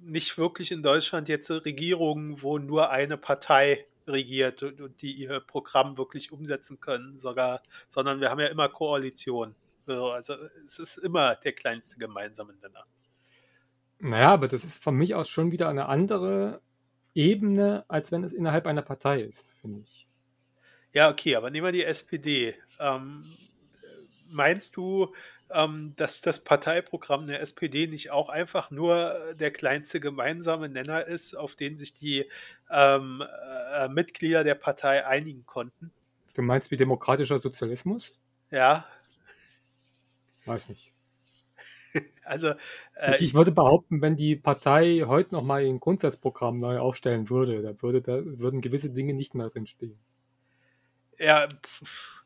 nicht 0.00 0.38
wirklich 0.38 0.72
in 0.72 0.82
Deutschland 0.82 1.28
jetzt 1.28 1.50
Regierungen, 1.50 2.40
wo 2.40 2.56
nur 2.56 2.88
eine 2.88 3.18
Partei 3.18 3.84
regiert 4.06 4.62
und, 4.62 4.80
und 4.80 5.02
die 5.02 5.12
ihr 5.12 5.40
Programm 5.40 5.98
wirklich 5.98 6.32
umsetzen 6.32 6.80
können, 6.80 7.18
sogar, 7.18 7.62
sondern 7.86 8.22
wir 8.22 8.30
haben 8.30 8.40
ja 8.40 8.46
immer 8.46 8.70
Koalitionen. 8.70 9.54
So, 9.84 10.08
Also 10.08 10.36
es 10.64 10.78
ist 10.78 10.96
immer 10.96 11.36
der 11.36 11.52
kleinste 11.52 11.98
gemeinsame 11.98 12.54
Nenner. 12.54 12.86
Naja, 13.98 14.32
aber 14.32 14.48
das 14.48 14.64
ist 14.64 14.82
von 14.82 14.94
mich 14.94 15.14
aus 15.14 15.28
schon 15.28 15.52
wieder 15.52 15.68
eine 15.68 15.84
andere 15.84 16.62
Ebene, 17.12 17.84
als 17.88 18.10
wenn 18.10 18.24
es 18.24 18.32
innerhalb 18.32 18.66
einer 18.66 18.80
Partei 18.80 19.20
ist, 19.20 19.44
finde 19.60 19.80
ich. 19.80 20.06
Ja, 20.94 21.10
okay, 21.10 21.36
aber 21.36 21.50
nehmen 21.50 21.66
wir 21.66 21.72
die 21.72 21.84
SPD. 21.84 22.54
Ähm, 22.80 23.26
meinst 24.30 24.76
du, 24.76 25.14
ähm, 25.52 25.94
dass 25.96 26.20
das 26.20 26.42
Parteiprogramm 26.44 27.26
der 27.26 27.40
SPD 27.40 27.86
nicht 27.86 28.10
auch 28.10 28.28
einfach 28.28 28.70
nur 28.70 29.34
der 29.38 29.50
kleinste 29.50 30.00
gemeinsame 30.00 30.68
Nenner 30.68 31.06
ist, 31.06 31.34
auf 31.34 31.56
den 31.56 31.76
sich 31.76 31.94
die 31.94 32.26
ähm, 32.70 33.22
äh, 33.74 33.88
Mitglieder 33.88 34.44
der 34.44 34.54
Partei 34.54 35.06
einigen 35.06 35.46
konnten? 35.46 35.92
Du 36.34 36.42
meinst 36.42 36.70
wie 36.70 36.76
demokratischer 36.76 37.38
Sozialismus? 37.38 38.18
Ja, 38.50 38.86
Weiß 40.48 40.68
nicht. 40.70 40.90
also 42.24 42.52
Ich, 42.52 43.20
äh, 43.20 43.24
ich 43.24 43.34
würde 43.34 43.52
behaupten, 43.52 44.00
wenn 44.00 44.16
die 44.16 44.34
Partei 44.34 45.04
heute 45.06 45.34
nochmal 45.34 45.64
ein 45.64 45.78
Grundsatzprogramm 45.78 46.58
neu 46.58 46.78
aufstellen 46.78 47.28
würde, 47.28 47.62
da, 47.62 47.82
würde 47.82 48.00
da 48.00 48.20
würden 48.24 48.62
gewisse 48.62 48.90
Dinge 48.90 49.14
nicht 49.14 49.34
mehr 49.34 49.48
drinstehen. 49.48 49.98
ja, 51.18 51.48
pf, 51.48 52.17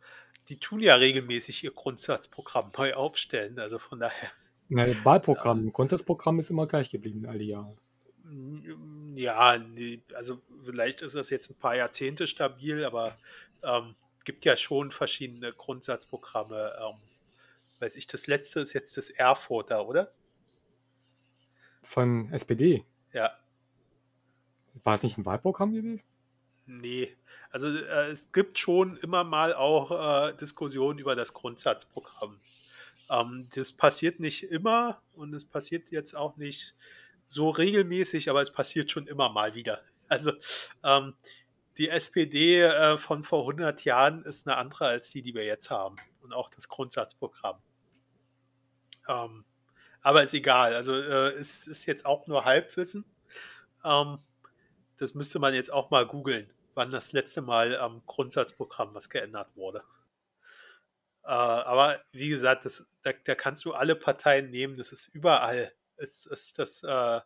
die 0.49 0.59
tun 0.59 0.81
ja 0.81 0.95
regelmäßig 0.97 1.65
ihr 1.65 1.73
Grundsatzprogramm 1.73 2.71
neu 2.77 2.95
aufstellen. 2.95 3.59
Also 3.59 3.79
von 3.79 4.01
daher, 4.01 4.31
Na, 4.69 4.87
Wahlprogramm, 5.05 5.73
Grundsatzprogramm 5.73 6.41
ist 6.41 6.51
immer 6.51 6.67
gleich 6.67 6.91
geblieben, 6.91 7.27
alle 7.27 7.43
Jahre. 7.43 7.77
ja, 9.15 9.59
nee, 9.59 10.03
also 10.15 10.41
vielleicht 10.65 11.03
ist 11.03 11.15
das 11.15 11.31
jetzt 11.31 11.51
ein 11.51 11.59
paar 11.59 11.77
Jahrzehnte 11.77 12.27
stabil, 12.27 12.85
aber 12.85 13.17
ähm, 13.63 13.95
gibt 14.25 14.45
ja 14.45 14.57
schon 14.57 14.91
verschiedene 14.91 15.53
Grundsatzprogramme. 15.53 16.73
Ähm, 16.81 16.97
weiß 17.81 17.97
ich, 17.97 18.07
das 18.07 18.27
letzte 18.27 18.61
ist 18.61 18.73
jetzt 18.73 18.97
das 18.97 19.11
Erfurter, 19.11 19.87
oder? 19.87 20.13
Von 21.83 22.33
SPD. 22.33 22.85
Ja, 23.13 23.37
War 24.85 24.95
es 24.95 25.03
nicht 25.03 25.19
ein 25.19 25.27
Wahlprogramm 25.27 25.73
gewesen? 25.73 26.07
Nee. 26.81 27.17
Also 27.51 27.69
äh, 27.69 28.11
es 28.11 28.33
gibt 28.33 28.59
schon 28.59 28.97
immer 28.99 29.25
mal 29.25 29.55
auch 29.55 30.31
äh, 30.31 30.37
Diskussionen 30.37 30.99
über 30.99 31.15
das 31.15 31.33
Grundsatzprogramm. 31.35 32.41
Ähm, 33.11 33.49
das 33.55 33.73
passiert 33.73 34.21
nicht 34.21 34.45
immer 34.45 35.03
und 35.15 35.35
es 35.35 35.45
passiert 35.45 35.91
jetzt 35.91 36.15
auch 36.15 36.37
nicht 36.37 36.75
so 37.27 37.51
regelmäßig, 37.51 38.31
aber 38.31 38.43
es 38.43 38.53
passiert 38.53 38.91
schon 38.91 39.07
immer 39.07 39.29
mal 39.29 39.55
wieder. 39.55 39.83
Also 40.09 40.33
ähm, 40.83 41.15
die 41.79 41.89
SPD 41.89 42.61
äh, 42.61 42.99
von 42.99 43.25
vor 43.25 43.41
100 43.41 43.85
Jahren 43.85 44.23
ist 44.25 44.47
eine 44.47 44.57
andere 44.57 44.87
als 44.87 45.11
die, 45.11 45.23
die 45.23 45.35
wir 45.35 45.45
jetzt 45.45 45.71
haben. 45.71 45.97
Und 46.21 46.33
auch 46.33 46.51
das 46.51 46.69
Grundsatzprogramm. 46.69 47.59
Ähm, 49.09 49.45
aber 50.03 50.23
ist 50.23 50.35
egal. 50.35 50.75
Also 50.75 50.95
äh, 50.95 51.31
es 51.31 51.67
ist 51.67 51.87
jetzt 51.87 52.05
auch 52.05 52.27
nur 52.27 52.45
Halbwissen. 52.45 53.05
Ähm, 53.85 54.19
das 54.99 55.15
müsste 55.15 55.39
man 55.39 55.55
jetzt 55.55 55.73
auch 55.73 55.91
mal 55.91 56.07
googeln, 56.07 56.51
wann 56.75 56.91
das 56.91 57.13
letzte 57.13 57.43
Mal 57.43 57.77
am 57.77 58.03
Grundsatzprogramm 58.07 58.95
was 58.95 59.11
geändert 59.11 59.49
wurde. 59.57 59.83
Äh, 61.25 61.29
aber 61.29 62.01
wie 62.13 62.29
gesagt, 62.29 62.65
das, 62.65 62.93
da, 63.03 63.13
da, 63.25 63.35
kannst 63.35 63.65
du 63.65 63.73
alle 63.73 63.95
Parteien 63.97 64.51
nehmen. 64.51 64.77
Das 64.77 64.93
ist 64.93 65.09
überall. 65.09 65.73
Es 65.97 66.27
ist 66.27 66.59
das 66.59 66.83
äh, 66.83 67.21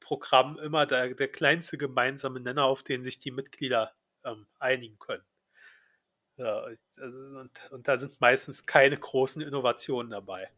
Programm 0.00 0.58
immer 0.58 0.86
der, 0.86 1.14
der 1.14 1.28
kleinste 1.28 1.78
gemeinsame 1.78 2.40
Nenner, 2.40 2.64
auf 2.64 2.82
den 2.82 3.04
sich 3.04 3.18
die 3.18 3.30
Mitglieder 3.30 3.92
ähm, 4.24 4.46
einigen 4.58 4.98
können. 4.98 5.24
Ja, 6.36 6.64
also, 6.96 7.18
und, 7.38 7.50
und 7.70 7.88
da 7.88 7.96
sind 7.98 8.20
meistens 8.20 8.66
keine 8.66 8.96
großen 8.96 9.42
Innovationen 9.42 10.10
dabei. 10.10 10.50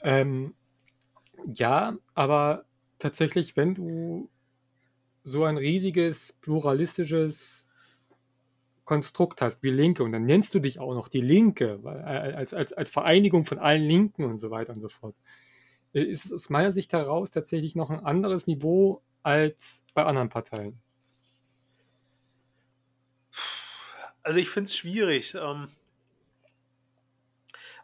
Ähm, 0.00 0.54
ja, 1.44 1.96
aber 2.14 2.64
tatsächlich, 2.98 3.56
wenn 3.56 3.74
du 3.74 4.30
so 5.24 5.44
ein 5.44 5.56
riesiges 5.56 6.32
pluralistisches 6.40 7.68
Konstrukt 8.84 9.42
hast 9.42 9.62
wie 9.62 9.70
Linke 9.70 10.02
und 10.02 10.12
dann 10.12 10.24
nennst 10.24 10.54
du 10.54 10.60
dich 10.60 10.78
auch 10.78 10.94
noch 10.94 11.08
die 11.08 11.20
Linke 11.20 11.78
äh, 11.84 11.88
als, 11.88 12.54
als, 12.54 12.72
als 12.72 12.90
Vereinigung 12.90 13.44
von 13.44 13.58
allen 13.58 13.82
Linken 13.82 14.24
und 14.24 14.38
so 14.38 14.50
weiter 14.50 14.72
und 14.72 14.80
so 14.80 14.88
fort, 14.88 15.14
äh, 15.92 16.02
ist 16.02 16.26
es 16.26 16.32
aus 16.32 16.48
meiner 16.48 16.72
Sicht 16.72 16.92
heraus 16.94 17.30
tatsächlich 17.30 17.74
noch 17.74 17.90
ein 17.90 18.04
anderes 18.04 18.46
Niveau 18.46 19.02
als 19.22 19.84
bei 19.92 20.04
anderen 20.04 20.30
Parteien. 20.30 20.80
Also 24.22 24.40
ich 24.40 24.48
finde 24.48 24.68
es 24.68 24.76
schwierig. 24.76 25.34
Ähm, 25.34 25.68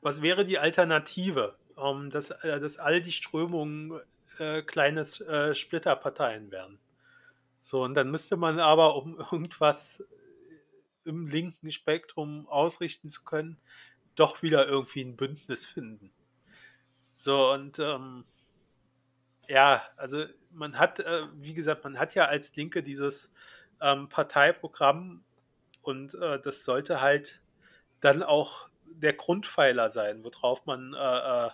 was 0.01 0.23
wäre 0.23 0.45
die 0.45 0.59
Alternative? 0.59 1.57
Ähm, 1.77 2.11
dass, 2.11 2.31
äh, 2.31 2.61
dass 2.61 2.78
all 2.78 3.03
die 3.03 3.12
Strömungen 3.12 4.01
äh, 4.39 4.62
kleine 4.62 5.02
äh, 5.02 5.55
Splitterparteien 5.55 6.51
werden. 6.51 6.78
So, 7.62 7.82
und 7.82 7.94
dann 7.94 8.11
müsste 8.11 8.36
man 8.36 8.61
aber, 8.61 8.97
um 8.97 9.19
irgendwas 9.32 10.05
im 11.05 11.27
linken 11.27 11.70
Spektrum 11.70 12.48
ausrichten 12.48 13.09
zu 13.09 13.24
können, 13.24 13.59
doch 14.15 14.43
wieder 14.43 14.66
irgendwie 14.66 15.02
ein 15.02 15.16
Bündnis 15.16 15.65
finden. 15.65 16.12
So, 17.15 17.52
und 17.52 17.78
ähm, 17.78 18.24
ja, 19.48 19.82
also 19.98 20.24
man 20.52 20.78
hat, 20.78 21.01
äh, 21.01 21.23
wie 21.40 21.55
gesagt, 21.55 21.85
man 21.85 21.98
hat 21.98 22.15
ja 22.15 22.27
als 22.27 22.55
Linke 22.56 22.82
dieses 22.82 23.32
ähm, 23.81 24.09
Parteiprogramm 24.09 25.24
und 25.82 26.15
äh, 26.15 26.40
das 26.40 26.65
sollte 26.65 27.01
halt 27.01 27.43
dann 28.01 28.23
auch 28.23 28.69
der 28.85 29.12
Grundpfeiler 29.15 29.90
sein, 29.90 30.24
worauf 30.24 30.66
man 30.66 30.94
äh, 30.94 31.47
äh 31.47 31.51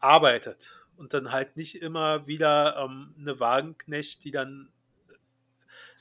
arbeitet. 0.00 0.83
Und 0.96 1.14
dann 1.14 1.32
halt 1.32 1.56
nicht 1.56 1.82
immer 1.82 2.26
wieder 2.26 2.76
ähm, 2.76 3.14
eine 3.18 3.40
Wagenknecht, 3.40 4.24
die 4.24 4.30
dann 4.30 4.68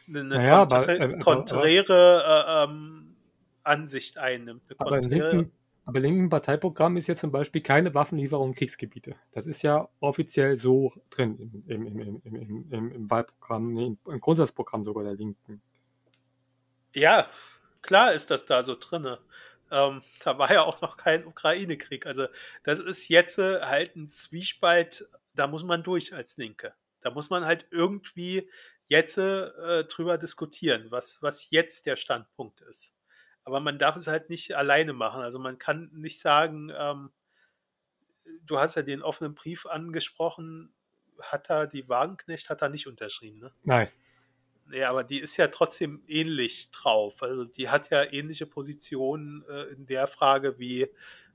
eine, 0.07 0.23
naja, 0.23 0.65
konträ 0.65 0.75
aber, 0.75 0.99
äh, 0.99 1.19
konträre 1.19 2.23
äh, 2.25 2.63
ähm, 2.63 3.15
Ansicht 3.63 4.17
einnimmt. 4.17 4.61
aber, 4.77 4.99
im 4.99 5.09
linken, 5.09 5.51
aber 5.85 5.97
im 5.97 6.03
linken 6.03 6.29
Parteiprogramm 6.29 6.97
ist 6.97 7.07
ja 7.07 7.15
zum 7.15 7.31
Beispiel 7.31 7.61
keine 7.61 7.93
Waffenlieferung 7.93 8.49
in 8.49 8.55
Kriegsgebiete. 8.55 9.15
Das 9.31 9.47
ist 9.47 9.61
ja 9.61 9.87
offiziell 9.99 10.55
so 10.55 10.93
drin 11.09 11.63
im, 11.67 11.87
im, 11.87 12.21
im, 12.23 12.91
im 12.91 13.11
Wahlprogramm, 13.11 13.73
nee, 13.73 13.97
im 14.05 14.19
Grundsatzprogramm 14.19 14.83
sogar 14.83 15.03
der 15.03 15.15
Linken. 15.15 15.61
Ja, 16.93 17.27
klar 17.81 18.13
ist 18.13 18.29
das 18.29 18.45
da 18.45 18.63
so 18.63 18.75
drin. 18.79 19.17
Ähm, 19.71 20.01
da 20.23 20.37
war 20.37 20.51
ja 20.51 20.63
auch 20.63 20.81
noch 20.81 20.97
kein 20.97 21.25
Ukraine-Krieg. 21.25 22.05
Also 22.05 22.27
das 22.63 22.79
ist 22.79 23.07
jetzt 23.09 23.39
äh, 23.39 23.61
halt 23.61 23.95
ein 23.95 24.09
Zwiespalt, 24.09 25.05
da 25.33 25.47
muss 25.47 25.63
man 25.63 25.83
durch 25.83 26.13
als 26.13 26.37
Linke. 26.37 26.73
Da 27.01 27.11
muss 27.11 27.29
man 27.29 27.45
halt 27.45 27.67
irgendwie 27.71 28.49
jetzt 28.87 29.17
äh, 29.17 29.83
drüber 29.85 30.17
diskutieren, 30.17 30.87
was, 30.89 31.21
was 31.21 31.49
jetzt 31.49 31.85
der 31.85 31.95
Standpunkt 31.95 32.61
ist. 32.61 32.95
Aber 33.43 33.59
man 33.59 33.77
darf 33.77 33.95
es 33.95 34.07
halt 34.07 34.29
nicht 34.29 34.55
alleine 34.55 34.93
machen. 34.93 35.21
Also 35.21 35.39
man 35.39 35.57
kann 35.57 35.89
nicht 35.93 36.19
sagen, 36.19 36.71
ähm, 36.75 37.11
du 38.45 38.59
hast 38.59 38.75
ja 38.75 38.81
den 38.81 39.01
offenen 39.01 39.35
Brief 39.35 39.65
angesprochen, 39.65 40.73
hat 41.19 41.49
er 41.49 41.67
die 41.67 41.87
Wagenknecht 41.89 42.49
hat 42.49 42.61
er 42.61 42.69
nicht 42.69 42.87
unterschrieben, 42.87 43.39
ne? 43.39 43.51
Nein. 43.63 43.89
Ja, 44.71 44.89
aber 44.89 45.03
die 45.03 45.19
ist 45.19 45.37
ja 45.37 45.47
trotzdem 45.47 46.03
ähnlich 46.07 46.71
drauf. 46.71 47.21
Also 47.21 47.43
die 47.45 47.69
hat 47.69 47.89
ja 47.89 48.03
ähnliche 48.11 48.45
Positionen 48.45 49.43
äh, 49.49 49.63
in 49.73 49.85
der 49.85 50.07
Frage 50.07 50.57
wie 50.57 50.83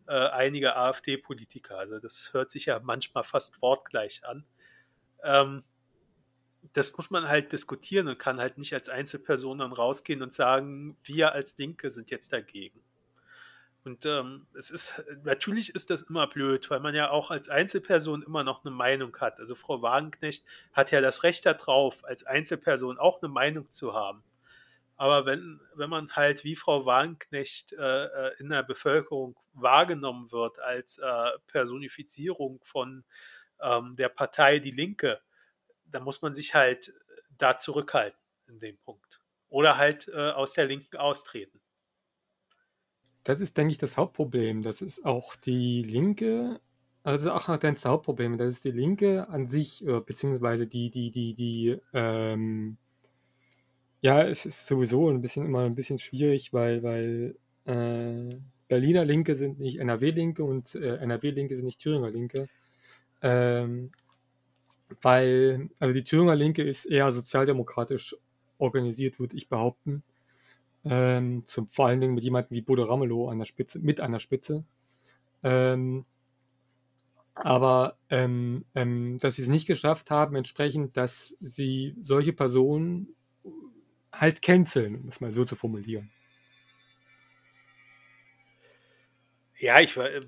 äh, 0.06 0.12
einige 0.30 0.76
AfD-Politiker. 0.76 1.76
Also 1.78 1.98
das 1.98 2.32
hört 2.32 2.50
sich 2.50 2.66
ja 2.66 2.80
manchmal 2.80 3.24
fast 3.24 3.60
wortgleich 3.60 4.24
an. 4.24 4.44
Ähm, 5.22 5.64
das 6.72 6.96
muss 6.96 7.10
man 7.10 7.28
halt 7.28 7.52
diskutieren 7.52 8.08
und 8.08 8.18
kann 8.18 8.40
halt 8.40 8.58
nicht 8.58 8.74
als 8.74 8.88
Einzelperson 8.88 9.58
dann 9.58 9.72
rausgehen 9.72 10.22
und 10.22 10.32
sagen, 10.32 10.96
wir 11.04 11.32
als 11.32 11.56
Linke 11.58 11.90
sind 11.90 12.10
jetzt 12.10 12.32
dagegen. 12.32 12.82
Und 13.88 14.04
ähm, 14.04 14.46
es 14.52 14.68
ist, 14.68 15.02
natürlich 15.24 15.74
ist 15.74 15.88
das 15.88 16.02
immer 16.02 16.26
blöd, 16.26 16.68
weil 16.68 16.80
man 16.80 16.94
ja 16.94 17.08
auch 17.08 17.30
als 17.30 17.48
Einzelperson 17.48 18.22
immer 18.22 18.44
noch 18.44 18.62
eine 18.62 18.70
Meinung 18.70 19.16
hat. 19.18 19.38
Also 19.38 19.54
Frau 19.54 19.80
Wagenknecht 19.80 20.44
hat 20.74 20.90
ja 20.90 21.00
das 21.00 21.22
Recht 21.22 21.46
darauf, 21.46 22.04
als 22.04 22.22
Einzelperson 22.24 22.98
auch 22.98 23.22
eine 23.22 23.30
Meinung 23.30 23.70
zu 23.70 23.94
haben. 23.94 24.22
Aber 24.96 25.24
wenn, 25.24 25.58
wenn 25.74 25.88
man 25.88 26.10
halt 26.10 26.44
wie 26.44 26.54
Frau 26.54 26.84
Wagenknecht 26.84 27.72
äh, 27.72 28.04
äh 28.04 28.34
in 28.38 28.50
der 28.50 28.62
Bevölkerung 28.62 29.38
wahrgenommen 29.54 30.30
wird 30.32 30.60
als 30.60 30.98
äh, 30.98 31.30
Personifizierung 31.46 32.60
von 32.64 33.04
ähm, 33.62 33.96
der 33.96 34.10
Partei 34.10 34.58
Die 34.58 34.70
Linke, 34.70 35.18
da 35.86 36.00
muss 36.00 36.20
man 36.20 36.34
sich 36.34 36.54
halt 36.54 36.92
da 37.38 37.58
zurückhalten 37.58 38.20
in 38.48 38.60
dem 38.60 38.76
Punkt. 38.76 39.22
Oder 39.48 39.78
halt 39.78 40.08
äh, 40.08 40.32
aus 40.32 40.52
der 40.52 40.66
Linken 40.66 40.98
austreten. 40.98 41.58
Das 43.28 43.42
ist, 43.42 43.58
denke 43.58 43.72
ich, 43.72 43.78
das 43.78 43.98
Hauptproblem. 43.98 44.62
Das 44.62 44.80
ist 44.80 45.04
auch 45.04 45.36
die 45.36 45.82
Linke, 45.82 46.62
also 47.02 47.30
auch 47.32 47.54
das 47.58 47.84
Hauptproblem. 47.84 48.38
Das 48.38 48.54
ist 48.54 48.64
die 48.64 48.70
Linke 48.70 49.28
an 49.28 49.46
sich, 49.46 49.86
äh, 49.86 50.00
beziehungsweise 50.00 50.66
die, 50.66 50.88
die, 50.88 51.10
die, 51.10 51.34
die, 51.34 51.76
ähm, 51.92 52.78
ja, 54.00 54.26
es 54.26 54.46
ist 54.46 54.66
sowieso 54.66 55.10
ein 55.10 55.20
bisschen 55.20 55.44
immer 55.44 55.64
ein 55.64 55.74
bisschen 55.74 55.98
schwierig, 55.98 56.54
weil, 56.54 56.82
weil 56.82 57.36
äh, 57.66 58.34
Berliner 58.66 59.04
Linke 59.04 59.34
sind 59.34 59.60
nicht 59.60 59.78
NRW-Linke 59.78 60.42
und 60.42 60.74
äh, 60.74 60.96
NRW-Linke 60.96 61.54
sind 61.54 61.66
nicht 61.66 61.80
Thüringer 61.80 62.10
Linke. 62.10 62.48
Ähm, 63.20 63.92
weil, 65.02 65.68
also 65.80 65.92
die 65.92 66.04
Thüringer 66.04 66.34
Linke 66.34 66.62
ist 66.62 66.86
eher 66.86 67.12
sozialdemokratisch 67.12 68.16
organisiert, 68.56 69.20
würde 69.20 69.36
ich 69.36 69.50
behaupten. 69.50 70.02
Ähm, 70.84 71.44
zum, 71.46 71.68
vor 71.70 71.86
allen 71.86 72.00
Dingen 72.00 72.14
mit 72.14 72.24
jemandem 72.24 72.56
wie 72.56 72.62
Bodo 72.62 72.84
Ramelow 72.84 73.28
an 73.28 73.38
der 73.38 73.46
Spitze, 73.46 73.78
mit 73.78 74.00
an 74.00 74.12
der 74.12 74.20
Spitze. 74.20 74.64
Ähm, 75.42 76.04
aber 77.34 77.96
ähm, 78.10 78.64
ähm, 78.74 79.18
dass 79.18 79.36
sie 79.36 79.42
es 79.42 79.48
nicht 79.48 79.66
geschafft 79.66 80.10
haben, 80.10 80.34
entsprechend, 80.34 80.96
dass 80.96 81.36
sie 81.40 81.94
solche 82.00 82.32
Personen 82.32 83.14
halt 84.12 84.42
canceln, 84.42 85.00
um 85.02 85.08
es 85.08 85.20
mal 85.20 85.30
so 85.30 85.44
zu 85.44 85.54
formulieren. 85.56 86.10
Ja, 89.58 89.80
ich 89.80 89.96
war. 89.96 90.10
Äh, 90.10 90.22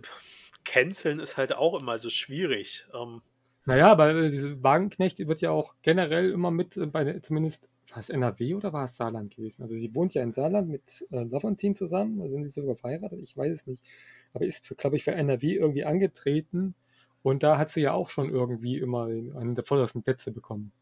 canceln 0.64 1.20
ist 1.20 1.36
halt 1.36 1.54
auch 1.54 1.80
immer 1.80 1.98
so 1.98 2.10
schwierig. 2.10 2.86
Ähm, 2.94 3.22
naja, 3.64 3.90
aber 3.90 4.14
äh, 4.14 4.30
diese 4.30 4.62
Wagenknecht 4.62 5.18
wird 5.26 5.40
ja 5.40 5.50
auch 5.50 5.74
generell 5.82 6.30
immer 6.30 6.50
mit, 6.50 6.76
äh, 6.76 6.86
bei, 6.86 7.18
zumindest, 7.20 7.68
war 7.92 7.98
es 7.98 8.08
NRW 8.08 8.54
oder 8.54 8.72
war 8.72 8.84
es 8.84 8.96
Saarland 8.96 9.34
gewesen? 9.34 9.62
Also 9.62 9.76
sie 9.76 9.94
wohnt 9.94 10.14
ja 10.14 10.22
in 10.22 10.32
Saarland 10.32 10.68
mit 10.68 11.06
äh, 11.10 11.24
Lafontaine 11.24 11.74
zusammen, 11.74 12.20
also 12.20 12.34
sind 12.34 12.44
sie 12.44 12.60
sogar 12.60 12.76
verheiratet, 12.76 13.20
ich 13.20 13.36
weiß 13.36 13.52
es 13.52 13.66
nicht. 13.66 13.84
Aber 14.32 14.46
ist, 14.46 14.76
glaube 14.76 14.96
ich, 14.96 15.04
für 15.04 15.12
NRW 15.12 15.54
irgendwie 15.54 15.84
angetreten 15.84 16.74
und 17.22 17.42
da 17.42 17.58
hat 17.58 17.70
sie 17.70 17.82
ja 17.82 17.92
auch 17.92 18.08
schon 18.08 18.30
irgendwie 18.30 18.78
immer 18.78 19.06
einen 19.06 19.54
der 19.54 19.64
vordersten 19.64 20.02
Plätze 20.02 20.32
bekommen. 20.32 20.72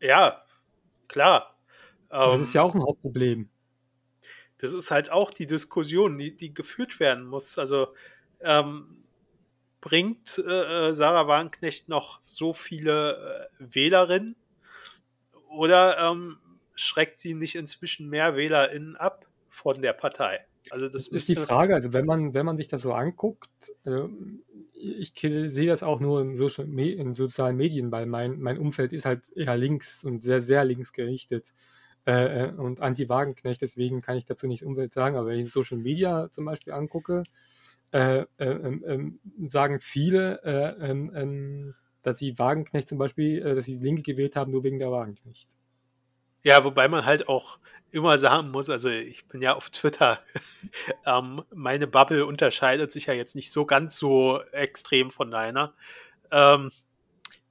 Ja, 0.00 0.42
klar. 1.08 1.56
das 2.08 2.40
ist 2.40 2.54
ja 2.54 2.62
ähm, 2.62 2.68
auch 2.68 2.74
ein 2.74 2.82
Hauptproblem. 2.82 3.48
Das 4.58 4.72
ist 4.72 4.90
halt 4.90 5.10
auch 5.10 5.30
die 5.30 5.46
Diskussion, 5.46 6.18
die, 6.18 6.36
die 6.36 6.54
geführt 6.54 7.00
werden 7.00 7.26
muss. 7.26 7.58
Also 7.58 7.88
ähm, 8.40 9.04
bringt 9.80 10.38
äh, 10.38 10.90
äh, 10.90 10.94
Sarah 10.94 11.26
Wagenknecht 11.26 11.88
noch 11.88 12.20
so 12.20 12.52
viele 12.52 13.48
äh, 13.60 13.74
Wählerinnen 13.74 14.36
oder 15.56 15.98
ähm, 15.98 16.38
schreckt 16.74 17.20
sie 17.20 17.34
nicht 17.34 17.54
inzwischen 17.54 18.08
mehr 18.08 18.36
WählerInnen 18.36 18.96
ab 18.96 19.26
von 19.48 19.82
der 19.82 19.92
Partei? 19.92 20.40
Also 20.70 20.86
das, 20.86 21.04
das 21.04 21.12
ist 21.12 21.28
die 21.28 21.36
Frage, 21.36 21.74
also 21.74 21.92
wenn 21.92 22.06
man, 22.06 22.34
wenn 22.34 22.46
man 22.46 22.56
sich 22.56 22.68
das 22.68 22.82
so 22.82 22.92
anguckt, 22.92 23.50
äh, 23.84 24.04
ich 24.74 25.12
sehe 25.14 25.66
das 25.66 25.82
auch 25.82 26.00
nur 26.00 26.20
in, 26.20 26.36
Social, 26.36 26.66
in 26.78 27.14
sozialen 27.14 27.56
Medien, 27.56 27.90
weil 27.90 28.06
mein, 28.06 28.40
mein 28.40 28.58
Umfeld 28.58 28.92
ist 28.92 29.04
halt 29.04 29.28
eher 29.34 29.56
links 29.56 30.04
und 30.04 30.20
sehr, 30.20 30.40
sehr 30.40 30.64
links 30.64 30.92
gerichtet 30.92 31.52
äh, 32.06 32.46
äh 32.46 32.52
und 32.52 32.80
anti-Wagenknecht, 32.80 33.60
deswegen 33.60 34.02
kann 34.02 34.16
ich 34.16 34.24
dazu 34.24 34.46
nicht 34.46 34.64
unbedingt 34.64 34.92
sagen, 34.92 35.16
aber 35.16 35.28
wenn 35.28 35.40
ich 35.40 35.52
Social 35.52 35.78
Media 35.78 36.30
zum 36.30 36.44
Beispiel 36.44 36.72
angucke, 36.72 37.24
äh, 37.92 38.20
äh, 38.20 38.26
ähm, 38.38 38.84
ähm, 38.86 39.48
sagen 39.48 39.78
viele, 39.80 40.42
äh, 40.44 40.90
ähm, 40.90 41.74
dass 42.02 42.18
sie 42.18 42.38
Wagenknecht 42.38 42.88
zum 42.88 42.98
Beispiel, 42.98 43.44
äh, 43.44 43.54
dass 43.54 43.64
sie 43.64 43.74
Linke 43.74 44.02
gewählt 44.02 44.36
haben, 44.36 44.52
nur 44.52 44.64
wegen 44.64 44.78
der 44.78 44.90
Wagenknecht. 44.90 45.48
Ja, 46.42 46.64
wobei 46.64 46.88
man 46.88 47.06
halt 47.06 47.28
auch 47.28 47.58
immer 47.92 48.18
sagen 48.18 48.50
muss, 48.50 48.68
also 48.70 48.88
ich 48.88 49.26
bin 49.28 49.42
ja 49.42 49.54
auf 49.54 49.70
Twitter, 49.70 50.20
ähm, 51.06 51.42
meine 51.54 51.86
Bubble 51.86 52.26
unterscheidet 52.26 52.90
sich 52.90 53.06
ja 53.06 53.14
jetzt 53.14 53.36
nicht 53.36 53.52
so 53.52 53.66
ganz 53.66 53.96
so 53.96 54.40
extrem 54.52 55.10
von 55.10 55.30
deiner, 55.30 55.74
ähm, 56.30 56.72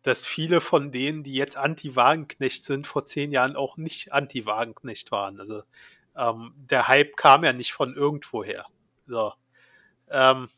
dass 0.01 0.25
viele 0.25 0.61
von 0.61 0.91
denen, 0.91 1.23
die 1.23 1.35
jetzt 1.35 1.57
Anti-Wagenknecht 1.57 2.65
sind, 2.65 2.87
vor 2.87 3.05
zehn 3.05 3.31
Jahren 3.31 3.55
auch 3.55 3.77
nicht 3.77 4.11
Anti-Wagenknecht 4.11 5.11
waren. 5.11 5.39
Also 5.39 5.61
ähm, 6.17 6.53
der 6.55 6.87
Hype 6.87 7.15
kam 7.15 7.43
ja 7.43 7.53
nicht 7.53 7.73
von 7.73 7.95
irgendwoher. 7.95 8.65
So. 9.05 9.33
Ähm, 10.09 10.49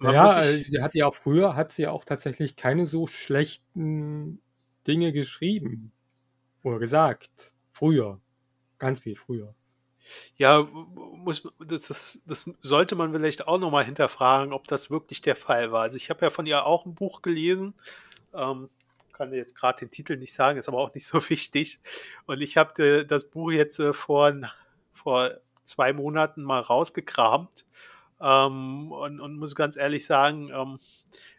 ja, 0.00 0.42
sich, 0.42 0.68
sie 0.68 0.82
hat 0.82 0.94
ja 0.94 1.06
auch 1.06 1.14
früher, 1.14 1.56
hat 1.56 1.72
sie 1.72 1.86
auch 1.86 2.04
tatsächlich 2.04 2.56
keine 2.56 2.86
so 2.86 3.06
schlechten 3.06 4.40
Dinge 4.86 5.12
geschrieben 5.12 5.92
oder 6.62 6.78
gesagt. 6.78 7.54
Früher. 7.68 8.20
Ganz 8.78 9.00
viel 9.00 9.16
früher. 9.16 9.54
Ja, 10.36 10.62
muss, 10.62 11.48
das, 11.58 12.22
das 12.26 12.50
sollte 12.60 12.94
man 12.94 13.12
vielleicht 13.12 13.48
auch 13.48 13.58
nochmal 13.58 13.84
hinterfragen, 13.84 14.52
ob 14.52 14.66
das 14.68 14.90
wirklich 14.90 15.22
der 15.22 15.36
Fall 15.36 15.72
war. 15.72 15.82
Also 15.82 15.96
ich 15.96 16.10
habe 16.10 16.24
ja 16.24 16.30
von 16.30 16.46
ihr 16.46 16.64
auch 16.64 16.86
ein 16.86 16.94
Buch 16.94 17.22
gelesen. 17.22 17.74
Ähm, 18.34 18.68
kann 19.12 19.32
jetzt 19.32 19.56
gerade 19.56 19.78
den 19.78 19.90
Titel 19.90 20.16
nicht 20.16 20.34
sagen, 20.34 20.58
ist 20.58 20.68
aber 20.68 20.78
auch 20.78 20.94
nicht 20.94 21.06
so 21.06 21.18
wichtig. 21.30 21.80
Und 22.26 22.40
ich 22.40 22.56
habe 22.56 23.04
das 23.06 23.24
Buch 23.24 23.50
jetzt 23.50 23.78
äh, 23.80 23.92
vor, 23.92 24.32
vor 24.92 25.32
zwei 25.64 25.92
Monaten 25.92 26.42
mal 26.42 26.60
rausgekramt 26.60 27.64
ähm, 28.20 28.92
und, 28.92 29.20
und, 29.20 29.36
muss 29.36 29.54
ganz 29.54 29.76
ehrlich 29.76 30.06
sagen, 30.06 30.50
ähm, 30.50 30.78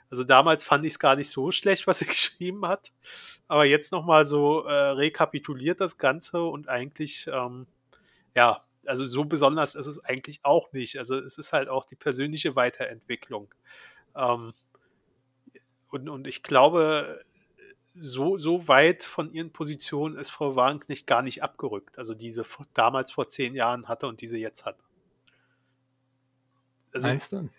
also 0.10 0.24
damals 0.24 0.64
fand 0.64 0.86
ich 0.86 0.94
es 0.94 1.00
gar 1.00 1.16
nicht 1.16 1.30
so 1.30 1.52
schlecht, 1.52 1.88
was 1.88 2.00
sie 2.00 2.06
geschrieben 2.08 2.68
hat. 2.68 2.92
Aber 3.48 3.66
jetzt 3.66 3.92
nochmal 3.92 4.26
so 4.26 4.64
äh, 4.64 4.74
rekapituliert 4.74 5.82
das 5.82 5.98
Ganze 5.98 6.42
und 6.44 6.68
eigentlich, 6.70 7.28
ähm, 7.32 7.68
ja, 8.36 8.64
also 8.86 9.06
so 9.06 9.26
besonders 9.26 9.76
ist 9.76 9.88
es 9.88 10.04
eigentlich 10.04 10.40
auch 10.44 10.72
nicht. 10.72 10.98
Also 10.98 11.18
es 11.18 11.38
ist 11.38 11.54
halt 11.54 11.70
auch 11.70 11.86
die 11.86 11.96
persönliche 11.96 12.56
Weiterentwicklung. 12.56 13.54
Ähm, 14.16 14.54
und, 15.90 16.10
und 16.10 16.28
ich 16.28 16.44
glaube, 16.44 17.24
so, 17.96 18.38
so 18.38 18.68
weit 18.68 19.04
von 19.04 19.32
ihren 19.32 19.52
Positionen 19.52 20.18
ist 20.18 20.30
Frau 20.30 20.56
Wagenknecht 20.56 21.08
gar 21.08 21.22
nicht 21.22 21.44
abgerückt. 21.44 21.98
Also 21.98 22.14
diese 22.14 22.46
damals 22.74 23.12
vor 23.12 23.28
zehn 23.28 23.56
Jahren 23.56 23.88
hatte 23.88 24.08
und 24.08 24.22
diese 24.22 24.38
jetzt 24.38 24.66
hat. 24.66 24.78
Also, 26.98 27.08
Meinst 27.10 27.32
du? 27.32 27.50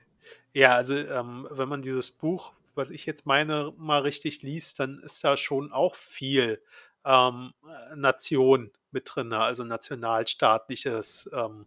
Ja, 0.52 0.74
also 0.74 0.96
ähm, 0.96 1.46
wenn 1.50 1.68
man 1.68 1.82
dieses 1.82 2.10
Buch, 2.10 2.52
was 2.74 2.90
ich 2.90 3.06
jetzt 3.06 3.26
meine, 3.26 3.72
mal 3.76 4.00
richtig 4.00 4.42
liest, 4.42 4.80
dann 4.80 4.98
ist 4.98 5.22
da 5.22 5.36
schon 5.36 5.72
auch 5.72 5.94
viel 5.94 6.60
ähm, 7.04 7.54
Nation 7.94 8.72
mit 8.90 9.10
drin, 9.14 9.32
also 9.32 9.64
nationalstaatliches 9.64 11.30
ähm, 11.32 11.66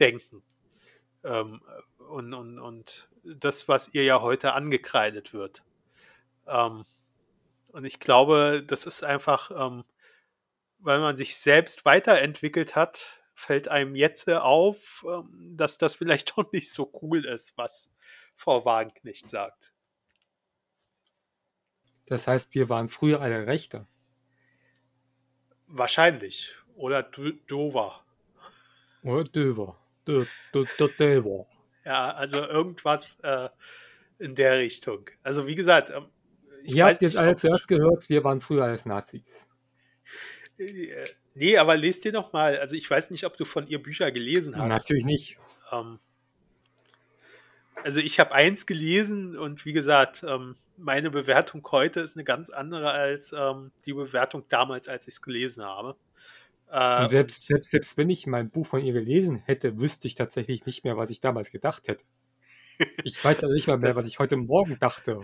Denken. 0.00 0.42
Ähm, 1.24 1.60
und, 2.08 2.32
und, 2.32 2.58
und 2.58 3.08
das, 3.22 3.68
was 3.68 3.92
ihr 3.92 4.04
ja 4.04 4.22
heute 4.22 4.54
angekreidet 4.54 5.34
wird. 5.34 5.62
Ähm, 6.46 6.84
und 7.68 7.84
ich 7.84 8.00
glaube, 8.00 8.64
das 8.66 8.86
ist 8.86 9.04
einfach, 9.04 9.50
ähm, 9.50 9.84
weil 10.78 11.00
man 11.00 11.16
sich 11.16 11.36
selbst 11.36 11.84
weiterentwickelt 11.84 12.76
hat, 12.76 13.21
fällt 13.42 13.68
einem 13.68 13.94
jetzt 13.96 14.28
auf, 14.30 15.04
ähm, 15.06 15.56
dass 15.56 15.78
das 15.78 15.94
vielleicht 15.94 16.32
doch 16.36 16.50
nicht 16.52 16.70
so 16.70 16.90
cool 17.02 17.24
ist, 17.24 17.56
was 17.56 17.92
Frau 18.36 18.64
Wagenknecht 18.64 19.28
sagt. 19.28 19.72
Das 22.06 22.26
heißt, 22.26 22.54
wir 22.54 22.68
waren 22.68 22.88
früher 22.88 23.20
alle 23.20 23.46
Rechte. 23.46 23.86
Wahrscheinlich. 25.66 26.54
Oder 26.74 27.02
Dover. 27.02 28.04
Oder 29.02 29.24
Dover. 29.24 29.78
Dover. 30.04 31.46
Ja, 31.84 32.12
also 32.12 32.46
irgendwas 32.46 33.18
äh, 33.20 33.48
in 34.18 34.34
der 34.34 34.58
Richtung. 34.58 35.10
Also 35.22 35.46
wie 35.46 35.54
gesagt, 35.54 35.90
ähm, 35.90 36.06
Ihr 36.64 36.84
habt 36.84 37.00
jetzt 37.00 37.16
alle 37.16 37.34
zuerst 37.34 37.66
gehört, 37.66 38.08
wir 38.08 38.22
waren 38.22 38.40
früher 38.40 38.64
als 38.64 38.84
Nazis. 38.84 39.48
Nee, 41.34 41.56
aber 41.56 41.76
lest 41.76 42.04
dir 42.04 42.12
noch 42.12 42.32
mal. 42.32 42.58
Also 42.58 42.76
ich 42.76 42.90
weiß 42.90 43.10
nicht, 43.10 43.24
ob 43.24 43.36
du 43.36 43.44
von 43.44 43.66
ihr 43.66 43.82
Bücher 43.82 44.10
gelesen 44.10 44.56
hast. 44.56 44.68
Natürlich 44.68 45.04
nicht. 45.04 45.38
Ähm, 45.72 45.98
also 47.82 48.00
ich 48.00 48.20
habe 48.20 48.32
eins 48.32 48.66
gelesen 48.66 49.36
und 49.36 49.64
wie 49.64 49.72
gesagt, 49.72 50.24
ähm, 50.28 50.56
meine 50.76 51.10
Bewertung 51.10 51.66
heute 51.70 52.00
ist 52.00 52.16
eine 52.16 52.24
ganz 52.24 52.50
andere 52.50 52.90
als 52.90 53.32
ähm, 53.32 53.72
die 53.86 53.92
Bewertung 53.92 54.44
damals, 54.48 54.88
als 54.88 55.08
ich 55.08 55.14
es 55.14 55.22
gelesen 55.22 55.64
habe. 55.64 55.96
Äh, 56.70 57.08
selbst, 57.08 57.44
selbst, 57.46 57.70
selbst 57.70 57.96
wenn 57.96 58.10
ich 58.10 58.26
mein 58.26 58.50
Buch 58.50 58.66
von 58.66 58.82
ihr 58.82 58.92
gelesen 58.92 59.42
hätte, 59.44 59.78
wüsste 59.78 60.08
ich 60.08 60.14
tatsächlich 60.14 60.66
nicht 60.66 60.84
mehr, 60.84 60.96
was 60.96 61.10
ich 61.10 61.20
damals 61.20 61.50
gedacht 61.50 61.88
hätte. 61.88 62.04
Ich 63.04 63.22
weiß 63.22 63.42
ja 63.42 63.48
nicht 63.48 63.68
mal 63.68 63.78
mehr, 63.78 63.94
was 63.94 64.06
ich 64.06 64.18
heute 64.18 64.36
Morgen 64.36 64.78
dachte. 64.78 65.20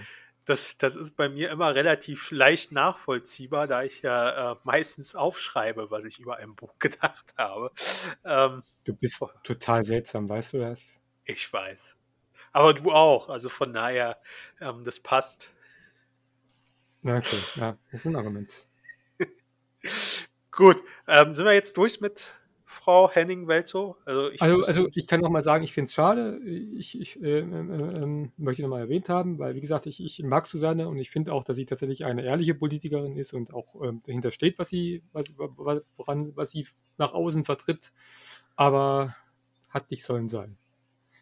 Das, 0.49 0.79
das 0.79 0.97
ist 0.97 1.15
bei 1.15 1.29
mir 1.29 1.51
immer 1.51 1.75
relativ 1.75 2.31
leicht 2.31 2.73
nachvollziehbar, 2.73 3.67
da 3.67 3.83
ich 3.83 4.01
ja 4.01 4.53
äh, 4.53 4.57
meistens 4.65 5.15
aufschreibe, 5.15 5.91
was 5.91 6.07
ich 6.07 6.21
über 6.21 6.39
ein 6.39 6.55
Buch 6.55 6.73
gedacht 6.79 7.35
habe. 7.37 7.71
Ähm, 8.25 8.63
du 8.85 8.95
bist 8.95 9.23
total 9.45 9.83
seltsam, 9.83 10.27
weißt 10.27 10.55
du 10.55 10.61
das? 10.61 10.99
Ich 11.27 11.53
weiß. 11.53 11.97
Aber 12.53 12.73
du 12.73 12.91
auch. 12.91 13.29
Also 13.29 13.51
von 13.51 13.75
daher, 13.75 14.19
ähm, 14.59 14.85
das 14.85 15.01
passt. 15.01 15.51
okay, 17.05 17.43
ja, 17.57 17.77
das 17.93 18.01
ist 18.01 18.07
ein 18.07 18.17
Argument. 18.17 18.51
Gut, 20.51 20.83
ähm, 21.07 21.35
sind 21.35 21.45
wir 21.45 21.53
jetzt 21.53 21.77
durch 21.77 22.01
mit 22.01 22.33
Frau 22.89 23.11
Henning-Welzow? 23.11 23.97
Also 24.07 24.31
ich, 24.31 24.41
also, 24.41 24.63
also 24.63 24.89
ich 24.95 25.07
kann 25.07 25.21
noch 25.21 25.29
mal 25.29 25.43
sagen, 25.43 25.63
ich 25.63 25.75
finde 25.75 25.89
es 25.89 25.95
schade. 25.95 26.39
Ich, 26.39 26.99
ich 26.99 27.23
äh, 27.23 27.41
äh, 27.41 27.43
äh, 27.43 28.29
möchte 28.39 28.63
noch 28.63 28.71
mal 28.71 28.81
erwähnt 28.81 29.11
haben, 29.11 29.39
weil 29.39 29.55
wie 29.55 29.61
gesagt, 29.61 29.85
ich, 29.85 30.03
ich 30.03 30.23
mag 30.23 30.47
Susanne 30.47 30.89
und 30.89 30.97
ich 30.97 31.11
finde 31.11 31.35
auch, 31.35 31.45
dass 31.45 31.57
sie 31.57 31.67
tatsächlich 31.67 32.07
eine 32.07 32.25
ehrliche 32.25 32.55
Politikerin 32.55 33.17
ist 33.17 33.35
und 33.35 33.53
auch 33.53 33.75
ähm, 33.85 34.01
dahinter 34.07 34.31
steht, 34.31 34.59
was 34.59 34.71
sie, 34.71 35.03
was, 35.13 35.35
woran, 35.37 36.35
was 36.35 36.53
sie 36.53 36.67
nach 36.97 37.13
außen 37.13 37.45
vertritt. 37.45 37.93
Aber 38.57 39.15
hat 39.69 39.91
nicht 39.91 40.07
sollen 40.07 40.31
sein 40.31 40.57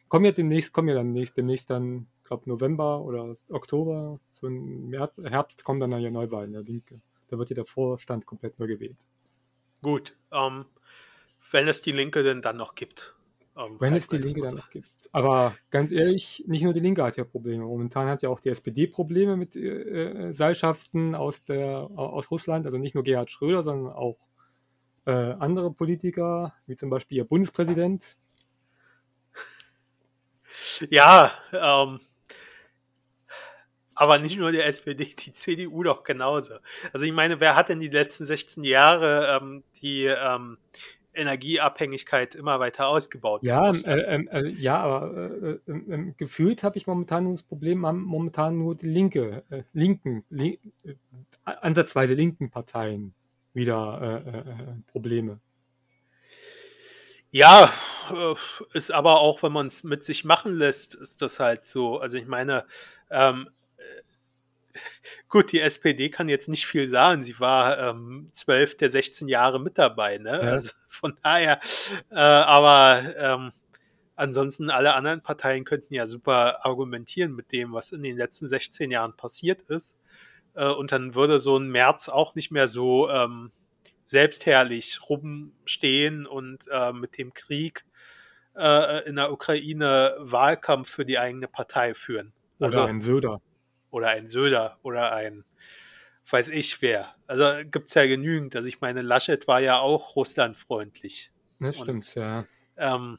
kommen 0.09 0.24
ja 0.24 0.32
demnächst, 0.32 0.72
kommen 0.72 0.88
ja 0.88 0.94
dann 0.94 1.12
demnächst, 1.12 1.36
demnächst 1.36 1.68
dann, 1.68 2.06
glaube 2.24 2.48
November 2.48 3.02
oder 3.02 3.34
Oktober, 3.51 4.20
so 4.34 4.47
im 4.47 4.88
März, 4.88 5.20
Herbst 5.24 5.64
kommen 5.64 5.80
dann 5.80 6.01
ja 6.01 6.10
Neuwahlen, 6.10 6.52
der 6.52 6.62
Linke. 6.62 7.01
Da 7.28 7.38
wird 7.38 7.51
ja 7.51 7.55
der 7.55 7.66
Vorstand 7.66 8.24
komplett 8.24 8.59
neu 8.59 8.68
gewählt. 8.68 8.98
Gut, 9.82 10.16
ähm, 10.32 10.64
wenn 11.51 11.68
es 11.68 11.82
die 11.82 11.93
Linke 11.93 12.23
denn 12.23 12.43
dann 12.43 12.56
noch 12.56 12.74
gibt. 12.74 13.14
Ähm, 13.56 13.77
wenn 13.78 13.94
es 13.94 14.09
die 14.09 14.18
Linke 14.18 14.43
dann 14.43 14.56
noch 14.56 14.70
gibt. 14.70 14.89
Aber 15.12 15.55
ganz 15.70 15.93
ehrlich, 15.93 16.44
nicht 16.47 16.62
nur 16.62 16.74
die 16.74 16.81
Linke 16.81 17.02
hat 17.02 17.16
ja 17.16 17.24
Probleme. 17.24 17.64
Momentan 17.64 18.09
hat 18.09 18.23
ja 18.23 18.28
auch 18.28 18.40
die 18.40 18.51
SPD 18.51 18.86
Probleme 18.86 19.36
mit 19.36 19.56
äh, 19.56 20.28
äh, 20.28 20.32
Seilschaften 20.32 21.14
aus, 21.14 21.44
der, 21.44 21.89
aus 21.94 22.31
Russland. 22.31 22.66
Also 22.66 22.78
nicht 22.78 22.94
nur 22.94 23.05
Gerhard 23.05 23.31
Schröder, 23.31 23.62
sondern 23.62 23.93
auch 23.93 24.18
äh, 25.06 25.10
andere 25.10 25.73
Politiker, 25.73 26.55
wie 26.66 26.77
zum 26.77 26.90
Beispiel 26.90 27.18
ihr 27.18 27.24
Bundespräsident, 27.24 28.16
ja, 30.90 31.32
ähm, 31.52 32.01
aber 33.94 34.18
nicht 34.18 34.36
nur 34.36 34.52
die 34.52 34.60
SPD, 34.60 35.05
die 35.18 35.32
CDU 35.32 35.82
doch 35.82 36.02
genauso. 36.02 36.55
Also 36.93 37.06
ich 37.06 37.12
meine, 37.12 37.40
wer 37.40 37.56
hat 37.56 37.68
denn 37.68 37.81
die 37.81 37.89
letzten 37.89 38.24
16 38.24 38.64
Jahre 38.64 39.39
ähm, 39.40 39.64
die 39.81 40.05
ähm, 40.05 40.59
Energieabhängigkeit 41.16 42.34
immer 42.34 42.60
weiter 42.60 42.88
ausgebaut? 42.88 43.43
Ja, 43.43 43.70
äh, 43.70 44.24
äh, 44.24 44.48
ja, 44.51 44.78
aber 44.78 45.30
äh, 45.43 45.59
ähm, 45.68 45.86
ähm, 45.90 46.14
gefühlt 46.16 46.62
habe 46.62 46.78
ich 46.78 46.86
momentan 46.86 47.30
das 47.30 47.43
Problem, 47.43 47.86
haben 47.86 48.02
momentan 48.02 48.59
nur 48.59 48.74
die 48.74 48.88
linke, 48.88 49.43
äh, 49.51 49.62
linken, 49.72 50.24
link, 50.30 50.60
äh, 50.84 50.94
ansatzweise 51.44 52.14
linken 52.14 52.51
Parteien 52.51 53.14
wieder 53.55 54.22
äh, 54.26 54.90
Probleme. 54.93 55.40
Ja, 57.30 57.72
äh, 58.10 58.34
ist 58.76 58.90
aber 58.93 59.20
auch, 59.20 59.43
wenn 59.43 59.52
man 59.52 59.66
es 59.66 59.84
mit 59.84 60.05
sich 60.05 60.24
machen 60.24 60.55
lässt, 60.55 60.94
ist 60.94 61.22
das 61.22 61.40
halt 61.40 61.64
so. 61.64 61.98
Also 61.98 62.16
ich 62.16 62.26
meine, 62.26 62.64
ähm, 63.10 63.48
Gut, 65.28 65.53
die 65.53 65.61
SPD 65.61 66.11
kann 66.11 66.28
jetzt 66.28 66.48
nicht 66.48 66.66
viel 66.66 66.86
sagen. 66.86 67.23
Sie 67.23 67.39
war 67.40 67.78
ähm, 67.78 68.28
zwölf 68.32 68.77
der 68.77 68.90
16 68.90 69.28
Jahre 69.28 69.61
mit 69.61 69.78
dabei, 69.78 70.19
ne? 70.19 70.40
Ja. 70.43 70.51
Also 70.53 70.73
von 70.89 71.16
daher, 71.23 71.61
äh, 72.11 72.16
aber 72.16 73.15
ähm, 73.16 73.53
ansonsten 74.15 74.70
alle 74.70 74.94
anderen 74.94 75.20
Parteien 75.20 75.65
könnten 75.65 75.94
ja 75.94 76.07
super 76.07 76.65
argumentieren 76.65 77.35
mit 77.35 77.53
dem, 77.53 77.73
was 77.73 77.93
in 77.93 78.03
den 78.03 78.16
letzten 78.16 78.47
16 78.47 78.90
Jahren 78.90 79.16
passiert 79.16 79.62
ist. 79.62 79.97
Äh, 80.55 80.69
und 80.69 80.93
dann 80.93 81.15
würde 81.15 81.39
so 81.39 81.59
ein 81.59 81.69
März 81.69 82.09
auch 82.09 82.35
nicht 82.35 82.51
mehr 82.51 82.69
so 82.69 83.09
ähm, 83.11 83.51
selbstherrlich 84.05 85.01
rumstehen 85.09 86.27
und 86.27 86.65
äh, 86.70 86.93
mit 86.93 87.19
dem 87.19 87.35
Krieg 87.35 87.85
äh, 88.57 89.07
in 89.09 89.16
der 89.16 89.32
Ukraine 89.32 90.16
Wahlkampf 90.19 90.89
für 90.89 91.05
die 91.05 91.19
eigene 91.19 91.48
Partei 91.48 91.94
führen. 91.94 92.32
Oder 92.59 92.66
Also, 92.66 92.81
ein 92.82 93.01
Söder. 93.01 93.40
Oder 93.90 94.08
ein 94.08 94.28
Söder 94.28 94.78
oder 94.82 95.12
ein 95.12 95.44
weiß 96.30 96.48
ich 96.48 96.82
wer. 96.82 97.14
Also 97.26 97.44
gibt 97.70 97.88
es 97.88 97.94
ja 97.94 98.06
genügend. 98.06 98.56
Also 98.56 98.68
ich 98.68 98.80
meine, 98.80 99.02
Laschet 99.02 99.46
war 99.46 99.60
ja 99.60 99.78
auch 99.78 100.16
russlandfreundlich. 100.16 101.30
Und- 101.60 101.74
stimmt, 101.74 102.14
ja. 102.14 102.46
Ähm, 102.76 103.18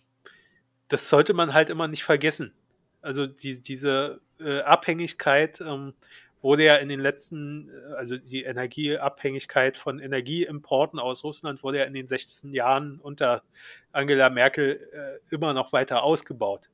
das 0.87 1.09
sollte 1.09 1.33
man 1.33 1.53
halt 1.53 1.69
immer 1.69 1.87
nicht 1.87 2.03
vergessen. 2.03 2.53
Also 3.01 3.27
die, 3.27 3.61
diese 3.61 4.21
äh, 4.39 4.59
Abhängigkeit 4.61 5.61
ähm, 5.61 5.93
wurde 6.41 6.65
ja 6.65 6.75
in 6.75 6.89
den 6.89 6.99
letzten, 6.99 7.69
äh, 7.69 7.93
also 7.95 8.17
die 8.17 8.43
Energieabhängigkeit 8.43 9.77
von 9.77 9.99
Energieimporten 9.99 10.99
aus 10.99 11.23
Russland 11.23 11.63
wurde 11.63 11.79
ja 11.79 11.85
in 11.85 11.93
den 11.93 12.07
16 12.07 12.53
Jahren 12.53 12.99
unter 12.99 13.43
Angela 13.91 14.29
Merkel 14.29 14.87
äh, 14.91 15.33
immer 15.33 15.53
noch 15.53 15.73
weiter 15.73 16.03
ausgebaut. 16.03 16.69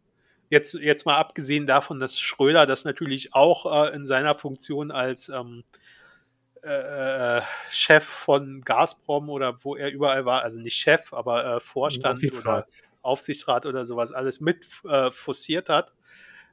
Jetzt, 0.53 0.73
jetzt 0.75 1.05
mal 1.05 1.17
abgesehen 1.17 1.65
davon, 1.65 1.99
dass 1.99 2.19
Schröder 2.19 2.65
das 2.67 2.85
natürlich 2.85 3.33
auch 3.33 3.87
äh, 3.87 3.95
in 3.95 4.05
seiner 4.05 4.35
Funktion 4.37 4.91
als 4.91 5.29
ähm, 5.29 5.63
äh, 6.61 7.41
Chef 7.69 8.03
von 8.03 8.61
Gazprom 8.61 9.29
oder 9.29 9.63
wo 9.63 9.75
er 9.75 9.91
überall 9.91 10.25
war, 10.25 10.43
also 10.43 10.59
nicht 10.59 10.75
Chef, 10.75 11.11
aber 11.13 11.55
äh, 11.57 11.59
Vorstand 11.59 12.05
oder 12.23 12.59
Aufsichtsrat. 12.61 12.71
Aufsichtsrat 13.01 13.65
oder 13.65 13.85
sowas 13.85 14.11
alles 14.11 14.39
mit 14.41 14.65
äh, 14.87 15.11
forciert 15.11 15.69
hat. 15.69 15.93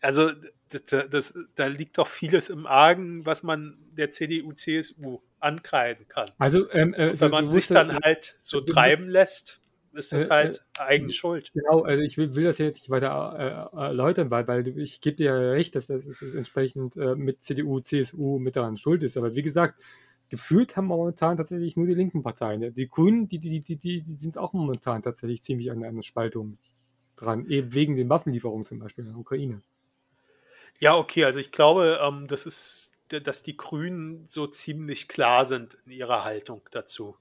also 0.00 0.30
d- 0.32 0.78
d- 0.78 1.08
das, 1.08 1.34
da 1.56 1.66
liegt 1.66 1.98
doch 1.98 2.08
vieles 2.08 2.50
im 2.50 2.66
Argen, 2.66 3.26
was 3.26 3.42
man 3.42 3.76
der 3.92 4.12
CDU, 4.12 4.52
CSU 4.52 5.18
ankreiden 5.40 6.06
kann. 6.08 6.30
Also, 6.38 6.70
ähm, 6.70 6.94
äh, 6.94 7.20
wenn 7.20 7.30
man 7.30 7.46
du 7.46 7.52
sich 7.52 7.68
dann 7.68 7.98
halt 7.98 8.36
so 8.38 8.60
du 8.60 8.72
treiben 8.72 9.08
lässt, 9.08 9.60
ist 9.96 10.12
das 10.12 10.26
Äh, 10.26 10.30
halt 10.30 10.64
eigene 10.78 11.12
Schuld. 11.12 11.52
Genau, 11.54 11.82
also 11.82 12.02
ich 12.02 12.16
will, 12.18 12.34
will 12.34 12.44
das 12.44 12.58
jetzt 12.58 12.76
nicht 12.76 12.90
weiter 12.90 13.70
äh, 13.72 13.76
erläutern, 13.76 14.30
weil, 14.30 14.46
weil 14.46 14.66
ich 14.78 15.00
gebe 15.00 15.16
dir 15.16 15.26
ja 15.26 15.50
recht, 15.50 15.74
dass 15.74 15.86
das 15.86 16.04
ist 16.04 16.22
entsprechend 16.22 16.96
äh, 16.96 17.14
mit 17.14 17.42
CDU, 17.42 17.80
CSU 17.80 18.38
mit 18.38 18.56
daran 18.56 18.76
schuld 18.76 19.02
ist. 19.02 19.16
Aber 19.16 19.34
wie 19.34 19.42
gesagt, 19.42 19.80
gefühlt 20.28 20.76
haben 20.76 20.86
momentan 20.86 21.36
tatsächlich 21.36 21.76
nur 21.76 21.86
die 21.86 21.94
linken 21.94 22.22
Parteien. 22.22 22.74
Die 22.74 22.88
Grünen, 22.88 23.28
die, 23.28 23.38
die, 23.38 23.60
die, 23.60 23.76
die, 23.76 24.02
die 24.02 24.14
sind 24.14 24.38
auch 24.38 24.52
momentan 24.52 25.02
tatsächlich 25.02 25.42
ziemlich 25.42 25.70
an 25.70 25.84
einer 25.84 26.02
Spaltung 26.02 26.58
dran, 27.16 27.46
eben 27.46 27.72
wegen 27.74 27.96
den 27.96 28.08
Waffenlieferungen 28.08 28.66
zum 28.66 28.78
Beispiel 28.78 29.04
in 29.04 29.12
der 29.12 29.18
Ukraine. 29.18 29.62
Ja, 30.78 30.96
okay, 30.96 31.24
also 31.24 31.40
ich 31.40 31.52
glaube, 31.52 31.98
ähm, 32.02 32.26
das 32.26 32.44
ist, 32.44 32.92
dass 33.08 33.42
die 33.42 33.56
Grünen 33.56 34.26
so 34.28 34.46
ziemlich 34.46 35.08
klar 35.08 35.44
sind 35.46 35.78
in 35.86 35.92
ihrer 35.92 36.24
Haltung 36.24 36.62
dazu. 36.70 37.16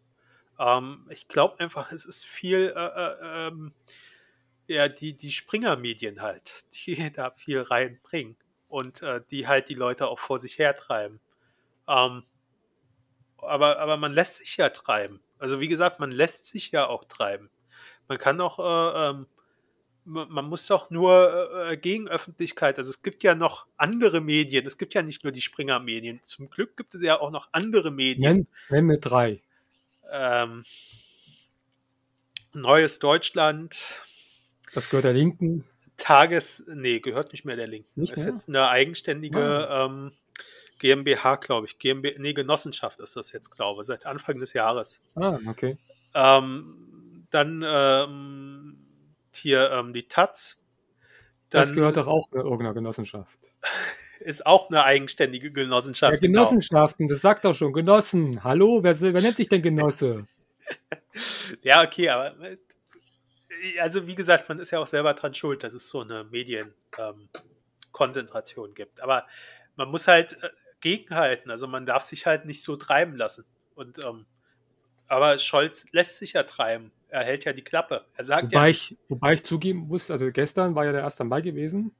Ähm, 0.59 1.05
ich 1.09 1.27
glaube 1.27 1.59
einfach, 1.59 1.91
es 1.91 2.05
ist 2.05 2.25
viel, 2.25 2.73
äh, 2.75 2.79
äh, 2.79 3.47
ähm, 3.47 3.73
ja, 4.67 4.87
die, 4.87 5.13
die 5.13 5.31
Springer-Medien 5.31 6.21
halt, 6.21 6.65
die 6.85 7.11
da 7.11 7.31
viel 7.31 7.61
reinbringen 7.61 8.35
und 8.69 9.01
äh, 9.01 9.21
die 9.29 9.47
halt 9.47 9.69
die 9.69 9.75
Leute 9.75 10.07
auch 10.07 10.19
vor 10.19 10.39
sich 10.39 10.57
hertreiben. 10.57 11.19
Ähm, 11.87 12.23
aber, 13.37 13.79
aber 13.79 13.97
man 13.97 14.13
lässt 14.13 14.37
sich 14.37 14.57
ja 14.57 14.69
treiben. 14.69 15.21
Also 15.37 15.59
wie 15.59 15.67
gesagt, 15.67 15.99
man 15.99 16.11
lässt 16.11 16.45
sich 16.47 16.71
ja 16.71 16.87
auch 16.87 17.03
treiben. 17.03 17.49
Man 18.07 18.17
kann 18.17 18.39
auch, 18.41 18.59
äh, 18.59 19.09
ähm, 19.09 19.27
ma- 20.05 20.25
man 20.25 20.45
muss 20.45 20.65
doch 20.67 20.89
nur 20.89 21.69
äh, 21.69 21.77
Gegenöffentlichkeit, 21.77 22.77
also 22.77 22.89
es 22.89 23.01
gibt 23.01 23.23
ja 23.23 23.35
noch 23.35 23.67
andere 23.77 24.21
Medien, 24.21 24.65
es 24.65 24.77
gibt 24.77 24.93
ja 24.93 25.01
nicht 25.01 25.23
nur 25.23 25.31
die 25.31 25.41
Springer-Medien. 25.41 26.23
Zum 26.23 26.49
Glück 26.49 26.77
gibt 26.77 26.95
es 26.95 27.01
ja 27.01 27.19
auch 27.19 27.31
noch 27.31 27.49
andere 27.51 27.91
Medien. 27.91 28.21
Nenn, 28.21 28.47
nenn 28.69 28.85
mir 28.85 28.99
drei. 28.99 29.41
Ähm, 30.11 30.63
Neues 32.53 32.99
Deutschland, 32.99 33.85
Das 34.73 34.89
gehört 34.89 35.03
der 35.05 35.13
Linken. 35.13 35.65
Tages, 35.97 36.63
nee, 36.67 36.99
gehört 36.99 37.31
nicht 37.31 37.45
mehr 37.45 37.55
der 37.55 37.67
Linken. 37.67 37.99
Nicht 37.99 38.13
ist 38.13 38.23
mehr? 38.23 38.31
jetzt 38.33 38.47
eine 38.49 38.69
eigenständige 38.69 39.67
ähm, 39.69 40.11
GmbH, 40.79 41.35
glaube 41.35 41.67
ich. 41.67 41.79
GmbH, 41.79 42.19
nee, 42.19 42.33
Genossenschaft 42.33 42.99
ist 42.99 43.15
das 43.15 43.31
jetzt, 43.31 43.51
glaube 43.51 43.81
ich, 43.81 43.87
seit 43.87 44.05
Anfang 44.05 44.39
des 44.39 44.53
Jahres. 44.53 45.01
Ah, 45.15 45.39
okay. 45.47 45.77
Ähm, 46.13 47.25
dann 47.31 47.63
ähm, 47.65 48.77
hier 49.33 49.71
ähm, 49.71 49.93
die 49.93 50.07
Taz. 50.07 50.61
Das 51.49 51.67
Dann 51.67 51.75
gehört 51.75 51.97
doch 51.97 52.07
auch 52.07 52.31
irgendeiner 52.31 52.73
Genossenschaft. 52.73 53.37
Ist 54.25 54.45
auch 54.45 54.69
eine 54.69 54.83
eigenständige 54.83 55.47
Ja, 55.47 55.53
Genossenschaft. 55.53 56.21
genau. 56.21 56.39
Genossenschaften, 56.39 57.07
das 57.07 57.21
sagt 57.21 57.45
doch 57.45 57.55
schon. 57.55 57.71
Genossen. 57.73 58.43
Hallo, 58.43 58.83
wer, 58.83 58.99
wer 58.99 59.21
nennt 59.21 59.37
sich 59.37 59.47
denn 59.49 59.61
Genosse? 59.61 60.25
Ja, 61.61 61.81
okay, 61.83 62.09
aber 62.09 62.35
äh, 62.41 62.57
also 63.79 64.05
wie 64.07 64.15
gesagt, 64.15 64.49
man 64.49 64.59
ist 64.59 64.71
ja 64.71 64.79
auch 64.79 64.87
selber 64.87 65.13
dran 65.13 65.33
schuld, 65.33 65.63
dass 65.63 65.73
es 65.73 65.87
so 65.87 66.01
eine 66.01 66.25
Medienkonzentration 66.25 68.69
ähm, 68.69 68.75
gibt. 68.75 68.99
Aber 69.01 69.25
man 69.77 69.89
muss 69.89 70.07
halt 70.09 70.33
äh, 70.43 70.49
gegenhalten. 70.81 71.49
Also 71.51 71.67
man 71.67 71.85
darf 71.85 72.03
sich 72.03 72.25
halt 72.25 72.45
nicht 72.45 72.63
so 72.63 72.75
treiben 72.75 73.15
lassen. 73.15 73.45
Und 73.75 74.03
ähm, 74.03 74.25
aber 75.07 75.37
Scholz 75.39 75.85
lässt 75.91 76.17
sich 76.17 76.33
ja 76.33 76.43
treiben. 76.43 76.91
Er 77.09 77.23
hält 77.23 77.45
ja 77.45 77.53
die 77.53 77.63
Klappe. 77.63 78.03
Er 78.15 78.23
sagt 78.25 78.51
ja 78.51 78.59
Wobei 78.59 78.67
nichts. 78.69 78.91
ich, 78.91 78.97
wobei 79.07 79.33
ich 79.33 79.43
zugeben 79.43 79.87
muss, 79.87 80.09
also 80.11 80.29
gestern 80.31 80.75
war 80.75 80.83
ja 80.85 80.91
der 80.91 81.05
1. 81.05 81.19
Mai 81.19 81.39
gewesen. 81.41 81.95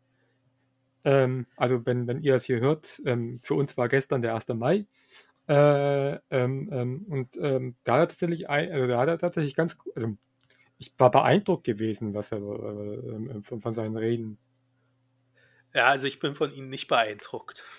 Ähm, 1.05 1.45
also 1.55 1.85
wenn, 1.85 2.07
wenn 2.07 2.21
ihr 2.21 2.33
das 2.33 2.45
hier 2.45 2.59
hört, 2.59 3.01
ähm, 3.05 3.39
für 3.43 3.53
uns 3.53 3.77
war 3.77 3.87
gestern 3.87 4.21
der 4.21 4.33
1. 4.33 4.47
Mai. 4.49 4.85
Äh, 5.47 6.15
ähm, 6.31 6.69
ähm, 6.71 7.05
und 7.07 7.37
ähm, 7.37 7.75
da 7.83 7.93
hat 7.93 7.99
er 7.99 8.07
tatsächlich, 8.07 8.49
ein, 8.49 8.71
also 8.71 8.87
da 8.87 8.99
hat 8.99 9.07
er 9.09 9.19
tatsächlich 9.19 9.55
ganz, 9.55 9.77
also 9.95 10.17
ich 10.79 10.91
war 10.97 11.11
beeindruckt 11.11 11.63
gewesen, 11.63 12.15
was 12.15 12.31
er 12.31 12.39
äh, 12.39 12.41
ähm, 12.41 13.43
von, 13.43 13.61
von 13.61 13.73
seinen 13.75 13.95
Reden. 13.95 14.39
Ja, 15.73 15.85
also 15.87 16.07
ich 16.07 16.19
bin 16.19 16.33
von 16.33 16.51
Ihnen 16.51 16.69
nicht 16.69 16.87
beeindruckt. 16.87 17.63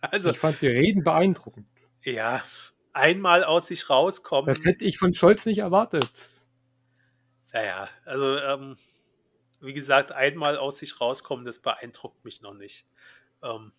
Also 0.00 0.30
ich 0.30 0.38
fand 0.38 0.62
die 0.62 0.68
Reden 0.68 1.02
beeindruckend. 1.02 1.66
ja, 2.04 2.44
einmal 2.92 3.42
aus 3.42 3.66
sich 3.66 3.90
rauskommen. 3.90 4.46
Das 4.46 4.64
hätte 4.64 4.84
ich 4.84 4.96
von 4.96 5.12
Scholz 5.12 5.44
nicht 5.44 5.58
erwartet. 5.58 6.30
Naja, 7.52 7.88
also 8.04 8.36
ähm, 8.36 8.76
wie 9.60 9.72
gesagt, 9.72 10.12
einmal 10.12 10.56
aus 10.56 10.78
sich 10.78 11.00
rauskommen, 11.00 11.44
das 11.44 11.58
beeindruckt 11.58 12.24
mich 12.24 12.40
noch 12.42 12.54
nicht. 12.54 12.86
Ähm, 13.42 13.72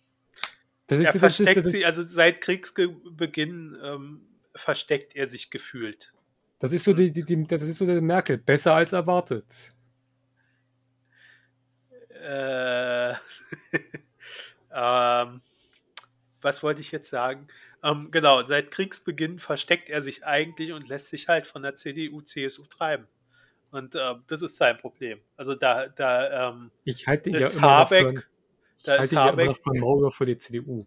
er 0.88 1.00
ist, 1.00 1.18
versteckt 1.18 1.64
ist, 1.64 1.84
also 1.84 2.02
seit 2.02 2.40
Kriegsbeginn 2.40 3.78
ähm, 3.82 4.26
versteckt 4.54 5.14
er 5.14 5.28
sich 5.28 5.50
gefühlt. 5.50 6.12
das 6.58 6.72
ist 6.72 6.84
so 6.84 6.92
die, 6.92 7.12
die, 7.12 7.24
die, 7.24 7.46
das 7.46 7.62
ist 7.62 7.78
so 7.78 7.86
der 7.86 8.00
Merkel. 8.00 8.38
Besser 8.38 8.74
als 8.74 8.92
erwartet. 8.92 9.72
Äh, 12.10 13.14
Ähm, 14.72 15.40
was 16.40 16.62
wollte 16.62 16.80
ich 16.80 16.92
jetzt 16.92 17.10
sagen? 17.10 17.48
Ähm, 17.82 18.10
genau, 18.10 18.44
seit 18.44 18.70
Kriegsbeginn 18.70 19.38
versteckt 19.38 19.88
er 19.88 20.02
sich 20.02 20.24
eigentlich 20.24 20.72
und 20.72 20.88
lässt 20.88 21.08
sich 21.08 21.28
halt 21.28 21.46
von 21.46 21.62
der 21.62 21.74
CDU, 21.74 22.20
CSU 22.20 22.64
treiben. 22.66 23.06
Und 23.70 23.94
ähm, 23.94 24.22
das 24.26 24.42
ist 24.42 24.56
sein 24.56 24.78
Problem. 24.78 25.20
Also 25.36 25.54
da, 25.54 25.88
da 25.88 26.50
ähm, 26.50 26.70
Ich 26.84 27.06
halte 27.06 27.30
ja 27.30 27.38
ist 27.38 27.52
für, 27.54 27.60
Habeck, 27.60 28.06
einen- 28.06 28.24
ich 28.78 28.84
da 28.84 28.92
halte 28.92 29.04
ist 29.04 29.12
ihn 29.12 29.16
ja 29.16 29.24
Habeck 29.24 29.58
noch 29.74 30.14
für 30.14 30.26
die 30.26 30.38
CDU. 30.38 30.86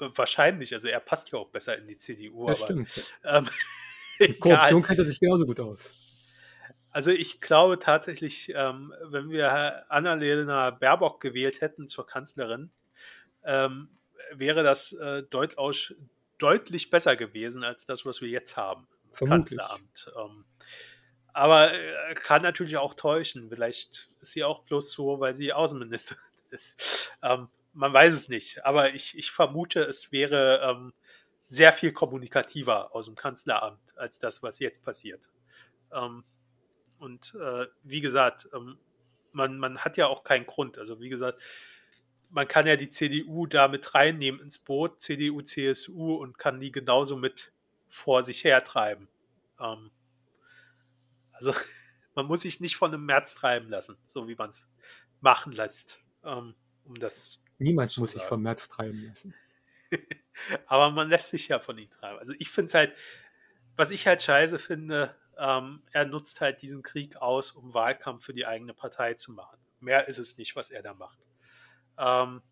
äh, 0.00 0.08
wahrscheinlich, 0.14 0.72
also 0.74 0.88
er 0.88 1.00
passt 1.00 1.30
ja 1.32 1.38
auch 1.38 1.48
besser 1.48 1.78
in 1.78 1.86
die 1.86 1.96
CDU, 1.98 2.46
Das 2.46 2.58
aber 2.62 2.66
stimmt. 2.66 3.14
ähm. 3.24 3.48
Korruption 4.40 4.82
kennt 4.82 4.98
er 4.98 5.04
sich 5.04 5.18
genauso 5.18 5.44
gut 5.46 5.58
aus. 5.60 5.94
Also 6.92 7.10
ich 7.10 7.40
glaube 7.40 7.78
tatsächlich, 7.78 8.52
ähm, 8.54 8.92
wenn 9.04 9.30
wir 9.30 9.90
Annalena 9.90 10.70
Baerbock 10.70 11.20
gewählt 11.20 11.60
hätten 11.62 11.88
zur 11.88 12.06
Kanzlerin, 12.06 12.70
ähm, 13.44 13.88
wäre 14.34 14.62
das 14.62 14.92
äh, 14.92 15.22
deutlich, 15.22 15.96
deutlich 16.38 16.90
besser 16.90 17.16
gewesen 17.16 17.64
als 17.64 17.86
das, 17.86 18.04
was 18.04 18.20
wir 18.20 18.28
jetzt 18.28 18.56
haben 18.58 18.86
im 19.04 19.16
Vermutlich. 19.16 19.58
Kanzleramt. 19.58 20.12
Ähm, 20.16 20.44
aber 21.32 21.72
äh, 21.72 22.14
kann 22.14 22.42
natürlich 22.42 22.76
auch 22.76 22.94
täuschen. 22.94 23.48
Vielleicht 23.48 24.08
ist 24.20 24.32
sie 24.32 24.44
auch 24.44 24.62
bloß 24.64 24.90
so, 24.90 25.20
weil 25.20 25.34
sie 25.34 25.52
Außenministerin 25.52 26.22
ist. 26.50 27.12
Ähm, 27.22 27.48
man 27.72 27.92
weiß 27.92 28.12
es 28.12 28.28
nicht. 28.28 28.64
Aber 28.64 28.94
ich, 28.94 29.16
ich 29.16 29.30
vermute, 29.30 29.80
es 29.80 30.12
wäre 30.12 30.60
ähm, 30.68 30.92
sehr 31.46 31.72
viel 31.72 31.92
kommunikativer 31.92 32.94
aus 32.94 33.06
dem 33.06 33.14
Kanzleramt 33.14 33.80
als 33.96 34.18
das, 34.18 34.42
was 34.42 34.58
jetzt 34.58 34.82
passiert. 34.82 35.30
Ähm, 35.92 36.24
und 36.98 37.34
äh, 37.40 37.66
wie 37.82 38.00
gesagt, 38.00 38.48
ähm, 38.54 38.78
man, 39.32 39.58
man 39.58 39.78
hat 39.78 39.96
ja 39.96 40.06
auch 40.06 40.24
keinen 40.24 40.46
Grund. 40.46 40.78
Also 40.78 41.00
wie 41.00 41.08
gesagt, 41.08 41.40
man 42.30 42.48
kann 42.48 42.66
ja 42.66 42.76
die 42.76 42.88
CDU 42.88 43.46
da 43.46 43.68
mit 43.68 43.94
reinnehmen 43.94 44.40
ins 44.40 44.58
Boot, 44.58 45.02
CDU, 45.02 45.42
CSU, 45.42 46.14
und 46.14 46.38
kann 46.38 46.60
die 46.60 46.72
genauso 46.72 47.16
mit 47.16 47.52
vor 47.88 48.24
sich 48.24 48.44
hertreiben. 48.44 49.08
Ähm, 49.60 49.90
also 51.46 51.58
man 52.14 52.26
muss 52.26 52.42
sich 52.42 52.60
nicht 52.60 52.76
von 52.76 52.92
einem 52.92 53.04
März 53.04 53.34
treiben 53.34 53.68
lassen, 53.68 53.96
so 54.04 54.28
wie 54.28 54.34
man 54.34 54.50
es 54.50 54.68
machen 55.20 55.52
lässt, 55.52 56.00
ähm, 56.24 56.54
um 56.84 56.98
das. 56.98 57.38
Niemand 57.58 57.96
muss 57.98 58.12
sich 58.12 58.22
vom 58.22 58.42
März 58.42 58.68
treiben 58.68 59.04
lassen. 59.06 59.34
Aber 60.66 60.90
man 60.90 61.08
lässt 61.08 61.30
sich 61.30 61.48
ja 61.48 61.60
von 61.60 61.78
ihm 61.78 61.90
treiben. 61.90 62.18
Also 62.18 62.34
ich 62.38 62.50
finde 62.50 62.66
es 62.66 62.74
halt, 62.74 62.94
was 63.76 63.90
ich 63.90 64.06
halt 64.06 64.22
scheiße 64.22 64.58
finde, 64.58 65.14
ähm, 65.38 65.82
er 65.92 66.06
nutzt 66.06 66.40
halt 66.40 66.62
diesen 66.62 66.82
Krieg 66.82 67.16
aus, 67.16 67.52
um 67.52 67.72
Wahlkampf 67.74 68.24
für 68.24 68.34
die 68.34 68.46
eigene 68.46 68.74
Partei 68.74 69.14
zu 69.14 69.32
machen. 69.32 69.58
Mehr 69.80 70.08
ist 70.08 70.18
es 70.18 70.38
nicht, 70.38 70.56
was 70.56 70.70
er 70.70 70.82
da 70.82 70.94
macht. 70.94 71.18
Ähm, 71.98 72.42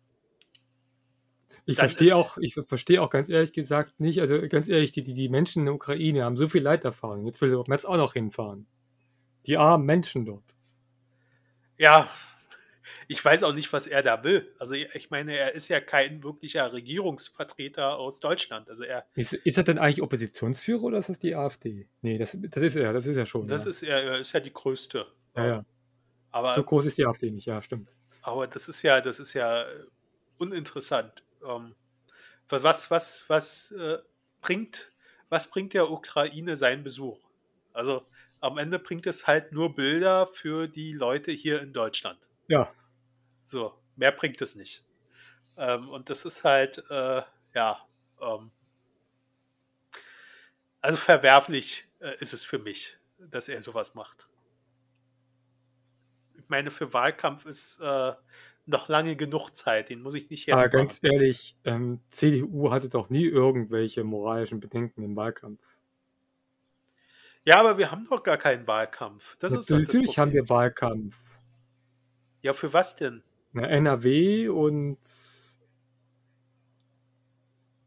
Ich 1.65 1.77
verstehe 1.77 2.15
auch, 2.15 2.37
ich 2.37 2.55
verstehe 2.55 3.01
auch 3.01 3.09
ganz 3.09 3.29
ehrlich 3.29 3.53
gesagt 3.53 3.99
nicht, 3.99 4.19
also 4.19 4.41
ganz 4.47 4.67
ehrlich, 4.67 4.91
die, 4.91 5.03
die, 5.03 5.13
die 5.13 5.29
Menschen 5.29 5.59
in 5.59 5.65
der 5.65 5.75
Ukraine 5.75 6.23
haben 6.23 6.37
so 6.37 6.47
viel 6.47 6.63
Leid 6.63 6.83
erfahren. 6.85 7.25
Jetzt 7.25 7.41
will 7.41 7.49
der 7.49 7.63
März 7.67 7.85
auch 7.85 7.97
noch 7.97 8.13
hinfahren. 8.13 8.67
Die 9.47 9.57
armen 9.57 9.85
Menschen 9.85 10.25
dort. 10.25 10.55
ja, 11.77 12.09
ich 13.07 13.23
weiß 13.23 13.43
auch 13.43 13.53
nicht, 13.53 13.73
was 13.73 13.87
er 13.87 14.03
da 14.03 14.23
will. 14.23 14.53
Also 14.57 14.73
ich 14.73 15.09
meine, 15.09 15.35
er 15.35 15.53
ist 15.53 15.67
ja 15.67 15.81
kein 15.81 16.23
wirklicher 16.23 16.71
Regierungsvertreter 16.71 17.97
aus 17.97 18.21
Deutschland. 18.21 18.69
Also 18.69 18.85
er, 18.85 19.05
Ist, 19.15 19.33
ist 19.33 19.57
er 19.57 19.65
denn 19.65 19.77
eigentlich 19.77 20.01
Oppositionsführer 20.01 20.83
oder 20.83 20.97
ist 20.97 21.09
das 21.09 21.19
die 21.19 21.35
AfD? 21.35 21.89
Nee, 22.01 22.17
das, 22.17 22.37
das 22.39 22.63
ist 22.63 22.77
er, 22.77 22.93
das 22.93 23.07
ist 23.07 23.17
er 23.17 23.25
schon. 23.25 23.47
das 23.47 23.65
ja. 23.65 23.69
ist, 23.69 23.83
er, 23.83 24.03
er 24.03 24.19
ist 24.19 24.31
ja 24.31 24.39
die 24.39 24.53
größte. 24.53 25.05
ja, 25.35 25.45
ja. 25.45 25.65
Aber 26.31 26.55
So 26.55 26.63
groß 26.63 26.85
ist 26.85 26.97
die 26.97 27.05
AfD 27.05 27.29
nicht, 27.29 27.45
ja, 27.45 27.61
stimmt. 27.61 27.89
Aber 28.21 28.47
das 28.47 28.69
ist 28.69 28.81
ja, 28.81 29.01
das 29.01 29.19
ist 29.19 29.33
ja 29.33 29.63
äh, 29.63 29.83
uninteressant. 30.37 31.23
Ähm, 31.45 31.75
was, 32.47 32.89
was, 32.89 33.25
was 33.27 33.71
äh, 33.73 33.97
bringt, 34.39 34.89
was 35.27 35.49
bringt 35.49 35.73
der 35.73 35.91
Ukraine 35.91 36.55
sein 36.55 36.83
Besuch? 36.83 37.19
Also 37.73 38.05
am 38.41 38.57
Ende 38.57 38.79
bringt 38.79 39.07
es 39.07 39.27
halt 39.27 39.53
nur 39.53 39.75
Bilder 39.75 40.27
für 40.27 40.67
die 40.67 40.91
Leute 40.91 41.31
hier 41.31 41.61
in 41.61 41.73
Deutschland. 41.73 42.27
Ja, 42.47 42.73
So, 43.45 43.73
mehr 43.95 44.11
bringt 44.11 44.41
es 44.41 44.55
nicht. 44.55 44.83
Ähm, 45.57 45.89
und 45.89 46.09
das 46.09 46.25
ist 46.25 46.43
halt, 46.43 46.83
äh, 46.89 47.21
ja, 47.53 47.79
ähm, 48.21 48.51
also 50.81 50.97
verwerflich 50.97 51.87
äh, 51.99 52.15
ist 52.19 52.33
es 52.33 52.43
für 52.43 52.57
mich, 52.57 52.97
dass 53.19 53.47
er 53.47 53.61
sowas 53.61 53.93
macht. 53.93 54.27
Ich 56.39 56.49
meine, 56.49 56.71
für 56.71 56.91
Wahlkampf 56.93 57.45
ist 57.45 57.79
äh, 57.79 58.13
noch 58.65 58.89
lange 58.89 59.15
genug 59.15 59.51
Zeit, 59.51 59.89
den 59.89 60.01
muss 60.01 60.15
ich 60.15 60.29
nicht 60.29 60.47
jetzt 60.47 60.55
aber 60.55 60.69
ganz 60.69 60.99
ehrlich, 61.03 61.55
ähm, 61.63 61.99
CDU 62.09 62.71
hatte 62.71 62.89
doch 62.89 63.09
nie 63.09 63.25
irgendwelche 63.25 64.03
moralischen 64.03 64.59
Bedenken 64.59 65.03
im 65.03 65.15
Wahlkampf. 65.15 65.61
Ja, 67.45 67.59
aber 67.59 67.77
wir 67.77 67.91
haben 67.91 68.07
doch 68.09 68.23
gar 68.23 68.37
keinen 68.37 68.67
Wahlkampf. 68.67 69.35
Das 69.37 69.53
ist 69.53 69.69
Natürlich 69.69 70.17
haben 70.17 70.31
wir 70.31 70.47
Wahlkampf. 70.47 71.15
Ja, 72.41 72.53
für 72.53 72.71
was 72.73 72.95
denn? 72.95 73.23
Na, 73.53 73.67
NRW 73.67 74.49
und 74.49 74.99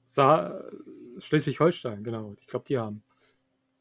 Sa 0.04 0.62
Schleswig-Holstein, 1.18 2.04
genau. 2.04 2.34
Ich 2.40 2.46
glaube, 2.46 2.64
die 2.68 2.78
haben. 2.78 3.02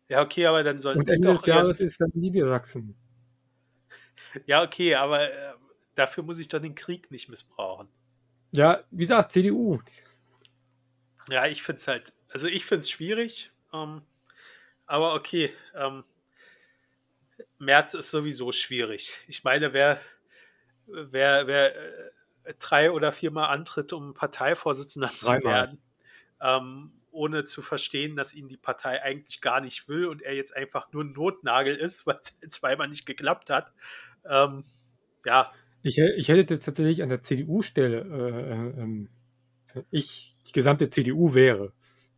Ja, 0.10 0.22
okay, 0.22 0.46
aber 0.46 0.64
dann 0.64 0.80
sollten 0.80 1.00
Und 1.00 1.10
die 1.10 1.14
Ende 1.14 1.32
des 1.32 1.46
Jahres 1.46 1.80
ist 1.80 2.00
dann 2.02 2.12
Niedersachsen. 2.14 2.96
Ja, 4.48 4.64
okay, 4.64 4.96
aber 4.96 5.32
äh, 5.32 5.54
dafür 5.94 6.24
muss 6.24 6.40
ich 6.40 6.48
doch 6.48 6.60
den 6.60 6.74
Krieg 6.74 7.12
nicht 7.12 7.30
missbrauchen. 7.30 7.88
Ja, 8.52 8.84
wie 8.90 9.04
gesagt, 9.04 9.32
CDU. 9.32 9.80
Ja, 11.30 11.46
ich 11.46 11.62
finde 11.62 11.80
es 11.80 11.88
halt, 11.88 12.14
also 12.30 12.48
ich 12.48 12.66
finde 12.66 12.82
es 12.82 12.90
schwierig, 12.90 13.52
ähm, 13.74 14.02
aber 14.86 15.14
okay, 15.16 15.54
ähm, 15.76 16.04
März 17.58 17.94
ist 17.94 18.10
sowieso 18.10 18.52
schwierig. 18.52 19.12
Ich 19.28 19.44
meine, 19.44 19.74
wer, 19.74 20.00
wer, 20.88 21.48
wer 21.48 21.76
äh, 21.76 22.54
drei 22.60 22.92
oder 22.92 23.12
viermal 23.12 23.50
antritt, 23.50 23.94
um 23.94 24.14
Parteivorsitzender 24.14 25.10
zu 25.10 25.26
Dreimal. 25.28 25.54
werden, 25.54 25.82
ähm, 26.42 26.92
ohne 27.12 27.46
zu 27.46 27.62
verstehen, 27.62 28.16
dass 28.16 28.34
ihn 28.34 28.48
die 28.48 28.58
Partei 28.58 29.02
eigentlich 29.02 29.40
gar 29.40 29.62
nicht 29.62 29.88
will 29.88 30.06
und 30.06 30.22
er 30.22 30.34
jetzt 30.34 30.56
einfach 30.56 30.92
nur 30.92 31.04
ein 31.04 31.12
Notnagel 31.12 31.76
ist, 31.76 32.06
weil 32.08 32.20
es 32.22 32.38
zweimal 32.50 32.90
nicht 32.90 33.06
geklappt 33.06 33.50
hat. 33.50 33.72
Ähm, 34.26 34.66
ja, 35.26 35.54
Ich, 35.84 35.98
ich 35.98 36.28
hätte 36.30 36.54
jetzt 36.54 36.66
tatsächlich 36.66 37.04
an 37.04 37.10
der 37.10 37.22
CDU-Stelle, 37.22 37.98
äh, 38.00 38.52
äh, 38.52 38.82
ähm, 38.82 39.10
ich 39.92 40.36
die 40.48 40.52
gesamte 40.52 40.90
CDU 40.90 41.34
wäre, 41.34 41.72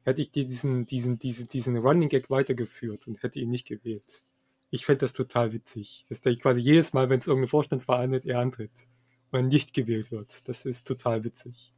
hätte 0.05 0.21
ich 0.21 0.31
die 0.31 0.45
diesen, 0.45 0.85
diesen, 0.85 1.19
diesen, 1.19 1.49
diesen 1.49 1.77
Running 1.77 2.09
Gag 2.09 2.29
weitergeführt 2.29 3.07
und 3.07 3.21
hätte 3.23 3.39
ihn 3.39 3.49
nicht 3.49 3.67
gewählt. 3.67 4.23
Ich 4.69 4.85
fände 4.85 4.99
das 4.99 5.13
total 5.13 5.51
witzig, 5.51 6.05
dass 6.09 6.21
der 6.21 6.35
quasi 6.37 6.61
jedes 6.61 6.93
Mal, 6.93 7.09
wenn 7.09 7.19
es 7.19 7.27
irgendeine 7.27 7.49
Vorstandswahl 7.49 8.03
antritt, 8.03 8.25
er 8.25 8.39
antritt 8.39 8.87
und 9.31 9.47
nicht 9.47 9.73
gewählt 9.73 10.11
wird. 10.11 10.47
Das 10.47 10.65
ist 10.65 10.87
total 10.87 11.23
witzig. 11.23 11.73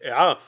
ja, 0.00 0.34
Wir 0.34 0.38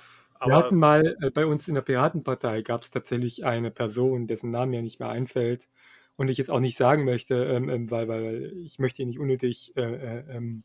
aber 0.40 0.56
hatten 0.56 0.76
mal 0.76 1.16
äh, 1.20 1.30
bei 1.30 1.46
uns 1.46 1.68
in 1.68 1.74
der 1.74 1.82
Piratenpartei 1.82 2.62
gab 2.62 2.82
es 2.82 2.90
tatsächlich 2.90 3.44
eine 3.44 3.70
Person, 3.70 4.26
dessen 4.26 4.50
Name 4.50 4.72
mir 4.72 4.82
nicht 4.82 4.98
mehr 4.98 5.10
einfällt 5.10 5.68
und 6.16 6.28
ich 6.28 6.38
jetzt 6.38 6.50
auch 6.50 6.60
nicht 6.60 6.78
sagen 6.78 7.04
möchte, 7.04 7.34
ähm, 7.44 7.68
ähm, 7.68 7.90
weil, 7.90 8.08
weil, 8.08 8.24
weil 8.24 8.52
ich 8.64 8.78
möchte 8.78 9.02
ihr 9.02 9.06
nicht 9.06 9.18
unnötig 9.18 9.76
äh, 9.76 9.82
äh, 9.82 10.24
ähm, 10.30 10.64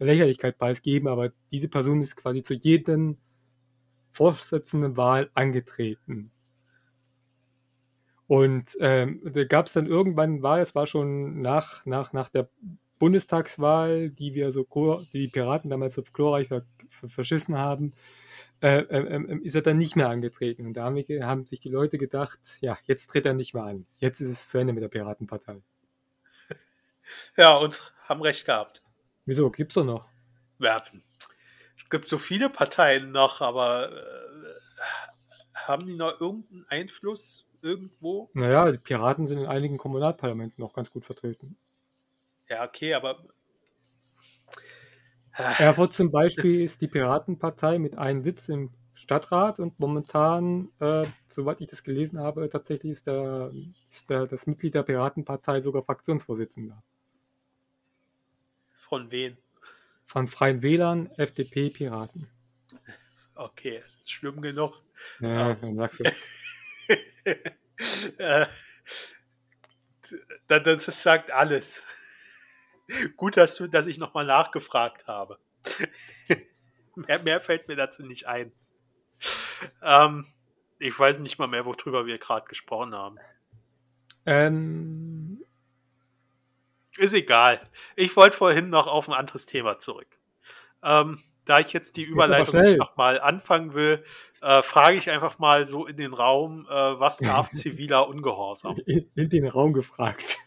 Lächerlichkeit 0.00 0.58
preisgeben, 0.58 1.08
aber 1.08 1.30
diese 1.52 1.68
Person 1.68 2.00
ist 2.00 2.16
quasi 2.16 2.42
zu 2.42 2.54
jedem 2.54 3.18
Vorsitzendenwahl 4.14 5.30
angetreten. 5.34 6.30
Und 8.26 8.76
ähm, 8.80 9.20
da 9.24 9.44
gab 9.44 9.66
es 9.66 9.74
dann 9.74 9.86
irgendwann, 9.86 10.42
war 10.42 10.60
es 10.60 10.74
war 10.74 10.86
schon 10.86 11.42
nach, 11.42 11.84
nach, 11.84 12.12
nach 12.12 12.30
der 12.30 12.48
Bundestagswahl, 12.98 14.10
die 14.10 14.34
wir 14.34 14.50
so, 14.52 14.64
die 15.12 15.18
die 15.18 15.28
Piraten 15.28 15.68
damals 15.68 15.96
so 15.96 16.02
glorreich 16.02 16.48
ver 16.48 16.62
ver 17.00 17.08
verschissen 17.08 17.58
haben, 17.58 17.92
äh, 18.60 18.78
ähm, 18.88 19.42
ist 19.42 19.56
er 19.56 19.62
dann 19.62 19.76
nicht 19.76 19.96
mehr 19.96 20.08
angetreten. 20.08 20.64
Und 20.64 20.74
da 20.74 20.84
haben, 20.84 20.96
wir, 20.96 21.26
haben 21.26 21.44
sich 21.44 21.60
die 21.60 21.68
Leute 21.68 21.98
gedacht, 21.98 22.40
ja, 22.60 22.78
jetzt 22.84 23.08
tritt 23.08 23.26
er 23.26 23.34
nicht 23.34 23.52
mehr 23.52 23.64
an. 23.64 23.86
Jetzt 23.98 24.20
ist 24.20 24.30
es 24.30 24.48
zu 24.48 24.58
Ende 24.58 24.72
mit 24.72 24.82
der 24.82 24.88
Piratenpartei. 24.88 25.60
ja, 27.36 27.56
und 27.56 27.92
haben 28.04 28.22
recht 28.22 28.46
gehabt. 28.46 28.80
Wieso? 29.26 29.50
Gibt's 29.50 29.74
doch 29.74 29.84
noch. 29.84 30.08
Es 30.58 31.13
gibt 31.90 32.08
so 32.08 32.18
viele 32.18 32.50
Parteien 32.50 33.12
noch, 33.12 33.40
aber 33.40 33.92
äh, 33.92 34.44
haben 35.54 35.86
die 35.86 35.94
noch 35.94 36.20
irgendeinen 36.20 36.66
Einfluss 36.68 37.46
irgendwo? 37.62 38.30
Naja, 38.34 38.70
die 38.70 38.78
Piraten 38.78 39.26
sind 39.26 39.38
in 39.38 39.46
einigen 39.46 39.78
Kommunalparlamenten 39.78 40.62
noch 40.62 40.74
ganz 40.74 40.90
gut 40.90 41.04
vertreten. 41.04 41.56
Ja, 42.48 42.64
okay, 42.64 42.94
aber 42.94 43.24
äh, 45.36 45.62
Erfurt 45.62 45.94
zum 45.94 46.10
Beispiel 46.10 46.60
ist 46.62 46.80
die 46.80 46.88
Piratenpartei 46.88 47.78
mit 47.78 47.98
einem 47.98 48.22
Sitz 48.22 48.48
im 48.48 48.70
Stadtrat 48.94 49.58
und 49.58 49.80
momentan, 49.80 50.70
äh, 50.78 51.04
soweit 51.30 51.60
ich 51.60 51.66
das 51.66 51.82
gelesen 51.82 52.20
habe, 52.20 52.48
tatsächlich 52.48 52.92
ist, 52.92 53.06
der, 53.06 53.50
ist 53.90 54.08
der, 54.08 54.26
das 54.26 54.46
Mitglied 54.46 54.74
der 54.74 54.84
Piratenpartei 54.84 55.60
sogar 55.60 55.82
Fraktionsvorsitzender. 55.82 56.82
von 58.94 59.10
wen? 59.10 59.36
Von 60.06 60.28
Freien 60.28 60.62
Wählern, 60.62 61.10
FDP, 61.16 61.70
Piraten. 61.70 62.28
Okay, 63.34 63.82
schlimm 64.06 64.40
genug. 64.40 64.80
Ja, 65.20 65.50
ähm. 65.50 65.58
dann 65.60 65.76
sagst 65.76 66.00
du 66.00 66.04
das. 66.04 66.28
äh, 68.18 68.46
das 70.46 71.02
sagt 71.02 71.30
alles. 71.30 71.82
Gut, 73.16 73.36
dass, 73.36 73.56
du, 73.56 73.66
dass 73.66 73.86
ich 73.86 73.98
nochmal 73.98 74.26
nachgefragt 74.26 75.06
habe. 75.06 75.38
mehr, 76.94 77.22
mehr, 77.22 77.40
fällt 77.40 77.66
mir 77.68 77.76
dazu 77.76 78.04
nicht 78.04 78.26
ein. 78.26 78.52
Ähm, 79.82 80.26
ich 80.78 80.96
weiß 80.98 81.20
nicht 81.20 81.38
mal 81.38 81.48
mehr, 81.48 81.64
worüber 81.64 82.06
wir 82.06 82.18
gerade 82.18 82.46
gesprochen 82.46 82.94
haben. 82.94 83.18
Ähm, 84.26 85.13
ist 86.98 87.14
egal. 87.14 87.60
Ich 87.96 88.16
wollte 88.16 88.36
vorhin 88.36 88.70
noch 88.70 88.86
auf 88.86 89.08
ein 89.08 89.14
anderes 89.14 89.46
Thema 89.46 89.78
zurück. 89.78 90.08
Ähm, 90.82 91.22
da 91.44 91.60
ich 91.60 91.72
jetzt 91.72 91.96
die 91.96 92.04
Überleitung 92.04 92.60
nicht 92.60 92.78
nochmal 92.78 93.20
anfangen 93.20 93.74
will, 93.74 94.04
äh, 94.40 94.62
frage 94.62 94.96
ich 94.96 95.10
einfach 95.10 95.38
mal 95.38 95.66
so 95.66 95.86
in 95.86 95.96
den 95.96 96.14
Raum, 96.14 96.66
äh, 96.68 96.72
was 96.72 97.18
darf 97.18 97.50
ziviler 97.52 98.08
Ungehorsam? 98.08 98.78
In, 98.86 99.10
in, 99.14 99.28
den 99.28 99.46
Raum 99.46 99.72
gefragt. 99.72 100.38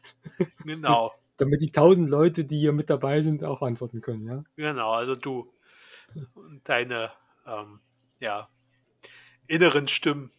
Genau. 0.63 1.13
Damit 1.37 1.61
die 1.61 1.71
tausend 1.71 2.09
Leute, 2.09 2.45
die 2.45 2.57
hier 2.57 2.73
mit 2.73 2.89
dabei 2.89 3.21
sind, 3.21 3.43
auch 3.43 3.61
antworten 3.61 4.01
können, 4.01 4.25
ja? 4.25 4.43
Genau, 4.55 4.91
also 4.91 5.15
du 5.15 5.51
und 6.33 6.67
deine 6.67 7.11
ähm, 7.45 7.79
ja, 8.19 8.49
inneren 9.45 9.87
Stimmen. 9.87 10.31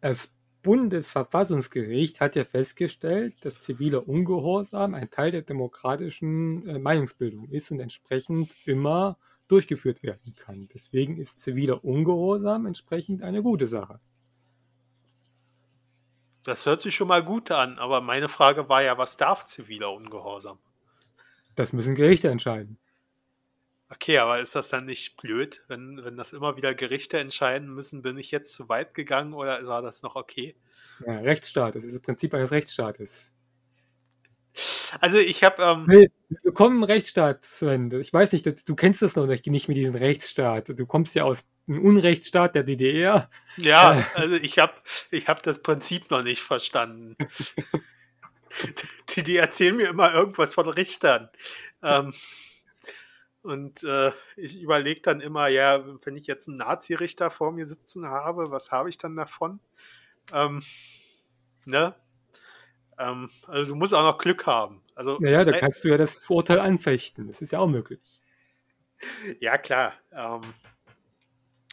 Es 0.00 0.35
Bundesverfassungsgericht 0.66 2.20
hat 2.20 2.34
ja 2.34 2.44
festgestellt, 2.44 3.34
dass 3.42 3.60
ziviler 3.60 4.08
Ungehorsam 4.08 4.94
ein 4.94 5.12
Teil 5.12 5.30
der 5.30 5.42
demokratischen 5.42 6.68
äh, 6.68 6.80
Meinungsbildung 6.80 7.48
ist 7.50 7.70
und 7.70 7.78
entsprechend 7.78 8.56
immer 8.64 9.16
durchgeführt 9.46 10.02
werden 10.02 10.34
kann. 10.36 10.68
Deswegen 10.74 11.18
ist 11.18 11.40
ziviler 11.40 11.84
Ungehorsam 11.84 12.66
entsprechend 12.66 13.22
eine 13.22 13.42
gute 13.42 13.68
Sache. 13.68 14.00
Das 16.42 16.66
hört 16.66 16.82
sich 16.82 16.96
schon 16.96 17.06
mal 17.06 17.22
gut 17.22 17.52
an, 17.52 17.78
aber 17.78 18.00
meine 18.00 18.28
Frage 18.28 18.68
war 18.68 18.82
ja, 18.82 18.98
was 18.98 19.16
darf 19.16 19.44
ziviler 19.44 19.92
Ungehorsam? 19.92 20.58
Das 21.54 21.72
müssen 21.74 21.94
Gerichte 21.94 22.28
entscheiden. 22.28 22.76
Okay, 23.88 24.18
aber 24.18 24.40
ist 24.40 24.54
das 24.54 24.68
dann 24.68 24.86
nicht 24.86 25.16
blöd, 25.16 25.62
wenn, 25.68 26.04
wenn 26.04 26.16
das 26.16 26.32
immer 26.32 26.56
wieder 26.56 26.74
Gerichte 26.74 27.18
entscheiden 27.18 27.72
müssen, 27.72 28.02
bin 28.02 28.18
ich 28.18 28.32
jetzt 28.32 28.52
zu 28.52 28.68
weit 28.68 28.94
gegangen 28.94 29.32
oder 29.32 29.64
war 29.66 29.80
das 29.80 30.02
noch 30.02 30.16
okay? 30.16 30.56
Ja, 31.06 31.18
Rechtsstaat, 31.20 31.74
das 31.74 31.84
ist 31.84 31.94
das 31.94 32.02
Prinzip 32.02 32.34
eines 32.34 32.50
Rechtsstaates. 32.50 33.32
Also 35.00 35.18
ich 35.18 35.44
habe. 35.44 35.62
Ähm, 35.62 35.84
nee, 35.86 36.10
wir 36.42 36.52
kommen 36.52 36.82
Rechtsstaat, 36.82 37.44
Sven. 37.44 37.92
Ich 38.00 38.12
weiß 38.12 38.32
nicht, 38.32 38.46
du 38.68 38.74
kennst 38.74 39.02
das 39.02 39.14
noch 39.14 39.26
nicht, 39.26 39.46
nicht 39.46 39.68
mit 39.68 39.76
diesem 39.76 39.94
Rechtsstaat. 39.94 40.70
Du 40.70 40.86
kommst 40.86 41.14
ja 41.14 41.24
aus 41.24 41.44
einem 41.68 41.84
Unrechtsstaat 41.84 42.54
der 42.54 42.62
DDR. 42.62 43.28
Ja, 43.58 44.06
also 44.14 44.34
ich 44.34 44.58
habe 44.58 44.72
ich 45.10 45.28
hab 45.28 45.42
das 45.42 45.62
Prinzip 45.62 46.10
noch 46.10 46.22
nicht 46.22 46.40
verstanden. 46.40 47.16
die, 49.10 49.22
die 49.22 49.36
erzählen 49.36 49.76
mir 49.76 49.88
immer 49.88 50.12
irgendwas 50.12 50.54
von 50.54 50.68
Richtern. 50.68 51.28
Ähm, 51.82 52.14
und 53.46 53.84
äh, 53.84 54.10
ich 54.36 54.60
überlege 54.60 55.00
dann 55.00 55.20
immer, 55.20 55.46
ja, 55.46 55.84
wenn 56.04 56.16
ich 56.16 56.26
jetzt 56.26 56.48
einen 56.48 56.56
Nazi-Richter 56.58 57.30
vor 57.30 57.52
mir 57.52 57.64
sitzen 57.64 58.06
habe, 58.06 58.50
was 58.50 58.72
habe 58.72 58.88
ich 58.88 58.98
dann 58.98 59.14
davon? 59.14 59.60
Ähm, 60.32 60.62
ne? 61.64 61.94
Ähm, 62.98 63.30
also 63.46 63.70
du 63.70 63.74
musst 63.76 63.94
auch 63.94 64.02
noch 64.02 64.18
Glück 64.18 64.46
haben. 64.46 64.82
Also, 64.96 65.18
naja, 65.20 65.44
da 65.44 65.56
kannst 65.56 65.84
du 65.84 65.88
ja 65.88 65.96
das 65.96 66.28
Urteil 66.28 66.58
anfechten. 66.58 67.28
Das 67.28 67.40
ist 67.40 67.52
ja 67.52 67.60
auch 67.60 67.68
möglich. 67.68 68.00
Ja, 69.40 69.58
klar. 69.58 69.92
Ähm, 70.10 70.40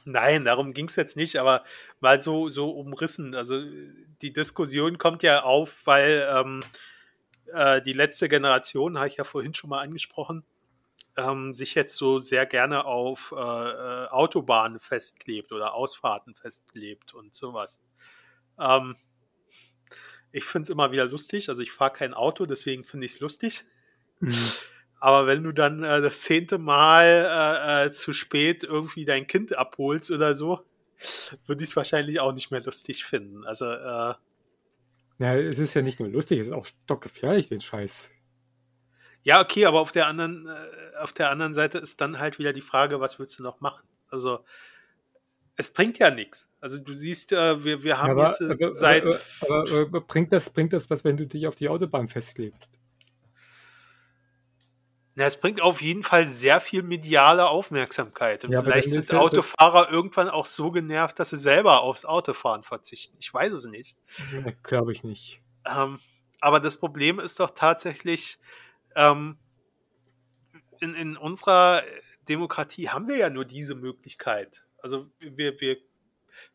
nein, 0.04 0.44
darum 0.44 0.74
ging 0.74 0.90
es 0.90 0.98
jetzt 0.98 1.16
nicht, 1.16 1.38
aber 1.38 1.64
mal 2.02 2.20
so, 2.20 2.50
so 2.50 2.70
umrissen. 2.70 3.34
Also 3.34 3.62
die 4.22 4.34
Diskussion 4.34 4.98
kommt 4.98 5.24
ja 5.24 5.44
auf, 5.44 5.88
weil 5.88 6.28
ähm, 6.30 6.66
äh, 7.54 7.82
die 7.82 7.94
letzte 7.94 8.28
Generation, 8.28 8.98
habe 8.98 9.08
ich 9.08 9.16
ja 9.16 9.24
vorhin 9.24 9.54
schon 9.54 9.70
mal 9.70 9.80
angesprochen, 9.80 10.44
ähm, 11.18 11.54
sich 11.54 11.76
jetzt 11.76 11.96
so 11.96 12.18
sehr 12.18 12.46
gerne 12.46 12.86
auf 12.86 13.34
äh, 13.36 13.40
äh, 13.40 14.08
Autobahnen 14.10 14.80
festklebt 14.80 15.52
oder 15.52 15.74
Ausfahrten 15.74 16.36
festklebt 16.36 17.14
und 17.14 17.36
sowas. 17.36 17.82
Ähm, 18.60 18.96
ich 20.32 20.44
finde 20.46 20.64
es 20.64 20.70
immer 20.70 20.92
wieder 20.92 21.06
lustig. 21.06 21.50
Also 21.50 21.62
ich 21.62 21.72
fahre 21.72 21.94
kein 21.94 22.14
Auto, 22.14 22.46
deswegen 22.46 22.84
finde 22.84 23.06
ich 23.06 23.14
es 23.14 23.20
lustig. 23.20 23.64
Mhm. 24.20 24.34
Aber 25.00 25.28
wenn 25.28 25.44
du 25.44 25.52
dann 25.52 25.84
äh, 25.84 26.02
das 26.02 26.22
zehnte 26.22 26.58
Mal 26.58 27.06
äh, 27.06 27.88
äh, 27.88 27.92
zu 27.92 28.14
spät 28.14 28.64
irgendwie 28.64 29.04
dein 29.04 29.28
Kind 29.28 29.56
abholst 29.56 30.12
oder 30.12 30.34
so, 30.34 30.62
würde 31.46 31.62
ich 31.62 31.72
es 31.72 31.76
wahrscheinlich 31.76 32.22
auch 32.22 32.32
nicht 32.32 32.52
mehr 32.52 32.64
lustig 32.64 33.04
finden. 33.04 33.46
Also, 33.46 33.66
äh, 33.66 34.14
ja, 35.20 35.36
es 35.36 35.60
ist 35.60 35.74
ja 35.74 35.82
nicht 35.82 36.00
nur 36.00 36.10
lustig, 36.10 36.40
es 36.40 36.48
ist 36.48 36.54
auch 36.54 36.66
stockgefährlich, 36.66 37.50
den 37.50 37.62
Scheiß. 37.62 38.12
Ja, 39.24 39.42
okay, 39.42 39.66
aber 39.66 39.80
auf 39.80 39.92
der 39.92 40.08
anderen, 40.08 40.48
äh, 40.48 40.98
auf 40.98 41.14
der 41.14 41.30
anderen 41.30 41.54
Seite 41.54 41.78
ist 41.78 42.02
dann 42.02 42.20
halt 42.20 42.40
wieder 42.40 42.54
die 42.54 42.62
Frage, 42.62 43.00
was 43.00 43.20
willst 43.20 43.40
du 43.40 43.44
noch 43.44 43.62
machen? 43.62 43.88
Also 44.10 44.44
es 45.56 45.72
bringt 45.72 46.00
ja 46.00 46.12
nichts. 46.12 46.52
Also 46.60 46.78
du 46.78 46.94
siehst, 46.94 47.32
äh, 47.32 47.64
wir, 47.64 47.84
wir 47.84 48.02
haben 48.02 48.12
aber, 48.12 48.28
jetzt 48.28 48.42
äh, 48.42 48.70
seit. 48.70 49.04
Aber, 49.04 49.70
aber, 49.70 50.02
bringt, 50.02 50.34
das, 50.34 50.50
bringt 50.50 50.74
das 50.74 50.90
was, 50.90 51.04
wenn 51.04 51.18
du 51.18 51.28
dich 51.28 51.48
auf 51.48 51.56
die 51.56 51.70
Autobahn 51.70 52.10
festklebst? 52.10 52.80
Na, 55.16 55.26
es 55.26 55.40
bringt 55.40 55.62
auf 55.62 55.82
jeden 55.82 56.02
Fall 56.02 56.26
sehr 56.26 56.60
viel 56.60 56.82
mediale 56.82 57.48
Aufmerksamkeit. 57.48 58.46
Und 58.46 58.52
ja, 58.52 58.64
vielleicht 58.64 58.90
sind 58.90 59.08
ja 59.12 59.20
Autofahrer 59.20 59.92
irgendwann 59.92 60.28
auch 60.28 60.48
so 60.48 60.72
genervt, 60.72 61.20
dass 61.20 61.30
sie 61.30 61.38
selber 61.38 61.82
aufs 61.82 62.04
Autofahren 62.04 62.64
verzichten. 62.64 63.16
Ich 63.20 63.32
weiß 63.32 63.54
es 63.54 63.66
nicht. 63.66 63.96
Glaube 64.64 64.92
ich 64.92 65.04
nicht. 65.04 65.40
Ähm, 65.68 66.00
aber 66.42 66.60
das 66.60 66.78
Problem 66.78 67.20
ist 67.20 67.40
doch 67.40 67.52
tatsächlich, 67.52 68.40
ähm, 68.96 69.38
in, 70.80 70.96
in 70.96 71.18
unserer 71.18 71.84
Demokratie 72.28 72.90
haben 72.90 73.08
wir 73.08 73.18
ja 73.18 73.30
nur 73.30 73.46
diese 73.46 73.76
Möglichkeit. 73.76 74.64
Also 74.80 75.10
wir, 75.20 75.60
wir 75.60 75.78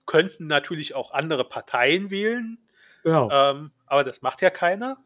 könnten 0.07 0.47
natürlich 0.47 0.95
auch 0.95 1.13
andere 1.13 1.49
Parteien 1.49 2.11
wählen, 2.11 2.59
genau. 3.03 3.31
ähm, 3.31 3.73
aber 3.87 4.05
das 4.05 4.23
macht 4.23 4.43
ja 4.43 4.51
keiner. 4.51 4.99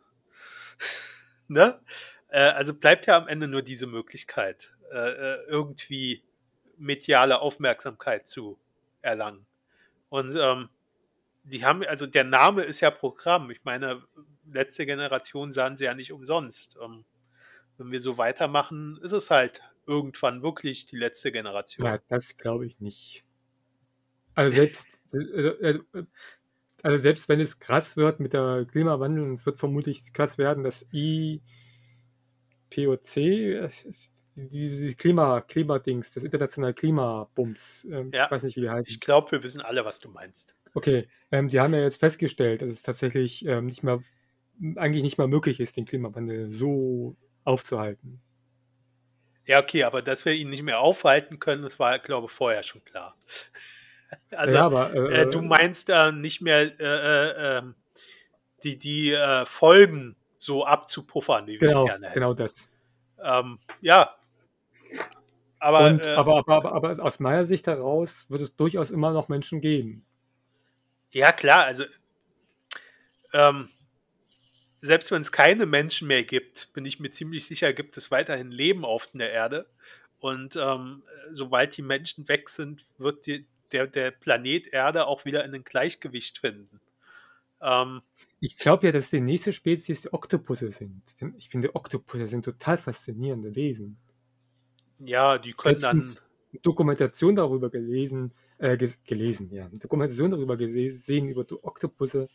ne? 1.49 1.81
Äh, 2.29 2.41
also 2.41 2.75
bleibt 2.75 3.07
ja 3.07 3.17
am 3.17 3.29
Ende 3.29 3.49
nur 3.49 3.63
diese 3.63 3.87
Möglichkeit, 3.87 4.73
äh, 4.93 4.97
äh, 4.97 5.45
irgendwie 5.47 6.23
mediale 6.77 7.41
Aufmerksamkeit 7.41 8.27
zu 8.27 8.59
erlangen. 9.03 9.47
Und 10.09 10.37
ähm, 10.37 10.69
die 11.45 11.65
haben, 11.65 11.85
also 11.85 12.07
der 12.07 12.25
Name 12.25 12.63
ist 12.63 12.81
ja 12.81 12.91
Programm. 12.91 13.51
Ich 13.51 13.65
meine, 13.65 14.03
letzte 14.51 14.87
Generation 14.87 15.53
sahen 15.53 15.77
sie 15.77 15.85
ja 15.85 15.95
nicht 15.95 16.13
umsonst. 16.13 16.77
Ähm, 16.83 17.05
wenn 17.79 17.93
wir 17.93 18.01
so 18.01 18.19
weitermachen, 18.19 18.99
ist 19.03 19.13
es 19.13 19.31
halt 19.31 19.63
irgendwann 19.87 20.43
wirklich 20.43 20.87
die 20.87 20.97
letzte 20.97 21.33
Generation. 21.33 21.87
Ja, 21.87 21.99
das 22.09 22.37
glaube 22.37 22.67
ich 22.67 22.81
nicht. 22.81 23.25
Also 24.35 24.57
selbst, 24.57 24.89
äh, 25.13 25.19
äh, 25.19 25.81
also 26.83 26.99
selbst 26.99 27.29
wenn 27.29 27.41
es 27.41 27.59
krass 27.59 27.97
wird 27.97 28.21
mit 28.21 28.33
der 28.33 28.67
Klimawandel, 28.71 29.25
und 29.25 29.35
es 29.35 29.47
wird 29.47 29.59
vermutlich 29.59 30.13
krass 30.13 30.39
werden, 30.39 30.65
dass 30.65 30.87
IPOC, 30.93 31.41
diese 34.35 34.95
Klima, 34.95 35.43
Klimadings, 35.43 36.13
das 36.13 36.25
internationale 36.25 36.75
Klimabums, 36.75 37.87
ähm, 37.91 38.11
ja, 38.13 38.25
ich 38.25 38.31
weiß 38.31 38.45
nicht, 38.45 38.57
wie 38.57 38.63
die 38.63 38.71
heißt. 38.71 38.89
Ich 38.89 39.01
glaube, 39.01 39.33
wir 39.33 39.43
wissen 39.43 39.61
alle, 39.61 39.85
was 39.85 40.01
du 40.01 40.09
meinst. 40.09 40.55
Okay, 40.75 41.07
ähm, 41.31 41.49
die 41.49 41.61
haben 41.61 41.75
ja 41.75 41.81
jetzt 41.81 42.01
festgestellt, 42.01 42.63
dass 42.63 42.71
es 42.71 42.83
tatsächlich 42.83 43.45
ähm, 43.45 43.67
nicht 43.67 43.83
mehr, 43.83 44.03
eigentlich 44.77 45.03
nicht 45.03 45.19
mehr 45.19 45.29
möglich 45.29 45.61
ist, 45.61 45.77
den 45.77 45.85
Klimawandel 45.85 46.49
so 46.49 47.17
aufzuhalten. 47.45 48.21
Ja, 49.45 49.61
okay, 49.61 49.85
aber 49.85 50.03
dass 50.03 50.25
wir 50.25 50.33
ihn 50.33 50.51
nicht 50.51 50.63
mehr 50.63 50.81
aufhalten 50.81 51.39
können, 51.39 51.63
das 51.63 51.79
war, 51.79 51.99
glaube 51.99 52.27
ich, 52.27 52.33
vorher 52.33 52.63
schon 52.63 52.85
klar. 52.85 53.17
also, 54.31 54.55
ja, 54.55 54.65
aber, 54.65 54.95
äh, 54.95 55.23
äh, 55.23 55.31
du 55.31 55.43
meinst 55.43 55.91
äh, 55.91 56.13
nicht 56.13 56.41
mehr 56.41 56.79
äh, 56.81 56.85
äh 56.85 57.59
ähm, 57.59 57.75
die, 58.63 58.79
die 58.79 59.13
äh, 59.13 59.45
Folgen 59.47 60.17
so 60.39 60.65
abzupuffern, 60.65 61.47
wie 61.47 61.61
wir 61.61 61.69
genau, 61.69 61.83
es 61.85 61.89
gerne 61.89 62.07
hätten. 62.07 62.15
Genau 62.15 62.35
das. 62.35 62.69
Ähm, 63.23 63.59
ja. 63.81 64.15
Aber, 65.59 65.87
Und, 65.87 66.07
aber, 66.07 66.39
aber, 66.39 66.57
aber, 66.57 66.73
aber 66.73 67.05
aus 67.05 67.21
meiner 67.21 67.45
Sicht 67.45 67.67
heraus 67.67 68.27
wird 68.29 68.43
es 68.43 68.57
durchaus 68.57 68.91
immer 68.91 69.13
noch 69.13 69.29
Menschen 69.29 69.61
geben. 69.61 70.05
Ja, 71.11 71.31
klar, 71.31 71.65
also 71.65 71.85
ähm, 73.33 73.69
selbst 74.83 75.13
wenn 75.13 75.23
es 75.23 75.33
keine 75.33 75.65
Menschen 75.65 76.09
mehr 76.09 76.25
gibt, 76.25 76.73
bin 76.75 76.85
ich 76.85 77.01
mir 77.01 77.11
ziemlich 77.11 77.47
sicher, 77.47 77.73
gibt 77.73 77.97
es 77.97 78.11
weiterhin 78.11 78.51
Leben 78.51 78.85
auf 78.85 79.09
der 79.15 79.31
Erde. 79.31 79.67
Und 80.19 80.57
ähm, 80.57 81.03
sobald 81.31 81.77
die 81.77 81.83
Menschen 81.83 82.29
weg 82.29 82.49
sind, 82.49 82.85
wird 82.99 83.27
die, 83.27 83.47
der, 83.71 83.87
der 83.87 84.11
Planet 84.11 84.67
Erde 84.67 85.07
auch 85.07 85.25
wieder 85.25 85.45
in 85.45 85.55
ein 85.55 85.65
Gleichgewicht 85.65 86.39
finden. 86.39 86.81
Ähm, 87.61 88.03
ich 88.41 88.59
glaube 88.59 88.87
ja, 88.87 88.93
dass 88.93 89.11
die 89.11 89.21
nächste 89.21 89.53
Spezies 89.53 90.03
die 90.03 90.13
Oktopusse 90.13 90.71
sind. 90.71 91.03
Ich 91.39 91.49
finde, 91.49 91.75
Oktopusse 91.77 92.27
sind 92.27 92.45
total 92.45 92.77
faszinierende 92.77 93.55
Wesen. 93.55 93.99
Ja, 94.99 95.39
die 95.39 95.53
können 95.53 95.77
Letztens 95.77 96.17
dann. 96.17 96.61
Dokumentation 96.63 97.37
darüber 97.37 97.71
gelesen, 97.71 98.33
äh, 98.59 98.77
gelesen, 99.07 99.53
ja. 99.53 99.69
Dokumentation 99.69 100.33
darüber 100.33 100.57
gesehen, 100.57 101.29
über 101.29 101.45
die 101.45 101.55
Oktopusse, 101.63 102.29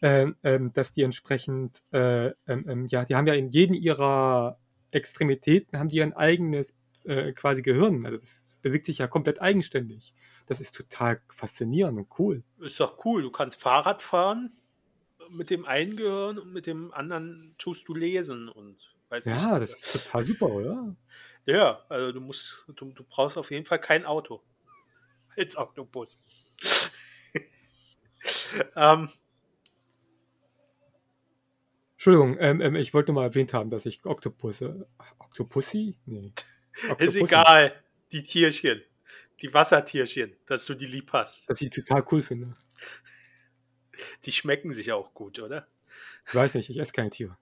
äh, 0.00 0.26
äh, 0.42 0.60
dass 0.72 0.92
die 0.92 1.02
entsprechend, 1.02 1.82
äh, 1.92 2.28
ähm, 2.46 2.64
ähm, 2.68 2.86
ja, 2.88 3.04
die 3.04 3.14
haben 3.14 3.26
ja 3.26 3.34
in 3.34 3.48
jedem 3.48 3.74
ihrer 3.74 4.58
Extremitäten 4.90 5.78
haben 5.78 5.88
die 5.90 6.02
ein 6.02 6.14
eigenes 6.14 6.76
äh, 7.04 7.32
quasi 7.32 7.62
Gehirn. 7.62 8.04
Also 8.06 8.18
das 8.18 8.58
bewegt 8.62 8.86
sich 8.86 8.98
ja 8.98 9.06
komplett 9.06 9.40
eigenständig. 9.40 10.14
Das 10.46 10.60
ist 10.60 10.74
total 10.74 11.20
faszinierend 11.36 11.98
und 11.98 12.08
cool. 12.18 12.42
Ist 12.60 12.80
doch 12.80 13.04
cool. 13.04 13.22
Du 13.22 13.30
kannst 13.30 13.60
Fahrrad 13.60 14.02
fahren 14.02 14.52
mit 15.30 15.50
dem 15.50 15.66
einen 15.66 15.96
Gehirn 15.96 16.38
und 16.38 16.52
mit 16.52 16.66
dem 16.66 16.92
anderen 16.94 17.54
tust 17.58 17.86
du 17.88 17.94
lesen 17.94 18.48
und 18.48 18.78
weiß 19.10 19.26
Ja, 19.26 19.58
nicht. 19.58 19.62
das 19.62 19.74
ist 19.74 19.92
total 19.92 20.22
super, 20.22 20.50
oder? 20.50 20.96
Ja, 21.46 21.82
also 21.88 22.12
du 22.12 22.20
musst, 22.20 22.62
du, 22.68 22.92
du 22.92 23.04
brauchst 23.04 23.38
auf 23.38 23.50
jeden 23.50 23.64
Fall 23.64 23.80
kein 23.80 24.04
Auto. 24.04 24.42
Als 25.36 25.56
Oktopus. 25.56 26.22
ähm, 28.76 29.08
Entschuldigung, 31.98 32.36
ähm, 32.38 32.60
ähm, 32.60 32.76
ich 32.76 32.94
wollte 32.94 33.10
nur 33.10 33.20
mal 33.20 33.26
erwähnt 33.26 33.52
haben, 33.52 33.70
dass 33.70 33.84
ich 33.84 34.04
Oktopusse. 34.04 34.86
Oktopussy? 35.18 35.98
Nee. 36.06 36.32
Oktopusse. 36.84 37.04
Ist 37.04 37.16
egal, 37.16 37.72
die 38.12 38.22
Tierchen. 38.22 38.80
Die 39.42 39.52
Wassertierchen, 39.52 40.36
dass 40.46 40.64
du 40.64 40.74
die 40.74 40.86
lieb 40.86 41.12
hast. 41.12 41.50
Dass 41.50 41.60
ich 41.60 41.70
total 41.70 42.04
cool 42.12 42.22
finde. 42.22 42.54
Die 44.24 44.30
schmecken 44.30 44.72
sich 44.72 44.92
auch 44.92 45.12
gut, 45.12 45.40
oder? 45.40 45.66
Ich 46.28 46.36
weiß 46.36 46.54
nicht, 46.54 46.70
ich 46.70 46.78
esse 46.78 46.92
keine 46.92 47.10
Tiere. 47.10 47.36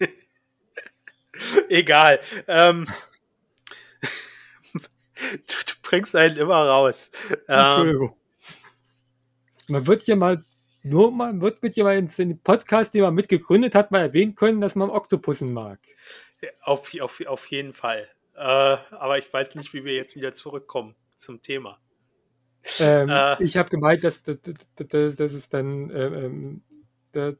egal. 1.68 2.18
Ähm, 2.48 2.88
du, 4.82 5.28
du, 5.36 5.74
bringst 5.82 6.16
einen 6.16 6.36
immer 6.36 6.66
raus. 6.66 7.12
Ähm, 7.30 7.36
Entschuldigung. 7.46 8.16
Man 9.68 9.86
wird 9.86 10.04
ja 10.08 10.16
mal 10.16 10.44
nur 10.82 11.10
man 11.10 11.40
wird 11.40 11.62
mit 11.62 11.76
jemandem 11.76 12.08
in 12.16 12.28
den 12.30 12.40
Podcast, 12.40 12.94
den 12.94 13.02
man 13.02 13.14
mitgegründet 13.14 13.74
hat, 13.74 13.90
mal 13.90 14.00
erwähnen 14.00 14.34
können, 14.34 14.60
dass 14.60 14.74
man 14.74 14.90
Oktopussen 14.90 15.52
mag. 15.52 15.78
Auf, 16.62 16.92
auf, 17.00 17.20
auf 17.26 17.46
jeden 17.46 17.72
Fall. 17.72 18.08
Äh, 18.34 18.40
aber 18.40 19.18
ich 19.18 19.30
weiß 19.32 19.54
nicht, 19.56 19.74
wie 19.74 19.84
wir 19.84 19.94
jetzt 19.94 20.16
wieder 20.16 20.32
zurückkommen 20.32 20.94
zum 21.16 21.42
Thema. 21.42 21.78
Ähm, 22.78 23.08
äh, 23.08 23.42
ich 23.42 23.56
habe 23.56 23.68
gemeint, 23.68 24.04
dass, 24.04 24.22
dass, 24.22 24.38
dass, 24.76 25.16
dass 25.16 25.32
es 25.32 25.48
dann 25.48 25.90
ähm, 25.90 26.14
ähm 26.14 26.62
dass, 27.12 27.34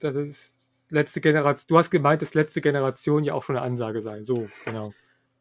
dass 0.00 0.14
es 0.14 0.52
letzte 0.90 1.20
Generation, 1.20 1.66
du 1.68 1.78
hast 1.78 1.90
gemeint, 1.90 2.22
dass 2.22 2.34
letzte 2.34 2.60
Generation 2.60 3.24
ja 3.24 3.34
auch 3.34 3.42
schon 3.42 3.56
eine 3.56 3.64
Ansage 3.64 4.02
sei. 4.02 4.22
So, 4.22 4.48
genau. 4.64 4.92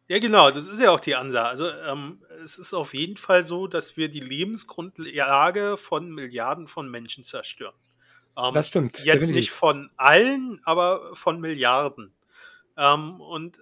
Ja, 0.07 0.19
genau, 0.19 0.51
das 0.51 0.67
ist 0.67 0.81
ja 0.81 0.91
auch 0.91 0.99
die 0.99 1.15
Ansage. 1.15 1.47
Also 1.47 1.69
ähm, 1.69 2.21
es 2.43 2.57
ist 2.57 2.73
auf 2.73 2.93
jeden 2.93 3.17
Fall 3.17 3.45
so, 3.45 3.67
dass 3.67 3.95
wir 3.95 4.09
die 4.09 4.19
Lebensgrundlage 4.19 5.77
von 5.77 6.11
Milliarden 6.11 6.67
von 6.67 6.89
Menschen 6.89 7.23
zerstören. 7.23 7.75
Ähm, 8.37 8.53
das 8.53 8.67
stimmt. 8.67 8.97
Jetzt 8.99 9.05
definitiv. 9.05 9.35
nicht 9.35 9.51
von 9.51 9.89
allen, 9.95 10.61
aber 10.65 11.15
von 11.15 11.39
Milliarden. 11.39 12.13
Ähm, 12.75 13.21
und 13.21 13.59
äh, 13.59 13.61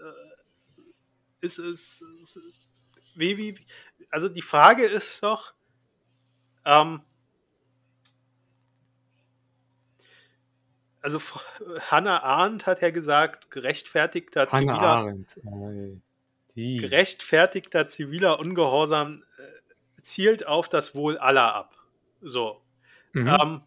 ist 1.42 1.60
es, 1.60 2.04
wie, 3.16 3.38
wie, 3.38 3.60
also 4.10 4.30
die 4.30 4.42
Frage 4.42 4.86
ist 4.86 5.22
doch, 5.24 5.54
ähm, 6.66 7.02
also 11.02 11.20
Hannah 11.90 12.24
Arendt 12.24 12.68
hat 12.68 12.82
ja 12.82 12.92
gesagt, 12.92 13.52
gerechtfertigter 13.52 14.48
Hannah 14.50 14.60
ziviler, 14.60 14.82
Arendt. 14.82 15.40
Gerechtfertigter 16.56 17.88
ziviler 17.88 18.40
Ungehorsam 18.40 19.24
äh, 19.38 20.02
zielt 20.02 20.46
auf 20.48 20.70
das 20.70 20.96
Wohl 20.96 21.18
aller 21.18 21.54
ab. 21.54 21.76
So. 22.22 22.62
Mhm. 23.14 23.28
Ähm, 23.28 23.62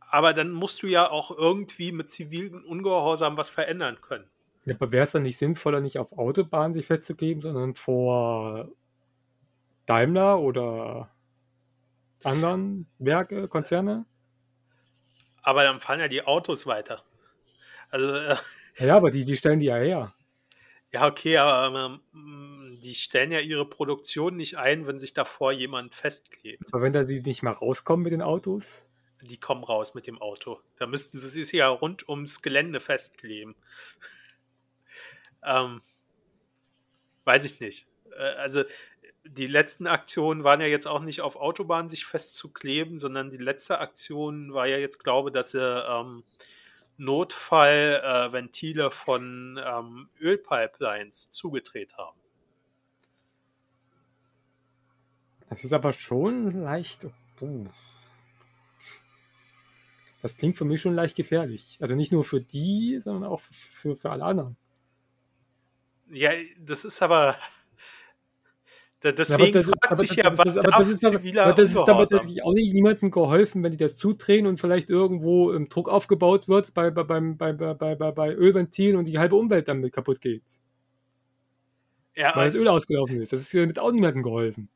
aber 0.00 0.34
dann 0.34 0.50
musst 0.50 0.82
du 0.82 0.86
ja 0.86 1.10
auch 1.10 1.36
irgendwie 1.36 1.90
mit 1.90 2.10
zivilen 2.10 2.62
Ungehorsam 2.64 3.36
was 3.36 3.48
verändern 3.48 3.98
können. 4.00 4.28
Ja, 4.64 4.74
aber 4.74 4.92
wäre 4.92 5.04
es 5.04 5.12
dann 5.12 5.22
nicht 5.22 5.38
sinnvoller, 5.38 5.80
nicht 5.80 5.98
auf 5.98 6.12
Autobahnen 6.12 6.74
sich 6.74 6.86
festzugeben, 6.86 7.42
sondern 7.42 7.74
vor 7.74 8.68
Daimler 9.86 10.38
oder 10.38 11.10
anderen 12.22 12.86
Werke, 12.98 13.48
Konzerne? 13.48 14.04
Aber 15.42 15.64
dann 15.64 15.80
fahren 15.80 15.98
ja 16.00 16.08
die 16.08 16.24
Autos 16.24 16.66
weiter. 16.66 17.02
Also. 17.90 18.14
Äh, 18.14 18.36
ja, 18.78 18.96
aber 18.96 19.10
die, 19.10 19.24
die 19.24 19.36
stellen 19.36 19.58
die 19.58 19.66
ja 19.66 19.76
her. 19.76 20.14
Ja, 20.92 21.06
okay, 21.06 21.38
aber 21.38 22.00
ähm, 22.14 22.78
die 22.82 22.94
stellen 22.94 23.32
ja 23.32 23.40
ihre 23.40 23.66
Produktion 23.66 24.36
nicht 24.36 24.58
ein, 24.58 24.86
wenn 24.86 24.98
sich 24.98 25.14
davor 25.14 25.50
jemand 25.50 25.94
festklebt. 25.94 26.64
Aber 26.70 26.82
wenn 26.82 26.92
da 26.92 27.04
die 27.04 27.22
nicht 27.22 27.42
mal 27.42 27.52
rauskommen 27.52 28.04
mit 28.04 28.12
den 28.12 28.20
Autos? 28.20 28.86
Die 29.22 29.38
kommen 29.38 29.64
raus 29.64 29.94
mit 29.94 30.06
dem 30.06 30.20
Auto. 30.20 30.60
Da 30.78 30.86
müssten 30.86 31.18
sie 31.18 31.28
sich 31.28 31.50
ja 31.52 31.68
rund 31.68 32.08
ums 32.08 32.42
Gelände 32.42 32.78
festkleben. 32.80 33.54
ähm, 35.44 35.80
weiß 37.24 37.46
ich 37.46 37.60
nicht. 37.60 37.86
Äh, 38.14 38.22
also 38.22 38.64
die 39.24 39.46
letzten 39.46 39.86
Aktionen 39.86 40.44
waren 40.44 40.60
ja 40.60 40.66
jetzt 40.66 40.86
auch 40.86 41.00
nicht 41.00 41.22
auf 41.22 41.36
Autobahnen 41.36 41.88
sich 41.88 42.04
festzukleben, 42.04 42.98
sondern 42.98 43.30
die 43.30 43.38
letzte 43.38 43.78
Aktion 43.78 44.52
war 44.52 44.66
ja 44.66 44.76
jetzt, 44.76 45.02
glaube 45.02 45.30
ich, 45.30 45.32
dass 45.32 45.52
sie 45.52 45.84
ähm, 45.88 46.22
Notfallventile 46.96 48.86
äh, 48.86 48.90
von 48.90 49.60
ähm, 49.64 50.08
Ölpipelines 50.20 51.30
zugedreht 51.30 51.96
haben. 51.96 52.18
Das 55.48 55.64
ist 55.64 55.72
aber 55.72 55.92
schon 55.92 56.62
leicht. 56.62 57.06
Oh. 57.40 57.66
Das 60.22 60.36
klingt 60.36 60.56
für 60.56 60.64
mich 60.64 60.80
schon 60.80 60.94
leicht 60.94 61.16
gefährlich. 61.16 61.78
Also 61.80 61.94
nicht 61.94 62.12
nur 62.12 62.24
für 62.24 62.40
die, 62.40 62.98
sondern 63.00 63.24
auch 63.24 63.40
für, 63.40 63.96
für 63.96 64.10
alle 64.10 64.24
anderen. 64.24 64.56
Ja, 66.08 66.30
das 66.58 66.84
ist 66.84 67.02
aber 67.02 67.36
Deswegen 69.04 69.58
ja, 69.58 69.62
frage 69.82 70.04
ich 70.04 70.12
ja, 70.12 70.38
was 70.38 70.54
darf 70.54 70.98
ziviler 70.98 71.46
aber 71.46 71.54
das 71.54 71.70
ist 71.70 71.76
aber 71.76 72.06
tatsächlich 72.06 72.44
auch 72.44 72.52
nicht 72.52 72.72
niemandem 72.72 73.10
geholfen, 73.10 73.62
wenn 73.62 73.72
die 73.72 73.78
das 73.78 73.96
zudrehen 73.96 74.46
und 74.46 74.60
vielleicht 74.60 74.90
irgendwo 74.90 75.50
im 75.50 75.68
Druck 75.68 75.88
aufgebaut 75.88 76.48
wird 76.48 76.72
bei, 76.74 76.90
bei, 76.90 77.02
bei, 77.02 77.52
bei, 77.52 77.94
bei, 77.94 77.94
bei 77.94 78.34
Ölventilen 78.34 78.96
und 78.96 79.06
die 79.06 79.18
halbe 79.18 79.34
Umwelt 79.34 79.66
damit 79.66 79.92
kaputt 79.92 80.20
geht. 80.20 80.42
Ja, 82.14 82.36
weil 82.36 82.46
das 82.46 82.54
Öl 82.54 82.68
ausgelaufen 82.68 83.20
ist. 83.20 83.32
Das 83.32 83.40
ist 83.40 83.54
damit 83.54 83.78
auch 83.78 83.90
niemandem 83.90 84.22
geholfen. 84.22 84.68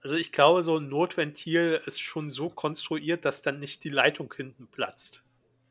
Also 0.00 0.16
ich 0.16 0.32
glaube, 0.32 0.62
so 0.62 0.76
ein 0.76 0.88
Notventil 0.88 1.80
ist 1.86 2.00
schon 2.00 2.30
so 2.30 2.50
konstruiert, 2.50 3.24
dass 3.24 3.42
dann 3.42 3.58
nicht 3.58 3.84
die 3.84 3.90
Leitung 3.90 4.32
hinten 4.34 4.66
platzt. 4.68 5.23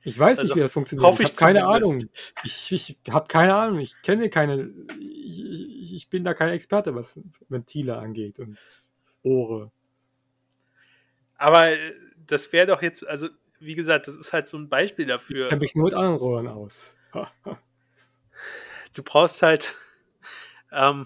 Ich 0.05 0.19
weiß 0.19 0.39
also, 0.39 0.49
nicht, 0.49 0.57
wie 0.57 0.61
das 0.61 0.71
funktioniert. 0.71 1.07
Hoffe 1.07 1.23
ich, 1.23 1.29
ich 1.29 1.41
habe 1.41 1.53
keine 1.53 1.65
Ahnung. 1.65 2.03
Ich, 2.43 2.71
ich 2.71 2.97
habe 3.09 3.27
keine 3.27 3.55
Ahnung. 3.55 3.79
Ich 3.79 4.01
kenne 4.01 4.29
keine. 4.29 4.69
Ich, 4.99 5.93
ich, 5.93 6.09
bin 6.09 6.25
da 6.25 6.33
kein 6.33 6.49
Experte, 6.49 6.93
was 6.93 7.19
Ventile 7.47 7.97
angeht 7.97 8.39
und 8.39 8.57
Rohre. 9.23 9.71
Aber 11.37 11.71
äh, 11.71 11.77
das 12.27 12.51
wäre 12.51 12.67
doch 12.67 12.81
jetzt, 12.81 13.07
also 13.07 13.29
wie 13.59 13.75
gesagt, 13.75 14.07
das 14.07 14.17
ist 14.17 14.33
halt 14.33 14.49
so 14.49 14.57
ein 14.57 14.67
Beispiel 14.67 15.05
dafür. 15.05 15.45
Ich 15.45 15.49
kenne 15.49 15.61
mich 15.61 15.75
nur 15.75 15.85
mit 15.85 15.93
anderen 15.93 16.17
Rohren 16.17 16.47
aus. 16.47 16.97
du 18.95 19.03
brauchst 19.03 19.41
halt. 19.41 19.73
Ähm, 20.71 21.05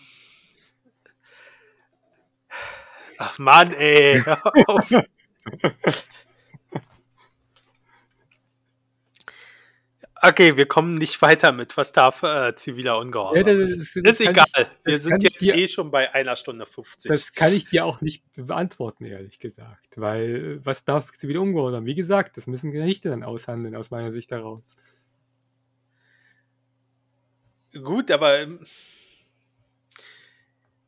ach 3.17 3.37
Mann, 3.37 3.73
ey. 3.73 4.23
Okay, 10.21 10.57
wir 10.57 10.65
kommen 10.67 10.95
nicht 10.95 11.21
weiter 11.21 11.51
mit, 11.51 11.77
was 11.77 11.91
darf 11.91 12.23
äh, 12.23 12.55
ziviler 12.55 12.99
Ungehorsam. 12.99 13.37
Ja, 13.37 13.43
das 13.43 13.71
ist, 13.71 13.95
das 13.95 14.19
ist 14.19 14.21
egal. 14.21 14.45
Ich, 14.55 14.67
wir 14.85 15.01
sind 15.01 15.23
jetzt 15.23 15.41
dir, 15.41 15.55
eh 15.55 15.67
schon 15.67 15.91
bei 15.91 16.13
einer 16.13 16.35
Stunde 16.35 16.65
50. 16.65 17.09
Das 17.09 17.33
kann 17.33 17.53
ich 17.53 17.65
dir 17.65 17.85
auch 17.85 18.01
nicht 18.01 18.23
beantworten, 18.35 19.05
ehrlich 19.05 19.39
gesagt. 19.39 19.97
Weil, 19.97 20.65
was 20.65 20.83
darf 20.83 21.11
ziviler 21.13 21.41
Ungehorsam? 21.41 21.85
Wie 21.85 21.95
gesagt, 21.95 22.37
das 22.37 22.47
müssen 22.47 22.71
Gerichte 22.71 23.09
dann 23.09 23.23
aushandeln, 23.23 23.75
aus 23.75 23.91
meiner 23.91 24.11
Sicht 24.11 24.31
heraus. 24.31 24.75
Gut, 27.73 28.09
aber 28.11 28.39
ähm, 28.39 28.65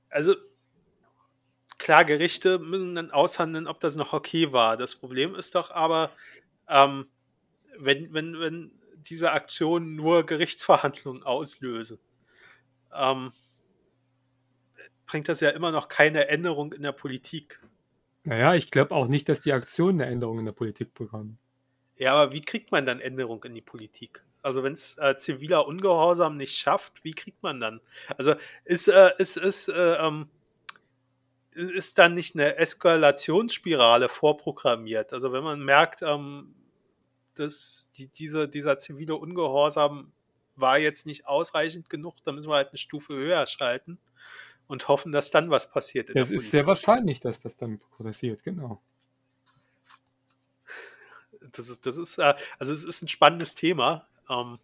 also 0.09 0.35
klar, 1.77 2.05
Gerichte 2.05 2.59
müssen 2.59 2.95
dann 2.95 3.11
aushandeln, 3.11 3.67
ob 3.67 3.79
das 3.79 3.95
noch 3.95 4.13
okay 4.13 4.51
war. 4.51 4.77
Das 4.77 4.95
Problem 4.95 5.35
ist 5.35 5.55
doch 5.55 5.71
aber, 5.71 6.11
ähm, 6.67 7.07
wenn, 7.77 8.13
wenn, 8.13 8.39
wenn 8.39 8.78
diese 9.03 9.31
Aktionen 9.31 9.95
nur 9.95 10.25
Gerichtsverhandlungen 10.25 11.23
auslösen, 11.23 11.99
ähm, 12.93 13.31
bringt 15.05 15.27
das 15.27 15.39
ja 15.39 15.49
immer 15.49 15.71
noch 15.71 15.87
keine 15.87 16.27
Änderung 16.27 16.73
in 16.73 16.83
der 16.83 16.91
Politik. 16.91 17.59
Naja, 18.23 18.53
ich 18.53 18.69
glaube 18.69 18.93
auch 18.93 19.07
nicht, 19.07 19.29
dass 19.29 19.41
die 19.41 19.53
Aktionen 19.53 20.01
eine 20.01 20.11
Änderung 20.11 20.39
in 20.39 20.45
der 20.45 20.51
Politik 20.51 20.93
bekommen. 20.93 21.39
Ja, 21.97 22.13
aber 22.13 22.31
wie 22.31 22.41
kriegt 22.41 22.71
man 22.71 22.85
dann 22.85 22.99
Änderung 22.99 23.43
in 23.43 23.55
die 23.55 23.61
Politik? 23.61 24.23
Also 24.41 24.63
wenn 24.63 24.73
es 24.73 24.97
äh, 24.97 25.15
ziviler 25.17 25.67
Ungehorsam 25.67 26.37
nicht 26.37 26.57
schafft, 26.57 27.03
wie 27.03 27.11
kriegt 27.11 27.43
man 27.43 27.59
dann? 27.59 27.81
Also 28.17 28.35
ist, 28.63 28.87
äh, 28.87 29.11
ist, 29.17 29.37
ist, 29.37 29.67
äh, 29.67 29.95
ähm, 29.95 30.29
ist 31.51 31.97
dann 31.97 32.13
nicht 32.13 32.35
eine 32.35 32.55
Eskalationsspirale 32.55 34.07
vorprogrammiert? 34.07 35.11
Also 35.11 35.33
wenn 35.33 35.43
man 35.43 35.61
merkt, 35.61 36.01
ähm, 36.01 36.55
dass 37.39 37.91
die, 37.97 38.07
diese, 38.07 38.47
dieser 38.47 38.77
zivile 38.77 39.15
Ungehorsam 39.15 40.11
war 40.55 40.77
jetzt 40.77 41.05
nicht 41.05 41.25
ausreichend 41.27 41.89
genug, 41.89 42.15
dann 42.23 42.35
müssen 42.35 42.49
wir 42.49 42.55
halt 42.55 42.69
eine 42.69 42.77
Stufe 42.77 43.13
höher 43.13 43.47
schalten 43.47 43.97
und 44.67 44.87
hoffen, 44.87 45.11
dass 45.11 45.31
dann 45.31 45.49
was 45.49 45.71
passiert. 45.71 46.09
Es 46.11 46.31
ist 46.31 46.51
sehr 46.51 46.65
wahrscheinlich, 46.67 47.19
dass 47.19 47.39
das 47.39 47.57
dann 47.57 47.79
passiert, 47.97 48.43
genau. 48.43 48.81
Das 51.51 51.69
ist, 51.69 51.85
das 51.85 51.97
ist, 51.97 52.17
äh, 52.19 52.35
also 52.59 52.73
es 52.73 52.83
ist 52.83 53.01
ein 53.01 53.07
spannendes 53.07 53.55
Thema. 53.55 54.07
Ähm, 54.29 54.59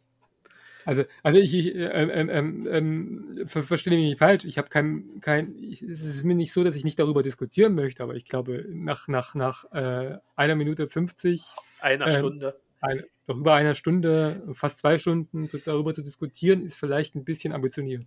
also, 0.86 1.04
also 1.24 1.40
ich, 1.40 1.54
ich 1.54 1.74
äh, 1.74 1.88
ähm, 1.88 2.30
ähm, 2.30 2.68
ähm, 2.70 3.48
ver 3.48 3.64
verstehe 3.64 3.98
mich 3.98 4.10
nicht 4.10 4.20
falsch. 4.20 4.46
Ich 4.46 4.60
habe 4.60 4.70
kein, 4.70 5.20
kein, 5.20 5.56
ich, 5.58 5.82
es 5.82 6.04
ist 6.04 6.24
mir 6.24 6.36
nicht 6.36 6.54
so, 6.54 6.64
dass 6.64 6.76
ich 6.76 6.84
nicht 6.84 7.00
darüber 7.00 7.24
diskutieren 7.24 7.74
möchte, 7.74 8.04
aber 8.04 8.14
ich 8.14 8.26
glaube, 8.26 8.66
nach, 8.70 9.08
nach, 9.08 9.34
nach 9.34 9.66
äh, 9.72 10.20
einer 10.36 10.56
Minute 10.56 10.88
50. 10.88 11.44
Einer 11.80 12.12
Stunde. 12.12 12.60
Ein, 12.82 13.04
noch 13.28 13.38
über 13.38 13.54
einer 13.54 13.76
Stunde, 13.76 14.44
fast 14.54 14.80
zwei 14.80 15.00
Stunden 15.00 15.50
zu, 15.50 15.60
darüber 15.60 15.94
zu 15.94 16.04
diskutieren, 16.04 16.66
ist 16.66 16.76
vielleicht 16.78 17.16
ein 17.16 17.26
bisschen 17.26 17.54
ambitioniert. 17.54 18.06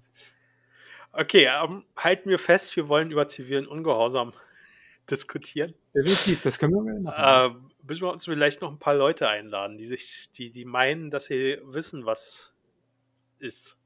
Okay, 1.12 1.46
ähm, 1.46 1.84
halten 1.96 2.30
wir 2.30 2.38
fest, 2.38 2.76
wir 2.76 2.88
wollen 2.88 3.10
über 3.10 3.28
zivilen 3.28 3.66
Ungehorsam 3.66 4.32
diskutieren. 5.10 5.74
Definitiv, 5.94 6.42
das 6.42 6.58
können 6.58 6.74
wir 6.74 7.00
machen. 7.00 7.56
Ähm, 7.56 7.70
müssen 7.86 8.02
wir 8.02 8.12
uns 8.12 8.26
vielleicht 8.26 8.60
noch 8.60 8.70
ein 8.70 8.78
paar 8.78 8.94
Leute 8.94 9.28
einladen, 9.28 9.78
die 9.78 9.86
sich, 9.86 10.30
die, 10.32 10.50
die 10.50 10.64
meinen, 10.64 11.10
dass 11.10 11.26
sie 11.26 11.58
wissen, 11.64 12.04
was 12.04 12.52
ist. 13.38 13.76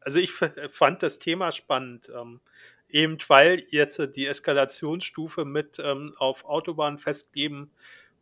Also 0.00 0.20
ich 0.20 0.32
fand 0.32 1.02
das 1.02 1.18
Thema 1.18 1.52
spannend, 1.52 2.10
ähm, 2.14 2.40
eben 2.88 3.18
weil 3.28 3.64
jetzt 3.70 4.00
die 4.14 4.26
Eskalationsstufe 4.26 5.44
mit 5.44 5.78
ähm, 5.78 6.14
auf 6.18 6.44
Autobahn 6.44 6.98
festgeben 6.98 7.72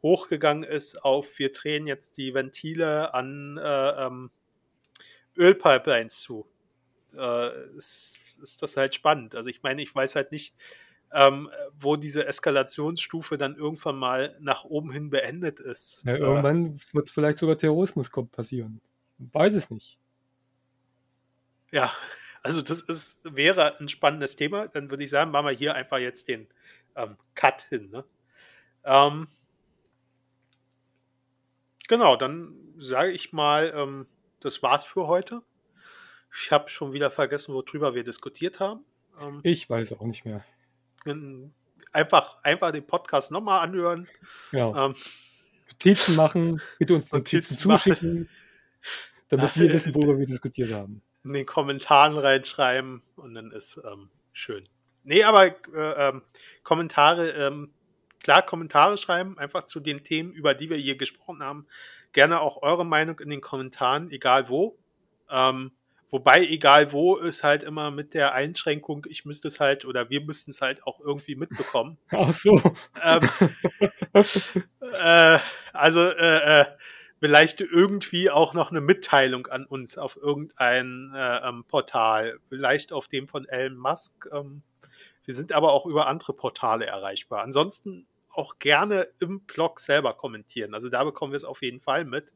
hochgegangen 0.03 0.65
ist 0.65 1.03
auf 1.05 1.39
wir 1.39 1.53
drehen 1.53 1.87
jetzt 1.87 2.17
die 2.17 2.35
Ventile 2.35 3.15
an 3.15 3.59
äh, 3.59 4.07
ähm, 4.07 4.31
Ölpipelines 5.37 6.21
zu. 6.21 6.47
Äh, 7.17 7.77
ist, 7.77 8.19
ist 8.43 8.63
das 8.63 8.77
halt 8.77 8.95
spannend. 8.95 9.35
Also 9.35 9.51
ich 9.51 9.63
meine, 9.63 9.83
ich 9.83 9.95
weiß 9.95 10.17
halt 10.17 10.33
nicht, 10.33 10.55
ähm, 11.13 11.51
wo 11.79 11.97
diese 11.97 12.27
Eskalationsstufe 12.27 13.39
dann 13.39 13.57
irgendwann 13.57 13.97
mal 13.97 14.37
nach 14.41 14.65
oben 14.65 14.93
hin 14.93 15.11
beendet 15.11 15.61
ist. 15.61 16.05
Ja, 16.05 16.17
irgendwann 16.17 16.77
äh, 16.77 16.95
wird 16.95 17.07
es 17.07 17.11
vielleicht 17.11 17.39
sogar 17.39 17.57
Terrorismus 17.57 18.11
passieren. 18.33 18.81
weiß 19.19 19.55
es 19.55 19.71
nicht. 19.71 19.99
Ja, 21.71 21.93
also 22.43 22.63
das 22.63 22.81
ist, 22.81 23.19
wäre 23.25 23.79
ein 23.81 23.89
spannendes 23.89 24.37
Thema. 24.37 24.69
Dann 24.69 24.91
würde 24.91 25.05
ich 25.05 25.11
sagen, 25.11 25.31
machen 25.31 25.47
wir 25.47 25.53
hier 25.53 25.75
einfach 25.75 25.99
jetzt 25.99 26.29
den 26.29 26.47
ähm, 26.95 27.17
Cut 27.35 27.67
hin. 27.69 27.91
Ne? 27.91 28.05
Ähm, 28.85 29.29
genau, 31.89 32.17
dann 32.17 32.55
sage 32.79 33.13
ich 33.13 33.33
mal, 33.33 33.73
ähm, 33.75 34.07
das 34.41 34.63
war's 34.63 34.85
für 34.85 35.07
heute. 35.07 35.43
Ich 36.39 36.51
habe 36.53 36.69
schon 36.69 36.93
wieder 36.93 37.11
vergessen, 37.11 37.55
worüber 37.55 37.95
wir 37.95 38.05
diskutiert 38.05 38.61
haben. 38.61 38.85
Ähm, 39.21 39.41
ich 39.43 39.69
weiß 39.69 39.95
auch 39.95 40.03
nicht 40.03 40.25
mehr. 40.25 40.45
Einfach, 41.93 42.43
einfach 42.43 42.73
den 42.73 42.87
Podcast 42.87 43.31
nochmal 43.31 43.61
anhören. 43.61 44.09
Genau. 44.51 44.75
Ähm, 44.77 44.95
Notizen 45.71 46.17
machen, 46.17 46.61
bitte 46.79 46.95
uns 46.95 47.13
Notizen, 47.13 47.69
Notizen 47.69 47.95
zuschicken, 47.95 48.29
damit 49.29 49.57
wir 49.57 49.71
wissen, 49.73 49.95
worüber 49.95 50.19
wir 50.19 50.27
diskutiert 50.27 50.73
haben. 50.73 51.03
In 51.25 51.33
den 51.33 51.47
Kommentaren 51.47 52.17
reinschreiben 52.17 53.03
und 53.17 53.35
dann 53.35 53.51
ist 53.51 53.81
ähm, 53.85 54.11
schön. 54.33 54.65
Nee, 55.03 55.23
aber 55.23 55.47
äh, 55.47 56.09
ähm, 56.09 56.23
Kommentare, 56.63 57.31
ähm, 57.31 57.73
klar, 58.27 58.43
Kommentare 58.43 58.99
schreiben, 58.99 59.39
einfach 59.39 59.67
zu 59.67 59.79
den 59.79 60.03
Themen, 60.03 60.33
über 60.33 60.53
die 60.53 60.69
wir 60.69 60.77
hier 60.77 60.97
gesprochen 60.97 61.45
haben. 61.45 61.65
Gerne 62.13 62.41
auch 62.41 62.61
eure 62.61 62.85
Meinung 62.85 63.21
in 63.21 63.31
den 63.31 63.41
Kommentaren, 63.41 64.11
egal 64.11 64.49
wo. 64.49 64.77
Ähm, 65.31 65.71
Wobei, 66.09 66.45
egal 66.47 66.93
wo, 66.93 67.17
ist 67.17 67.43
halt 67.43 67.65
immer 67.65 67.91
mit 67.91 68.15
der 68.15 68.33
Einschränkung, 68.33 69.07
ich 69.09 69.25
müsste 69.25 69.49
es 69.49 69.59
halt 69.59 69.85
oder 69.85 70.09
wir 70.09 70.21
müssten 70.21 70.53
es 70.53 70.61
halt 70.61 70.85
auch 70.87 71.01
irgendwie 71.01 71.35
mitbekommen. 71.35 71.99
Ach 72.11 72.33
so. 72.33 72.61
Ähm, 73.03 73.29
äh, 74.13 75.39
also 75.73 76.01
äh, 76.01 76.61
äh, 76.61 76.65
vielleicht 77.19 77.61
irgendwie 77.61 78.31
auch 78.31 78.55
noch 78.55 78.71
eine 78.71 78.81
Mitteilung 78.81 79.49
an 79.49 79.67
uns 79.67 79.99
auf 79.99 80.17
irgendein 80.17 81.13
äh, 81.13 81.49
ähm, 81.49 81.65
Portal, 81.67 82.39
vielleicht 82.49 82.93
auf 82.93 83.09
dem 83.09 83.27
von 83.27 83.49
Elon 83.49 83.77
Musk. 83.77 84.29
Ähm, 84.33 84.63
wir 85.25 85.35
sind 85.35 85.53
aber 85.53 85.73
auch 85.73 85.87
über 85.87 86.07
andere 86.07 86.35
Portale 86.35 86.87
erreichbar. 86.87 87.43
Ansonsten 87.43 88.07
auch 88.37 88.59
gerne 88.59 89.09
im 89.21 89.41
Blog 89.41 89.81
selber 89.81 90.15
kommentieren. 90.15 90.75
Also 90.75 90.89
da 90.89 91.05
bekommen 91.05 91.33
wir 91.33 91.37
es 91.37 91.45
auf 91.45 91.63
jeden 91.63 91.81
Fall 91.81 92.05
mit. 92.05 92.33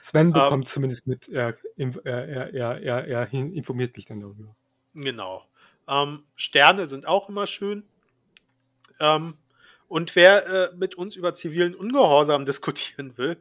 Sven 0.00 0.28
ähm, 0.28 0.32
bekommt 0.32 0.64
ähm, 0.64 0.70
zumindest 0.70 1.06
mit, 1.06 1.28
er, 1.28 1.56
er, 1.76 2.54
er, 2.54 2.82
er, 2.82 3.06
er 3.06 3.32
informiert 3.32 3.96
mich 3.96 4.06
dann 4.06 4.20
darüber. 4.20 4.56
Genau. 4.94 5.44
Ähm, 5.88 6.24
Sterne 6.36 6.86
sind 6.86 7.06
auch 7.06 7.28
immer 7.28 7.46
schön. 7.46 7.84
Ähm, 9.00 9.34
und 9.88 10.16
wer 10.16 10.46
äh, 10.46 10.76
mit 10.76 10.94
uns 10.94 11.16
über 11.16 11.34
zivilen 11.34 11.74
Ungehorsam 11.74 12.46
diskutieren 12.46 13.16
will, 13.16 13.36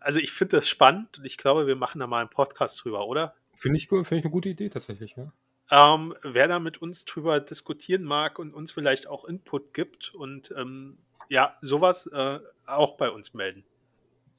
also 0.00 0.18
ich 0.18 0.32
finde 0.32 0.58
das 0.58 0.68
spannend 0.68 1.18
und 1.18 1.24
ich 1.24 1.36
glaube, 1.36 1.66
wir 1.66 1.76
machen 1.76 2.00
da 2.00 2.06
mal 2.06 2.20
einen 2.20 2.30
Podcast 2.30 2.82
drüber, 2.84 3.06
oder? 3.06 3.34
Finde 3.54 3.78
ich, 3.78 3.88
find 3.88 4.12
ich 4.12 4.24
eine 4.24 4.30
gute 4.30 4.48
Idee 4.48 4.68
tatsächlich, 4.68 5.16
ja. 5.16 5.32
Ähm, 5.70 6.14
wer 6.22 6.48
da 6.48 6.60
mit 6.60 6.80
uns 6.80 7.04
drüber 7.04 7.40
diskutieren 7.40 8.02
mag 8.02 8.38
und 8.38 8.54
uns 8.54 8.72
vielleicht 8.72 9.06
auch 9.06 9.24
Input 9.26 9.74
gibt 9.74 10.14
und 10.14 10.54
ähm, 10.56 10.98
ja, 11.28 11.56
sowas 11.60 12.06
äh, 12.06 12.38
auch 12.66 12.96
bei 12.96 13.10
uns 13.10 13.34
melden. 13.34 13.64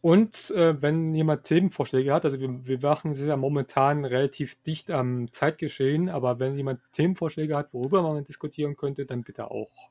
Und 0.02 0.52
äh, 0.52 0.82
wenn 0.82 1.14
jemand 1.14 1.44
Themenvorschläge 1.44 2.14
hat, 2.14 2.24
also 2.24 2.40
wir, 2.40 2.66
wir 2.66 2.80
machen 2.80 3.12
es 3.12 3.20
ja 3.20 3.36
momentan 3.36 4.06
relativ 4.06 4.56
dicht 4.64 4.92
am 4.92 5.30
Zeitgeschehen, 5.32 6.08
aber 6.08 6.40
wenn 6.40 6.56
jemand 6.56 6.80
Themenvorschläge 6.94 7.56
hat, 7.58 7.74
worüber 7.74 8.02
man 8.02 8.24
diskutieren 8.24 8.78
könnte, 8.78 9.06
dann 9.06 9.24
bitte 9.24 9.52
auch. 9.52 9.90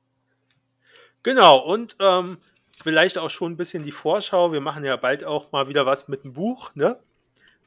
Genau, 1.22 1.58
und 1.58 1.96
ähm, 2.00 2.38
vielleicht 2.82 3.18
auch 3.18 3.28
schon 3.28 3.52
ein 3.52 3.56
bisschen 3.58 3.84
die 3.84 3.92
Vorschau. 3.92 4.50
Wir 4.50 4.62
machen 4.62 4.84
ja 4.84 4.96
bald 4.96 5.24
auch 5.24 5.52
mal 5.52 5.68
wieder 5.68 5.84
was 5.84 6.08
mit 6.08 6.24
dem 6.24 6.32
Buch, 6.32 6.74
ne? 6.74 6.98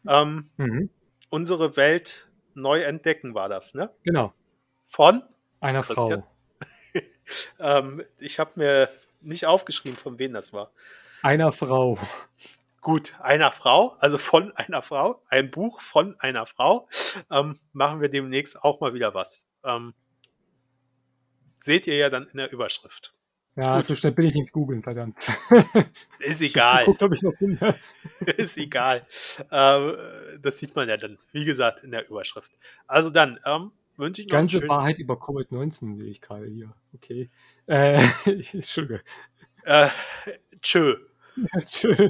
Ähm, 0.07 0.49
mhm. 0.57 0.89
Unsere 1.29 1.75
Welt 1.77 2.27
neu 2.55 2.81
entdecken 2.81 3.35
war 3.35 3.49
das, 3.49 3.75
ne? 3.75 3.91
Genau. 4.03 4.33
Von 4.87 5.21
einer 5.59 5.83
Frau. 5.83 6.23
ähm, 7.59 8.03
ich 8.17 8.39
habe 8.39 8.51
mir 8.55 8.89
nicht 9.22 9.45
aufgeschrieben, 9.45 9.98
von 9.98 10.19
wem 10.19 10.34
das 10.34 10.53
war. 10.53 10.72
Einer 11.22 11.52
Frau. 11.52 11.98
Gut, 12.81 13.14
einer 13.19 13.52
Frau, 13.52 13.95
also 13.99 14.18
von 14.18 14.52
einer 14.53 14.81
Frau, 14.81 15.22
ein 15.30 15.52
Buch 15.52 15.81
von 15.81 16.19
einer 16.19 16.48
Frau, 16.48 16.89
ähm, 17.30 17.60
machen 17.73 18.02
wir 18.02 18.10
demnächst 18.10 18.64
auch 18.64 18.80
mal 18.80 18.95
wieder 18.95 19.14
was. 19.14 19.45
Ähm, 19.64 19.93
seht 21.60 21.85
ihr 21.85 21.95
ja 21.95 22.10
dann 22.10 22.27
in 22.27 22.38
der 22.38 22.52
Überschrift. 22.52 23.14
Ja, 23.56 23.77
Gut. 23.77 23.85
so 23.85 23.95
schnell 23.95 24.14
bin 24.14 24.27
ich 24.27 24.35
nicht 24.35 24.53
googeln, 24.53 24.81
verdammt. 24.81 25.18
Ist 26.19 26.41
egal. 26.41 26.85
Guckt, 26.85 27.03
ob 27.03 27.11
ich 27.11 27.22
noch 27.22 27.38
bin. 27.38 27.60
Ist 28.38 28.57
egal. 28.57 29.06
Ähm, 29.52 29.98
das 30.41 30.57
sieht 30.57 30.73
man 30.76 30.88
ja 30.88 30.95
dann, 30.95 31.19
wie 31.34 31.43
gesagt, 31.43 31.84
in 31.84 31.91
der 31.91 32.10
Überschrift. 32.10 32.49
Also 32.88 33.10
dann, 33.10 33.39
ähm, 33.45 33.72
wünsche 33.97 34.22
ich 34.22 34.27
noch 34.27 34.34
Ganze 34.34 34.68
Wahrheit 34.68 34.99
über 34.99 35.15
Covid-19 35.15 35.97
sehe 35.97 36.09
ich 36.09 36.22
gerade 36.22 36.47
hier. 36.47 36.73
Okay. 36.93 37.30
Äh, 37.68 38.01
Entschuldige. 38.53 39.01
Äh, 39.63 39.89
tschö. 40.61 40.97
tschö. 41.65 42.09